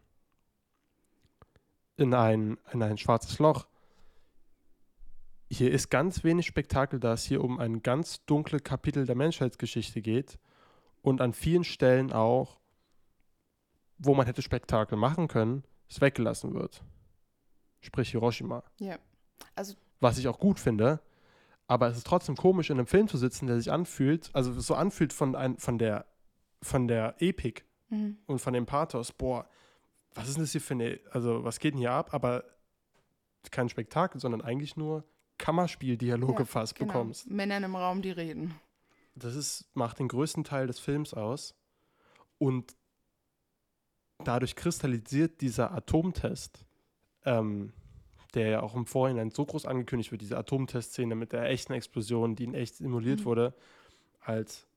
in, 1.98 2.14
ein, 2.14 2.60
in 2.72 2.84
ein 2.84 3.00
schwarzes 3.00 3.40
Loch. 3.40 3.66
Hier 5.50 5.72
ist 5.72 5.90
ganz 5.90 6.24
wenig 6.24 6.46
Spektakel, 6.46 7.00
da 7.00 7.14
es 7.14 7.24
hier 7.24 7.44
um 7.44 7.60
ein 7.60 7.82
ganz 7.82 8.24
dunkles 8.26 8.64
Kapitel 8.64 9.08
der 9.08 9.16
Menschheitsgeschichte 9.16 10.04
geht 10.04 10.38
und 11.02 11.22
an 11.22 11.34
vielen 11.34 11.64
Stellen 11.64 12.14
auch, 12.14 12.60
wo 13.98 14.14
man 14.14 14.28
hätte 14.28 14.44
Spektakel 14.44 14.96
machen 14.96 15.28
können, 15.28 15.64
es 15.90 16.02
weggelassen 16.02 16.54
wird. 16.54 16.84
Sprich 17.82 18.12
Hiroshima. 18.12 18.64
Ja. 18.80 19.00
Also, 19.56 19.76
Was 20.02 20.20
ich 20.20 20.28
auch 20.28 20.40
gut 20.40 20.60
finde, 20.60 21.00
aber 21.68 21.88
es 21.88 21.98
ist 21.98 22.08
trotzdem 22.08 22.36
komisch, 22.36 22.70
in 22.70 22.78
einem 22.78 22.88
Film 22.88 23.08
zu 23.08 23.18
sitzen, 23.18 23.48
der 23.48 23.58
sich 23.58 23.72
anfühlt, 23.72 24.30
also 24.34 24.60
so 24.60 24.76
anfühlt 24.76 25.14
von, 25.14 25.36
ein, 25.36 25.58
von, 25.58 25.78
der, 25.78 26.06
von 26.62 26.88
der 26.88 27.16
Epik 27.20 27.66
mhm. 27.90 28.18
und 28.28 28.40
von 28.40 28.54
dem 28.54 28.66
Pathos. 28.66 29.12
Boah, 29.12 29.48
was 30.14 30.28
ist 30.28 30.36
denn 30.36 30.44
das 30.44 30.52
hier 30.52 30.62
für 30.62 30.76
eine, 30.76 31.00
also 31.12 31.44
was 31.44 31.60
geht 31.60 31.74
denn 31.74 31.80
hier 31.80 31.92
ab? 31.92 32.14
Aber 32.14 32.44
kein 33.52 33.70
Spektakel, 33.70 34.20
sondern 34.20 34.42
eigentlich 34.42 34.76
nur 34.78 35.04
Kammerspieldialoge 35.38 36.40
Ja, 36.40 36.46
fast 36.46 36.76
genau. 36.76 36.94
bekommst. 36.94 37.30
Männer 37.30 37.56
einem 37.56 37.76
Raum, 37.76 38.02
die 38.02 38.12
reden. 38.12 38.56
Das 39.16 39.36
ist, 39.36 39.76
macht 39.76 40.00
den 40.00 40.08
größten 40.08 40.44
Teil 40.44 40.68
des 40.68 40.80
Films 40.80 41.14
aus. 41.14 41.56
Und 42.38 42.76
dadurch 44.24 44.56
kristallisiert 44.56 45.42
dieser 45.42 45.72
Atomtest, 45.72 46.66
ähm, 47.24 47.74
der 48.36 48.48
ja 48.48 48.62
auch 48.62 48.76
im 48.76 48.86
Vorhinein 48.86 49.32
so 49.32 49.46
groß 49.46 49.66
angekündigt 49.66 50.12
wird, 50.12 50.22
diese 50.22 50.38
Atomtestszene 50.38 51.16
mit 51.16 51.34
der 51.34 51.50
echten 51.50 51.74
Explosion, 51.74 52.36
die 52.36 52.44
in 52.44 52.54
echt 52.54 52.76
simuliert 52.76 53.22
Mhm. 53.22 53.26
wurde, 53.26 53.54
als 54.20 54.68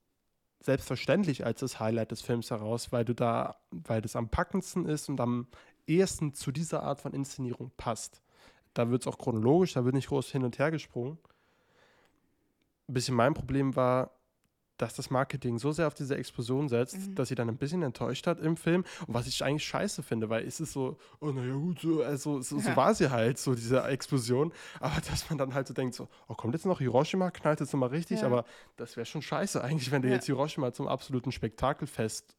selbstverständlich 0.61 1.45
als 1.47 1.61
das 1.61 1.79
Highlight 1.79 2.11
des 2.11 2.23
Films 2.23 2.51
heraus, 2.51 2.91
weil 2.93 3.05
du 3.05 3.15
da, 3.15 3.57
weil 3.71 4.01
das 4.01 4.17
am 4.17 4.29
packendsten 4.29 4.87
ist 4.87 5.09
und 5.09 5.21
am 5.21 5.47
ehesten 5.87 6.35
zu 6.35 6.53
dieser 6.53 6.83
Art 6.83 7.01
von 7.01 7.13
Inszenierung 7.13 7.71
passt. 7.77 8.23
Da 8.75 8.91
wird 8.91 9.03
es 9.03 9.07
auch 9.07 9.19
chronologisch, 9.19 9.75
da 9.75 9.85
wird 9.85 9.95
nicht 9.95 10.09
groß 10.09 10.31
hin 10.31 10.45
und 10.45 10.59
her 10.59 10.71
gesprungen. 10.71 11.19
Ein 12.89 12.95
bisschen 12.95 13.15
mein 13.15 13.35
Problem 13.35 13.77
war, 13.77 14.18
dass 14.79 14.95
das 14.95 15.11
Marketing 15.11 15.59
so 15.59 15.73
sehr 15.73 15.87
auf 15.87 15.95
diese 15.95 16.17
Explosion 16.17 16.69
setzt, 16.69 16.97
Mhm. 16.97 17.15
dass 17.17 17.29
sie 17.29 17.35
dann 17.35 17.49
ein 17.49 17.57
bisschen 17.59 17.83
enttäuscht 17.83 18.27
hat 18.27 18.41
im 18.41 18.57
Film. 18.57 18.85
Und 19.07 19.13
was 19.15 19.27
ich 19.27 19.45
eigentlich 19.45 19.65
scheiße 19.67 20.03
finde, 20.03 20.31
weil 20.31 20.47
es 20.47 20.61
ist 20.61 20.73
so, 20.73 20.97
oh 21.21 21.27
naja 21.31 21.53
gut, 21.55 21.81
so, 21.81 22.03
also, 22.03 22.41
so, 22.41 22.59
so 22.59 22.69
Ja. 22.71 22.77
war 22.77 22.95
sie 22.95 23.11
halt, 23.11 23.39
so 23.39 23.55
diese 23.55 23.83
Explosion. 23.83 24.53
Aber 24.81 25.01
dass 25.01 25.29
man 25.29 25.39
dann 25.39 25.53
halt 25.55 25.67
so 25.67 25.75
denkt, 25.75 25.95
so, 25.95 26.09
oh, 26.29 26.35
kommt 26.35 26.55
jetzt 26.55 26.65
noch 26.65 26.79
Hiroshima, 26.79 27.31
knallt 27.31 27.61
jetzt 27.61 27.73
nochmal 27.73 27.91
richtig, 27.91 28.21
Ja. 28.21 28.27
aber 28.27 28.45
das 28.77 28.97
wäre 28.97 29.05
schon 29.05 29.21
scheiße 29.23 29.63
eigentlich, 29.63 29.91
wenn 29.91 30.03
du 30.03 30.09
Ja. 30.09 30.15
jetzt 30.15 30.27
Hiroshima 30.27 30.73
zum 30.73 30.89
absoluten 30.89 31.33
Spektakelfest 31.33 32.37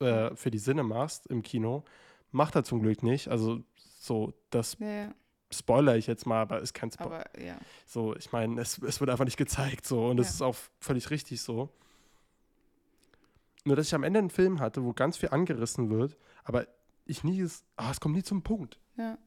äh, 0.00 0.34
für 0.36 0.50
die 0.52 0.58
Sinne 0.58 0.84
machst 0.84 1.26
im 1.26 1.42
Kino. 1.42 1.82
Macht 2.30 2.54
er 2.54 2.62
zum 2.62 2.80
Glück 2.82 3.02
nicht. 3.02 3.28
Also 3.28 3.60
so, 3.98 4.32
das. 4.50 4.76
Spoiler 5.52 5.96
ich 5.96 6.06
jetzt 6.06 6.26
mal, 6.26 6.40
aber 6.42 6.60
ist 6.60 6.74
kein 6.74 6.90
Spoiler. 6.90 7.24
Ja. 7.38 7.56
So, 7.86 8.14
ich 8.16 8.32
meine, 8.32 8.60
es, 8.60 8.78
es 8.78 9.00
wird 9.00 9.10
einfach 9.10 9.24
nicht 9.24 9.36
gezeigt 9.36 9.86
so 9.86 10.06
und 10.06 10.16
das 10.18 10.28
Ja. 10.28 10.32
ist 10.34 10.42
auch 10.42 10.56
völlig 10.80 11.10
richtig 11.10 11.40
so. 11.40 11.70
Nur, 13.64 13.76
dass 13.76 13.86
ich 13.86 13.94
am 13.94 14.02
Ende 14.04 14.18
einen 14.18 14.30
Film 14.30 14.60
hatte, 14.60 14.84
wo 14.84 14.92
ganz 14.92 15.16
viel 15.16 15.30
angerissen 15.30 15.90
wird, 15.90 16.16
aber 16.44 16.66
ich 17.04 17.24
nie, 17.24 17.40
es, 17.40 17.64
ah, 17.76 17.90
es 17.90 18.00
kommt 18.00 18.14
nie 18.14 18.22
zum 18.22 18.42
Punkt. 18.42 18.78
Ja. 18.96 19.18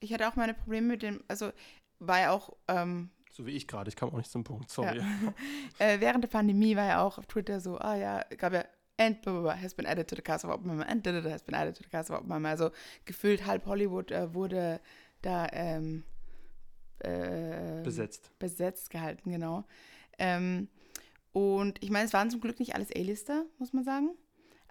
Ich 0.00 0.12
hatte 0.12 0.28
auch 0.28 0.36
meine 0.36 0.54
Probleme 0.54 0.88
mit 0.88 1.02
dem, 1.02 1.22
also 1.28 1.52
war 1.98 2.20
ja 2.20 2.30
auch, 2.30 2.54
ähm, 2.68 3.10
So 3.30 3.46
wie 3.46 3.52
ich 3.52 3.66
gerade, 3.66 3.88
ich 3.88 3.96
kam 3.96 4.10
auch 4.10 4.16
nicht 4.16 4.30
zum 4.30 4.44
Punkt, 4.44 4.70
sorry. 4.70 5.00
äh, 5.78 6.00
während 6.00 6.24
der 6.24 6.28
Pandemie 6.28 6.76
war 6.76 6.86
ja 6.86 7.02
auch 7.02 7.18
auf 7.18 7.26
Twitter 7.26 7.60
so, 7.60 7.78
ah 7.78 7.94
ja, 7.96 8.24
gab 8.36 8.52
ja 8.52 8.64
and 8.98 9.20
blah, 9.22 9.32
blah, 9.32 9.42
blah, 9.42 9.56
has 9.60 9.74
been 9.74 9.86
added 9.86 10.08
to 10.08 10.16
the 10.16 10.22
cast 10.22 10.44
of 10.44 10.50
Oppenheimer 10.50 10.86
and 10.88 11.06
da, 11.06 11.20
da, 11.20 11.30
has 11.30 11.42
been 11.42 11.54
added 11.54 11.76
to 11.76 11.82
the 11.82 11.88
cast 11.90 12.10
of 12.10 12.16
Oppenheimer. 12.18 12.48
Also 12.48 12.70
gefühlt 13.04 13.44
halb 13.46 13.66
Hollywood 13.66 14.10
äh, 14.10 14.32
wurde 14.34 14.80
da 15.22 15.46
ähm, 15.52 16.04
äh, 17.00 17.82
Besetzt. 17.82 18.30
besetzt 18.38 18.90
gehalten, 18.90 19.30
genau. 19.30 19.64
Ähm, 20.18 20.68
und 21.32 21.82
ich 21.82 21.90
meine, 21.90 22.06
es 22.06 22.12
waren 22.12 22.30
zum 22.30 22.40
Glück 22.40 22.58
nicht 22.58 22.74
alles 22.74 22.90
A-Lister, 22.94 23.44
muss 23.58 23.72
man 23.72 23.84
sagen. 23.84 24.10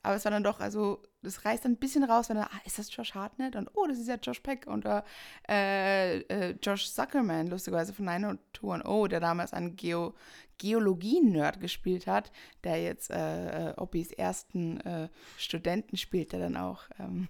Aber 0.05 0.15
es 0.15 0.23
war 0.23 0.31
dann 0.31 0.43
doch, 0.43 0.59
also, 0.59 1.01
das 1.23 1.45
reißt 1.45 1.65
dann 1.65 1.73
ein 1.73 1.77
bisschen 1.77 2.03
raus, 2.03 2.29
wenn 2.29 2.37
dann, 2.37 2.45
ah, 2.45 2.61
ist 2.63 2.77
das 2.77 2.95
Josh 2.95 3.15
Hartnett? 3.15 3.55
Und 3.55 3.69
oh, 3.73 3.87
das 3.87 3.97
ist 3.97 4.07
ja 4.07 4.15
Josh 4.21 4.39
Peck 4.39 4.67
und 4.67 4.85
äh, 4.85 6.19
äh, 6.19 6.55
Josh 6.61 6.91
Zuckerman, 6.91 7.47
lustigerweise 7.47 7.91
von 7.91 8.05
90210, 8.05 9.09
der 9.09 9.19
damals 9.19 9.53
einen 9.53 9.75
Geo 9.75 10.13
Geologie-Nerd 10.57 11.59
gespielt 11.59 12.07
hat, 12.07 12.31
der 12.63 12.81
jetzt 12.81 13.11
äh, 13.11 13.71
äh, 13.71 13.73
Oppis 13.75 14.11
ersten 14.13 14.79
äh, 14.81 15.09
Studenten 15.37 15.97
spielt, 15.97 16.31
der 16.31 16.39
dann 16.39 16.55
auch 16.55 16.83
ähm, 16.97 17.27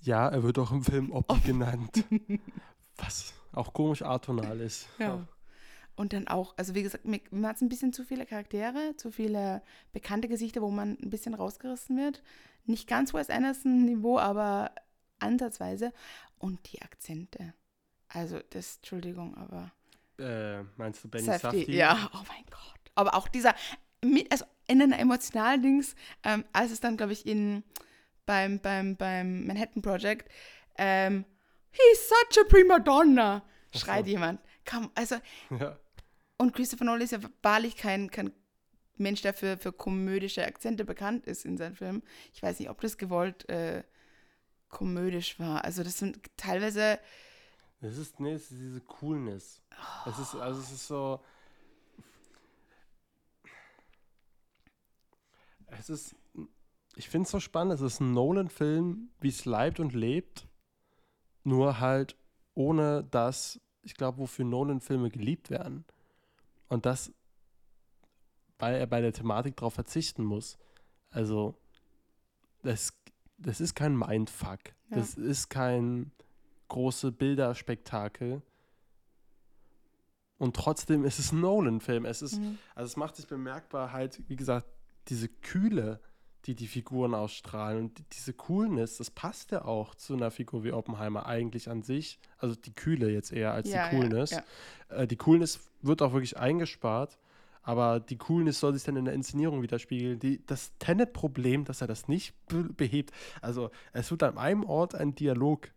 Ja, 0.00 0.28
er 0.28 0.42
wird 0.42 0.58
auch 0.58 0.72
im 0.72 0.82
Film 0.82 1.12
Oppi 1.12 1.38
genannt. 1.40 2.04
Was 2.96 3.32
auch 3.52 3.72
komisch 3.72 4.02
atonal 4.02 4.60
ist. 4.60 4.88
Ja. 4.98 5.24
Und 5.96 6.12
dann 6.12 6.26
auch, 6.26 6.54
also 6.56 6.74
wie 6.74 6.82
gesagt, 6.82 7.04
mir, 7.04 7.20
mir 7.30 7.48
hat 7.48 7.56
es 7.56 7.62
ein 7.62 7.68
bisschen 7.68 7.92
zu 7.92 8.04
viele 8.04 8.26
Charaktere, 8.26 8.96
zu 8.96 9.10
viele 9.10 9.62
bekannte 9.92 10.28
Gesichter, 10.28 10.60
wo 10.60 10.70
man 10.70 10.98
ein 11.00 11.10
bisschen 11.10 11.34
rausgerissen 11.34 11.96
wird. 11.96 12.22
Nicht 12.66 12.88
ganz 12.88 13.14
Wes 13.14 13.30
Anderson-Niveau, 13.30 14.18
aber 14.18 14.72
ansatzweise. 15.20 15.92
Und 16.38 16.72
die 16.72 16.82
Akzente. 16.82 17.54
Also, 18.08 18.40
das, 18.50 18.76
Entschuldigung, 18.76 19.36
aber. 19.36 19.72
Äh, 20.18 20.64
meinst 20.76 21.02
du 21.04 21.08
Benny 21.08 21.24
Safdie, 21.24 21.58
Safdie? 21.58 21.72
Ja, 21.72 22.10
oh 22.12 22.22
mein 22.28 22.44
Gott. 22.50 22.80
Aber 22.94 23.14
auch 23.14 23.28
dieser, 23.28 23.54
mit, 24.04 24.30
also 24.30 24.44
in 24.66 24.82
einer 24.82 24.98
emotionalen 24.98 25.62
Dings, 25.62 25.94
ähm, 26.22 26.44
als 26.52 26.70
es 26.70 26.80
dann, 26.80 26.96
glaube 26.96 27.12
ich, 27.12 27.26
in, 27.26 27.64
beim, 28.26 28.60
beim, 28.60 28.96
beim 28.96 29.46
Manhattan 29.46 29.82
Project, 29.82 30.30
ähm, 30.76 31.24
he's 31.70 32.08
such 32.08 32.40
a 32.40 32.48
prima 32.48 32.78
donna, 32.78 33.42
schreit 33.74 34.06
so. 34.06 34.10
jemand. 34.10 34.40
Komm, 34.64 34.90
also, 34.94 35.16
ja. 35.50 35.76
Und 36.36 36.54
Christopher 36.54 36.84
Nolan 36.84 37.02
ist 37.02 37.12
ja 37.12 37.20
wahrlich 37.42 37.76
kein, 37.76 38.10
kein 38.10 38.32
Mensch, 38.96 39.22
der 39.22 39.34
für, 39.34 39.56
für 39.56 39.72
komödische 39.72 40.44
Akzente 40.46 40.84
bekannt 40.84 41.26
ist 41.26 41.44
in 41.44 41.56
seinen 41.56 41.74
Filmen. 41.74 42.02
Ich 42.32 42.42
weiß 42.42 42.58
nicht, 42.58 42.70
ob 42.70 42.80
das 42.80 42.98
gewollt 42.98 43.48
äh, 43.48 43.82
komödisch 44.68 45.38
war. 45.38 45.64
Also 45.64 45.82
das 45.82 45.98
sind 45.98 46.20
teilweise. 46.36 46.98
Es 47.80 47.98
ist, 47.98 48.20
nee, 48.20 48.32
es 48.32 48.50
ist 48.50 48.60
diese 48.60 48.80
Coolness. 48.80 49.62
Oh. 49.72 50.10
Es 50.10 50.18
ist, 50.18 50.34
also 50.34 50.60
es 50.60 50.72
ist 50.72 50.86
so. 50.86 51.20
Es 55.66 55.90
ist, 55.90 56.14
ich 56.96 57.08
finde 57.08 57.26
es 57.26 57.30
so 57.30 57.40
spannend. 57.40 57.74
Es 57.74 57.80
ist 57.80 58.00
ein 58.00 58.12
Nolan-Film, 58.12 59.10
wie 59.20 59.28
es 59.28 59.44
leibt 59.44 59.80
und 59.80 59.92
lebt, 59.92 60.46
nur 61.42 61.80
halt 61.80 62.16
ohne 62.54 63.02
das, 63.10 63.60
ich 63.82 63.94
glaube, 63.94 64.18
wofür 64.18 64.44
Nolan-Filme 64.44 65.10
geliebt 65.10 65.50
werden. 65.50 65.84
Und 66.68 66.86
das 66.86 67.12
weil 68.58 68.76
er 68.76 68.86
bei 68.86 69.00
der 69.00 69.12
Thematik 69.12 69.56
darauf 69.56 69.74
verzichten 69.74 70.24
muss. 70.24 70.56
Also, 71.10 71.54
das, 72.62 72.94
das 73.38 73.60
ist 73.60 73.74
kein 73.74 73.96
Mindfuck. 73.96 74.60
Ja. 74.90 74.96
Das 74.96 75.14
ist 75.14 75.50
kein 75.50 76.12
große 76.68 77.12
Bilderspektakel. 77.12 78.42
Und 80.38 80.56
trotzdem 80.56 81.04
ist 81.04 81.18
es 81.18 81.32
ein 81.32 81.40
Nolan-Film. 81.40 82.04
Es 82.04 82.22
ist, 82.22 82.40
mhm. 82.40 82.58
also 82.74 82.86
es 82.86 82.96
macht 82.96 83.16
sich 83.16 83.26
bemerkbar 83.26 83.92
halt, 83.92 84.22
wie 84.28 84.36
gesagt, 84.36 84.66
diese 85.08 85.28
Kühle, 85.28 86.00
die 86.46 86.54
die 86.54 86.66
Figuren 86.66 87.14
ausstrahlen 87.14 87.78
und 87.78 88.02
diese 88.12 88.32
Coolness, 88.32 88.98
das 88.98 89.10
passt 89.10 89.50
ja 89.50 89.64
auch 89.64 89.94
zu 89.94 90.14
einer 90.14 90.30
Figur 90.30 90.64
wie 90.64 90.72
Oppenheimer 90.72 91.26
eigentlich 91.26 91.70
an 91.70 91.82
sich. 91.82 92.18
Also 92.38 92.54
die 92.54 92.74
Kühle 92.74 93.10
jetzt 93.10 93.32
eher 93.32 93.52
als 93.52 93.70
ja, 93.70 93.88
die 93.88 93.96
Coolness. 93.96 94.30
Ja, 94.30 94.44
ja. 94.90 94.96
Äh, 94.96 95.06
die 95.06 95.16
Coolness 95.16 95.60
wird 95.82 96.02
auch 96.02 96.12
wirklich 96.12 96.36
eingespart. 96.36 97.18
Aber 97.66 97.98
die 97.98 98.18
Coolness 98.18 98.60
soll 98.60 98.74
sich 98.74 98.84
dann 98.84 98.96
in 98.96 99.06
der 99.06 99.14
Inszenierung 99.14 99.62
widerspiegeln. 99.62 100.18
Die, 100.18 100.44
das 100.46 100.76
Tenet-Problem, 100.78 101.64
dass 101.64 101.80
er 101.80 101.86
das 101.86 102.08
nicht 102.08 102.34
be 102.46 102.64
behebt. 102.64 103.10
Also, 103.40 103.70
es 103.94 104.10
wird 104.10 104.22
an 104.22 104.36
einem 104.36 104.64
Ort 104.64 104.94
ein 104.94 105.14
Dialog 105.14 105.70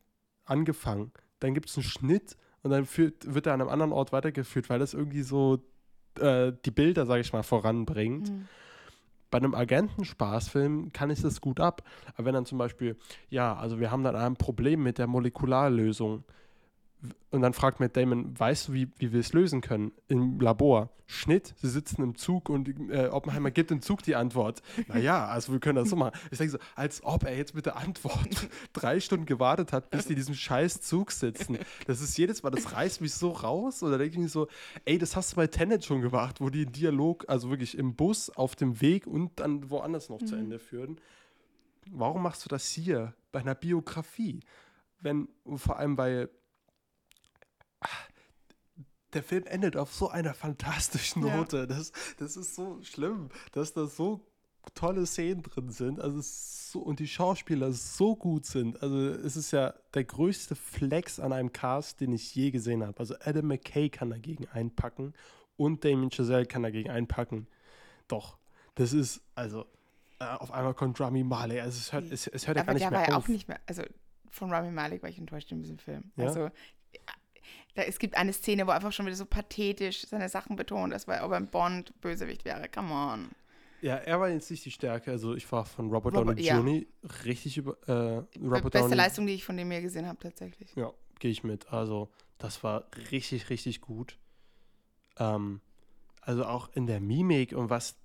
angefangen, 0.43 1.11
dann 1.39 1.53
gibt 1.53 1.69
es 1.69 1.77
einen 1.77 1.83
Schnitt 1.83 2.37
und 2.63 2.71
dann 2.71 2.85
führt, 2.85 3.33
wird 3.33 3.47
er 3.47 3.53
an 3.53 3.61
einem 3.61 3.69
anderen 3.69 3.91
Ort 3.93 4.11
weitergeführt, 4.11 4.69
weil 4.69 4.79
das 4.79 4.93
irgendwie 4.93 5.21
so 5.21 5.63
äh, 6.19 6.51
die 6.65 6.71
Bilder, 6.71 7.05
sage 7.05 7.21
ich 7.21 7.31
mal, 7.31 7.43
voranbringt. 7.43 8.29
Mhm. 8.29 8.47
Bei 9.29 9.37
einem 9.37 9.53
Agentenspaßfilm 9.53 10.91
kann 10.93 11.09
ich 11.09 11.21
das 11.21 11.41
gut 11.41 11.59
ab. 11.59 11.83
Aber 12.15 12.25
wenn 12.25 12.33
dann 12.33 12.45
zum 12.45 12.57
Beispiel, 12.57 12.97
ja, 13.29 13.55
also 13.55 13.79
wir 13.79 13.91
haben 13.91 14.03
dann 14.03 14.15
ein 14.15 14.35
Problem 14.35 14.83
mit 14.83 14.97
der 14.97 15.07
Molekularlösung 15.07 16.23
und 17.29 17.41
dann 17.41 17.53
fragt 17.53 17.79
Matt 17.79 17.95
Damon, 17.95 18.37
weißt 18.39 18.69
du, 18.69 18.73
wie, 18.73 18.87
wie 18.97 19.11
wir 19.11 19.19
es 19.19 19.33
lösen 19.33 19.61
können? 19.61 19.91
Im 20.07 20.39
Labor. 20.39 20.89
Schnitt, 21.09 21.53
sie 21.55 21.69
sitzen 21.69 22.03
im 22.03 22.15
Zug 22.15 22.49
und 22.49 22.67
äh, 22.89 23.07
Oppenheimer 23.07 23.49
gibt 23.49 23.71
im 23.71 23.81
Zug 23.81 24.03
die 24.03 24.15
Antwort. 24.15 24.61
Naja, 24.87 25.25
also 25.25 25.53
wir 25.53 25.59
können 25.59 25.77
das 25.77 25.89
so 25.89 25.95
machen. 25.95 26.17
Ich 26.31 26.37
denke 26.37 26.51
so, 26.51 26.57
als 26.75 27.03
ob 27.03 27.23
er 27.23 27.35
jetzt 27.35 27.55
mit 27.55 27.65
der 27.65 27.77
Antwort 27.77 28.49
drei 28.73 28.99
Stunden 28.99 29.25
gewartet 29.25 29.71
hat, 29.71 29.89
bis 29.89 30.05
die 30.05 30.13
in 30.13 30.17
diesem 30.17 30.35
scheiß 30.35 30.81
Zug 30.81 31.11
sitzen. 31.11 31.57
Das 31.85 32.01
ist 32.01 32.17
jedes 32.17 32.43
Mal, 32.43 32.49
das 32.49 32.73
reißt 32.73 32.99
mich 33.01 33.13
so 33.13 33.31
raus. 33.31 33.83
Und 33.83 33.91
da 33.91 33.97
denke 33.97 34.15
ich 34.15 34.19
mir 34.19 34.29
so, 34.29 34.47
ey, 34.83 34.97
das 34.97 35.15
hast 35.15 35.31
du 35.31 35.35
bei 35.37 35.47
Tenet 35.47 35.85
schon 35.85 36.01
gemacht, 36.01 36.41
wo 36.41 36.49
die 36.49 36.63
einen 36.63 36.73
Dialog, 36.73 37.25
also 37.29 37.49
wirklich 37.49 37.77
im 37.77 37.95
Bus, 37.95 38.29
auf 38.29 38.55
dem 38.55 38.81
Weg 38.81 39.07
und 39.07 39.39
dann 39.39 39.69
woanders 39.69 40.09
noch 40.09 40.19
mhm. 40.19 40.27
zu 40.27 40.35
Ende 40.35 40.59
führen. 40.59 40.99
Warum 41.89 42.23
machst 42.23 42.43
du 42.43 42.49
das 42.49 42.67
hier 42.67 43.13
bei 43.31 43.39
einer 43.39 43.55
Biografie? 43.55 44.41
Wenn, 44.99 45.29
vor 45.55 45.77
allem 45.77 45.95
bei 45.95 46.27
der 49.13 49.23
Film 49.23 49.45
endet 49.45 49.77
auf 49.77 49.93
so 49.93 50.09
einer 50.09 50.33
fantastischen 50.33 51.21
Note. 51.23 51.57
Ja. 51.57 51.65
Das, 51.65 51.91
das 52.17 52.37
ist 52.37 52.55
so 52.55 52.81
schlimm, 52.83 53.29
dass 53.51 53.73
da 53.73 53.85
so 53.85 54.21
tolle 54.73 55.05
Szenen 55.05 55.43
drin 55.43 55.71
sind. 55.71 55.99
Also 55.99 56.19
so, 56.21 56.79
und 56.79 56.99
die 56.99 57.07
Schauspieler 57.07 57.71
so 57.71 58.15
gut 58.15 58.45
sind. 58.45 58.81
Also 58.81 58.97
es 58.97 59.35
ist 59.35 59.51
ja 59.51 59.73
der 59.93 60.03
größte 60.03 60.55
Flex 60.55 61.19
an 61.19 61.33
einem 61.33 61.53
Cast, 61.53 62.01
den 62.01 62.11
ich 62.11 62.35
je 62.35 62.51
gesehen 62.51 62.85
habe. 62.85 62.99
Also 62.99 63.15
Adam 63.23 63.47
McKay 63.47 63.89
kann 63.89 64.09
dagegen 64.09 64.47
einpacken 64.47 65.13
und 65.55 65.83
Damien 65.83 66.11
Chazelle 66.11 66.45
kann 66.45 66.63
dagegen 66.63 66.89
einpacken. 66.89 67.47
Doch, 68.07 68.37
das 68.75 68.93
ist, 68.93 69.21
also, 69.35 69.65
äh, 70.19 70.25
auf 70.25 70.51
einmal 70.51 70.73
kommt 70.73 70.99
Rami 70.99 71.23
Malek. 71.23 71.61
Also 71.61 71.77
es 71.77 71.93
hört, 71.93 72.11
es, 72.11 72.27
es 72.27 72.47
hört 72.47 72.57
ja 72.57 72.63
gar 72.63 72.73
nicht 72.73 72.81
mehr 72.81 72.89
auf. 72.89 72.95
Aber 72.95 73.05
der 73.05 73.13
war 73.13 73.19
ja 73.19 73.23
auch 73.23 73.27
nicht 73.27 73.47
mehr, 73.47 73.59
also 73.65 73.83
von 74.29 74.51
Rami 74.51 74.71
Malek 74.71 75.01
war 75.01 75.09
ich 75.09 75.17
enttäuscht 75.17 75.51
in 75.51 75.61
diesem 75.61 75.79
Film. 75.79 76.11
Ja? 76.15 76.25
Also 76.25 76.49
da, 77.75 77.83
es 77.83 77.99
gibt 77.99 78.15
eine 78.15 78.33
Szene, 78.33 78.67
wo 78.67 78.71
einfach 78.71 78.91
schon 78.91 79.05
wieder 79.05 79.15
so 79.15 79.25
pathetisch 79.25 80.07
seine 80.07 80.29
Sachen 80.29 80.55
betont, 80.55 80.93
als 80.93 81.07
ob 81.07 81.13
er 81.13 81.33
ein 81.33 81.47
Bond-Bösewicht 81.47 82.45
wäre. 82.45 82.67
Come 82.69 82.93
on. 82.93 83.31
Ja, 83.81 83.95
er 83.95 84.19
war 84.19 84.29
jetzt 84.29 84.49
nicht 84.49 84.65
die 84.65 84.71
Stärke. 84.71 85.11
Also 85.11 85.35
ich 85.35 85.51
war 85.51 85.65
von 85.65 85.91
Robert, 85.91 86.15
Robert 86.15 86.39
Downey 86.39 86.41
ja. 86.41 86.59
Jr. 86.59 86.85
richtig 87.25 87.57
über 87.57 87.77
äh, 87.87 88.37
Robert 88.39 88.63
Beste 88.63 88.79
Downey. 88.79 88.95
Leistung, 88.95 89.27
die 89.27 89.33
ich 89.33 89.45
von 89.45 89.55
dem 89.55 89.67
mir 89.67 89.81
gesehen 89.81 90.07
habe, 90.07 90.17
tatsächlich. 90.19 90.75
Ja, 90.75 90.91
gehe 91.19 91.31
ich 91.31 91.43
mit. 91.43 91.71
Also 91.71 92.09
das 92.39 92.63
war 92.63 92.87
richtig, 93.11 93.49
richtig 93.49 93.81
gut. 93.81 94.17
Ähm, 95.19 95.61
also 96.21 96.45
auch 96.45 96.69
in 96.73 96.87
der 96.87 96.99
Mimik 96.99 97.53
und 97.53 97.69
was 97.69 97.95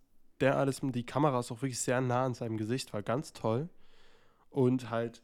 der 0.40 0.56
alles, 0.56 0.80
die 0.82 1.06
Kamera 1.06 1.40
ist 1.40 1.50
auch 1.52 1.62
wirklich 1.62 1.80
sehr 1.80 2.00
nah 2.00 2.24
an 2.24 2.34
seinem 2.34 2.56
Gesicht, 2.56 2.92
war 2.92 3.02
ganz 3.02 3.32
toll. 3.32 3.68
Und 4.50 4.90
halt 4.90 5.22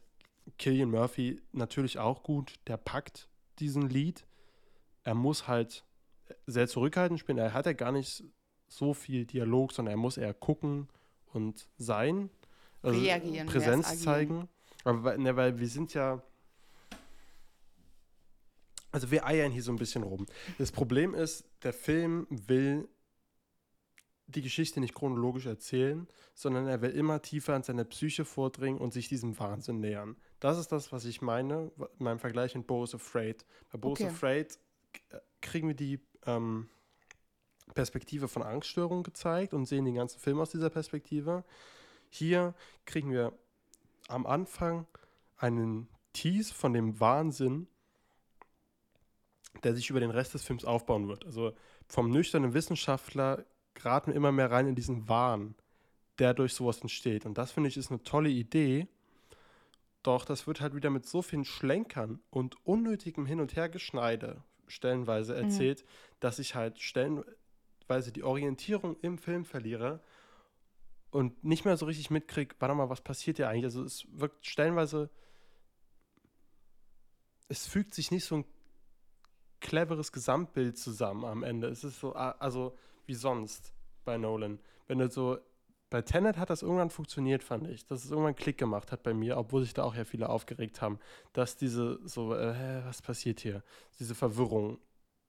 Killian 0.57 0.89
Murphy 0.89 1.41
natürlich 1.51 1.99
auch 1.99 2.23
gut. 2.23 2.55
Der 2.67 2.77
packt 2.77 3.28
diesen 3.59 3.89
Lied. 3.89 4.25
Er 5.03 5.15
muss 5.15 5.47
halt 5.47 5.85
sehr 6.45 6.67
zurückhaltend 6.67 7.19
spielen. 7.19 7.37
Er 7.37 7.53
hat 7.53 7.65
ja 7.65 7.73
gar 7.73 7.91
nicht 7.91 8.23
so 8.67 8.93
viel 8.93 9.25
Dialog, 9.25 9.71
sondern 9.71 9.93
er 9.93 9.97
muss 9.97 10.17
eher 10.17 10.33
gucken 10.33 10.87
und 11.33 11.67
sein. 11.77 12.29
Also 12.81 12.99
Reagieren, 12.99 13.47
Präsenz 13.47 14.01
zeigen. 14.01 14.47
Aber 14.83 15.17
ne, 15.17 15.35
weil 15.35 15.59
wir 15.59 15.67
sind 15.67 15.93
ja. 15.93 16.21
Also 18.91 19.11
wir 19.11 19.25
eiern 19.25 19.51
hier 19.51 19.61
so 19.61 19.71
ein 19.71 19.77
bisschen 19.77 20.03
rum. 20.03 20.25
Das 20.57 20.71
Problem 20.71 21.13
ist, 21.13 21.45
der 21.61 21.73
Film 21.73 22.25
will 22.29 22.87
die 24.25 24.41
Geschichte 24.41 24.79
nicht 24.79 24.95
chronologisch 24.95 25.45
erzählen, 25.45 26.07
sondern 26.33 26.67
er 26.67 26.81
will 26.81 26.91
immer 26.91 27.21
tiefer 27.21 27.55
in 27.55 27.63
seine 27.63 27.85
Psyche 27.85 28.25
vordringen 28.25 28.79
und 28.79 28.93
sich 28.93 29.07
diesem 29.07 29.37
Wahnsinn 29.39 29.79
nähern. 29.79 30.15
Das 30.39 30.57
ist 30.57 30.71
das, 30.71 30.91
was 30.91 31.05
ich 31.05 31.21
meine, 31.21 31.71
in 31.77 32.03
meinem 32.03 32.19
Vergleich 32.19 32.55
mit 32.55 32.67
Bo's 32.67 32.95
Afraid. 32.95 33.45
Bei 33.71 33.77
Bo's 33.77 33.99
okay. 33.99 34.09
Afraid 34.09 34.57
kriegen 35.41 35.67
wir 35.67 35.75
die 35.75 35.99
ähm, 36.25 36.69
Perspektive 37.73 38.27
von 38.27 38.43
Angststörungen 38.43 39.03
gezeigt 39.03 39.53
und 39.53 39.65
sehen 39.65 39.85
den 39.85 39.95
ganzen 39.95 40.19
Film 40.19 40.39
aus 40.39 40.51
dieser 40.51 40.69
Perspektive. 40.69 41.43
Hier 42.09 42.53
kriegen 42.85 43.11
wir 43.11 43.33
am 44.07 44.25
Anfang 44.25 44.87
einen 45.37 45.87
Tease 46.13 46.53
von 46.53 46.73
dem 46.73 46.99
Wahnsinn, 46.99 47.67
der 49.63 49.75
sich 49.75 49.89
über 49.89 49.99
den 49.99 50.11
Rest 50.11 50.33
des 50.33 50.43
Films 50.43 50.65
aufbauen 50.65 51.07
wird. 51.07 51.25
Also 51.25 51.53
vom 51.87 52.09
nüchternen 52.09 52.53
Wissenschaftler 52.53 53.45
geraten 53.73 54.11
wir 54.11 54.15
immer 54.15 54.31
mehr 54.31 54.51
rein 54.51 54.67
in 54.67 54.75
diesen 54.75 55.07
Wahn, 55.07 55.55
der 56.17 56.33
durch 56.33 56.53
sowas 56.53 56.81
entsteht. 56.81 57.25
Und 57.25 57.37
das 57.37 57.51
finde 57.51 57.69
ich 57.69 57.77
ist 57.77 57.91
eine 57.91 58.03
tolle 58.03 58.29
Idee. 58.29 58.87
Doch 60.03 60.25
das 60.25 60.47
wird 60.47 60.61
halt 60.61 60.75
wieder 60.75 60.89
mit 60.89 61.05
so 61.05 61.21
vielen 61.21 61.45
Schlenkern 61.45 62.19
und 62.29 62.55
unnötigem 62.65 63.25
Hin- 63.25 63.41
und 63.41 63.55
Hergeschneide 63.55 64.43
stellenweise 64.67 65.33
mhm. 65.33 65.43
erzählt, 65.43 65.83
mhm. 65.83 65.87
dass 66.19 66.39
ich 66.39 66.55
halt 66.55 66.79
stellenweise 66.79 68.11
die 68.13 68.23
Orientierung 68.23 68.95
im 69.01 69.17
Film 69.17 69.45
verliere 69.45 70.01
und 71.11 71.43
nicht 71.43 71.65
mehr 71.65 71.75
so 71.75 71.85
richtig 71.85 72.11
mitkriege, 72.11 72.55
warte 72.59 72.75
mal, 72.75 72.89
was 72.89 73.01
passiert 73.01 73.37
hier 73.37 73.49
eigentlich? 73.49 73.65
Also 73.65 73.83
es 73.83 74.05
wirkt 74.11 74.45
stellenweise, 74.45 75.09
es 77.47 77.67
fügt 77.67 77.93
sich 77.93 78.11
nicht 78.11 78.25
so 78.25 78.37
ein 78.37 78.45
cleveres 79.59 80.11
Gesamtbild 80.11 80.77
zusammen 80.77 81.25
am 81.25 81.43
Ende. 81.43 81.67
Es 81.67 81.83
ist 81.83 81.99
so, 81.99 82.13
also 82.13 82.77
wie 83.05 83.15
sonst 83.15 83.73
bei 84.05 84.17
Nolan. 84.17 84.59
Wenn 84.87 84.99
du 84.99 85.09
so, 85.09 85.39
bei 85.89 86.01
Tenet 86.01 86.37
hat 86.37 86.49
das 86.49 86.61
irgendwann 86.61 86.89
funktioniert, 86.91 87.43
fand 87.43 87.67
ich, 87.67 87.85
dass 87.85 88.05
es 88.05 88.11
irgendwann 88.11 88.35
Klick 88.35 88.57
gemacht 88.57 88.91
hat 88.91 89.01
bei 89.03 89.13
mir, 89.13 89.37
obwohl 89.37 89.63
sich 89.63 89.73
da 89.73 89.83
auch 89.83 89.95
ja 89.95 90.05
viele 90.05 90.29
aufgeregt 90.29 90.81
haben, 90.81 90.99
dass 91.33 91.57
diese 91.57 91.99
so, 92.07 92.35
äh, 92.35 92.85
was 92.85 93.01
passiert 93.01 93.39
hier? 93.39 93.63
Diese 93.99 94.13
Verwirrung 94.13 94.79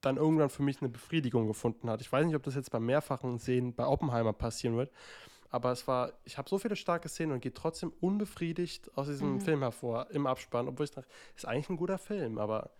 dann 0.01 0.17
irgendwann 0.17 0.49
für 0.49 0.63
mich 0.63 0.81
eine 0.81 0.89
Befriedigung 0.89 1.47
gefunden 1.47 1.89
hat. 1.89 2.01
Ich 2.01 2.11
weiß 2.11 2.25
nicht, 2.25 2.35
ob 2.35 2.43
das 2.43 2.55
jetzt 2.55 2.71
beim 2.71 2.85
mehrfachen 2.85 3.37
Sehen 3.37 3.73
bei 3.73 3.85
Oppenheimer 3.85 4.33
passieren 4.33 4.77
wird, 4.77 4.91
aber 5.49 5.71
es 5.71 5.87
war, 5.87 6.13
ich 6.23 6.37
habe 6.37 6.49
so 6.49 6.57
viele 6.57 6.75
starke 6.75 7.09
Szenen 7.09 7.33
und 7.33 7.41
gehe 7.41 7.53
trotzdem 7.53 7.93
unbefriedigt 7.99 8.95
aus 8.97 9.07
diesem 9.07 9.33
mhm. 9.33 9.41
Film 9.41 9.59
hervor 9.61 10.09
im 10.11 10.27
Abspann, 10.27 10.67
obwohl 10.67 10.85
ich 10.85 10.91
dachte, 10.91 11.09
ist 11.35 11.45
eigentlich 11.45 11.69
ein 11.69 11.77
guter 11.77 11.97
Film, 11.97 12.37
aber 12.37 12.71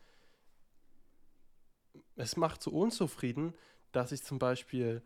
es 2.16 2.38
macht 2.38 2.62
so 2.62 2.72
unzufrieden, 2.72 3.54
dass 3.92 4.12
ich 4.12 4.24
zum 4.24 4.40
Beispiel 4.40 5.04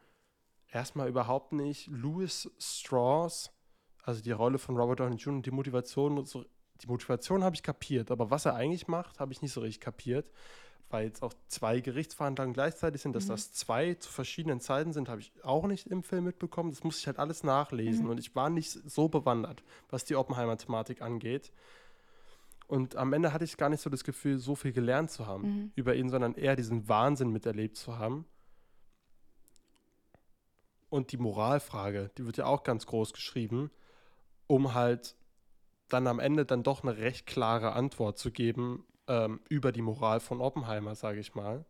erstmal 0.71 1.07
überhaupt 1.09 1.53
nicht 1.53 1.87
Louis 1.87 2.49
Strauss, 2.59 3.51
also 4.03 4.21
die 4.21 4.31
Rolle 4.31 4.57
von 4.57 4.77
Robert 4.77 4.99
Downey 4.99 5.15
Jr., 5.15 5.41
die 5.41 5.51
Motivation, 5.51 6.23
die 6.81 6.87
Motivation 6.87 7.43
habe 7.43 7.55
ich 7.55 7.63
kapiert, 7.63 8.11
aber 8.11 8.29
was 8.31 8.45
er 8.45 8.55
eigentlich 8.55 8.87
macht, 8.87 9.19
habe 9.19 9.31
ich 9.31 9.41
nicht 9.41 9.53
so 9.53 9.61
richtig 9.61 9.79
kapiert, 9.81 10.29
weil 10.89 11.05
jetzt 11.07 11.23
auch 11.23 11.33
zwei 11.47 11.79
Gerichtsverhandlungen 11.79 12.53
gleichzeitig 12.53 13.01
sind, 13.01 13.15
dass 13.15 13.25
Mhm. 13.25 13.29
das 13.29 13.53
zwei 13.53 13.95
zu 13.95 14.11
verschiedenen 14.11 14.59
Zeiten 14.59 14.93
sind, 14.93 15.09
habe 15.09 15.21
ich 15.21 15.31
auch 15.43 15.65
nicht 15.65 15.87
im 15.87 16.03
Film 16.03 16.25
mitbekommen. 16.25 16.69
Das 16.69 16.83
muss 16.83 16.99
ich 16.99 17.07
halt 17.07 17.17
alles 17.17 17.43
nachlesen 17.43 18.05
Mhm. 18.05 18.11
und 18.11 18.17
ich 18.19 18.35
war 18.35 18.49
nicht 18.49 18.69
so 18.71 19.07
bewandert, 19.07 19.63
was 19.89 20.03
die 20.05 20.15
Oppenheimer-Thematik 20.15 21.01
angeht. 21.01 21.51
Und 22.67 22.95
am 22.95 23.13
Ende 23.13 23.31
hatte 23.31 23.45
ich 23.45 23.57
gar 23.57 23.69
nicht 23.69 23.81
so 23.81 23.89
das 23.89 24.03
Gefühl, 24.03 24.37
so 24.39 24.55
viel 24.55 24.73
gelernt 24.73 25.11
zu 25.11 25.27
haben 25.27 25.43
Mhm. 25.43 25.71
über 25.75 25.95
ihn, 25.95 26.09
sondern 26.09 26.33
eher 26.35 26.55
diesen 26.55 26.87
Wahnsinn 26.89 27.29
miterlebt 27.29 27.77
zu 27.77 27.97
haben. 27.99 28.25
Und 30.89 31.11
die 31.11 31.17
Moralfrage, 31.17 32.11
die 32.17 32.25
wird 32.25 32.37
ja 32.37 32.45
auch 32.45 32.63
ganz 32.63 32.85
groß 32.85 33.13
geschrieben, 33.13 33.71
um 34.47 34.73
halt 34.73 35.15
dann 35.89 36.07
am 36.07 36.19
Ende 36.19 36.45
dann 36.45 36.63
doch 36.63 36.83
eine 36.83 36.97
recht 36.97 37.25
klare 37.27 37.73
Antwort 37.73 38.17
zu 38.19 38.31
geben 38.31 38.85
ähm, 39.07 39.41
über 39.49 39.71
die 39.71 39.81
Moral 39.83 40.19
von 40.19 40.41
Oppenheimer, 40.41 40.95
sage 40.95 41.19
ich 41.19 41.35
mal. 41.35 41.65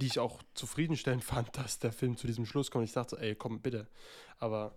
Die 0.00 0.06
ich 0.06 0.18
auch 0.18 0.42
zufriedenstellend 0.54 1.24
fand, 1.24 1.56
dass 1.56 1.78
der 1.78 1.92
Film 1.92 2.16
zu 2.16 2.26
diesem 2.26 2.46
Schluss 2.46 2.70
kommt. 2.70 2.84
Ich 2.84 2.92
dachte 2.92 3.16
so, 3.16 3.22
ey, 3.22 3.34
komm, 3.34 3.60
bitte. 3.60 3.88
Aber 4.38 4.76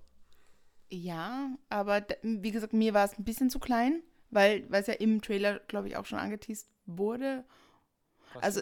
Ja, 0.90 1.50
aber 1.70 2.06
wie 2.22 2.52
gesagt, 2.52 2.74
mir 2.74 2.94
war 2.94 3.06
es 3.06 3.18
ein 3.18 3.26
bisschen 3.26 3.50
zu 3.50 3.60
klein, 3.60 4.02
weil 4.30 4.70
weil 4.72 4.82
es 4.82 4.88
ja 4.88 4.94
im 4.94 5.22
Trailer, 5.22 5.60
glaube 5.68 5.88
ich, 5.90 5.98
auch 5.98 6.06
schon 6.06 6.20
angeteased 6.20 6.70
wurde. 6.86 7.44
was- 8.34 8.44
Also, 8.44 8.62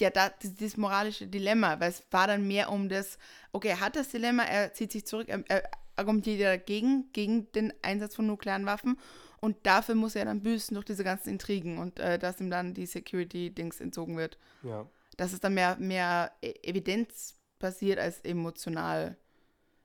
ja, 0.00 0.10
da, 0.10 0.30
das, 0.30 0.54
dieses 0.54 0.76
moralische 0.76 1.26
Dilemma, 1.26 1.78
weil 1.80 1.90
es 1.90 2.02
war 2.10 2.26
dann 2.26 2.46
mehr 2.46 2.70
um 2.70 2.88
das, 2.88 3.18
okay, 3.52 3.68
er 3.68 3.80
hat 3.80 3.96
das 3.96 4.08
Dilemma, 4.08 4.44
er 4.44 4.72
zieht 4.72 4.92
sich 4.92 5.06
zurück, 5.06 5.28
er, 5.28 5.42
er 5.48 5.62
argumentiert 5.96 6.40
ja 6.40 6.50
dagegen, 6.50 7.10
gegen 7.12 7.50
den 7.52 7.72
Einsatz 7.82 8.14
von 8.14 8.26
nuklearen 8.26 8.66
Waffen 8.66 8.98
und 9.40 9.56
dafür 9.64 9.94
muss 9.94 10.14
er 10.14 10.24
dann 10.24 10.42
büßen 10.42 10.74
durch 10.74 10.86
diese 10.86 11.04
ganzen 11.04 11.30
Intrigen 11.30 11.78
und 11.78 11.98
äh, 11.98 12.18
dass 12.18 12.40
ihm 12.40 12.50
dann 12.50 12.74
die 12.74 12.86
Security-Dings 12.86 13.80
entzogen 13.80 14.16
wird. 14.16 14.38
ja. 14.62 14.86
dass 15.16 15.32
es 15.32 15.40
dann 15.40 15.54
mehr, 15.54 15.76
mehr 15.78 16.32
E- 16.42 16.54
Evidenz 16.62 17.34
basiert 17.58 17.98
als 17.98 18.20
emotional. 18.20 19.16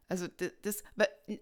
Also 0.09 0.27
das, 0.37 0.51
das, 0.61 0.83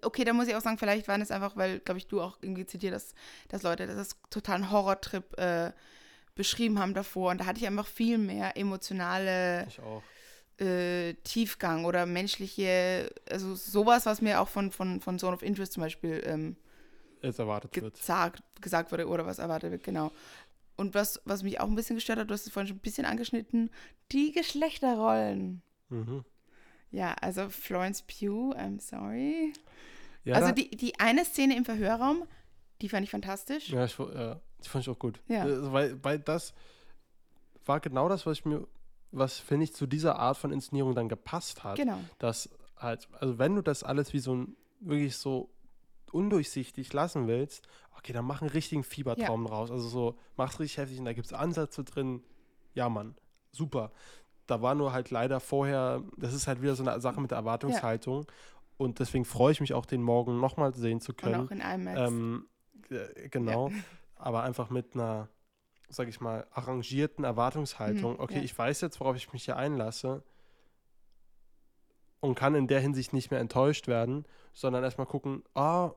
okay, 0.02 0.24
da 0.24 0.34
muss 0.34 0.48
ich 0.48 0.56
auch 0.56 0.62
sagen, 0.62 0.80
vielleicht 0.80 1.08
waren 1.08 1.22
es 1.22 1.30
einfach, 1.30 1.56
weil, 1.56 1.80
glaube 1.82 2.00
ich, 2.00 2.08
du 2.08 2.20
auch 2.20 2.38
irgendwie 2.42 2.66
zitiert 2.66 2.96
hast, 2.96 3.14
dass 3.50 3.62
Leute 3.62 3.86
das 3.86 3.98
als 3.98 4.18
totalen 4.32 4.72
Horrortrip 4.72 5.38
äh, 5.40 5.72
beschrieben 6.36 6.80
haben 6.80 6.94
davor. 6.94 7.32
Und 7.32 7.40
da 7.42 7.46
hatte 7.46 7.60
ich 7.60 7.68
einfach 7.68 7.88
viel 7.88 8.18
mehr 8.18 8.56
emotionale 8.58 9.68
äh, 10.60 11.14
Tiefgang 11.24 11.86
oder 11.86 12.06
menschliche, 12.06 13.10
also 13.30 13.56
sowas, 13.56 14.06
was 14.06 14.22
mir 14.22 14.40
auch 14.42 14.48
von, 14.48 14.72
von, 14.72 15.02
von 15.02 15.18
Zone 15.20 15.36
of 15.36 15.42
Interest 15.42 15.74
zum 15.74 15.82
Beispiel 15.82 16.24
ähm, 16.26 16.56
Es 17.22 17.40
erwartet 17.40 17.76
wird. 17.76 17.98
gesagt, 17.98 18.44
gesagt 18.62 18.92
wurde 18.92 19.08
oder 19.08 19.26
was 19.26 19.40
erwartet 19.40 19.72
wird, 19.72 19.84
genau. 19.84 20.12
Und 20.78 20.94
was, 20.94 21.22
was 21.26 21.44
mich 21.44 21.60
auch 21.60 21.68
ein 21.68 21.76
bisschen 21.76 21.96
gestört 21.96 22.20
hat, 22.20 22.30
du 22.30 22.34
hast 22.34 22.46
es 22.46 22.52
vorhin 22.52 22.68
schon 22.68 22.78
ein 22.78 22.82
bisschen 22.82 23.06
angeschnitten, 23.06 23.70
die 24.12 24.32
Geschlechterrollen. 24.34 25.62
Mhm. 25.90 26.26
Ja, 26.92 27.14
also 27.22 27.50
Florence 27.50 28.02
Pugh, 28.02 28.54
I'm 28.56 28.80
sorry. 28.82 29.54
Ja, 30.26 30.36
also 30.36 30.52
die, 30.52 30.70
die 30.70 31.00
eine 31.00 31.24
Szene 31.24 31.56
im 31.56 31.66
Verhörraum, 31.66 32.26
die 32.82 32.90
fand 32.90 33.04
ich 33.06 33.12
fantastisch. 33.12 33.70
Ja, 33.70 33.86
ich, 33.86 33.98
ja, 33.98 34.40
die 34.66 34.70
fand 34.70 34.84
ich 34.86 34.90
auch 34.90 35.00
gut. 35.00 35.22
Ja. 35.28 35.46
Äh, 35.46 35.72
Weil, 35.72 36.04
weil 36.04 36.20
das 36.20 36.54
war 37.66 37.80
genau 37.80 38.10
das, 38.10 38.26
was 38.26 38.40
ich 38.40 38.46
mir, 38.46 38.68
was 39.12 39.40
finde 39.40 39.64
ich 39.64 39.74
zu 39.74 39.88
dieser 39.88 40.18
Art 40.20 40.38
von 40.38 40.52
Inszenierung 40.52 40.96
dann 40.96 41.10
gepasst 41.10 41.64
hat. 41.64 41.78
Genau. 41.78 42.00
Dass 42.20 42.50
halt, 42.78 43.08
also 43.20 43.38
wenn 43.40 43.56
du 43.56 43.62
das 43.62 43.84
alles 43.84 44.14
wie 44.14 44.20
so 44.20 44.36
ein, 44.36 44.56
wirklich 44.80 45.18
so 45.18 45.50
undurchsichtig 46.12 46.92
lassen 46.94 47.28
willst, 47.28 47.68
okay, 47.98 48.14
dann 48.14 48.26
mach 48.26 48.42
einen 48.42 48.52
richtigen 48.52 48.84
Fiebertraum 48.84 49.46
draus. 49.46 49.72
Also 49.72 49.88
so, 49.88 50.18
mach's 50.38 50.60
richtig 50.60 50.78
heftig 50.78 51.00
und 51.00 51.06
da 51.06 51.14
gibt 51.14 51.26
es 51.28 51.34
Ansätze 51.34 51.84
drin. 51.84 52.22
Ja, 52.74 52.90
Mann, 52.90 53.16
super. 53.52 53.92
Da 54.48 54.62
war 54.62 54.76
nur 54.76 54.94
halt 54.94 55.10
leider 55.10 55.40
vorher, 55.40 56.04
das 56.18 56.34
ist 56.34 56.48
halt 56.48 56.62
wieder 56.62 56.76
so 56.76 56.86
eine 56.86 57.00
Sache 57.02 57.20
mit 57.20 57.32
der 57.32 57.40
Erwartungshaltung. 57.40 58.26
Und 58.78 59.00
deswegen 59.00 59.26
freue 59.26 59.54
ich 59.54 59.62
mich 59.62 59.74
auch, 59.74 59.86
den 59.86 60.04
morgen 60.04 60.40
nochmal 60.40 60.76
sehen 60.76 61.00
zu 61.02 61.14
Und 61.14 61.18
können. 61.18 61.48
auch 61.48 61.52
in 61.52 61.62
IMAX. 61.62 62.00
Ähm, 62.00 62.46
äh, 62.90 63.30
genau. 63.30 63.72
Aber 64.16 64.44
einfach 64.44 64.70
mit 64.70 64.94
einer, 64.96 65.30
sag 65.90 66.08
ich 66.08 66.20
mal, 66.22 66.48
arrangierten 66.52 67.24
Erwartungshaltung. 67.26 68.14
Mhm, 68.14 68.20
okay, 68.20 68.38
ja. 68.38 68.44
ich 68.44 68.58
weiß 68.58 68.82
jetzt, 68.82 69.00
worauf 69.00 69.16
ich 69.16 69.32
mich 69.34 69.46
hier 69.46 69.58
einlasse 69.58 70.24
und 72.20 72.36
kann 72.36 72.56
in 72.56 72.68
der 72.68 72.80
Hinsicht 72.80 73.14
nicht 73.14 73.32
mehr 73.32 73.40
enttäuscht 73.40 73.88
werden, 73.88 74.26
sondern 74.54 74.84
erstmal 74.84 75.08
gucken, 75.08 75.44
ah, 75.54 75.92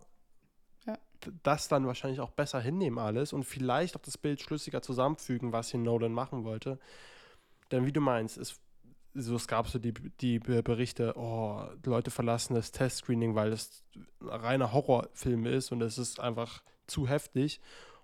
Ja. 0.87 0.99
d- 1.25 1.33
das 1.43 1.69
dann 1.69 1.87
wahrscheinlich 1.87 2.21
auch 2.21 2.31
besser 2.31 2.61
hinnehmen 2.61 2.99
alles 2.99 3.33
und 3.33 3.45
vielleicht 3.45 3.97
auch 3.97 4.03
das 4.03 4.19
Bild 4.19 4.41
schlüssiger 4.41 4.83
zusammenfügen, 4.83 5.53
was 5.53 5.71
hier 5.71 5.81
Nolan 5.81 6.13
machen 6.13 6.45
wollte. 6.45 6.79
Denn 7.71 7.87
wie 7.87 7.93
du 7.93 8.01
meinst, 8.01 8.37
es, 8.37 8.61
so, 9.15 9.37
es 9.37 9.49
gab 9.49 9.69
so 9.69 9.79
die, 9.79 9.95
die 10.21 10.39
Be- 10.39 10.63
Berichte, 10.63 11.15
oh, 11.17 11.65
Leute 11.85 12.11
verlassen 12.11 12.55
das 12.55 12.73
Testscreening, 12.73 13.35
weil 13.35 13.53
es 13.53 13.85
ein 14.21 14.29
reiner 14.29 14.73
Horrorfilm 14.73 15.47
ist 15.47 15.73
und 15.73 15.81
es 15.83 15.99
ist 15.99 16.21
einfach 16.21 16.63
zu 16.87 17.09
heftig. 17.09 17.61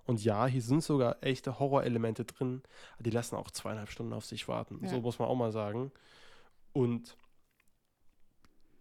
Und 0.07 0.23
ja, 0.23 0.47
hier 0.47 0.63
sind 0.63 0.83
sogar 0.83 1.23
echte 1.23 1.59
Horrorelemente 1.59 2.25
drin, 2.25 2.63
die 2.99 3.11
lassen 3.11 3.37
auch 3.37 3.51
zweieinhalb 3.51 3.91
Stunden 3.91 4.13
auf 4.13 4.25
sich 4.25 4.49
warten. 4.49 4.81
Ja. 4.83 4.91
So 4.91 5.01
muss 5.01 5.19
man 5.19 5.29
auch 5.29 5.37
mal 5.37 5.53
sagen. 5.53 5.93
Und 6.73 7.17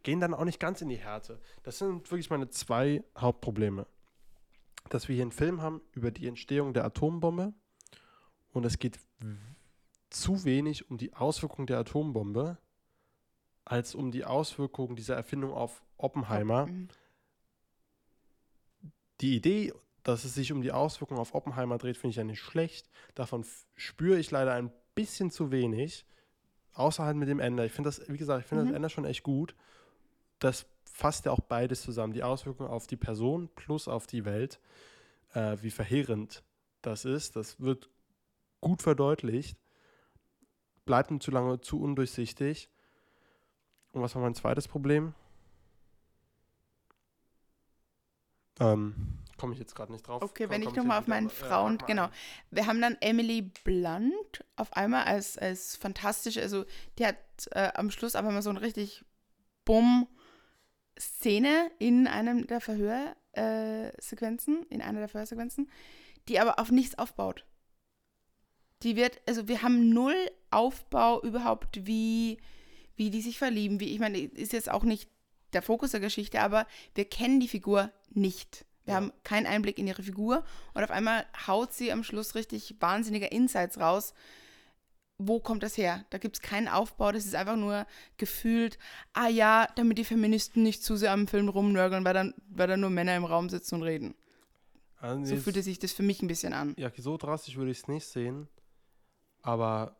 gehen 0.03 0.19
dann 0.19 0.33
auch 0.33 0.43
nicht 0.43 0.59
ganz 0.59 0.81
in 0.81 0.89
die 0.89 0.97
Härte. 0.97 1.39
Das 1.63 1.77
sind 1.77 2.11
wirklich 2.11 2.29
meine 2.29 2.49
zwei 2.49 3.03
Hauptprobleme. 3.17 3.87
Dass 4.89 5.07
wir 5.07 5.15
hier 5.15 5.23
einen 5.23 5.31
Film 5.31 5.61
haben 5.61 5.81
über 5.93 6.11
die 6.11 6.27
Entstehung 6.27 6.73
der 6.73 6.83
Atombombe 6.83 7.53
und 8.51 8.65
es 8.65 8.79
geht 8.79 8.99
zu 10.09 10.43
wenig 10.43 10.89
um 10.89 10.97
die 10.97 11.13
Auswirkungen 11.13 11.67
der 11.67 11.79
Atombombe, 11.79 12.57
als 13.65 13.95
um 13.95 14.11
die 14.11 14.25
Auswirkungen 14.25 14.95
dieser 14.95 15.15
Erfindung 15.15 15.53
auf 15.53 15.81
Oppenheimer. 15.97 16.67
Die 19.21 19.37
Idee, 19.37 19.73
dass 20.03 20.25
es 20.25 20.33
sich 20.35 20.51
um 20.51 20.61
die 20.61 20.71
Auswirkungen 20.71 21.19
auf 21.19 21.33
Oppenheimer 21.33 21.77
dreht, 21.77 21.97
finde 21.97 22.11
ich 22.11 22.15
ja 22.17 22.23
nicht 22.23 22.41
schlecht. 22.41 22.89
Davon 23.15 23.45
spüre 23.75 24.19
ich 24.19 24.31
leider 24.31 24.53
ein 24.53 24.71
bisschen 24.95 25.31
zu 25.31 25.51
wenig. 25.51 26.05
Außer 26.73 27.03
halt 27.05 27.17
mit 27.17 27.29
dem 27.29 27.39
Ende. 27.39 27.65
Ich 27.65 27.71
finde 27.71 27.87
das, 27.89 28.01
wie 28.09 28.17
gesagt, 28.17 28.41
ich 28.41 28.47
finde 28.47 28.63
Mhm. 28.63 28.67
das 28.69 28.75
Ende 28.75 28.89
schon 28.89 29.05
echt 29.05 29.23
gut. 29.23 29.55
Das 30.39 30.65
fasst 30.85 31.25
ja 31.25 31.31
auch 31.31 31.39
beides 31.39 31.81
zusammen. 31.81 32.13
Die 32.13 32.23
Auswirkungen 32.23 32.69
auf 32.69 32.87
die 32.87 32.97
Person 32.97 33.49
plus 33.55 33.87
auf 33.87 34.07
die 34.07 34.25
Welt. 34.25 34.59
Äh, 35.33 35.57
wie 35.61 35.71
verheerend 35.71 36.43
das 36.81 37.05
ist. 37.05 37.35
Das 37.35 37.59
wird 37.59 37.89
gut 38.59 38.81
verdeutlicht. 38.81 39.57
Bleibt 40.85 41.11
ihm 41.11 41.21
zu 41.21 41.31
lange 41.31 41.61
zu 41.61 41.81
undurchsichtig. 41.81 42.69
Und 43.93 44.01
was 44.01 44.15
war 44.15 44.21
mein 44.21 44.35
zweites 44.35 44.67
Problem? 44.67 45.13
Ähm, 48.59 48.95
komme 49.43 49.55
ich 49.55 49.59
jetzt 49.59 49.75
gerade 49.75 49.91
nicht 49.91 50.07
drauf. 50.07 50.21
Okay, 50.21 50.45
Komm- 50.45 50.53
wenn 50.53 50.63
komm 50.63 50.71
ich 50.71 50.77
nochmal 50.77 50.99
auf 50.99 51.07
meinen 51.07 51.27
äh, 51.27 51.29
Frauen, 51.29 51.75
mal 51.75 51.85
genau. 51.85 52.07
Wir 52.49 52.65
haben 52.65 52.79
dann 52.79 52.95
Emily 53.01 53.41
Blunt 53.41 54.45
auf 54.55 54.71
einmal 54.71 55.03
als, 55.03 55.37
als 55.37 55.75
fantastische, 55.75 56.41
also 56.41 56.63
die 56.97 57.05
hat 57.05 57.17
äh, 57.51 57.73
am 57.73 57.91
Schluss 57.91 58.15
aber 58.15 58.31
mal 58.31 58.41
so 58.41 58.51
ein 58.51 58.55
richtig 58.55 59.03
bumm 59.65 60.07
Szene 60.97 61.69
in 61.77 62.07
einem 62.07 62.47
der 62.47 62.61
Verhörsequenzen, 62.61 64.65
äh, 64.69 64.73
in 64.73 64.81
einer 64.81 64.99
der 64.99 65.09
Verhörsequenzen, 65.09 65.69
die 66.29 66.39
aber 66.39 66.59
auf 66.59 66.71
nichts 66.71 66.97
aufbaut. 66.97 67.45
Die 68.83 68.95
wird, 68.95 69.19
also 69.27 69.49
wir 69.49 69.61
haben 69.61 69.89
null 69.89 70.15
Aufbau 70.51 71.21
überhaupt, 71.21 71.85
wie, 71.85 72.37
wie 72.95 73.09
die 73.09 73.21
sich 73.21 73.37
verlieben. 73.37 73.81
Wie, 73.81 73.93
ich 73.93 73.99
meine, 73.99 74.19
ist 74.19 74.53
jetzt 74.53 74.71
auch 74.71 74.83
nicht 74.83 75.09
der 75.51 75.63
Fokus 75.63 75.91
der 75.91 75.99
Geschichte, 75.99 76.39
aber 76.39 76.65
wir 76.95 77.03
kennen 77.03 77.41
die 77.41 77.49
Figur 77.49 77.91
nicht. 78.09 78.65
Wir 78.85 78.93
Ja. 78.93 78.99
haben 78.99 79.13
keinen 79.23 79.45
Einblick 79.47 79.77
in 79.79 79.87
ihre 79.87 80.03
Figur 80.03 80.43
und 80.73 80.83
auf 80.83 80.91
einmal 80.91 81.25
haut 81.47 81.73
sie 81.73 81.91
am 81.91 82.03
Schluss 82.03 82.35
richtig 82.35 82.75
wahnsinnige 82.79 83.27
Insights 83.27 83.79
raus. 83.79 84.13
Wo 85.17 85.39
kommt 85.39 85.63
das 85.63 85.77
her? 85.77 86.05
Da 86.09 86.17
gibt 86.17 86.35
es 86.37 86.41
keinen 86.41 86.67
Aufbau, 86.67 87.11
das 87.11 87.25
ist 87.25 87.35
einfach 87.35 87.55
nur 87.55 87.85
gefühlt, 88.17 88.77
ah 89.13 89.27
ja, 89.27 89.67
damit 89.75 89.97
die 89.97 90.03
Feministen 90.03 90.63
nicht 90.63 90.83
zu 90.83 90.97
sehr 90.97 91.11
am 91.11 91.27
Film 91.27 91.47
rumnörgeln, 91.49 92.03
weil 92.03 92.13
dann, 92.13 92.33
weil 92.49 92.67
dann 92.67 92.81
nur 92.81 92.89
Männer 92.89 93.15
im 93.15 93.23
Raum 93.25 93.49
sitzen 93.49 93.75
und 93.75 93.83
reden. 93.83 94.15
Also 94.97 95.35
So 95.35 95.41
fühlte 95.41 95.61
sich 95.61 95.79
das 95.79 95.91
für 95.91 96.03
mich 96.03 96.21
ein 96.21 96.27
bisschen 96.27 96.53
an. 96.53 96.73
Ja, 96.77 96.89
so 96.97 97.17
drastisch 97.17 97.55
würde 97.55 97.71
ich 97.71 97.79
es 97.79 97.87
nicht 97.87 98.05
sehen. 98.05 98.47
Aber 99.41 99.97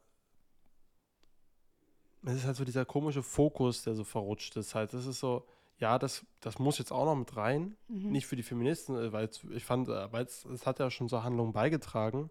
es 2.26 2.36
ist 2.36 2.46
halt 2.46 2.56
so 2.56 2.64
dieser 2.64 2.86
komische 2.86 3.22
Fokus, 3.22 3.84
der 3.84 3.96
so 3.96 4.04
verrutscht 4.04 4.56
ist. 4.56 4.76
Halt, 4.76 4.94
das 4.94 5.06
ist 5.06 5.20
so, 5.20 5.46
ja, 5.78 5.99
das, 5.99 6.26
das 6.39 6.59
muss 6.59 6.78
jetzt 6.78 6.91
auch 6.91 7.05
noch 7.05 7.15
mit 7.15 7.36
rein. 7.36 7.76
Mhm. 7.88 8.11
Nicht 8.11 8.28
für 8.28 8.36
die 8.36 8.43
Feministen, 8.43 8.95
äh, 8.95 9.11
weil 9.11 9.30
ich 9.51 9.65
fand, 9.65 9.89
äh, 9.89 10.11
weil 10.11 10.26
es, 10.26 10.45
es 10.45 10.65
hat 10.65 10.80
ja 10.80 10.89
schon 10.91 11.09
zur 11.09 11.24
Handlung 11.24 11.53
beigetragen. 11.53 12.30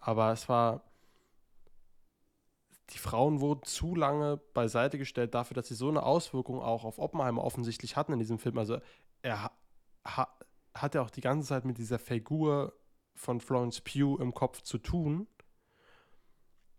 Aber 0.00 0.32
es 0.32 0.48
war. 0.48 0.82
Die 2.90 2.98
Frauen 2.98 3.40
wurden 3.40 3.62
zu 3.62 3.94
lange 3.94 4.36
beiseite 4.52 4.98
gestellt 4.98 5.34
dafür, 5.34 5.54
dass 5.54 5.68
sie 5.68 5.74
so 5.74 5.88
eine 5.88 6.02
Auswirkung 6.02 6.60
auch 6.60 6.84
auf 6.84 6.98
Oppenheimer 6.98 7.42
offensichtlich 7.42 7.96
hatten 7.96 8.12
in 8.12 8.18
diesem 8.18 8.38
Film. 8.38 8.58
Also 8.58 8.78
er 9.22 9.50
ha, 10.04 10.28
hat 10.74 10.94
ja 10.94 11.00
auch 11.00 11.08
die 11.08 11.22
ganze 11.22 11.48
Zeit 11.48 11.64
mit 11.64 11.78
dieser 11.78 11.98
Figur 11.98 12.74
von 13.14 13.40
Florence 13.40 13.80
Pugh 13.80 14.20
im 14.20 14.34
Kopf 14.34 14.60
zu 14.60 14.76
tun. 14.76 15.26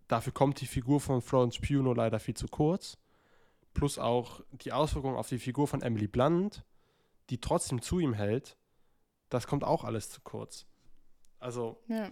dafür 0.07 0.31
kommt 0.31 0.61
die 0.61 0.67
Figur 0.67 0.99
von 1.01 1.23
Florence 1.23 1.57
Pugh 1.57 1.81
nur 1.81 1.95
leider 1.95 2.19
viel 2.19 2.35
zu 2.35 2.47
kurz. 2.47 2.99
Plus 3.76 3.99
auch 3.99 4.41
die 4.51 4.71
Auswirkungen 4.71 5.17
auf 5.17 5.30
die 5.30 5.38
Figur 5.38 5.67
von 5.67 5.84
Emily 5.84 6.07
Blunt, 6.07 6.63
die 7.30 7.39
trotzdem 7.39 7.82
zu 7.82 7.99
ihm 7.99 8.13
hält, 8.13 8.57
das 9.30 9.45
kommt 9.45 9.63
auch 9.63 9.84
alles 9.84 10.09
zu 10.09 10.21
kurz. 10.21 10.65
Also, 11.39 11.78
Ja. 11.88 12.09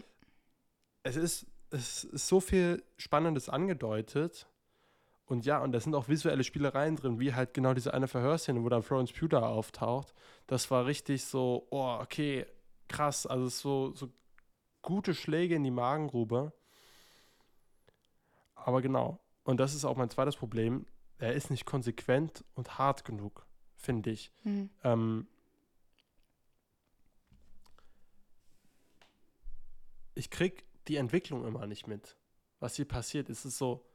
es 1.03 1.16
ist, 1.16 1.47
es 1.72 2.03
ist 2.03 2.28
so 2.28 2.39
viel 2.39 2.84
Spannendes 2.97 3.49
angedeutet. 3.49 4.47
Und 5.26 5.45
ja, 5.45 5.59
und 5.64 5.72
da 5.72 5.80
sind 5.80 5.95
auch 5.95 6.09
visuelle 6.09 6.43
Spielereien 6.43 6.97
drin, 6.97 7.18
wie 7.20 7.34
halt 7.34 7.53
genau 7.53 7.74
diese 7.74 7.93
eine 7.93 8.09
Verhörszene, 8.09 8.61
wo 8.61 8.68
dann 8.68 8.84
Florence 8.84 9.14
Pugh 9.14 9.30
da 9.30 9.47
auftaucht. 9.47 10.14
Das 10.47 10.70
war 10.70 10.86
richtig 10.86 11.24
so, 11.24 11.66
oh, 11.72 11.97
okay, 12.01 12.45
krass. 12.89 13.26
Also 13.26 13.47
so, 13.47 13.93
so 13.93 14.09
gute 14.82 15.16
Schläge 15.16 15.55
in 15.55 15.64
die 15.64 15.72
Magengrube. 15.72 16.51
Aber 18.53 18.82
genau. 18.82 19.20
Und 19.45 19.57
das 19.61 19.74
ist 19.74 19.86
auch 19.86 19.95
mein 19.95 20.09
zweites 20.09 20.36
Problem. 20.36 20.86
Er 21.24 21.34
ist 21.34 21.49
nicht 21.49 21.65
konsequent 21.65 22.43
und 22.53 22.78
hart 22.78 23.05
genug, 23.05 23.47
finde 23.78 24.11
ich. 24.11 24.30
Mhm. 24.43 24.69
Ähm, 24.84 25.26
ich 30.15 30.30
krieg 30.30 30.67
die 30.89 30.97
Entwicklung 30.97 31.47
immer 31.47 31.65
nicht 31.65 31.88
mit. 31.88 32.17
Was 32.59 32.76
hier 32.76 32.86
passiert, 32.86 33.30
ist 33.30 33.45
es 33.45 33.57
so, 33.57 33.86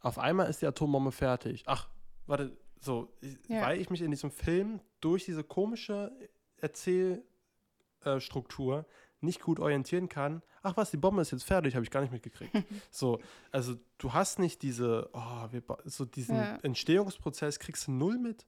auf 0.00 0.18
einmal 0.18 0.48
ist 0.48 0.62
die 0.62 0.66
Atombombe 0.66 1.12
fertig. 1.12 1.64
Ach, 1.66 1.90
warte, 2.24 2.56
so, 2.80 3.12
Ja. 3.48 3.60
weil 3.60 3.78
ich 3.78 3.90
mich 3.90 4.00
in 4.00 4.10
diesem 4.10 4.30
Film 4.30 4.80
durch 5.02 5.26
diese 5.26 5.44
komische 5.44 6.10
Erzählstruktur 6.56 8.86
nicht 9.22 9.40
gut 9.40 9.60
orientieren 9.60 10.08
kann. 10.08 10.42
Ach 10.62 10.76
was, 10.76 10.90
die 10.90 10.96
Bombe 10.96 11.22
ist 11.22 11.32
jetzt 11.32 11.44
fertig, 11.44 11.74
habe 11.74 11.84
ich 11.84 11.90
gar 11.90 12.00
nicht 12.00 12.12
mitgekriegt. 12.12 12.52
so, 12.90 13.18
also 13.50 13.74
du 13.98 14.12
hast 14.12 14.38
nicht 14.38 14.62
diese, 14.62 15.08
oh, 15.12 15.46
wir, 15.50 15.62
so 15.84 16.04
diesen 16.04 16.36
Ja. 16.36 16.58
Entstehungsprozess 16.62 17.58
kriegst 17.58 17.86
du 17.86 17.92
null 17.92 18.18
mit, 18.18 18.46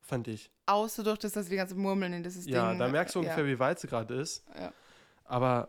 fand 0.00 0.28
ich. 0.28 0.50
Außer 0.66 1.02
durch 1.02 1.18
das, 1.18 1.32
dass 1.32 1.48
die 1.48 1.56
ganze 1.56 1.74
Murmeln 1.74 2.12
in 2.12 2.22
dieses 2.22 2.46
Ja, 2.46 2.70
Ding. 2.70 2.78
da 2.78 2.88
merkst 2.88 3.14
du 3.14 3.20
ja. 3.20 3.24
ungefähr, 3.24 3.46
wie 3.46 3.58
weit 3.58 3.78
sie 3.80 3.86
gerade 3.88 4.14
ist. 4.14 4.44
Ja. 4.58 4.72
Aber 5.24 5.68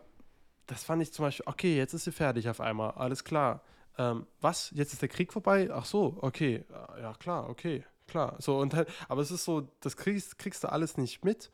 das 0.67 0.84
fand 0.84 1.01
ich 1.01 1.11
zum 1.11 1.26
Beispiel, 1.26 1.45
okay, 1.47 1.76
jetzt 1.76 1.93
ist 1.93 2.03
sie 2.05 2.11
fertig 2.11 2.47
auf 2.49 2.61
einmal, 2.61 2.91
alles 2.91 3.24
klar. 3.24 3.61
Ähm, 3.97 4.28
was? 4.39 4.72
Jetzt 4.74 4.93
ist 4.93 5.01
der 5.01 5.09
Krieg 5.09 5.34
vorbei? 5.34 5.70
Ach 5.74 5.84
so, 5.86 6.17
okay. 6.22 6.63
Ja, 7.01 7.13
klar, 7.20 7.49
okay, 7.49 7.84
klar. 8.07 8.36
So, 8.39 8.57
und 8.59 8.74
halt, 8.74 8.88
aber 9.09 9.22
es 9.22 9.32
ist 9.32 9.43
so, 9.43 9.67
das 9.82 9.97
kriegst, 9.97 10.38
kriegst 10.39 10.63
du 10.63 10.72
alles 10.72 10.95
nicht 10.97 11.26
mit. 11.26 11.51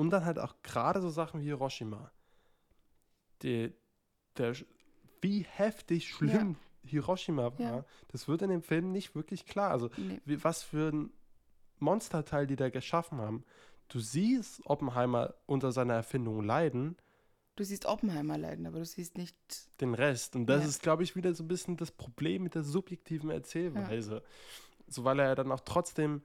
Und 0.00 0.10
dann 0.10 0.24
halt 0.24 0.38
auch 0.38 0.54
gerade 0.62 1.00
so 1.02 1.10
Sachen 1.10 1.40
wie 1.40 1.44
Hiroshima. 1.44 2.10
Die, 3.42 3.72
der, 4.36 4.54
wie 5.20 5.42
heftig 5.42 6.08
schlimm 6.08 6.56
Hiroshima 6.84 7.52
war, 7.58 7.60
Ja. 7.60 7.84
das 8.08 8.26
wird 8.26 8.42
in 8.42 8.50
dem 8.50 8.62
Film 8.62 8.92
nicht 8.92 9.14
wirklich 9.14 9.44
klar. 9.44 9.70
Also, 9.70 9.90
Nee. 9.98 10.20
wie, 10.24 10.42
was 10.42 10.62
für 10.62 10.90
ein 10.92 11.10
Monsterteil 11.78 12.46
die 12.46 12.56
da 12.56 12.70
geschaffen 12.70 13.18
haben. 13.18 13.44
Du 13.88 14.00
siehst 14.00 14.62
Oppenheimer 14.66 15.34
unter 15.46 15.72
seiner 15.72 15.94
Erfindung 15.94 16.42
leiden, 16.44 16.96
Du 17.56 17.64
siehst 17.64 17.84
Oppenheimer 17.84 18.38
leiden, 18.38 18.64
aber 18.66 18.78
du 18.78 18.86
siehst 18.86 19.18
nicht. 19.18 19.36
den 19.82 19.92
Rest. 19.92 20.34
Und 20.34 20.46
das 20.46 20.62
Ja. 20.62 20.68
ist, 20.70 20.82
glaube 20.82 21.02
ich, 21.02 21.14
wieder 21.14 21.34
so 21.34 21.44
ein 21.44 21.48
bisschen 21.48 21.76
das 21.76 21.90
Problem 21.90 22.42
mit 22.44 22.54
der 22.54 22.62
subjektiven 22.62 23.28
Erzählweise. 23.28 24.22
So, 24.86 25.04
weil 25.04 25.18
er 25.18 25.26
ja 25.26 25.34
dann 25.34 25.52
auch 25.52 25.60
trotzdem 25.60 26.22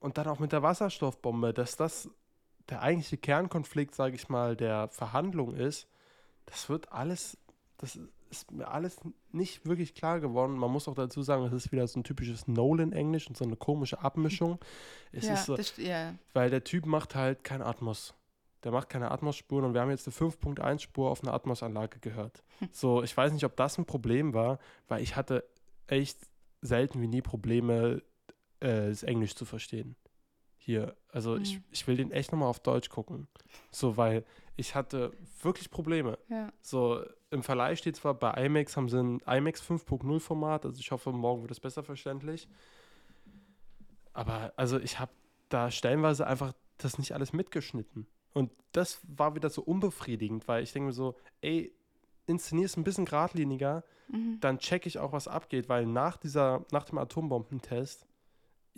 und 0.00 0.18
dann 0.18 0.26
auch 0.26 0.38
mit 0.38 0.52
der 0.52 0.62
Wasserstoffbombe, 0.62 1.54
dass 1.54 1.76
das 1.76 2.10
der 2.68 2.82
eigentliche 2.82 3.16
Kernkonflikt, 3.16 3.94
sage 3.94 4.14
ich 4.14 4.28
mal, 4.28 4.56
der 4.56 4.88
Verhandlung 4.88 5.54
ist, 5.54 5.88
das 6.46 6.68
wird 6.68 6.92
alles, 6.92 7.38
das 7.78 7.98
ist 8.30 8.50
mir 8.50 8.68
alles 8.68 8.98
nicht 9.32 9.66
wirklich 9.66 9.94
klar 9.94 10.20
geworden. 10.20 10.56
Man 10.56 10.70
muss 10.70 10.88
auch 10.88 10.94
dazu 10.94 11.22
sagen, 11.22 11.44
es 11.44 11.52
ist 11.52 11.72
wieder 11.72 11.86
so 11.86 12.00
ein 12.00 12.04
typisches 12.04 12.46
Nolan-Englisch 12.46 13.28
und 13.28 13.36
so 13.36 13.44
eine 13.44 13.56
komische 13.56 14.00
Abmischung. 14.00 14.58
Es 15.12 15.26
ja, 15.26 15.34
ist 15.34 15.46
so, 15.46 15.56
das, 15.56 15.76
ja, 15.76 16.14
weil 16.34 16.50
der 16.50 16.64
Typ 16.64 16.86
macht 16.86 17.14
halt 17.14 17.44
kein 17.44 17.62
Atmos. 17.62 18.14
Der 18.64 18.72
macht 18.72 18.88
keine 18.88 19.10
Atmos-Spuren 19.12 19.64
und 19.64 19.74
wir 19.74 19.80
haben 19.80 19.90
jetzt 19.90 20.08
eine 20.08 20.30
5.1-Spur 20.30 21.10
auf 21.10 21.22
eine 21.22 21.32
Atmos-Anlage 21.32 22.00
gehört. 22.00 22.42
So, 22.72 23.04
ich 23.04 23.16
weiß 23.16 23.32
nicht, 23.32 23.44
ob 23.44 23.56
das 23.56 23.78
ein 23.78 23.86
Problem 23.86 24.34
war, 24.34 24.58
weil 24.88 25.00
ich 25.00 25.14
hatte 25.14 25.44
echt 25.86 26.18
selten 26.60 27.00
wie 27.00 27.06
nie 27.06 27.22
Probleme, 27.22 28.02
äh, 28.60 28.88
das 28.88 29.04
Englisch 29.04 29.36
zu 29.36 29.44
verstehen. 29.44 29.94
Hier, 30.68 30.94
also 31.10 31.36
ich, 31.38 31.56
Mhm. 31.56 31.64
ich 31.70 31.86
will 31.86 31.96
den 31.96 32.10
echt 32.12 32.30
nochmal 32.30 32.50
auf 32.50 32.60
Deutsch 32.60 32.90
gucken. 32.90 33.26
So, 33.70 33.96
weil 33.96 34.22
ich 34.54 34.74
hatte 34.74 35.12
wirklich 35.42 35.70
Probleme. 35.70 36.18
ja. 36.28 36.52
So, 36.60 37.02
im 37.30 37.42
Verleih 37.42 37.74
steht 37.74 37.96
zwar 37.96 38.12
bei 38.12 38.32
IMAX 38.44 38.76
haben 38.76 38.90
sie 38.90 38.98
ein 39.02 39.20
IMAX 39.26 39.62
5.0 39.62 40.20
Format, 40.20 40.66
also 40.66 40.78
ich 40.78 40.90
hoffe, 40.90 41.10
morgen 41.10 41.40
wird 41.40 41.52
es 41.52 41.60
besser 41.60 41.82
verständlich. 41.82 42.48
Aber 44.12 44.52
also 44.56 44.78
ich 44.78 44.98
habe 44.98 45.10
da 45.48 45.70
stellenweise 45.70 46.26
einfach 46.26 46.52
das 46.76 46.98
nicht 46.98 47.12
alles 47.12 47.32
mitgeschnitten. 47.32 48.06
Und 48.34 48.50
das 48.72 49.00
war 49.08 49.34
wieder 49.34 49.48
so 49.48 49.62
unbefriedigend, 49.62 50.48
weil 50.48 50.62
ich 50.62 50.74
denke 50.74 50.88
mir 50.88 50.92
so, 50.92 51.16
ey, 51.40 51.72
inszenierst 52.26 52.76
ein 52.76 52.84
bisschen 52.84 53.06
geradliniger, 53.06 53.84
Mhm. 54.08 54.38
dann 54.40 54.58
check 54.58 54.84
ich 54.84 54.98
auch, 54.98 55.12
was 55.12 55.28
abgeht, 55.28 55.70
weil 55.70 55.86
nach 55.86 56.18
dieser, 56.18 56.66
nach 56.72 56.84
dem 56.84 56.98
Atombombentest, 56.98 58.06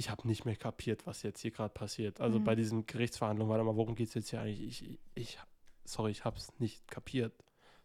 ich 0.00 0.08
habe 0.10 0.26
nicht 0.26 0.46
mehr 0.46 0.56
kapiert, 0.56 1.06
was 1.06 1.22
jetzt 1.22 1.40
hier 1.42 1.50
gerade 1.50 1.74
passiert. 1.74 2.20
Also 2.22 2.38
Mhm. 2.38 2.44
bei 2.44 2.54
diesen 2.54 2.86
Gerichtsverhandlungen, 2.86 3.50
warte 3.50 3.64
mal, 3.64 3.76
worum 3.76 3.94
geht 3.94 4.08
es 4.08 4.14
jetzt 4.14 4.30
hier 4.30 4.40
eigentlich? 4.40 4.82
Ich, 4.82 4.98
ich, 5.14 5.38
sorry, 5.84 6.10
ich 6.10 6.24
habe 6.24 6.38
es 6.38 6.58
nicht 6.58 6.88
kapiert. 6.90 7.34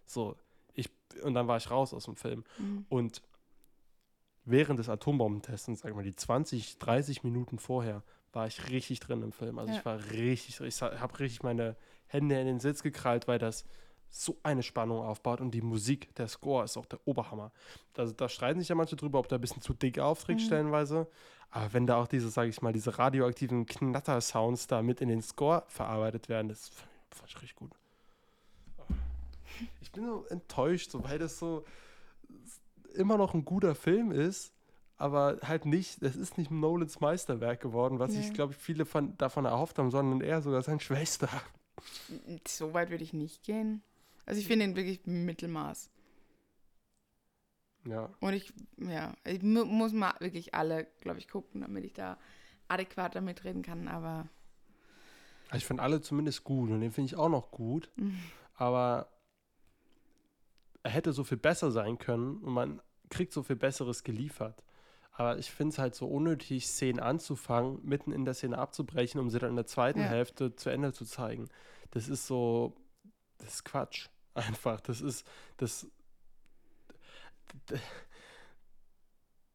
So, 0.06 0.38
ich, 0.74 0.90
und 1.24 1.34
dann 1.34 1.48
war 1.50 1.58
ich 1.58 1.70
raus 1.70 1.94
aus 1.94 2.06
dem 2.06 2.16
Film. 2.16 2.46
Mhm. 2.58 2.86
Und 2.88 3.22
während 4.46 4.80
des 4.80 4.88
Atombombentests, 4.90 5.66
sagen 5.82 5.96
wir 5.98 6.04
die 6.04 6.16
20, 6.16 6.78
30 6.80 7.24
Minuten 7.24 7.60
vorher, 7.60 8.04
war 8.32 8.48
ich 8.48 8.70
richtig 8.70 9.00
drin 9.02 9.22
im 9.22 9.32
Film. 9.32 9.60
Also 9.60 9.74
Ja. 9.74 9.80
ich 9.80 9.86
war 9.86 10.00
richtig, 10.12 10.60
ich 10.62 10.82
habe 10.82 11.20
richtig 11.20 11.44
meine 11.44 11.76
Hände 12.08 12.40
in 12.40 12.48
den 12.48 12.60
Sitz 12.60 12.82
gekrallt, 12.84 13.28
weil 13.28 13.40
das 13.40 13.66
so 14.10 14.38
eine 14.44 14.64
Spannung 14.64 15.00
aufbaut 15.04 15.42
und 15.42 15.52
die 15.52 15.62
Musik, 15.62 16.14
der 16.16 16.28
Score 16.30 16.64
ist 16.64 16.78
auch 16.78 16.86
der 16.86 17.00
Oberhammer. 17.06 17.52
Also 17.98 18.14
da 18.14 18.30
streiten 18.30 18.60
sich 18.60 18.70
ja 18.70 18.76
manche 18.76 18.96
drüber, 18.96 19.20
ob 19.20 19.28
der 19.28 19.40
ein 19.40 19.42
bisschen 19.42 19.62
zu 19.62 19.74
dick 19.74 20.00
aufträgt 20.00 20.40
Mhm. 20.42 20.46
stellenweise. 20.46 21.08
Aber 21.52 21.74
wenn 21.74 21.88
da 21.88 21.96
auch 21.98 22.08
diese, 22.08 22.30
sage 22.30 22.50
ich 22.50 22.62
mal, 22.62 22.74
diese 22.74 22.98
radioaktiven 22.98 23.66
Knatter-Sounds 23.66 24.68
da 24.68 24.82
mit 24.82 25.00
in 25.02 25.08
den 25.10 25.22
Score 25.22 25.64
verarbeitet 25.68 26.28
werden, 26.28 26.50
das 26.50 26.70
fand 27.12 27.30
ich 27.30 27.36
richtig 27.42 27.56
gut. 27.56 27.72
Ich 29.82 29.92
bin 29.92 30.06
so 30.06 30.26
enttäuscht, 30.30 30.92
so, 30.92 31.04
weil 31.04 31.18
das 31.18 31.40
so 31.40 31.64
immer 32.94 33.18
noch 33.18 33.34
ein 33.34 33.46
guter 33.46 33.74
Film 33.76 34.12
ist, 34.12 34.52
aber 34.98 35.40
halt 35.44 35.66
nicht, 35.66 36.02
es 36.02 36.16
ist 36.16 36.38
nicht 36.38 36.52
Nolans 36.52 37.00
Meisterwerk 37.00 37.62
geworden, 37.62 38.00
was 38.00 38.12
Nee. 38.12 38.22
sich, 38.22 38.34
glaube 38.34 38.54
ich, 38.54 38.60
viele 38.60 38.86
von, 38.86 39.18
davon 39.18 39.46
erhofft 39.46 39.78
haben, 39.80 39.92
sondern 39.92 40.22
eher 40.22 40.42
sogar 40.42 40.62
sein 40.62 40.80
Schwester. 40.80 41.30
So 42.48 42.74
weit 42.74 42.90
würde 42.90 43.04
ich 43.04 43.14
nicht 43.14 43.44
gehen. 43.44 43.82
Also 44.26 44.40
ich 44.40 44.48
finde 44.48 44.66
ihn 44.66 44.76
wirklich 44.76 45.06
Mittelmaß. 45.06 45.90
Ja. 47.86 48.10
Und 48.20 48.34
ich, 48.34 48.52
ja, 48.78 49.14
ich 49.24 49.42
mu 49.44 49.64
muss 49.66 49.94
mal 49.94 50.14
wirklich 50.20 50.54
alle, 50.54 50.88
glaube 51.02 51.20
ich, 51.20 51.28
gucken, 51.28 51.62
damit 51.62 51.86
ich 51.86 51.94
da 51.94 52.18
adäquat 52.68 53.16
damit 53.16 53.44
reden 53.44 53.62
kann. 53.62 53.88
Aber 53.88 54.28
Also 55.50 55.58
Ich 55.58 55.66
finde 55.66 55.84
alle 55.84 56.02
zumindest 56.02 56.44
gut 56.44 56.70
und 56.72 56.82
den 56.82 56.92
finde 56.92 57.08
ich 57.08 57.16
auch 57.16 57.30
noch 57.30 57.52
gut, 57.52 57.90
aber 58.56 59.10
er 60.84 60.92
hätte 60.92 61.14
so 61.14 61.24
viel 61.24 61.38
besser 61.38 61.72
sein 61.72 61.98
können 61.98 62.38
und 62.38 62.54
man 62.54 62.82
kriegt 63.10 63.34
so 63.34 63.44
viel 63.44 63.56
Besseres 63.56 64.04
geliefert. 64.04 64.64
Aber 65.18 65.38
ich 65.38 65.50
finde 65.50 65.72
es 65.74 65.80
halt 65.80 65.96
so 65.96 66.08
unnötig, 66.08 66.68
Szenen 66.68 67.00
anzufangen, 67.00 67.80
mitten 67.84 68.12
in 68.12 68.26
der 68.26 68.34
Szene 68.34 68.58
abzubrechen, 68.58 69.20
um 69.22 69.30
sie 69.30 69.40
dann 69.40 69.52
in 69.52 69.56
der 69.56 69.66
zweiten 69.66 70.00
Ja. 70.00 70.08
Hälfte 70.08 70.56
zu 70.56 70.70
Ende 70.70 70.92
zu 70.92 71.06
zeigen. 71.06 71.48
Das 71.92 72.10
ist 72.10 72.28
so, 72.28 72.76
das 73.38 73.56
ist 73.56 73.64
Quatsch. 73.66 74.10
Einfach. 74.34 74.82
Das 74.82 75.00
ist, 75.02 75.26
das, 75.56 75.88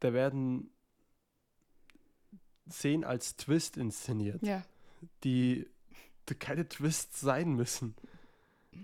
da 0.01 0.13
werden 0.13 0.71
Szenen 2.71 3.05
als 3.05 3.37
Twist 3.37 3.77
inszeniert 3.77 4.43
ja, 4.43 4.63
die, 5.25 5.67
die 6.29 6.35
keine 6.35 6.69
Twists 6.69 7.21
sein 7.21 7.55
müssen. 7.55 7.95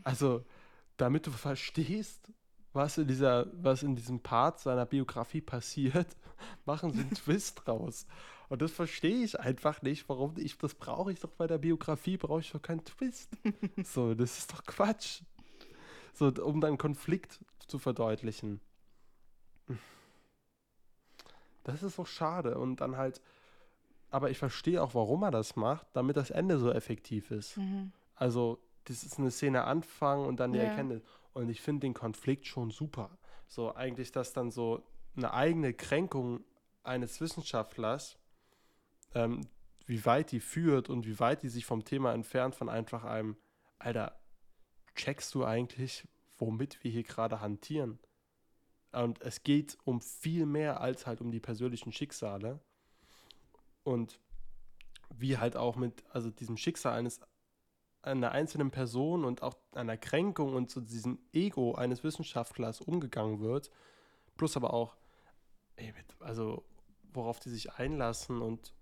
Also, 0.03 0.45
damit 0.97 1.27
du 1.27 1.31
verstehst, 1.31 2.33
was 2.73 2.99
in, 2.99 3.09
dieser, 3.09 3.47
was 3.63 3.83
in 3.83 3.97
diesem 3.97 4.21
Part 4.21 4.61
seiner 4.61 4.87
Biografie 4.87 5.41
passiert, 5.41 6.07
machen 6.67 6.93
sie 6.93 7.01
einen 7.01 7.11
Twist 7.15 7.63
draus. 7.65 8.07
Und 8.49 8.63
das 8.63 8.71
verstehe 8.71 9.25
ich 9.25 9.41
einfach 9.41 9.83
nicht, 9.83 10.09
warum 10.09 10.35
ich, 10.37 10.57
das 10.59 10.75
brauche 10.75 11.13
ich 11.13 11.19
doch 11.19 11.31
bei 11.31 11.47
der 11.47 11.59
Biografie, 11.59 12.17
brauche 12.17 12.41
ich 12.41 12.53
doch 12.53 12.63
keinen 12.63 12.85
Twist. 12.85 13.31
So, 13.85 14.15
das 14.15 14.39
ist 14.39 14.53
doch 14.53 14.65
Quatsch. 14.65 15.23
So, 16.15 16.29
um 16.29 16.61
dann 16.61 16.79
Konflikt 16.79 17.41
zu 17.67 17.79
verdeutlichen. 17.79 18.61
Das 21.65 21.83
ist 21.83 21.99
doch 21.99 22.07
schade. 22.07 22.59
Und 22.59 22.81
dann 22.81 22.97
halt, 22.97 23.21
aber 24.11 24.31
ich 24.31 24.39
verstehe 24.39 24.83
auch, 24.83 24.95
warum 24.95 25.23
er 25.25 25.31
das 25.31 25.57
macht, 25.57 25.87
damit 25.95 26.17
das 26.17 26.31
Ende 26.31 26.59
so 26.59 26.71
effektiv 26.71 27.31
ist. 27.31 27.57
mhm. 27.57 27.93
Also, 28.15 28.59
das 28.85 29.03
ist 29.03 29.19
eine 29.19 29.31
Szene 29.31 29.65
Anfang 29.65 30.25
und 30.25 30.39
dann 30.39 30.53
die 30.53 30.59
Ja. 30.59 30.65
Erkenntnis. 30.65 31.03
Und 31.35 31.51
ich 31.51 31.61
finde 31.61 31.81
den 31.81 31.93
Konflikt 31.93 32.47
schon 32.47 32.71
super. 32.71 33.11
So 33.47 33.75
eigentlich, 33.75 34.13
dass 34.13 34.33
dann 34.33 34.51
so 34.51 34.83
eine 35.17 35.35
eigene 35.35 35.75
Kränkung 35.75 36.45
eines 36.83 37.21
Wissenschaftlers, 37.21 38.17
ähm, 39.15 39.41
wie 39.87 40.05
weit 40.07 40.33
die 40.33 40.41
führt 40.41 40.89
und 40.89 41.07
wie 41.07 41.19
weit 41.21 41.43
die 41.43 41.49
sich 41.49 41.67
vom 41.67 41.85
Thema 41.85 42.13
entfernt, 42.15 42.55
von 42.55 42.69
einfach 42.69 43.05
einem, 43.05 43.37
Alter, 43.79 44.19
checkst 44.95 45.35
du 45.35 45.45
eigentlich, 45.45 46.09
womit 46.39 46.83
wir 46.83 46.91
hier 46.91 47.03
gerade 47.03 47.41
hantieren? 47.41 47.99
Und 49.03 49.21
es 49.21 49.43
geht 49.43 49.77
um 49.85 50.01
viel 50.01 50.47
mehr 50.47 50.81
als 50.81 51.07
halt 51.07 51.21
um 51.21 51.31
die 51.31 51.41
persönlichen 51.41 51.93
Schicksale. 51.93 52.61
Und 53.83 54.21
wie 55.15 55.37
halt 55.37 55.57
auch 55.57 55.77
mit 55.77 56.03
also 56.11 56.31
diesem 56.31 56.57
Schicksal 56.57 56.95
eines 56.95 57.21
einer 58.03 58.33
einzelnen 58.33 58.71
Person 58.71 59.25
und 59.25 59.43
auch 59.43 59.57
einer 59.73 59.97
Kränkung 59.97 60.55
und 60.55 60.71
so 60.71 60.81
diesem 60.81 61.19
Ego 61.33 61.75
eines 61.75 62.05
Wissenschaftlers 62.05 62.81
umgegangen 62.81 63.41
wird. 63.41 63.71
Plus 64.37 64.57
aber 64.57 64.73
auch, 64.73 64.97
ey, 65.77 65.93
also 66.21 66.65
worauf 67.13 67.41
die 67.41 67.51
sich 67.51 67.73
einlassen 67.75 68.41
und 68.41 68.73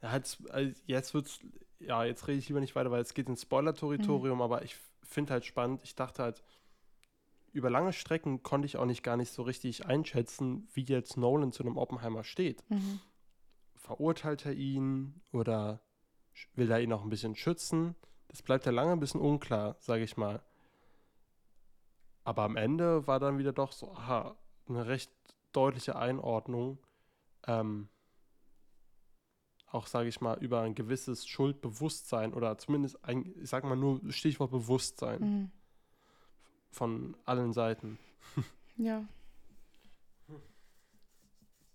also 0.00 0.38
jetzt 0.86 1.14
wird's, 1.14 1.40
ja, 1.78 2.04
jetzt 2.04 2.26
rede 2.28 2.38
ich 2.38 2.48
lieber 2.48 2.60
nicht 2.60 2.74
weiter, 2.76 2.90
weil 2.90 3.02
es 3.02 3.14
geht 3.14 3.28
ins 3.28 3.42
Spoiler-Territorium, 3.42 4.38
mhm. 4.38 4.42
aber 4.42 4.62
ich 4.62 4.76
finde 5.02 5.32
halt 5.32 5.44
spannend, 5.44 5.82
ich 5.82 5.94
dachte 5.94 6.22
halt, 6.22 6.42
über 7.52 7.70
lange 7.70 7.92
Strecken 7.92 8.42
konnte 8.42 8.66
ich 8.66 8.76
auch 8.76 8.84
nicht 8.84 9.02
gar 9.02 9.16
nicht 9.16 9.32
so 9.32 9.42
richtig 9.42 9.86
einschätzen, 9.86 10.68
wie 10.72 10.84
jetzt 10.84 11.16
Nolan 11.16 11.52
zu 11.52 11.62
einem 11.62 11.76
Oppenheimer 11.76 12.24
steht. 12.24 12.68
Mhm. 12.70 13.00
Verurteilt 13.76 14.46
er 14.46 14.52
ihn 14.52 15.20
oder 15.32 15.80
will 16.54 16.70
er 16.70 16.80
ihn 16.80 16.92
auch 16.92 17.02
ein 17.02 17.10
bisschen 17.10 17.34
schützen? 17.34 17.94
Das 18.28 18.42
bleibt 18.42 18.66
ja 18.66 18.72
lange 18.72 18.92
ein 18.92 19.00
bisschen 19.00 19.20
unklar, 19.20 19.76
sage 19.80 20.04
ich 20.04 20.16
mal. 20.16 20.42
Aber 22.22 22.42
am 22.42 22.56
Ende 22.56 23.06
war 23.06 23.18
dann 23.18 23.38
wieder 23.38 23.52
doch 23.52 23.72
so, 23.72 23.92
aha, 23.92 24.36
eine 24.68 24.86
recht 24.86 25.10
deutliche 25.52 25.96
Einordnung. 25.96 26.78
Ähm, 27.46 27.88
auch, 29.66 29.86
sage 29.86 30.08
ich 30.08 30.20
mal, 30.20 30.38
über 30.38 30.60
ein 30.62 30.74
gewisses 30.74 31.26
Schuldbewusstsein 31.26 32.34
oder 32.34 32.58
zumindest 32.58 33.04
ein, 33.04 33.34
ich 33.40 33.48
sag 33.48 33.64
mal 33.64 33.76
nur 33.76 34.00
Stichwort 34.10 34.50
Bewusstsein 34.50 35.20
mhm. 35.20 35.50
Von 36.70 37.16
allen 37.24 37.52
Seiten. 37.52 37.98
ja. 38.76 39.06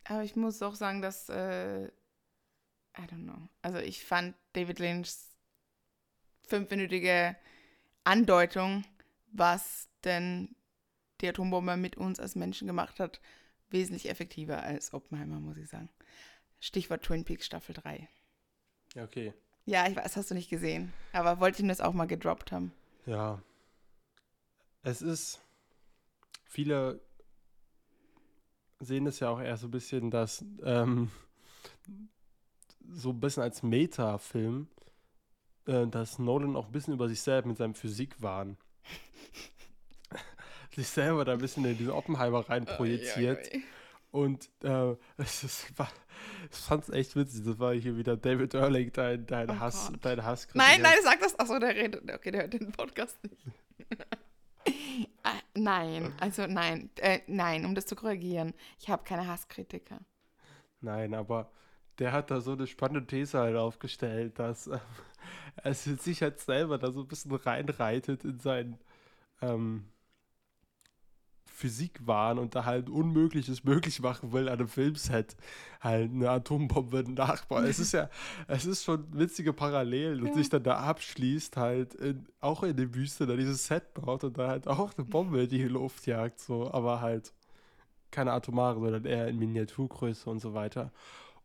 Aber 0.05 0.23
ich 0.23 0.35
muss 0.35 0.61
auch 0.61 0.75
sagen, 0.75 1.01
dass, 1.01 1.29
äh, 1.29 1.85
I 1.85 3.01
don't 3.01 3.23
know, 3.23 3.49
also 3.61 3.79
ich 3.79 4.05
fand 4.05 4.35
David 4.53 4.79
Lynch's 4.79 5.35
fünfminütige 6.47 7.35
Andeutung, 8.03 8.85
was 9.31 9.89
denn 10.03 10.55
die 11.21 11.27
Atombombe 11.27 11.75
mit 11.75 11.97
uns 11.97 12.19
als 12.19 12.35
Menschen 12.35 12.67
gemacht 12.67 12.99
hat, 12.99 13.19
wesentlich 13.69 14.09
effektiver 14.09 14.61
als 14.61 14.93
Oppenheimer, 14.93 15.39
muss 15.39 15.57
ich 15.57 15.69
sagen. 15.69 15.89
Stichwort 16.59 17.03
Twin 17.03 17.25
Peaks 17.25 17.45
Staffel 17.45 17.73
3. 17.73 18.07
Ja, 18.93 19.03
okay. 19.03 19.33
Ja, 19.65 19.87
ich 19.87 19.95
weiß, 19.95 20.15
hast 20.15 20.29
du 20.29 20.35
nicht 20.35 20.49
gesehen. 20.49 20.93
Aber 21.11 21.39
wollte 21.39 21.61
ich 21.61 21.67
das 21.67 21.81
auch 21.81 21.93
mal 21.93 22.05
gedroppt 22.05 22.51
haben. 22.51 22.71
Ja. 23.05 23.41
Es 24.85 25.01
ist. 25.01 25.41
Viele 26.45 27.01
sehen 28.79 29.07
es 29.07 29.19
ja 29.19 29.29
auch 29.29 29.41
eher 29.41 29.57
so 29.57 29.67
ein 29.67 29.71
bisschen, 29.71 30.11
dass. 30.11 30.45
Ähm, 30.63 31.11
so 32.87 33.09
ein 33.09 33.19
bisschen 33.19 33.41
als 33.41 33.63
Meta-Film 33.63 34.67
äh, 35.67 35.87
dass 35.87 36.19
Nolan 36.19 36.55
auch 36.55 36.67
ein 36.67 36.71
bisschen 36.71 36.93
über 36.93 37.07
sich 37.07 37.21
selbst 37.21 37.47
mit 37.47 37.57
seinem 37.57 37.75
Physikwahn 37.75 38.57
sich 40.75 40.87
selber 40.87 41.25
da 41.25 41.33
ein 41.33 41.39
bisschen 41.39 41.65
in 41.65 41.77
diesen 41.77 41.91
Oppenheimer 41.91 42.47
rein 42.47 42.65
projiziert. 42.65 43.49
Oh, 44.11 44.19
Und 44.21 44.49
äh, 44.63 44.95
es 45.17 45.43
ist, 45.43 45.67
ich 46.51 46.57
fand 46.57 46.83
es 46.83 46.89
echt 46.89 47.15
witzig. 47.15 47.43
Das 47.45 47.59
war 47.59 47.73
hier 47.73 47.97
wieder 47.97 48.17
David 48.17 48.53
Erling, 48.53 48.91
dein, 48.93 49.25
dein 49.25 49.49
oh 49.49 49.59
Hass, 49.59 49.89
Gott. 49.91 49.99
dein 50.05 50.23
Hass. 50.23 50.47
Nein, 50.53 50.81
nein, 50.81 50.97
sag 51.03 51.19
das. 51.19 51.37
Achso, 51.39 51.59
der 51.59 51.75
redet. 51.75 52.11
Okay, 52.11 52.31
der 52.31 52.41
hört 52.41 52.53
den 52.53 52.71
Podcast 52.71 53.17
nicht. 53.23 53.37
ah, 55.23 55.39
nein, 55.53 56.13
also 56.19 56.47
nein, 56.47 56.89
äh, 56.97 57.19
nein, 57.27 57.65
um 57.65 57.75
das 57.75 57.85
zu 57.85 57.95
korrigieren. 57.95 58.53
Ich 58.79 58.89
habe 58.89 59.03
keine 59.03 59.27
Hasskritiker. 59.27 59.99
Nein, 60.81 61.13
aber 61.13 61.51
der 61.99 62.11
hat 62.11 62.31
da 62.31 62.41
so 62.41 62.53
eine 62.53 62.67
spannende 62.67 63.07
These 63.07 63.39
halt 63.39 63.55
aufgestellt, 63.55 64.39
dass 64.39 64.67
äh, 64.67 64.79
er 65.57 65.73
sich 65.73 66.21
halt 66.21 66.39
selber 66.39 66.77
da 66.77 66.91
so 66.91 67.01
ein 67.01 67.07
bisschen 67.07 67.33
reinreitet 67.33 68.23
in 68.23 68.39
seinen 68.39 68.79
ähm, 69.41 69.85
Physikwahn 71.55 72.37
und 72.37 72.53
da 72.53 72.65
halt 72.65 72.89
Unmögliches 72.89 73.63
möglich 73.63 74.01
machen 74.01 74.33
will 74.33 74.49
an 74.49 74.59
einem 74.59 74.67
Filmset. 74.67 75.37
Halt 75.79 76.11
eine 76.11 76.29
Atombombe 76.29 77.03
nachbauen. 77.09 77.65
es 77.65 77.79
ist 77.79 77.93
ja, 77.93 78.09
es 78.47 78.65
ist 78.65 78.83
schon 78.83 79.07
witzige 79.17 79.53
Parallelen 79.53 80.19
ja. 80.19 80.25
und 80.25 80.35
sich 80.35 80.49
dann 80.49 80.63
da 80.63 80.77
abschließt, 80.79 81.55
halt 81.55 81.93
in, 81.95 82.27
auch 82.41 82.63
in 82.63 82.75
der 82.75 82.93
Wüste 82.93 83.25
da 83.25 83.35
dieses 83.35 83.67
Set 83.67 83.93
baut 83.93 84.23
und 84.25 84.37
da 84.37 84.49
halt 84.49 84.67
auch 84.67 84.97
eine 84.97 85.05
Bombe 85.05 85.43
in 85.43 85.49
die 85.49 85.63
Luft 85.63 86.05
jagt, 86.07 86.39
so, 86.39 86.71
aber 86.71 86.99
halt 86.99 87.33
keine 88.11 88.33
atomare, 88.33 88.79
sondern 88.79 89.05
eher 89.05 89.27
in 89.27 89.39
Miniaturgröße 89.39 90.29
und 90.29 90.39
so 90.39 90.53
weiter. 90.53 90.91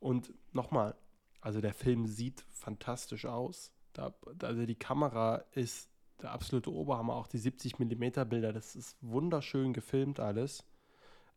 Und 0.01 0.33
nochmal, 0.53 0.97
also 1.41 1.61
der 1.61 1.75
Film 1.75 2.07
sieht 2.07 2.45
fantastisch 2.51 3.27
aus. 3.27 3.73
Da, 3.93 4.15
also 4.43 4.67
die 4.67 4.79
Kamera 4.79 5.45
ist 5.53 5.90
der 6.23 6.33
absolute 6.33 6.73
Oberhammer. 6.73 7.15
Auch 7.15 7.27
die 7.27 7.39
70 7.39 7.79
mm 7.79 8.29
Bilder, 8.29 8.53
das 8.53 8.77
ist 8.77 8.97
wunderschön 9.01 9.73
gefilmt 9.73 10.21
alles. 10.21 10.65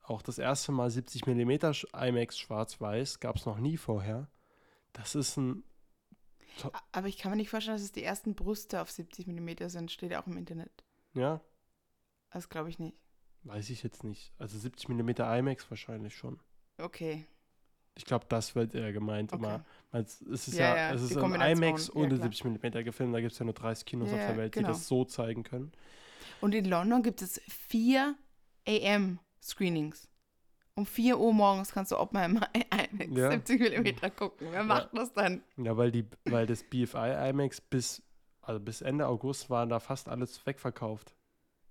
Auch 0.02 0.22
das 0.22 0.38
erste 0.38 0.72
Mal 0.72 0.90
70 0.90 1.26
mm 1.28 1.52
IMAX 1.94 2.38
schwarz-weiß 2.38 3.20
gab 3.20 3.38
es 3.38 3.46
noch 3.46 3.58
nie 3.58 3.78
vorher. 3.78 4.30
Das 4.92 5.16
ist 5.16 5.38
ein. 5.38 5.64
Aber 6.92 7.08
ich 7.08 7.18
kann 7.18 7.32
mir 7.32 7.38
nicht 7.38 7.50
vorstellen, 7.50 7.76
dass 7.76 7.84
es 7.84 7.94
die 7.94 8.04
ersten 8.04 8.36
Brüste 8.36 8.82
auf 8.82 8.92
70 8.92 9.28
mm 9.28 9.68
sind. 9.68 9.92
Steht 9.92 10.12
ja 10.12 10.22
auch 10.22 10.28
im 10.28 10.38
Internet. 10.38 10.84
Ja. 11.14 11.42
Das 12.32 12.50
glaube 12.50 12.70
ich 12.70 12.80
nicht. 12.80 12.98
Weiß 13.44 13.70
ich 13.70 13.84
jetzt 13.84 14.04
nicht. 14.04 14.34
Also 14.38 14.58
70 14.58 14.90
mm 14.90 15.10
IMAX 15.22 15.70
wahrscheinlich 15.70 16.16
schon. 16.16 16.40
Okay. 16.78 17.26
Ich 17.96 18.06
glaube, 18.06 18.26
das 18.28 18.56
wird 18.56 18.74
eher 18.74 18.92
gemeint 18.92 19.34
okay. 19.34 19.44
immer. 19.44 19.66
Es 19.92 20.22
ist 20.22 20.58
ja, 20.58 20.76
ja, 20.76 20.94
es 20.94 21.04
ist 21.04 21.18
ein 21.18 21.58
IMAX 21.58 21.94
ohne 21.96 22.16
ja, 22.16 22.24
70 22.24 22.46
mm 22.46 22.84
gefilmt. 22.84 23.14
Da 23.14 23.22
gibt 23.22 23.34
es 23.34 23.40
ja 23.40 23.46
nur 23.46 23.54
30 23.54 23.86
Kinos 23.86 24.10
ja, 24.10 24.16
auf 24.16 24.26
der 24.28 24.38
Welt, 24.38 24.54
genau. 24.54 24.68
die 24.70 24.74
das 24.74 24.88
so 24.88 25.06
zeigen 25.06 25.44
können. 25.44 25.72
Und 26.42 26.56
in 26.56 26.66
London 26.66 27.04
gibt 27.04 27.22
es 27.22 27.40
vier 27.48 28.16
AM-Screenings. 28.68 30.10
Um 30.76 30.88
4 30.88 31.20
Uhr 31.20 31.34
morgens 31.34 31.72
kannst 31.72 31.92
du 31.92 31.98
auch 31.98 32.12
mal 32.12 32.26
im 32.26 32.38
IMAX 32.72 33.16
ja. 33.16 33.32
70 33.32 33.78
mm 33.80 34.16
gucken. 34.18 34.48
Wer 34.50 34.64
macht 34.64 34.90
das 34.94 35.14
dann? 35.14 35.44
Ja, 35.58 35.78
weil, 35.78 35.92
die, 35.92 36.06
weil 36.26 36.48
das 36.48 36.64
BFI 36.64 37.30
IMAX 37.30 37.62
bis, 37.62 38.02
also 38.42 38.60
bis 38.60 38.82
Ende 38.82 39.08
August 39.08 39.52
war 39.52 39.68
da 39.68 39.80
fast 39.80 40.10
alles 40.10 40.44
wegverkauft. 40.48 41.16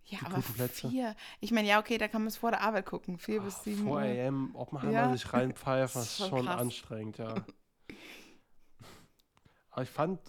Ja, 0.07 0.19
aber 0.25 0.41
Plätze. 0.41 0.91
vier. 0.91 1.15
Ich 1.41 1.53
meine, 1.53 1.69
ja, 1.69 1.79
okay, 1.79 1.99
da 1.99 2.09
kann 2.09 2.23
man 2.23 2.29
es 2.29 2.37
vor 2.37 2.51
der 2.51 2.61
Arbeit 2.61 2.87
gucken. 2.87 3.19
Vier 3.19 3.41
Ach, 3.41 3.45
bis 3.45 3.63
sieben 3.65 3.85
Vor 3.85 4.01
AM, 4.01 4.51
ob 4.55 4.73
man 4.73 4.91
ja. 4.91 5.11
sich 5.13 5.33
reinpfeift, 5.33 5.97
ist 5.97 6.19
schon 6.19 6.45
krass. 6.45 6.61
anstrengend, 6.61 7.19
ja. 7.19 7.35
aber 9.71 9.83
ich 9.83 9.91
fand, 9.91 10.21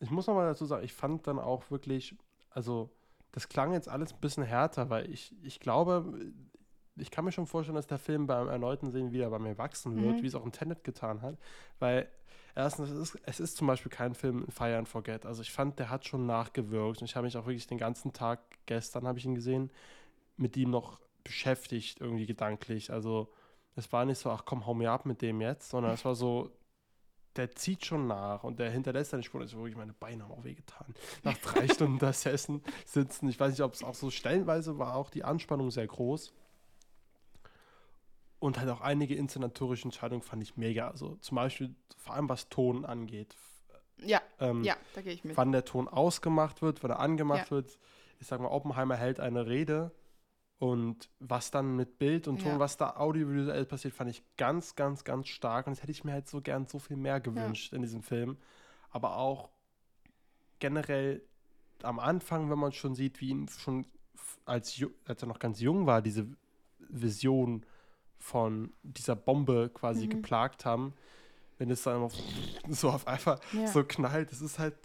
ich 0.00 0.10
muss 0.10 0.26
nochmal 0.26 0.46
dazu 0.46 0.66
sagen, 0.66 0.84
ich 0.84 0.92
fand 0.92 1.26
dann 1.26 1.38
auch 1.38 1.70
wirklich, 1.70 2.16
also 2.50 2.90
das 3.30 3.48
klang 3.48 3.72
jetzt 3.72 3.88
alles 3.88 4.12
ein 4.12 4.20
bisschen 4.20 4.42
härter, 4.42 4.90
weil 4.90 5.10
ich, 5.10 5.34
ich 5.42 5.58
glaube, 5.58 6.32
ich 6.96 7.10
kann 7.10 7.24
mir 7.24 7.32
schon 7.32 7.46
vorstellen, 7.46 7.76
dass 7.76 7.86
der 7.86 7.98
Film 7.98 8.26
beim 8.26 8.48
erneuten 8.48 8.90
Sehen 8.90 9.12
wieder 9.12 9.30
bei 9.30 9.38
mir 9.38 9.56
wachsen 9.58 9.96
wird, 10.02 10.16
mhm. 10.16 10.22
wie 10.22 10.26
es 10.26 10.34
auch 10.34 10.44
in 10.44 10.52
Tenet 10.52 10.84
getan 10.84 11.22
hat, 11.22 11.38
weil 11.78 12.08
erstens, 12.54 12.90
es 12.90 12.98
ist, 12.98 13.22
es 13.24 13.40
ist 13.40 13.56
zum 13.56 13.66
Beispiel 13.66 13.90
kein 13.90 14.14
Film 14.14 14.46
Fire 14.50 14.76
and 14.76 14.88
Forget. 14.88 15.26
Also 15.26 15.42
ich 15.42 15.52
fand, 15.52 15.78
der 15.78 15.90
hat 15.90 16.06
schon 16.06 16.26
nachgewirkt. 16.26 17.00
Und 17.00 17.06
ich 17.06 17.16
habe 17.16 17.24
mich 17.24 17.36
auch 17.36 17.46
wirklich 17.46 17.66
den 17.66 17.78
ganzen 17.78 18.12
Tag, 18.12 18.40
gestern 18.66 19.06
habe 19.06 19.18
ich 19.18 19.24
ihn 19.24 19.34
gesehen, 19.34 19.70
mit 20.36 20.56
ihm 20.56 20.70
noch 20.70 21.00
beschäftigt, 21.24 22.00
irgendwie 22.00 22.26
gedanklich. 22.26 22.92
Also 22.92 23.32
es 23.76 23.92
war 23.92 24.04
nicht 24.04 24.18
so, 24.18 24.30
ach 24.30 24.44
komm, 24.44 24.66
hau 24.66 24.74
mir 24.74 24.90
ab 24.90 25.06
mit 25.06 25.22
dem 25.22 25.40
jetzt, 25.40 25.70
sondern 25.70 25.92
es 25.92 26.04
war 26.04 26.14
so, 26.14 26.50
der 27.36 27.50
zieht 27.52 27.86
schon 27.86 28.06
nach 28.06 28.44
und 28.44 28.58
der 28.58 28.70
hinterlässt 28.70 29.12
seine 29.12 29.22
Spuren. 29.22 29.42
Also 29.42 29.56
wirklich, 29.56 29.76
meine 29.76 29.94
Beine 29.94 30.24
haben 30.24 30.32
auch 30.32 30.44
wehgetan. 30.44 30.94
Nach 31.22 31.36
drei 31.38 31.66
Stunden 31.72 31.98
das 31.98 32.26
Essen 32.26 32.62
sitzen. 32.84 33.28
Ich 33.28 33.40
weiß 33.40 33.52
nicht, 33.52 33.62
ob 33.62 33.72
es 33.72 33.82
auch 33.82 33.94
so 33.94 34.10
stellenweise 34.10 34.78
war, 34.78 34.96
auch 34.96 35.08
die 35.08 35.24
Anspannung 35.24 35.70
sehr 35.70 35.86
groß. 35.86 36.34
Und 38.42 38.58
halt 38.58 38.68
auch 38.70 38.80
einige 38.80 39.14
inszenatorische 39.14 39.84
Entscheidungen 39.84 40.20
fand 40.20 40.42
ich 40.42 40.56
mega. 40.56 40.88
Also 40.90 41.14
zum 41.20 41.36
Beispiel, 41.36 41.76
vor 41.96 42.16
allem 42.16 42.28
was 42.28 42.48
Ton 42.48 42.84
angeht. 42.84 43.36
Ja, 43.98 44.20
ähm, 44.40 44.64
ja, 44.64 44.74
da 44.96 45.02
gehe 45.02 45.12
ich 45.12 45.22
mit. 45.22 45.36
Wann 45.36 45.52
der 45.52 45.64
Ton 45.64 45.86
ausgemacht 45.86 46.60
wird, 46.60 46.82
wann 46.82 46.90
er 46.90 46.98
angemacht 46.98 47.44
ja. 47.44 47.50
wird. 47.52 47.78
Ich 48.18 48.26
sag 48.26 48.40
mal, 48.40 48.48
Oppenheimer 48.48 48.96
hält 48.96 49.20
eine 49.20 49.46
Rede 49.46 49.92
und 50.58 51.08
was 51.20 51.52
dann 51.52 51.76
mit 51.76 52.00
Bild 52.00 52.26
und 52.26 52.42
Ton, 52.42 52.54
ja. 52.54 52.58
was 52.58 52.76
da 52.76 52.96
audiovisuell 52.96 53.64
passiert, 53.64 53.94
fand 53.94 54.10
ich 54.10 54.24
ganz, 54.36 54.74
ganz, 54.74 55.04
ganz 55.04 55.28
stark. 55.28 55.68
Und 55.68 55.76
das 55.76 55.82
hätte 55.84 55.92
ich 55.92 56.02
mir 56.02 56.12
halt 56.12 56.28
so 56.28 56.40
gern 56.40 56.66
so 56.66 56.80
viel 56.80 56.96
mehr 56.96 57.20
gewünscht 57.20 57.70
ja. 57.70 57.76
in 57.76 57.82
diesem 57.82 58.02
Film. 58.02 58.38
Aber 58.90 59.18
auch 59.18 59.50
generell 60.58 61.22
am 61.84 62.00
Anfang, 62.00 62.50
wenn 62.50 62.58
man 62.58 62.72
schon 62.72 62.96
sieht, 62.96 63.20
wie 63.20 63.28
ihn 63.28 63.46
schon 63.46 63.86
als, 64.46 64.84
als 65.04 65.22
er 65.22 65.28
noch 65.28 65.38
ganz 65.38 65.60
jung 65.60 65.86
war, 65.86 66.02
diese 66.02 66.26
Vision 66.88 67.64
von 68.22 68.72
dieser 68.84 69.16
Bombe 69.16 69.68
quasi 69.74 70.06
Mhm. 70.06 70.10
geplagt 70.10 70.64
haben, 70.64 70.94
wenn 71.58 71.70
es 71.70 71.82
dann 71.82 72.02
auf, 72.02 72.14
so 72.70 72.88
auf 72.90 73.06
einfach 73.08 73.40
Ja. 73.52 73.66
so 73.66 73.82
knallt. 73.84 74.30
Das 74.30 74.40
ist 74.40 74.58
halt 74.60 74.76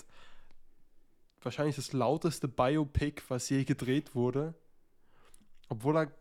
wahrscheinlich 1.41 1.75
das 1.75 1.93
lauteste 1.93 2.47
Biopic, 2.47 3.21
was 3.29 3.47
je 3.49 3.63
gedreht 3.63 4.15
wurde. 4.15 4.55
Obwohl 5.69 5.97
er, 5.97 6.11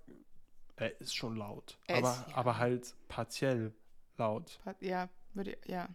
er 0.76 1.00
ist 1.00 1.14
schon 1.16 1.36
laut, 1.36 1.78
Er 1.86 1.98
aber, 1.98 2.26
ja. 2.28 2.36
aber 2.36 2.58
halt 2.58 2.94
partiell 3.08 3.72
laut. 4.18 4.60
Ja, 4.80 5.08
würde, 5.32 5.56
ja. 5.66 5.88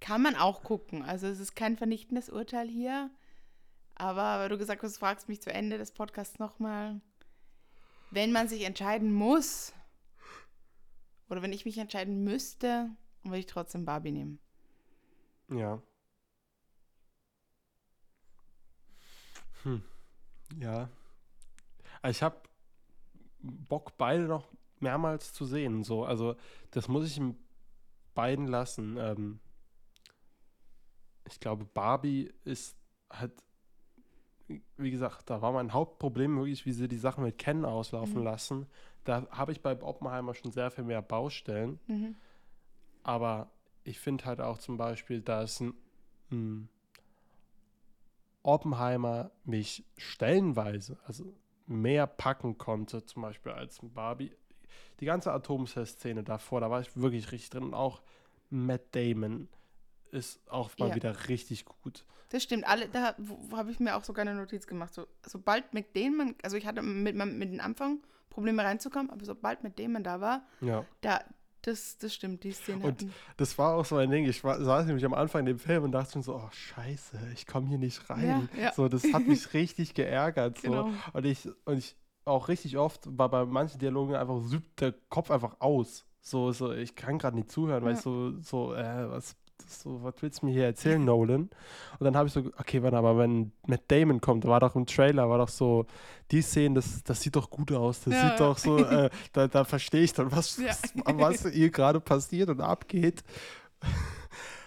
Kann 0.00 0.22
man 0.22 0.34
auch 0.34 0.62
gucken. 0.62 1.02
Also 1.02 1.26
es 1.26 1.38
ist 1.38 1.54
kein 1.54 1.76
vernichtendes 1.76 2.28
Urteil 2.30 2.68
hier. 2.68 3.10
Aber 3.94 4.38
weil 4.40 4.48
du 4.48 4.56
gesagt 4.58 4.82
hast, 4.82 4.96
du 4.96 4.98
fragst 5.00 5.28
mich 5.28 5.42
zu 5.42 5.52
Ende 5.52 5.76
des 5.78 5.92
Podcasts 5.92 6.38
nochmal. 6.38 7.00
Wenn 8.10 8.32
man 8.32 8.48
sich 8.48 8.62
entscheiden 8.62 9.12
muss, 9.12 9.72
oder 11.28 11.42
wenn 11.42 11.52
ich 11.52 11.64
mich 11.64 11.78
entscheiden 11.78 12.24
müsste, 12.24 12.90
würde 13.22 13.38
ich 13.38 13.46
trotzdem 13.46 13.84
Barbie 13.84 14.12
nehmen. 14.12 14.40
Ja. 15.48 15.80
Hm. 19.62 19.82
Ja. 20.58 20.88
Also 22.02 22.16
ich 22.16 22.22
habe 22.22 22.40
Bock, 23.42 23.96
beide 23.96 24.24
noch 24.24 24.48
mehrmals 24.80 25.32
zu 25.32 25.44
sehen. 25.44 25.84
So. 25.84 26.04
Also, 26.04 26.36
das 26.70 26.88
muss 26.88 27.06
ich 27.06 27.20
beiden 28.14 28.46
lassen. 28.46 28.96
Ähm, 28.98 29.40
ich 31.26 31.38
glaube, 31.40 31.64
Barbie 31.64 32.32
ist 32.44 32.76
halt, 33.10 33.32
wie 34.76 34.90
gesagt, 34.90 35.30
da 35.30 35.42
war 35.42 35.52
mein 35.52 35.72
Hauptproblem 35.72 36.36
wirklich, 36.36 36.66
wie 36.66 36.72
sie 36.72 36.88
die 36.88 36.98
Sachen 36.98 37.24
mit 37.24 37.38
Ken 37.38 37.64
auslaufen 37.64 38.18
Mhm. 38.18 38.24
lassen. 38.24 38.66
Da 39.04 39.26
habe 39.30 39.52
ich 39.52 39.60
bei 39.60 39.80
Oppenheimer 39.82 40.34
schon 40.34 40.52
sehr 40.52 40.70
viel 40.70 40.84
mehr 40.84 41.02
Baustellen. 41.02 41.78
Mhm. 41.86 42.16
Aber 43.02 43.50
ich 43.84 43.98
finde 43.98 44.24
halt 44.24 44.40
auch 44.40 44.58
zum 44.58 44.76
Beispiel, 44.76 45.20
dass 45.20 45.60
ein, 46.30 46.68
Oppenheimer 48.42 49.30
mich 49.44 49.84
stellenweise, 49.96 50.98
also 51.04 51.24
mehr 51.66 52.06
packen 52.06 52.56
konnte, 52.58 53.04
zum 53.04 53.22
Beispiel 53.22 53.52
als 53.52 53.82
ein 53.82 53.92
Barbie. 53.92 54.32
Die 55.00 55.04
ganze 55.04 55.32
Atomcell-Szene 55.32 56.22
davor, 56.22 56.60
da 56.60 56.70
war 56.70 56.80
ich 56.80 56.96
wirklich 56.96 57.32
richtig 57.32 57.50
drin. 57.50 57.64
Und 57.64 57.74
auch 57.74 58.02
Matt 58.48 58.94
Damon 58.94 59.48
ist 60.12 60.40
auch 60.48 60.70
mal 60.78 60.90
Ja. 60.90 60.94
wieder 60.94 61.28
richtig 61.28 61.64
gut. 61.64 62.04
Das 62.30 62.42
stimmt. 62.44 62.66
Alle, 62.66 62.88
da 62.88 63.16
habe 63.52 63.70
ich 63.72 63.80
mir 63.80 63.96
auch 63.96 64.04
sogar 64.04 64.22
eine 64.26 64.34
Notiz 64.34 64.66
gemacht. 64.66 64.94
So, 64.94 65.06
sobald 65.26 65.74
mit 65.74 65.96
denen 65.96 66.16
man, 66.16 66.34
also 66.42 66.56
ich 66.56 66.66
hatte 66.66 66.82
mit, 66.82 67.16
mit 67.16 67.52
dem 67.52 67.60
Anfang 67.60 67.98
Probleme 68.28 68.62
reinzukommen, 68.62 69.10
aber 69.10 69.24
sobald 69.24 69.62
mit 69.64 69.78
dem 69.78 69.92
man 69.92 70.04
da 70.04 70.20
war, 70.20 70.42
Ja. 70.60 70.84
da, 71.00 71.20
das, 71.62 71.98
das 71.98 72.14
stimmt, 72.14 72.44
die 72.44 72.52
Szene. 72.52 72.78
Und 72.84 72.92
hatten- 72.92 73.12
das 73.36 73.58
war 73.58 73.74
auch 73.74 73.84
so 73.84 73.96
ein 73.96 74.08
Ding. 74.10 74.24
Ich 74.26 74.42
war, 74.44 74.62
saß 74.62 74.86
nämlich 74.86 75.04
am 75.04 75.12
Anfang 75.12 75.40
in 75.40 75.46
dem 75.46 75.58
Film 75.58 75.82
und 75.84 75.92
dachte 75.92 76.16
mir 76.16 76.24
so, 76.24 76.36
oh 76.36 76.48
scheiße, 76.52 77.18
ich 77.34 77.46
komme 77.46 77.66
hier 77.68 77.78
nicht 77.78 78.08
rein. 78.08 78.48
Ja, 78.54 78.62
ja. 78.62 78.72
So, 78.72 78.88
das 78.88 79.02
hat 79.12 79.26
mich 79.26 79.52
richtig 79.52 79.94
geärgert. 79.94 80.58
So. 80.58 80.70
Genau. 80.70 80.90
Und 81.12 81.26
ich, 81.26 81.48
und 81.64 81.78
ich 81.78 81.96
auch 82.24 82.48
richtig 82.48 82.78
oft 82.78 83.02
war 83.18 83.28
bei 83.28 83.44
manchen 83.44 83.78
Dialogen 83.80 84.14
einfach 84.14 84.40
so 84.44 84.58
der 84.78 84.94
Kopf 85.08 85.30
einfach 85.32 85.56
aus. 85.58 86.06
So, 86.22 86.52
so 86.52 86.72
ich 86.72 86.94
kann 86.94 87.18
gerade 87.18 87.36
nicht 87.36 87.50
zuhören, 87.50 87.82
weil 87.84 87.94
ich 87.94 88.00
so, 88.00 88.38
so, 88.42 88.74
äh, 88.74 89.10
was, 89.10 89.34
so, 89.68 90.02
was 90.02 90.14
willst 90.20 90.42
du 90.42 90.46
mir 90.46 90.52
hier 90.52 90.64
erzählen, 90.66 91.04
Nolan? 91.04 91.42
Und 91.98 92.04
dann 92.04 92.16
habe 92.16 92.26
ich 92.28 92.32
so, 92.32 92.40
okay, 92.58 92.82
warte, 92.82 92.96
aber 92.96 93.16
wenn 93.18 93.52
Matt 93.66 93.82
Damon 93.88 94.20
kommt, 94.20 94.44
war 94.46 94.60
doch 94.60 94.74
im 94.76 94.86
Trailer, 94.86 95.28
war 95.28 95.38
doch 95.38 95.48
so, 95.48 95.86
die 96.30 96.42
Szenen, 96.42 96.74
das, 96.74 97.02
das 97.04 97.20
sieht 97.20 97.36
doch 97.36 97.50
gut 97.50 97.72
aus. 97.72 98.00
Das 98.02 98.14
Ja. 98.14 98.20
sieht 98.30 98.40
doch 98.40 98.58
so, 98.58 98.78
äh, 98.84 99.10
da, 99.32 99.48
da 99.48 99.64
verstehe 99.64 100.02
ich 100.02 100.12
dann, 100.12 100.30
was, 100.32 100.56
Ja. 100.58 100.68
was, 100.68 101.42
was 101.44 101.52
hier 101.52 101.70
gerade 101.70 102.00
passiert 102.00 102.48
und 102.50 102.60
abgeht. 102.60 103.22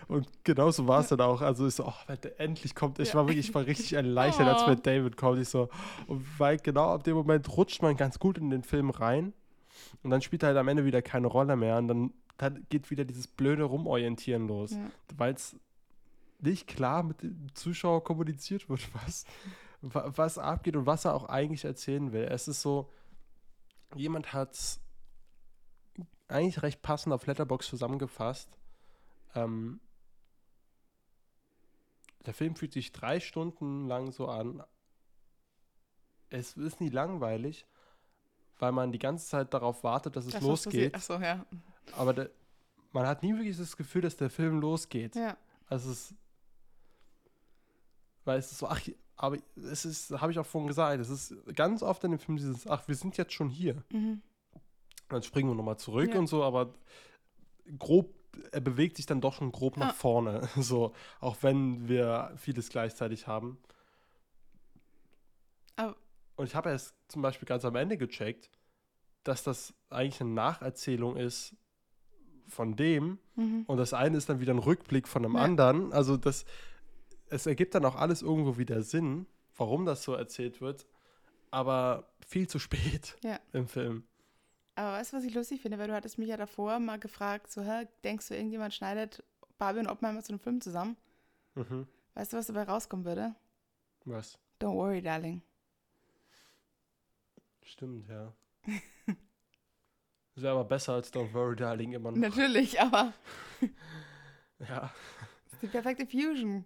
Und 0.10 0.28
genauso 0.44 0.86
war 0.88 1.00
es 1.00 1.08
dann 1.08 1.22
auch. 1.22 1.42
Also 1.42 1.66
ich 1.66 1.76
so, 1.76 1.86
oh, 1.88 1.94
wenn 2.08 2.20
der 2.22 2.40
endlich 2.40 2.76
kommt. 2.76 3.00
Ich 3.00 3.10
Ja. 3.10 3.16
war 3.16 3.28
wirklich, 3.28 3.48
ich 3.50 3.56
war 3.56 3.66
richtig 3.66 3.94
erleichtert, 3.94 4.48
als 4.48 4.64
Oh. 4.64 4.68
Matt 4.68 4.86
David 4.86 5.16
kommt. 5.18 5.42
Ich 5.42 5.48
so, 5.50 5.70
und 6.08 6.26
weil 6.38 6.58
genau 6.58 6.94
ab 6.94 7.04
dem 7.06 7.16
Moment 7.16 7.56
rutscht 7.56 7.82
man 7.82 7.96
ganz 7.96 8.20
gut 8.20 8.38
in 8.38 8.50
den 8.50 8.64
Film 8.64 8.90
rein. 8.90 9.34
Und 10.04 10.10
dann 10.12 10.22
spielt 10.22 10.44
er 10.44 10.48
halt 10.50 10.58
am 10.58 10.68
Ende 10.68 10.84
wieder 10.86 11.02
keine 11.02 11.28
Rolle 11.28 11.56
mehr. 11.56 11.78
Und 11.78 11.88
dann, 11.88 12.14
dann 12.38 12.66
geht 12.70 12.90
wieder 12.92 13.06
dieses 13.06 13.28
blöde 13.28 13.64
Rumorientieren 13.64 14.48
los. 14.48 14.72
Ja. 14.72 14.92
Weil 15.16 15.34
es 15.34 15.56
nicht 16.40 16.68
klar 16.68 17.04
mit 17.04 17.22
dem 17.22 17.54
Zuschauer 17.56 18.04
kommuniziert 18.04 18.68
wird, 18.70 18.82
was, 19.06 19.26
wa- 19.82 20.12
was 20.16 20.38
abgeht 20.38 20.76
und 20.76 20.86
was 20.86 21.06
er 21.06 21.14
auch 21.14 21.26
eigentlich 21.30 21.64
erzählen 21.66 22.12
will. 22.12 22.24
Es 22.24 22.48
ist 22.48 22.62
so, 22.62 22.90
jemand 23.96 24.34
hat 24.34 24.54
es 24.54 24.80
eigentlich 26.28 26.62
recht 26.64 26.82
passend 26.82 27.14
auf 27.14 27.26
Letterbox 27.28 27.68
zusammengefasst. 27.68 28.50
Ähm, 29.36 29.80
der 32.26 32.34
Film 32.34 32.56
fühlt 32.56 32.74
sich 32.74 32.92
drei 32.92 33.20
Stunden 33.20 33.88
lang 33.88 34.12
so 34.12 34.28
an. 34.28 34.64
Es 36.30 36.58
ist 36.58 36.80
nie 36.82 36.90
langweilig, 36.90 37.66
weil 38.60 38.72
man 38.72 38.92
die 38.92 39.00
ganze 39.00 39.28
Zeit 39.28 39.54
darauf 39.54 39.84
wartet, 39.84 40.16
dass 40.16 40.26
es 40.26 40.34
Das, 40.34 40.42
losgeht. 40.42 40.96
Achso, 40.96 41.20
ja. 41.20 41.46
Aber 41.96 42.14
der, 42.14 42.30
man 42.92 43.06
hat 43.08 43.24
nie 43.24 43.34
wirklich 43.36 43.58
das 43.58 43.76
Gefühl, 43.78 44.02
dass 44.02 44.16
der 44.18 44.30
Film 44.30 44.60
losgeht. 44.62 45.16
Ja. 45.16 45.38
Also 45.68 45.92
es 45.92 46.12
ist, 46.12 46.16
weil 48.26 48.40
es 48.40 48.52
ist 48.52 48.60
so, 48.60 48.68
ach, 48.68 48.82
aber 49.16 49.38
es 49.56 49.86
ist, 49.86 50.12
habe 50.12 50.32
ich 50.32 50.40
auch 50.40 50.46
vorhin 50.46 50.68
gesagt, 50.68 51.00
es 51.00 51.10
ist 51.10 51.36
ganz 51.56 51.84
oft 51.84 52.04
in 52.04 52.12
dem 52.12 52.20
Film 52.20 52.38
dieses, 52.38 52.68
ach, 52.68 52.88
wir 52.88 52.96
sind 52.96 53.18
jetzt 53.18 53.34
schon 53.34 53.50
hier. 53.50 53.84
Mhm. 53.92 54.22
Dann 55.10 55.24
springen 55.24 55.50
wir 55.50 55.56
nochmal 55.56 55.78
zurück 55.78 56.14
Ja. 56.14 56.20
und 56.20 56.28
so, 56.28 56.44
aber 56.44 56.74
grob, 57.78 58.14
er 58.52 58.62
bewegt 58.62 58.98
sich 58.98 59.06
dann 59.06 59.22
doch 59.22 59.34
schon 59.34 59.52
grob 59.52 59.78
nach 59.78 59.90
Ah. 59.90 59.94
vorne. 59.94 60.42
So, 60.56 60.94
auch 61.20 61.38
wenn 61.42 61.88
wir 61.88 62.34
vieles 62.38 62.70
gleichzeitig 62.70 63.28
haben. 63.28 63.58
Aber- 65.76 65.96
und 66.36 66.46
ich 66.48 66.56
habe 66.56 66.70
erst 66.70 66.96
zum 67.10 67.22
Beispiel 67.22 67.48
ganz 67.48 67.64
am 67.66 67.76
Ende 67.76 67.98
gecheckt, 67.98 68.50
dass 69.24 69.44
das 69.44 69.74
eigentlich 69.90 70.20
eine 70.22 70.32
Nacherzählung 70.32 71.16
ist 71.16 71.56
von 72.48 72.76
dem, 72.76 73.20
Mhm. 73.36 73.64
und 73.68 73.78
das 73.78 73.94
eine 73.94 74.18
ist 74.18 74.30
dann 74.30 74.40
wieder 74.40 74.54
ein 74.54 74.60
Rückblick 74.60 75.08
von 75.08 75.26
einem 75.26 75.36
Ja. 75.36 75.42
anderen. 75.42 75.92
Also 75.94 76.18
das, 76.18 76.46
es 77.28 77.46
ergibt 77.46 77.74
dann 77.76 77.86
auch 77.86 77.96
alles 77.96 78.22
irgendwo 78.22 78.58
wieder 78.58 78.82
Sinn, 78.84 79.26
warum 79.58 79.86
das 79.86 80.04
so 80.04 80.14
erzählt 80.14 80.62
wird, 80.62 80.86
aber 81.52 82.10
viel 82.28 82.48
zu 82.48 82.60
spät 82.60 83.18
Ja. 83.24 83.40
im 83.54 83.68
Film. 83.68 84.04
Aber 84.76 84.94
weißt 84.94 85.14
du, 85.14 85.18
was 85.18 85.24
ich 85.24 85.34
lustig 85.34 85.62
finde? 85.62 85.78
Weil 85.78 85.88
du 85.88 85.94
hattest 85.94 86.18
mich 86.18 86.30
ja 86.30 86.38
davor 86.38 86.80
mal 86.80 86.98
gefragt, 87.00 87.52
so, 87.52 87.62
hä, 87.62 87.88
denkst 88.04 88.28
du, 88.30 88.36
irgendjemand 88.36 88.74
schneidet 88.74 89.24
Barbie 89.60 89.80
und 89.80 89.88
Oppenheimer 89.88 90.24
zu 90.24 90.32
einem 90.32 90.40
Film 90.40 90.62
zusammen? 90.62 90.98
Mhm. 91.56 91.88
Weißt 92.16 92.34
du, 92.34 92.38
was 92.38 92.48
dabei 92.48 92.64
rauskommen 92.64 93.06
würde? 93.06 93.36
Was? 94.06 94.38
Don't 94.60 94.74
worry, 94.76 95.02
darling. 95.02 95.42
Stimmt, 97.62 98.08
ja. 98.10 98.34
Ist 100.36 100.44
ja 100.44 100.52
aber 100.52 100.66
besser 100.66 100.94
als 100.94 101.14
Don't 101.14 101.34
Worry 101.34 101.56
Darling 101.56 101.94
immer 101.94 102.12
noch. 102.12 102.18
Natürlich, 102.18 102.80
aber 102.80 103.14
Ja, 104.70 104.92
das 105.46 105.54
ist 105.54 105.64
die 105.64 105.68
perfekte 105.68 106.06
Fusion. 106.06 106.66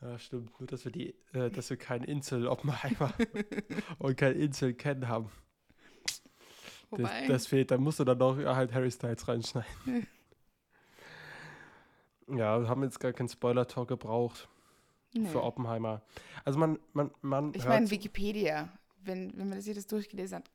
ja, 0.00 0.18
stimmt. 0.18 0.58
Nur, 0.60 0.66
dass 0.66 0.84
wir 0.84 0.92
die, 0.92 1.14
äh, 1.32 1.50
dass 1.50 1.70
wir 1.70 1.76
keinen 1.76 2.04
Insel 2.04 2.46
Oppenheimer 2.46 3.12
und 3.98 4.16
keinen 4.16 4.38
Insel 4.40 4.74
Ken 4.74 5.08
haben. 5.08 5.30
Das, 6.90 7.00
Wobei, 7.00 7.26
das 7.26 7.46
fehlt. 7.46 7.70
Da 7.70 7.78
musst 7.78 8.00
du 8.00 8.04
dann 8.04 8.18
noch 8.18 8.36
halt 8.36 8.74
Harry 8.74 8.90
Styles 8.90 9.26
reinschneiden. 9.26 9.70
ja, 12.28 12.60
wir 12.60 12.68
haben 12.68 12.82
jetzt 12.82 13.00
gar 13.00 13.12
keinen 13.12 13.28
Spoiler-Talk 13.28 13.88
gebraucht 13.88 14.48
nee. 15.14 15.28
für 15.28 15.42
Oppenheimer. 15.42 16.02
Also 16.44 16.58
man, 16.58 16.78
man, 16.92 17.10
man 17.22 17.54
Ich 17.54 17.64
meine, 17.64 17.90
Wikipedia, 17.90 18.68
wenn, 19.02 19.32
wenn 19.38 19.48
man 19.48 19.56
das 19.56 19.66
jedes 19.66 19.86
durchgelesen 19.86 20.38
hat, 20.38 20.50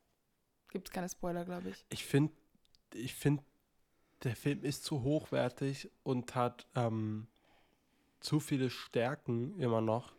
gibt 0.70 0.88
es 0.88 0.92
keine 0.92 1.08
Spoiler, 1.08 1.44
glaube 1.44 1.70
ich. 1.70 1.84
ich 1.88 2.04
finde, 2.04 2.32
ich 2.94 3.14
finde, 3.14 3.42
der 4.24 4.34
Film 4.36 4.62
ist 4.64 4.84
zu 4.84 5.02
hochwertig 5.02 5.90
und 6.02 6.34
hat 6.34 6.66
ähm, 6.74 7.26
zu 8.20 8.40
viele 8.40 8.68
Stärken 8.70 9.58
immer 9.60 9.80
noch, 9.80 10.12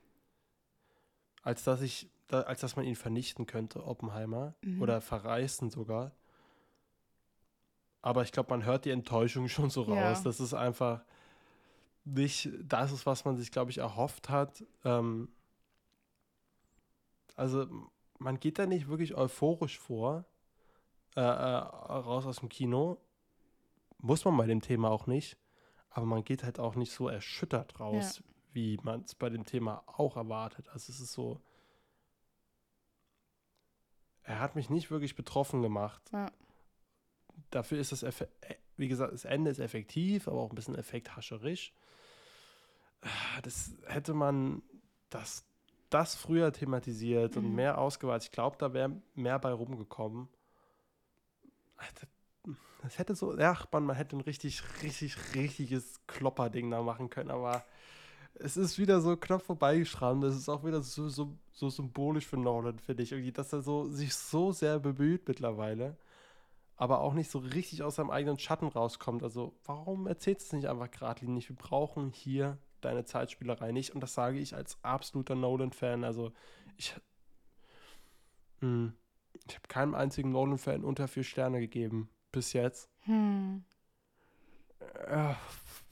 als 1.42 1.64
dass 1.64 1.82
ich, 1.82 2.10
als 2.30 2.62
dass 2.62 2.76
man 2.76 2.86
ihn 2.86 2.96
vernichten 2.96 3.46
könnte, 3.46 3.86
Oppenheimer, 3.86 4.56
Mhm. 4.62 4.82
oder 4.82 5.02
verreißen 5.02 5.70
sogar. 5.70 6.12
Aber 8.02 8.24
ich 8.24 8.32
glaube, 8.32 8.52
man 8.52 8.64
hört 8.64 8.86
die 8.86 8.92
Enttäuschung 8.92 9.48
schon 9.50 9.70
so 9.70 9.82
raus. 9.84 10.20
Ja. 10.20 10.24
Das 10.24 10.40
ist 10.40 10.54
einfach 10.54 11.04
nicht 12.06 12.50
das 12.64 12.92
ist, 12.92 13.06
was 13.06 13.26
man 13.26 13.36
sich, 13.38 13.52
glaube 13.52 13.72
ich, 13.72 13.80
erhofft 13.80 14.30
hat. 14.30 14.64
Ähm, 14.86 15.30
also 17.36 17.68
man 18.18 18.40
geht 18.40 18.58
da 18.60 18.66
nicht 18.66 18.88
wirklich 18.88 19.16
euphorisch 19.16 19.78
vor, 19.78 20.26
äh, 21.16 21.22
äh, 21.22 21.24
raus 21.24 22.26
aus 22.26 22.38
dem 22.38 22.50
Kino. 22.50 22.98
Muss 23.98 24.24
man 24.26 24.38
bei 24.38 24.46
dem 24.46 24.62
Thema 24.62 24.90
auch 24.90 25.08
nicht. 25.08 25.38
Aber 25.90 26.06
man 26.06 26.24
geht 26.24 26.44
halt 26.44 26.60
auch 26.60 26.76
nicht 26.76 26.92
so 26.92 27.08
erschüttert 27.08 27.80
raus, 27.80 28.24
wie 28.54 28.78
man 28.84 29.02
es 29.02 29.16
bei 29.16 29.30
dem 29.30 29.44
Thema 29.46 29.84
auch 29.88 30.16
erwartet. 30.16 30.70
Also 30.70 30.92
es 30.92 31.00
ist 31.00 31.14
so, 31.14 31.42
er 34.24 34.40
hat 34.40 34.56
mich 34.56 34.70
nicht 34.70 34.92
wirklich 34.92 35.16
betroffen 35.16 35.62
gemacht. 35.62 36.02
Ja. 36.14 36.32
Dafür 37.50 37.80
ist 37.80 37.92
das, 37.92 38.04
äh, 38.04 38.12
wie 38.78 38.88
gesagt, 38.88 39.14
das 39.14 39.26
Ende 39.26 39.50
ist 39.50 39.60
effektiv, 39.60 40.28
aber 40.28 40.40
auch 40.42 40.50
ein 40.52 40.56
bisschen 40.56 40.76
effekthascherisch. 40.76 41.74
Ah, 43.02 43.42
Das 43.42 43.72
hätte 43.88 44.14
man 44.14 44.62
das, 45.10 45.46
das 45.90 46.16
früher 46.16 46.52
thematisiert 46.54 47.38
und 47.38 47.50
Mhm. 47.50 47.56
mehr 47.56 47.78
ausgeweitet. 47.80 48.26
Ich 48.26 48.32
glaube, 48.32 48.58
da 48.58 48.74
wäre 48.74 49.02
mehr 49.16 49.40
bei 49.40 49.52
rumgekommen. 49.52 50.28
Das 52.82 52.98
hätte 52.98 53.16
so, 53.16 53.38
ja, 53.38 53.58
man, 53.72 53.86
man 53.86 53.96
hätte 53.96 54.16
ein 54.16 54.22
richtig, 54.22 54.64
richtig, 54.82 55.18
richtiges 55.36 56.00
Klopperding 56.08 56.72
da 56.72 56.82
machen 56.82 57.10
können, 57.10 57.32
aber 57.32 57.66
es 58.36 58.58
ist 58.58 58.80
wieder 58.80 59.02
so 59.02 59.18
knapp 59.18 59.42
vorbeigeschrammt. 59.42 60.24
Es 60.24 60.36
ist 60.36 60.50
auch 60.50 60.64
wieder 60.64 60.82
so, 60.82 61.10
so, 61.10 61.38
so 61.54 61.70
symbolisch 61.70 62.26
für 62.28 62.38
Nolan, 62.38 62.80
finde 62.80 63.04
ich. 63.04 63.12
Irgendwie, 63.12 63.32
dass 63.32 63.54
er 63.54 63.62
so, 63.62 63.90
sich 63.90 64.16
so 64.16 64.52
sehr 64.52 64.80
bemüht 64.80 65.28
mittlerweile, 65.28 65.98
aber 66.78 67.02
auch 67.02 67.14
nicht 67.14 67.32
so 67.32 67.40
richtig 67.40 67.84
aus 67.84 67.96
seinem 67.96 68.12
eigenen 68.12 68.40
Schatten 68.40 68.68
rauskommt. 68.68 69.24
Also, 69.24 69.54
warum 69.66 70.08
erzählst 70.08 70.44
du 70.44 70.46
es 70.48 70.54
nicht 70.62 70.70
einfach 70.70 70.92
geradlinig? 70.92 71.50
Wir 71.50 71.56
brauchen 71.58 72.12
hier 72.12 72.58
deine 72.82 73.06
Zeitspielerei 73.06 73.72
nicht. 73.72 73.94
Und 73.94 74.02
das 74.02 74.14
sage 74.14 74.40
ich 74.40 74.56
als 74.56 74.78
absoluter 74.84 75.36
Nolan-Fan. 75.36 76.04
Also, 76.04 76.32
ich. 76.78 76.96
Hm, 78.62 78.94
ich 79.48 79.56
habe 79.56 79.68
keinem 79.68 79.96
einzigen 79.96 80.32
Nolan-Fan 80.32 80.84
unter 80.84 81.08
vier 81.08 81.24
Sterne 81.24 81.60
gegeben. 81.60 82.10
Bis 82.32 82.54
jetzt. 82.54 82.90
Hm. 83.02 83.64
Äh, 85.08 85.34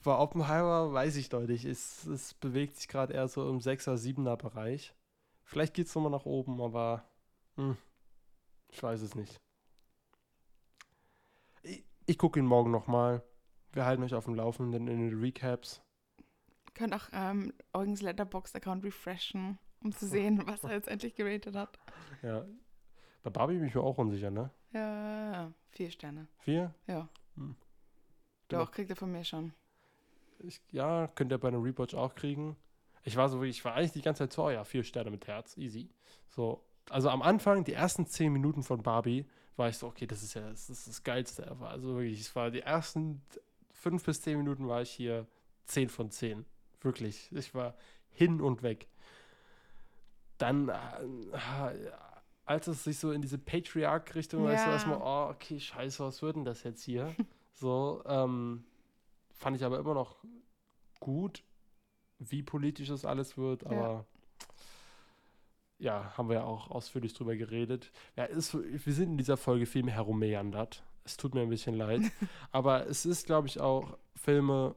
bei 0.04 0.18
Oppenheimer 0.18 0.94
weiß 0.94 1.16
ich 1.18 1.30
deutlich. 1.30 1.66
Es, 1.66 2.06
es 2.06 2.34
bewegt 2.36 2.78
sich 2.78 2.88
gerade 2.88 3.14
eher 3.14 3.28
so 3.28 3.50
im 3.50 3.60
6er, 3.60 3.96
7er 3.96 4.38
Bereich. 4.38 4.94
Vielleicht 5.44 5.74
geht 5.74 5.88
es 5.88 5.96
nochmal 5.96 6.12
nach 6.12 6.26
oben, 6.26 6.62
aber 6.62 7.10
hm, 7.56 7.78
ich 8.70 8.82
weiß 8.82 9.02
es 9.02 9.16
nicht. 9.16 9.42
Ich, 11.64 11.84
ich 12.06 12.18
gucke 12.18 12.40
ihn 12.40 12.46
morgen 12.46 12.72
nochmal. 12.72 13.24
Wir 13.74 13.86
halten 13.86 14.04
euch 14.04 14.14
auf 14.14 14.26
dem 14.26 14.36
Laufenden 14.36 14.88
in 14.88 15.10
den 15.10 15.20
Recaps. 15.20 15.82
Könnt 16.74 16.94
auch 16.94 17.10
ähm, 17.12 17.54
Eugens 17.74 18.02
Letterboxd-Account 18.02 18.84
refreshen, 18.84 19.58
um 19.84 19.92
zu 19.94 20.06
sehen, 20.08 20.44
was 20.46 20.64
er 20.64 20.74
jetzt 20.74 20.88
endlich 20.88 21.16
geratet 21.16 21.56
hat. 21.56 21.80
Ja. 22.22 22.46
Bei 23.28 23.32
Barbie 23.32 23.57
bin 23.57 23.67
ich 23.67 23.75
mir 23.75 23.82
auch 23.82 23.97
unsicher, 23.97 24.32
ne? 24.32 24.49
Ja, 24.71 25.51
vier 25.71 25.91
Sterne. 25.91 26.30
Vier? 26.38 26.73
Ja. 26.88 27.09
Hm. 27.36 27.57
Doch, 28.47 28.71
kriegt 28.71 28.89
er 28.89 28.95
von 28.95 29.11
mir 29.11 29.25
schon. 29.25 29.51
Ich, 30.39 30.61
ja, 30.71 31.07
könnt 31.07 31.34
ihr 31.34 31.38
bei 31.38 31.49
einem 31.49 31.61
Rewatch 31.61 31.93
auch 31.93 32.15
kriegen. 32.15 32.55
Ich 33.03 33.17
war 33.17 33.28
so, 33.28 33.43
ich 33.43 33.65
war 33.65 33.73
eigentlich 33.73 33.91
die 33.91 34.01
ganze 34.01 34.19
Zeit 34.19 34.32
so, 34.32 34.45
oh 34.45 34.49
ja, 34.49 34.63
vier 34.63 34.86
Sterne 34.86 35.11
mit 35.11 35.28
Herz, 35.28 35.57
easy. 35.57 35.89
So, 36.30 36.63
also 36.89 37.09
am 37.09 37.21
Anfang, 37.21 37.65
die 37.65 37.73
ersten 37.73 38.07
zehn 38.07 38.32
Minuten 38.32 38.63
von 38.63 38.82
Barbie, 38.82 39.25
war 39.57 39.67
ich 39.67 39.78
so, 39.78 39.88
okay, 39.88 40.07
das 40.07 40.23
ist 40.23 40.34
ja 40.34 40.49
das, 40.49 40.69
ist 40.69 40.88
das 40.88 41.03
Geilste 41.03 41.45
ever. 41.45 41.69
Also 41.69 41.95
wirklich, 41.95 42.21
es 42.21 42.34
war 42.34 42.49
die 42.49 42.61
ersten 42.61 43.21
fünf 43.73 44.05
bis 44.05 44.21
zehn 44.21 44.38
Minuten 44.38 44.69
war 44.69 44.84
ich 44.84 44.91
hier 44.91 45.28
zehn 45.65 45.89
von 45.89 46.11
zehn. 46.11 46.45
Wirklich. 46.80 47.30
Ich 47.34 47.53
war 47.53 47.75
hin 48.09 48.39
und 48.39 48.63
weg. 48.63 48.88
Dann, 50.38 50.69
äh, 50.69 51.91
als 52.48 52.68
es 52.68 52.84
sich 52.84 52.98
so 52.98 53.12
in 53.12 53.22
diese 53.22 53.38
Patriarch-Richtung, 53.38 54.43
weißt 54.45 54.66
du, 54.66 54.70
Ja. 54.70 54.74
erstmal, 54.74 55.00
oh, 55.02 55.32
okay, 55.32 55.60
scheiße, 55.60 56.04
was 56.04 56.22
wird 56.22 56.38
denn 56.38 56.45
das 56.45 56.64
jetzt 56.64 56.82
hier? 56.84 57.14
so, 57.54 58.02
ähm, 58.06 58.64
fand 59.34 59.58
ich 59.58 59.64
aber 59.64 59.78
immer 59.80 59.93
noch 59.93 60.16
gut, 61.00 61.43
wie 62.20 62.41
politisch 62.41 62.88
das 62.88 63.06
alles 63.06 63.38
wird, 63.38 63.64
Ja. 63.64 63.70
aber 63.70 64.06
ja, 65.80 66.18
haben 66.18 66.30
wir 66.30 66.38
ja 66.38 66.43
auch 66.43 66.72
ausführlich 66.72 67.14
drüber 67.14 67.36
geredet. 67.36 67.91
Ja, 68.16 68.24
ist, 68.26 68.56
wir 68.56 68.93
sind 68.93 69.12
in 69.12 69.18
dieser 69.18 69.38
Folge 69.38 69.66
viel 69.68 69.84
mehr 69.84 69.93
herummeandert. 69.93 70.84
Es 71.04 71.18
tut 71.18 71.36
mir 71.36 71.41
ein 71.41 71.50
bisschen 71.50 71.76
leid. 71.76 72.02
aber 72.52 72.88
es 72.88 73.06
ist, 73.06 73.28
glaube 73.28 73.48
ich, 73.48 73.60
auch 73.60 73.98
Filme, 74.16 74.76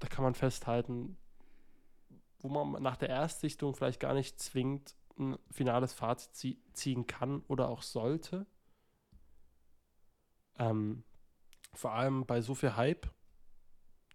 da 0.00 0.08
kann 0.08 0.24
man 0.24 0.34
festhalten, 0.34 1.16
wo 2.40 2.48
man 2.48 2.82
nach 2.82 2.96
der 2.96 3.08
Erstsichtung 3.10 3.74
vielleicht 3.74 4.00
gar 4.00 4.14
nicht 4.14 4.40
zwingend 4.40 4.95
ein 5.18 5.38
finales 5.50 5.92
Fazit 5.92 6.34
zie 6.34 6.62
ziehen 6.72 7.06
kann 7.06 7.42
oder 7.48 7.68
auch 7.68 7.82
sollte. 7.82 8.46
Ähm, 10.58 11.04
vor 11.72 11.92
allem 11.92 12.26
bei 12.26 12.40
so 12.40 12.54
viel 12.54 12.76
Hype, 12.76 13.10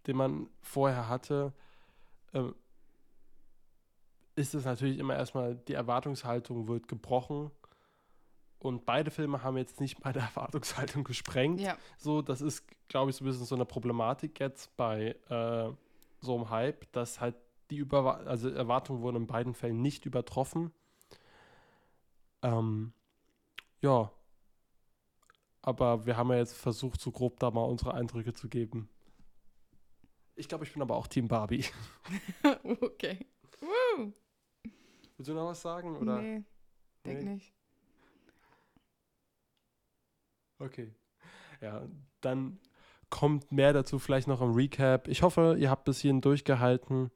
den 0.06 0.16
man 0.16 0.48
vorher 0.60 1.08
hatte, 1.08 1.52
ähm, 2.34 2.54
ist 4.34 4.54
es 4.54 4.64
natürlich 4.64 4.98
immer 4.98 5.14
erstmal, 5.14 5.56
die 5.56 5.74
Erwartungshaltung 5.74 6.68
wird 6.68 6.88
gebrochen. 6.88 7.50
Und 8.58 8.86
beide 8.86 9.10
Filme 9.10 9.42
haben 9.42 9.56
jetzt 9.56 9.80
nicht 9.80 10.02
meine 10.04 10.18
Erwartungshaltung 10.20 11.04
gesprengt. 11.04 11.60
Ja, 11.60 11.76
So, 11.98 12.22
das 12.22 12.40
ist, 12.40 12.64
glaube 12.88 13.10
ich, 13.10 13.16
so 13.16 13.24
ein 13.24 13.26
bisschen 13.26 13.44
so 13.44 13.54
eine 13.54 13.64
Problematik 13.64 14.40
jetzt 14.40 14.76
bei 14.76 15.16
äh, 15.28 15.72
so 16.20 16.34
einem 16.36 16.50
Hype, 16.50 16.90
dass 16.92 17.20
halt 17.20 17.34
die 17.70 17.76
Über 17.76 18.26
also 18.26 18.48
Erwartungen 18.50 19.02
wurden 19.02 19.16
in 19.16 19.26
beiden 19.26 19.54
Fällen 19.54 19.80
nicht 19.80 20.06
übertroffen. 20.06 20.72
Ähm, 22.42 22.92
ja. 23.80 24.12
Aber 25.62 26.06
wir 26.06 26.16
haben 26.16 26.30
ja 26.30 26.38
jetzt 26.38 26.54
versucht, 26.54 27.00
so 27.00 27.12
grob 27.12 27.38
da 27.38 27.50
mal 27.50 27.62
unsere 27.62 27.94
Eindrücke 27.94 28.32
zu 28.32 28.48
geben. 28.48 28.88
Ich 30.34 30.48
glaube, 30.48 30.64
ich 30.64 30.72
bin 30.72 30.82
aber 30.82 30.96
auch 30.96 31.06
Team 31.06 31.28
Barbie. 31.28 31.64
okay. 32.80 33.18
Woo. 33.60 34.12
Willst 35.16 35.28
du 35.28 35.34
noch 35.34 35.46
was 35.46 35.62
sagen? 35.62 35.96
Oder? 35.96 36.20
Nee, 36.20 36.44
denk 37.04 37.22
Nee? 37.22 37.30
nicht. 37.34 37.54
Okay. 40.58 40.94
Ja, 41.60 41.86
dann 42.20 42.58
kommt 43.10 43.52
mehr 43.52 43.72
dazu 43.72 43.98
vielleicht 43.98 44.26
noch 44.26 44.40
im 44.40 44.52
Recap. 44.52 45.06
Ich 45.06 45.22
hoffe, 45.22 45.56
ihr 45.58 45.70
habt 45.70 45.84
bis 45.84 46.00
hierhin 46.00 46.20
durchgehalten. 46.20 47.10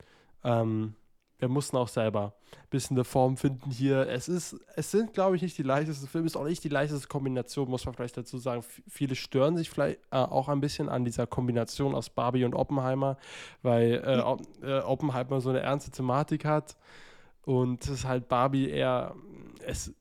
Ähm, 0.44 0.94
wir 1.38 1.48
mussten 1.48 1.76
auch 1.76 1.88
selber 1.88 2.34
ein 2.52 2.68
bisschen 2.70 2.96
eine 2.96 3.04
Form 3.04 3.36
finden 3.36 3.70
hier. 3.70 4.08
Es 4.08 4.28
ist, 4.28 4.56
es 4.74 4.90
sind, 4.90 5.12
glaube 5.12 5.36
ich, 5.36 5.42
nicht 5.42 5.58
die 5.58 5.62
leichtesten 5.62 6.06
Filme, 6.06 6.26
ist 6.26 6.36
auch 6.36 6.44
nicht 6.44 6.64
die 6.64 6.68
leichteste 6.70 7.08
Kombination, 7.08 7.68
muss 7.68 7.84
man 7.84 7.94
vielleicht 7.94 8.16
dazu 8.16 8.38
sagen. 8.38 8.62
V 8.62 8.82
viele 8.88 9.14
stören 9.14 9.56
sich 9.56 9.68
vielleicht 9.68 10.00
äh, 10.10 10.16
auch 10.16 10.48
ein 10.48 10.60
bisschen 10.60 10.88
an 10.88 11.04
dieser 11.04 11.26
Kombination 11.26 11.94
aus 11.94 12.08
Barbie 12.10 12.44
und 12.44 12.54
Oppenheimer, 12.54 13.18
weil 13.62 14.02
äh, 14.04 14.20
Op 14.20 14.40
äh, 14.62 14.78
Oppenheimer 14.80 15.40
so 15.40 15.50
eine 15.50 15.60
ernste 15.60 15.90
Thematik 15.90 16.44
hat 16.44 16.76
und 17.42 17.84
es 17.84 17.90
ist 17.90 18.04
halt 18.06 18.28
Barbie 18.28 18.70
eher, 18.70 19.14
es, 19.64 19.94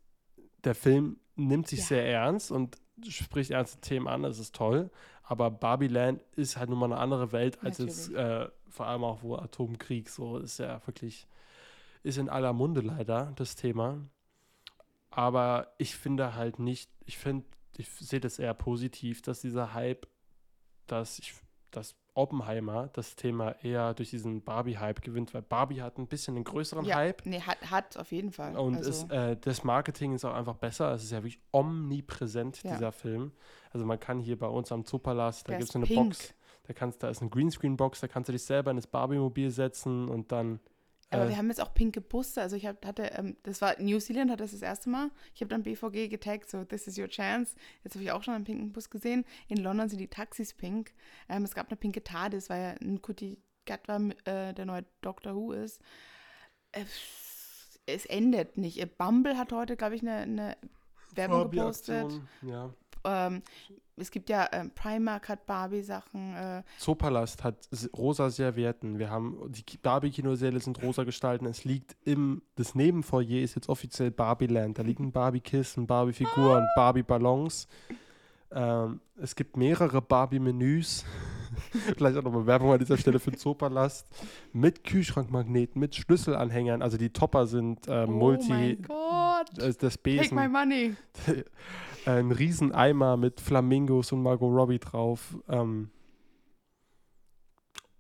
der 0.64 0.76
Film 0.76 1.18
nimmt 1.36 1.68
sich 1.68 1.80
Ja. 1.80 1.86
sehr 1.86 2.06
ernst 2.08 2.52
und 2.52 2.78
spricht 3.08 3.52
ernste 3.52 3.82
Themen 3.82 4.08
an, 4.08 4.24
das 4.24 4.40
ist 4.40 4.56
toll. 4.56 4.90
Aber 5.28 5.50
Barbieland 5.50 6.22
ist 6.36 6.56
halt 6.56 6.70
nun 6.70 6.80
mal 6.80 6.86
eine 6.86 6.98
andere 6.98 7.32
Welt 7.32 7.64
als 7.64 7.80
jetzt, 7.80 8.14
äh, 8.14 8.48
vor 8.70 8.86
allem 8.86 9.04
auch 9.04 9.24
wo 9.24 9.36
Atomkrieg 9.36 10.10
so 10.10 10.38
ist 10.38 10.60
ja 10.60 10.86
wirklich, 10.86 11.28
ist 12.04 12.18
in 12.18 12.30
aller 12.30 12.54
Munde 12.54 12.82
leider 12.82 13.34
das 13.36 13.56
Thema. 13.56 13.98
Aber 15.10 15.74
ich 15.80 15.96
finde 15.96 16.36
halt 16.36 16.60
nicht, 16.60 16.92
ich 17.06 17.18
finde, 17.18 17.46
ich 17.78 17.90
sehe 17.90 18.20
das 18.20 18.38
eher 18.38 18.54
positiv, 18.54 19.22
dass 19.24 19.42
dieser 19.42 19.74
Hype, 19.74 20.08
dass 20.86 21.18
ich, 21.18 21.34
dass 21.72 21.96
Oppenheimer 22.16 22.90
das 22.94 23.16
Thema 23.16 23.52
eher 23.64 23.94
durch 23.94 24.10
diesen 24.10 24.42
Barbie-Hype 24.42 25.02
gewinnt, 25.02 25.34
weil 25.34 25.42
Barbie 25.42 25.82
hat 25.82 25.98
ein 25.98 26.08
bisschen 26.08 26.36
einen 26.36 26.44
größeren 26.46 26.86
Ja, 26.86 26.96
Hype. 26.98 27.26
nee, 27.26 27.42
hat, 27.42 27.70
hat 27.70 27.98
auf 27.98 28.12
jeden 28.12 28.32
Fall. 28.32 28.56
Und 28.58 28.78
also, 28.78 28.90
ist, 28.90 29.12
äh, 29.12 29.38
das 29.40 29.64
Marketing 29.64 30.14
ist 30.14 30.26
auch 30.26 30.34
einfach 30.34 30.56
besser. 30.56 30.92
Es 30.94 31.04
ist 31.04 31.12
ja 31.12 31.20
wirklich 31.20 31.40
omnipräsent, 31.52 32.64
Ja. 32.64 32.74
dieser 32.74 32.92
Film. 32.92 33.32
Also 33.72 33.86
man 33.86 34.00
kann 34.00 34.20
hier 34.20 34.40
bei 34.40 34.48
uns 34.48 34.72
am 34.72 34.86
Zoopalast, 34.86 35.48
da 35.50 35.58
gibt 35.58 35.70
es 35.70 35.76
eine 35.76 35.86
pink. 35.86 36.10
Box, 36.12 36.34
da 36.64 36.74
kannst, 36.74 37.04
da 37.04 37.10
ist 37.10 37.22
eine 37.22 37.30
Greenscreen-Box, 37.30 38.00
da 38.02 38.08
kannst 38.08 38.30
du 38.30 38.32
dich 38.34 38.44
selber 38.44 38.72
in 38.72 38.78
das 38.78 38.88
Barbie-Mobil 38.88 39.52
setzen 39.52 40.10
und 40.10 40.32
dann. 40.32 40.60
Aber 41.16 41.26
äh, 41.26 41.30
wir 41.30 41.38
haben 41.38 41.48
jetzt 41.48 41.62
auch 41.62 41.74
pinke 41.74 42.02
Busse. 42.02 42.42
Also 42.42 42.56
ich 42.56 42.66
hab, 42.66 42.86
hatte, 42.86 43.04
ähm, 43.14 43.38
das 43.44 43.62
war 43.62 43.80
New 43.80 44.00
Zealand, 44.00 44.32
hat 44.32 44.40
das 44.40 44.52
das 44.52 44.62
erste 44.62 44.90
Mal. 44.90 45.10
Ich 45.34 45.42
habe 45.42 45.50
dann 45.50 45.64
BVG 45.64 46.10
getaggt, 46.10 46.50
so 46.50 46.64
this 46.64 46.88
is 46.88 46.98
your 46.98 47.08
chance. 47.08 47.56
Jetzt 47.84 47.96
habe 47.96 48.04
ich 48.04 48.12
auch 48.12 48.24
schon 48.24 48.34
einen 48.34 48.44
pinken 48.44 48.72
Bus 48.72 48.90
gesehen. 48.90 49.26
In 49.48 49.58
London 49.58 49.90
sind 49.90 50.00
die 50.00 50.08
Taxis 50.08 50.54
pink. 50.54 50.94
Ähm, 51.30 51.44
es 51.44 51.56
gab 51.56 51.68
eine 51.68 51.78
pinke 51.78 52.04
TARDIS, 52.04 52.50
weil 52.50 52.62
ja 52.62 52.70
ein 52.82 53.02
Kuti 53.02 53.38
Gatwa 53.66 54.00
äh, 54.26 54.54
der 54.54 54.66
neue 54.66 54.86
Doctor 55.02 55.36
Who 55.36 55.52
ist. 55.52 55.82
Äh, 56.72 56.86
es 57.86 58.06
endet 58.06 58.58
nicht. 58.58 58.80
Äh, 58.80 58.86
Bumble 58.86 59.38
hat 59.38 59.52
heute, 59.52 59.76
glaube 59.76 59.96
ich, 59.96 60.02
eine, 60.02 60.18
eine 60.18 60.58
Werbung 61.14 61.50
gepostet. 61.50 62.22
Ja. 62.42 62.74
Ähm, 63.06 63.42
es 63.98 64.12
gibt 64.12 64.30
ja, 64.30 64.50
ähm, 64.52 64.72
Primark 64.76 65.30
hat 65.30 65.46
Barbie-Sachen. 65.46 66.36
Äh, 66.36 66.64
Zoopalast 66.80 67.44
hat 67.46 67.56
rosa 67.96 68.30
Servietten. 68.30 69.00
Wir 69.00 69.10
haben, 69.10 69.38
die 69.54 69.64
Ki- 69.64 69.78
Barbie-Kinosäle 69.82 70.60
sind 70.60 70.82
rosa 70.84 71.06
gestalten. 71.06 71.46
Es 71.46 71.64
liegt 71.64 71.96
im, 72.04 72.42
das 72.56 72.76
Nebenfoyer 72.76 73.42
ist 73.42 73.56
jetzt 73.56 73.70
offiziell 73.70 74.12
Barbieland. 74.12 74.78
Da 74.78 74.82
liegen 74.84 75.14
Barbie-Kissen, 75.14 75.88
Barbie-Figuren, 75.88 76.68
Barbie-Ballons. 76.76 77.68
Ähm, 78.52 79.00
es 79.22 79.34
gibt 79.36 79.56
mehrere 79.56 80.02
Barbie-Menüs. 80.02 81.06
Vielleicht 81.98 82.18
auch 82.18 82.24
nochmal 82.24 82.46
Werbung 82.48 82.74
an 82.74 82.80
dieser 82.80 82.98
Stelle 82.98 83.20
für 83.20 83.32
den 83.32 83.40
Zoopalast. 83.40 84.08
Mit 84.52 84.84
Kühlschrankmagneten, 84.84 85.80
mit 85.80 85.96
Schlüsselanhängern. 85.96 86.82
Also 86.82 86.98
die 86.98 87.12
Topper 87.12 87.48
sind 87.48 87.88
äh, 87.88 88.06
Multi. 88.06 88.48
Oh 88.50 88.54
mein 88.54 88.82
Gott. 88.82 89.58
äh, 89.60 89.74
das 89.74 89.78
Take 89.94 90.00
Besen. 90.00 90.36
my 90.36 90.50
money. 90.50 90.96
ein 92.06 92.32
Rieseneimer 92.32 93.18
mit 93.18 93.40
Flamingos 93.42 94.12
und 94.12 94.22
Margot 94.22 94.52
Robbie 94.52 94.80
drauf. 94.80 95.38
Ähm, 95.48 95.90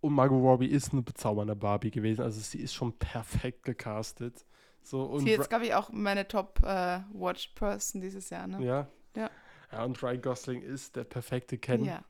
und 0.01 0.13
Margot 0.13 0.41
Robbie 0.41 0.67
ist 0.67 0.93
eine 0.93 1.01
bezaubernde 1.01 1.55
Barbie 1.55 1.91
gewesen. 1.91 2.21
Also 2.21 2.39
sie 2.39 2.59
ist 2.59 2.73
schon 2.73 2.93
perfekt 2.93 3.63
gecastet. 3.63 4.45
So, 4.83 5.01
und 5.01 5.21
Sie 5.21 5.31
ist, 5.31 5.49
glaube 5.49 5.65
ich, 5.65 5.73
auch 5.73 5.89
meine 5.91 6.27
Top-Watched 6.27 7.55
Person 7.55 8.01
dieses 8.01 8.29
Jahr, 8.29 8.45
ne? 8.45 8.63
ja. 8.63 8.87
Ja. 9.15 9.31
Ja, 9.71 9.83
und 9.83 10.01
Ryan 10.03 10.21
Gosling 10.21 10.61
ist 10.61 10.95
der 10.95 11.05
perfekte 11.05 11.57
Ken. 11.57 11.83
Ja. 11.83 12.03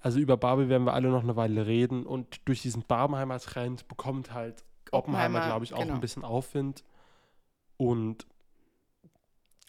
Also 0.00 0.18
über 0.18 0.36
Barbie 0.36 0.68
werden 0.68 0.84
wir 0.84 0.92
alle 0.92 1.08
noch 1.08 1.22
eine 1.22 1.36
Weile 1.36 1.66
reden 1.66 2.04
und 2.04 2.46
durch 2.46 2.62
diesen 2.62 2.82
Barbenheimer-Trend 2.82 3.86
bekommt 3.88 4.32
halt 4.32 4.64
Oppenheimer, 4.90 5.38
Oppenheimer, 5.38 5.46
glaube 5.46 5.64
ich, 5.64 5.72
auch 5.72 5.78
genau. 5.78 5.94
ein 5.94 6.00
bisschen 6.00 6.24
Aufwind. 6.24 6.84
Und 7.76 8.26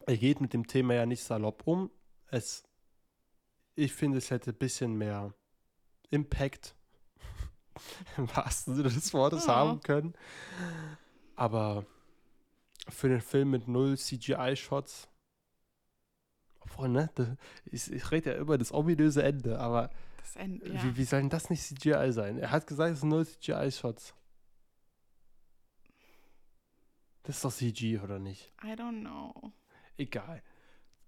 er 0.08 0.18
geht 0.18 0.42
mit 0.42 0.54
dem 0.54 0.68
Thema 0.68 0.94
ja 0.94 1.06
nicht 1.06 1.24
salopp 1.24 1.66
um. 1.68 1.90
Es, 2.32 2.64
ich 3.76 3.94
finde, 3.94 4.18
es 4.18 4.30
hätte 4.32 4.52
ein 4.52 4.58
bisschen 4.58 4.94
mehr 4.96 5.34
Impact 6.10 6.76
im 8.18 8.28
wahrsten 8.36 8.76
Sinne 8.76 8.90
des 8.90 9.14
Wortes 9.14 9.48
Ja. 9.48 9.56
haben 9.56 9.82
können. 9.82 10.14
Aber 11.36 11.86
für 12.88 13.10
den 13.10 13.22
Film 13.22 13.52
mit 13.52 13.68
null 13.68 13.98
CGI-Shots, 13.98 15.10
obwohl, 16.60 16.90
ne, 16.90 17.10
das, 17.16 17.28
ich, 17.66 17.92
ich 17.92 18.12
rede 18.12 18.34
ja 18.34 18.38
über 18.40 18.58
das 18.58 18.72
ominöse 18.74 19.24
Ende, 19.24 19.60
aber 19.60 19.90
Das 20.18 20.36
Ende, 20.36 20.72
ja. 20.74 20.84
wie, 20.84 20.98
wie 20.98 21.04
soll 21.04 21.22
denn 21.22 21.30
das 21.30 21.50
nicht 21.50 21.64
CGI 21.64 22.12
sein? 22.12 22.38
Er 22.40 22.52
hat 22.52 22.68
gesagt, 22.68 22.94
es 22.94 23.00
sind 23.02 23.10
null 23.10 23.26
CGI-Shots. 23.26 24.14
Das 27.24 27.38
ist 27.38 27.46
doch 27.46 27.52
CG, 27.54 28.00
oder 28.00 28.20
nicht? 28.20 28.54
I 28.64 28.74
don't 28.74 29.02
know. 29.02 29.52
Egal. 29.98 30.42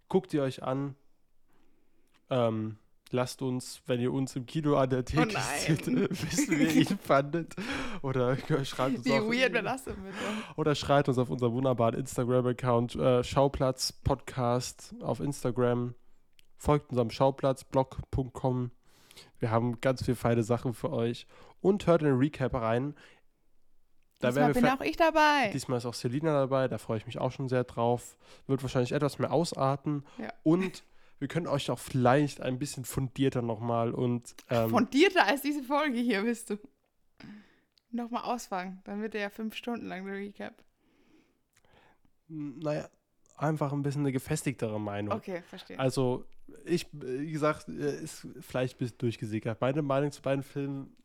Guckt 0.10 0.34
ihr 0.34 0.44
euch 0.44 0.64
an. 0.64 0.96
Ähm, 2.30 2.78
lasst 3.12 3.42
uns, 3.42 3.82
wenn 3.86 4.00
ihr 4.00 4.12
uns 4.12 4.36
im 4.36 4.46
Kino 4.46 4.76
an 4.76 4.90
der 4.90 5.06
Theke 5.06 5.34
Oh 5.36 5.40
seht, 5.58 5.88
äh, 5.88 6.10
wissen, 6.10 6.60
wie 6.60 6.64
ihr 6.64 6.90
ihn 6.90 6.98
fandet. 7.02 7.56
Oder 8.02 8.38
schreibt 8.66 8.98
uns 8.98 9.06
Wie 9.06 9.14
auf, 9.14 9.26
weird 9.26 9.54
wäre 9.54 9.64
das 9.64 9.84
denn 9.84 9.96
oder 10.56 10.76
schreibt 10.76 11.10
uns 11.10 11.18
auf 11.18 11.30
unserem 11.30 11.54
wunderbaren 11.54 11.96
Instagram-Account 11.96 12.96
äh, 12.96 13.24
Schauplatz 13.24 13.92
Podcast 13.92 14.96
auf 15.02 15.20
Instagram. 15.20 15.96
Folgt 16.58 16.90
unserem 16.90 17.12
Schauplatzblog.com. 17.12 18.72
Wir 19.40 19.52
haben 19.52 19.80
ganz 19.82 20.04
viele 20.04 20.16
feine 20.16 20.44
Sachen 20.44 20.74
für 20.74 20.92
euch. 20.92 21.28
Und 21.62 21.88
hört 21.88 22.02
in 22.02 22.08
den 22.08 22.18
Recap 22.18 22.54
rein. 22.54 22.96
Da 24.20 24.30
Diesmal 24.30 24.54
bin 24.54 24.66
auch 24.66 24.82
ich 24.82 24.98
dabei. 24.98 25.52
Diesmal 25.54 25.78
ist 25.78 25.86
auch 25.86 25.94
Selina 25.94 26.34
dabei, 26.34 26.68
da 26.68 26.78
freue 26.78 26.98
ich 26.98 27.06
mich 27.06 27.20
auch 27.20 27.32
schon 27.32 27.50
sehr 27.50 27.64
drauf. 27.64 28.18
Wird 28.48 28.64
wahrscheinlich 28.64 28.92
etwas 28.92 29.20
mehr 29.20 29.32
ausarten. 29.32 30.04
Ja. 30.18 30.34
Und 30.44 30.84
wir 31.20 31.28
können 31.28 31.48
euch 31.48 31.70
auch 31.70 31.80
vielleicht 31.80 32.42
ein 32.42 32.58
bisschen 32.58 32.86
fundierter 32.86 33.42
nochmal 33.42 33.94
und 33.94 34.36
ähm, 34.50 34.70
Fundierter 34.70 35.26
als 35.26 35.42
diese 35.42 35.64
Folge 35.64 36.00
hier 36.00 36.24
bist 36.24 36.50
du. 36.50 36.58
Nochmal 37.92 38.24
ausfangen. 38.24 38.82
Dann 38.84 39.02
wird 39.02 39.14
der 39.14 39.22
ja 39.22 39.30
fünf 39.30 39.56
Stunden 39.56 39.88
lang 39.88 40.06
der 40.06 40.16
Recap. 40.16 40.64
naja, 42.28 42.90
einfach 43.38 43.72
ein 43.72 43.84
bisschen 43.84 44.02
eine 44.02 44.12
gefestigtere 44.12 44.80
Meinung. 44.80 45.16
Okay, 45.16 45.42
verstehe. 45.48 45.80
Also, 45.80 46.26
ich, 46.66 46.88
wie 46.92 47.32
gesagt, 47.32 47.70
äh, 47.70 48.02
ist 48.02 48.28
vielleicht 48.42 48.76
ein 48.76 48.80
bisschen 48.80 48.98
durchgesickert. 48.98 49.62
Meine 49.62 49.82
Meinung 49.82 50.12
zu 50.12 50.22
beiden 50.22 50.44
Filmen 50.44 50.96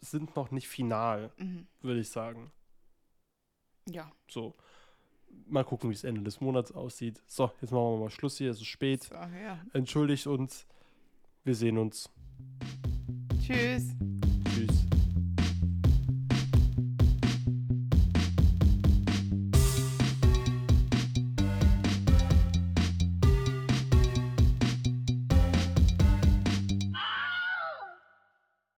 sind 0.00 0.36
noch 0.36 0.50
nicht 0.50 0.68
final, 0.68 1.30
Mhm. 1.36 1.66
würde 1.80 2.00
ich 2.00 2.08
sagen. 2.10 2.50
Ja. 3.88 4.10
So. 4.28 4.54
Mal 5.48 5.64
gucken, 5.64 5.90
wie 5.90 5.94
es 5.94 6.04
Ende 6.04 6.22
des 6.22 6.40
Monats 6.40 6.72
aussieht. 6.72 7.22
So, 7.26 7.50
jetzt 7.60 7.70
machen 7.70 7.82
wir 7.94 7.98
mal 7.98 8.10
Schluss 8.10 8.38
hier, 8.38 8.50
es 8.50 8.58
ist 8.58 8.66
spät. 8.66 9.04
So, 9.04 9.14
ja. 9.14 9.58
Entschuldigt 9.72 10.26
uns. 10.26 10.66
Wir 11.44 11.54
sehen 11.54 11.78
uns. 11.78 12.10
Tschüss. 13.40 13.94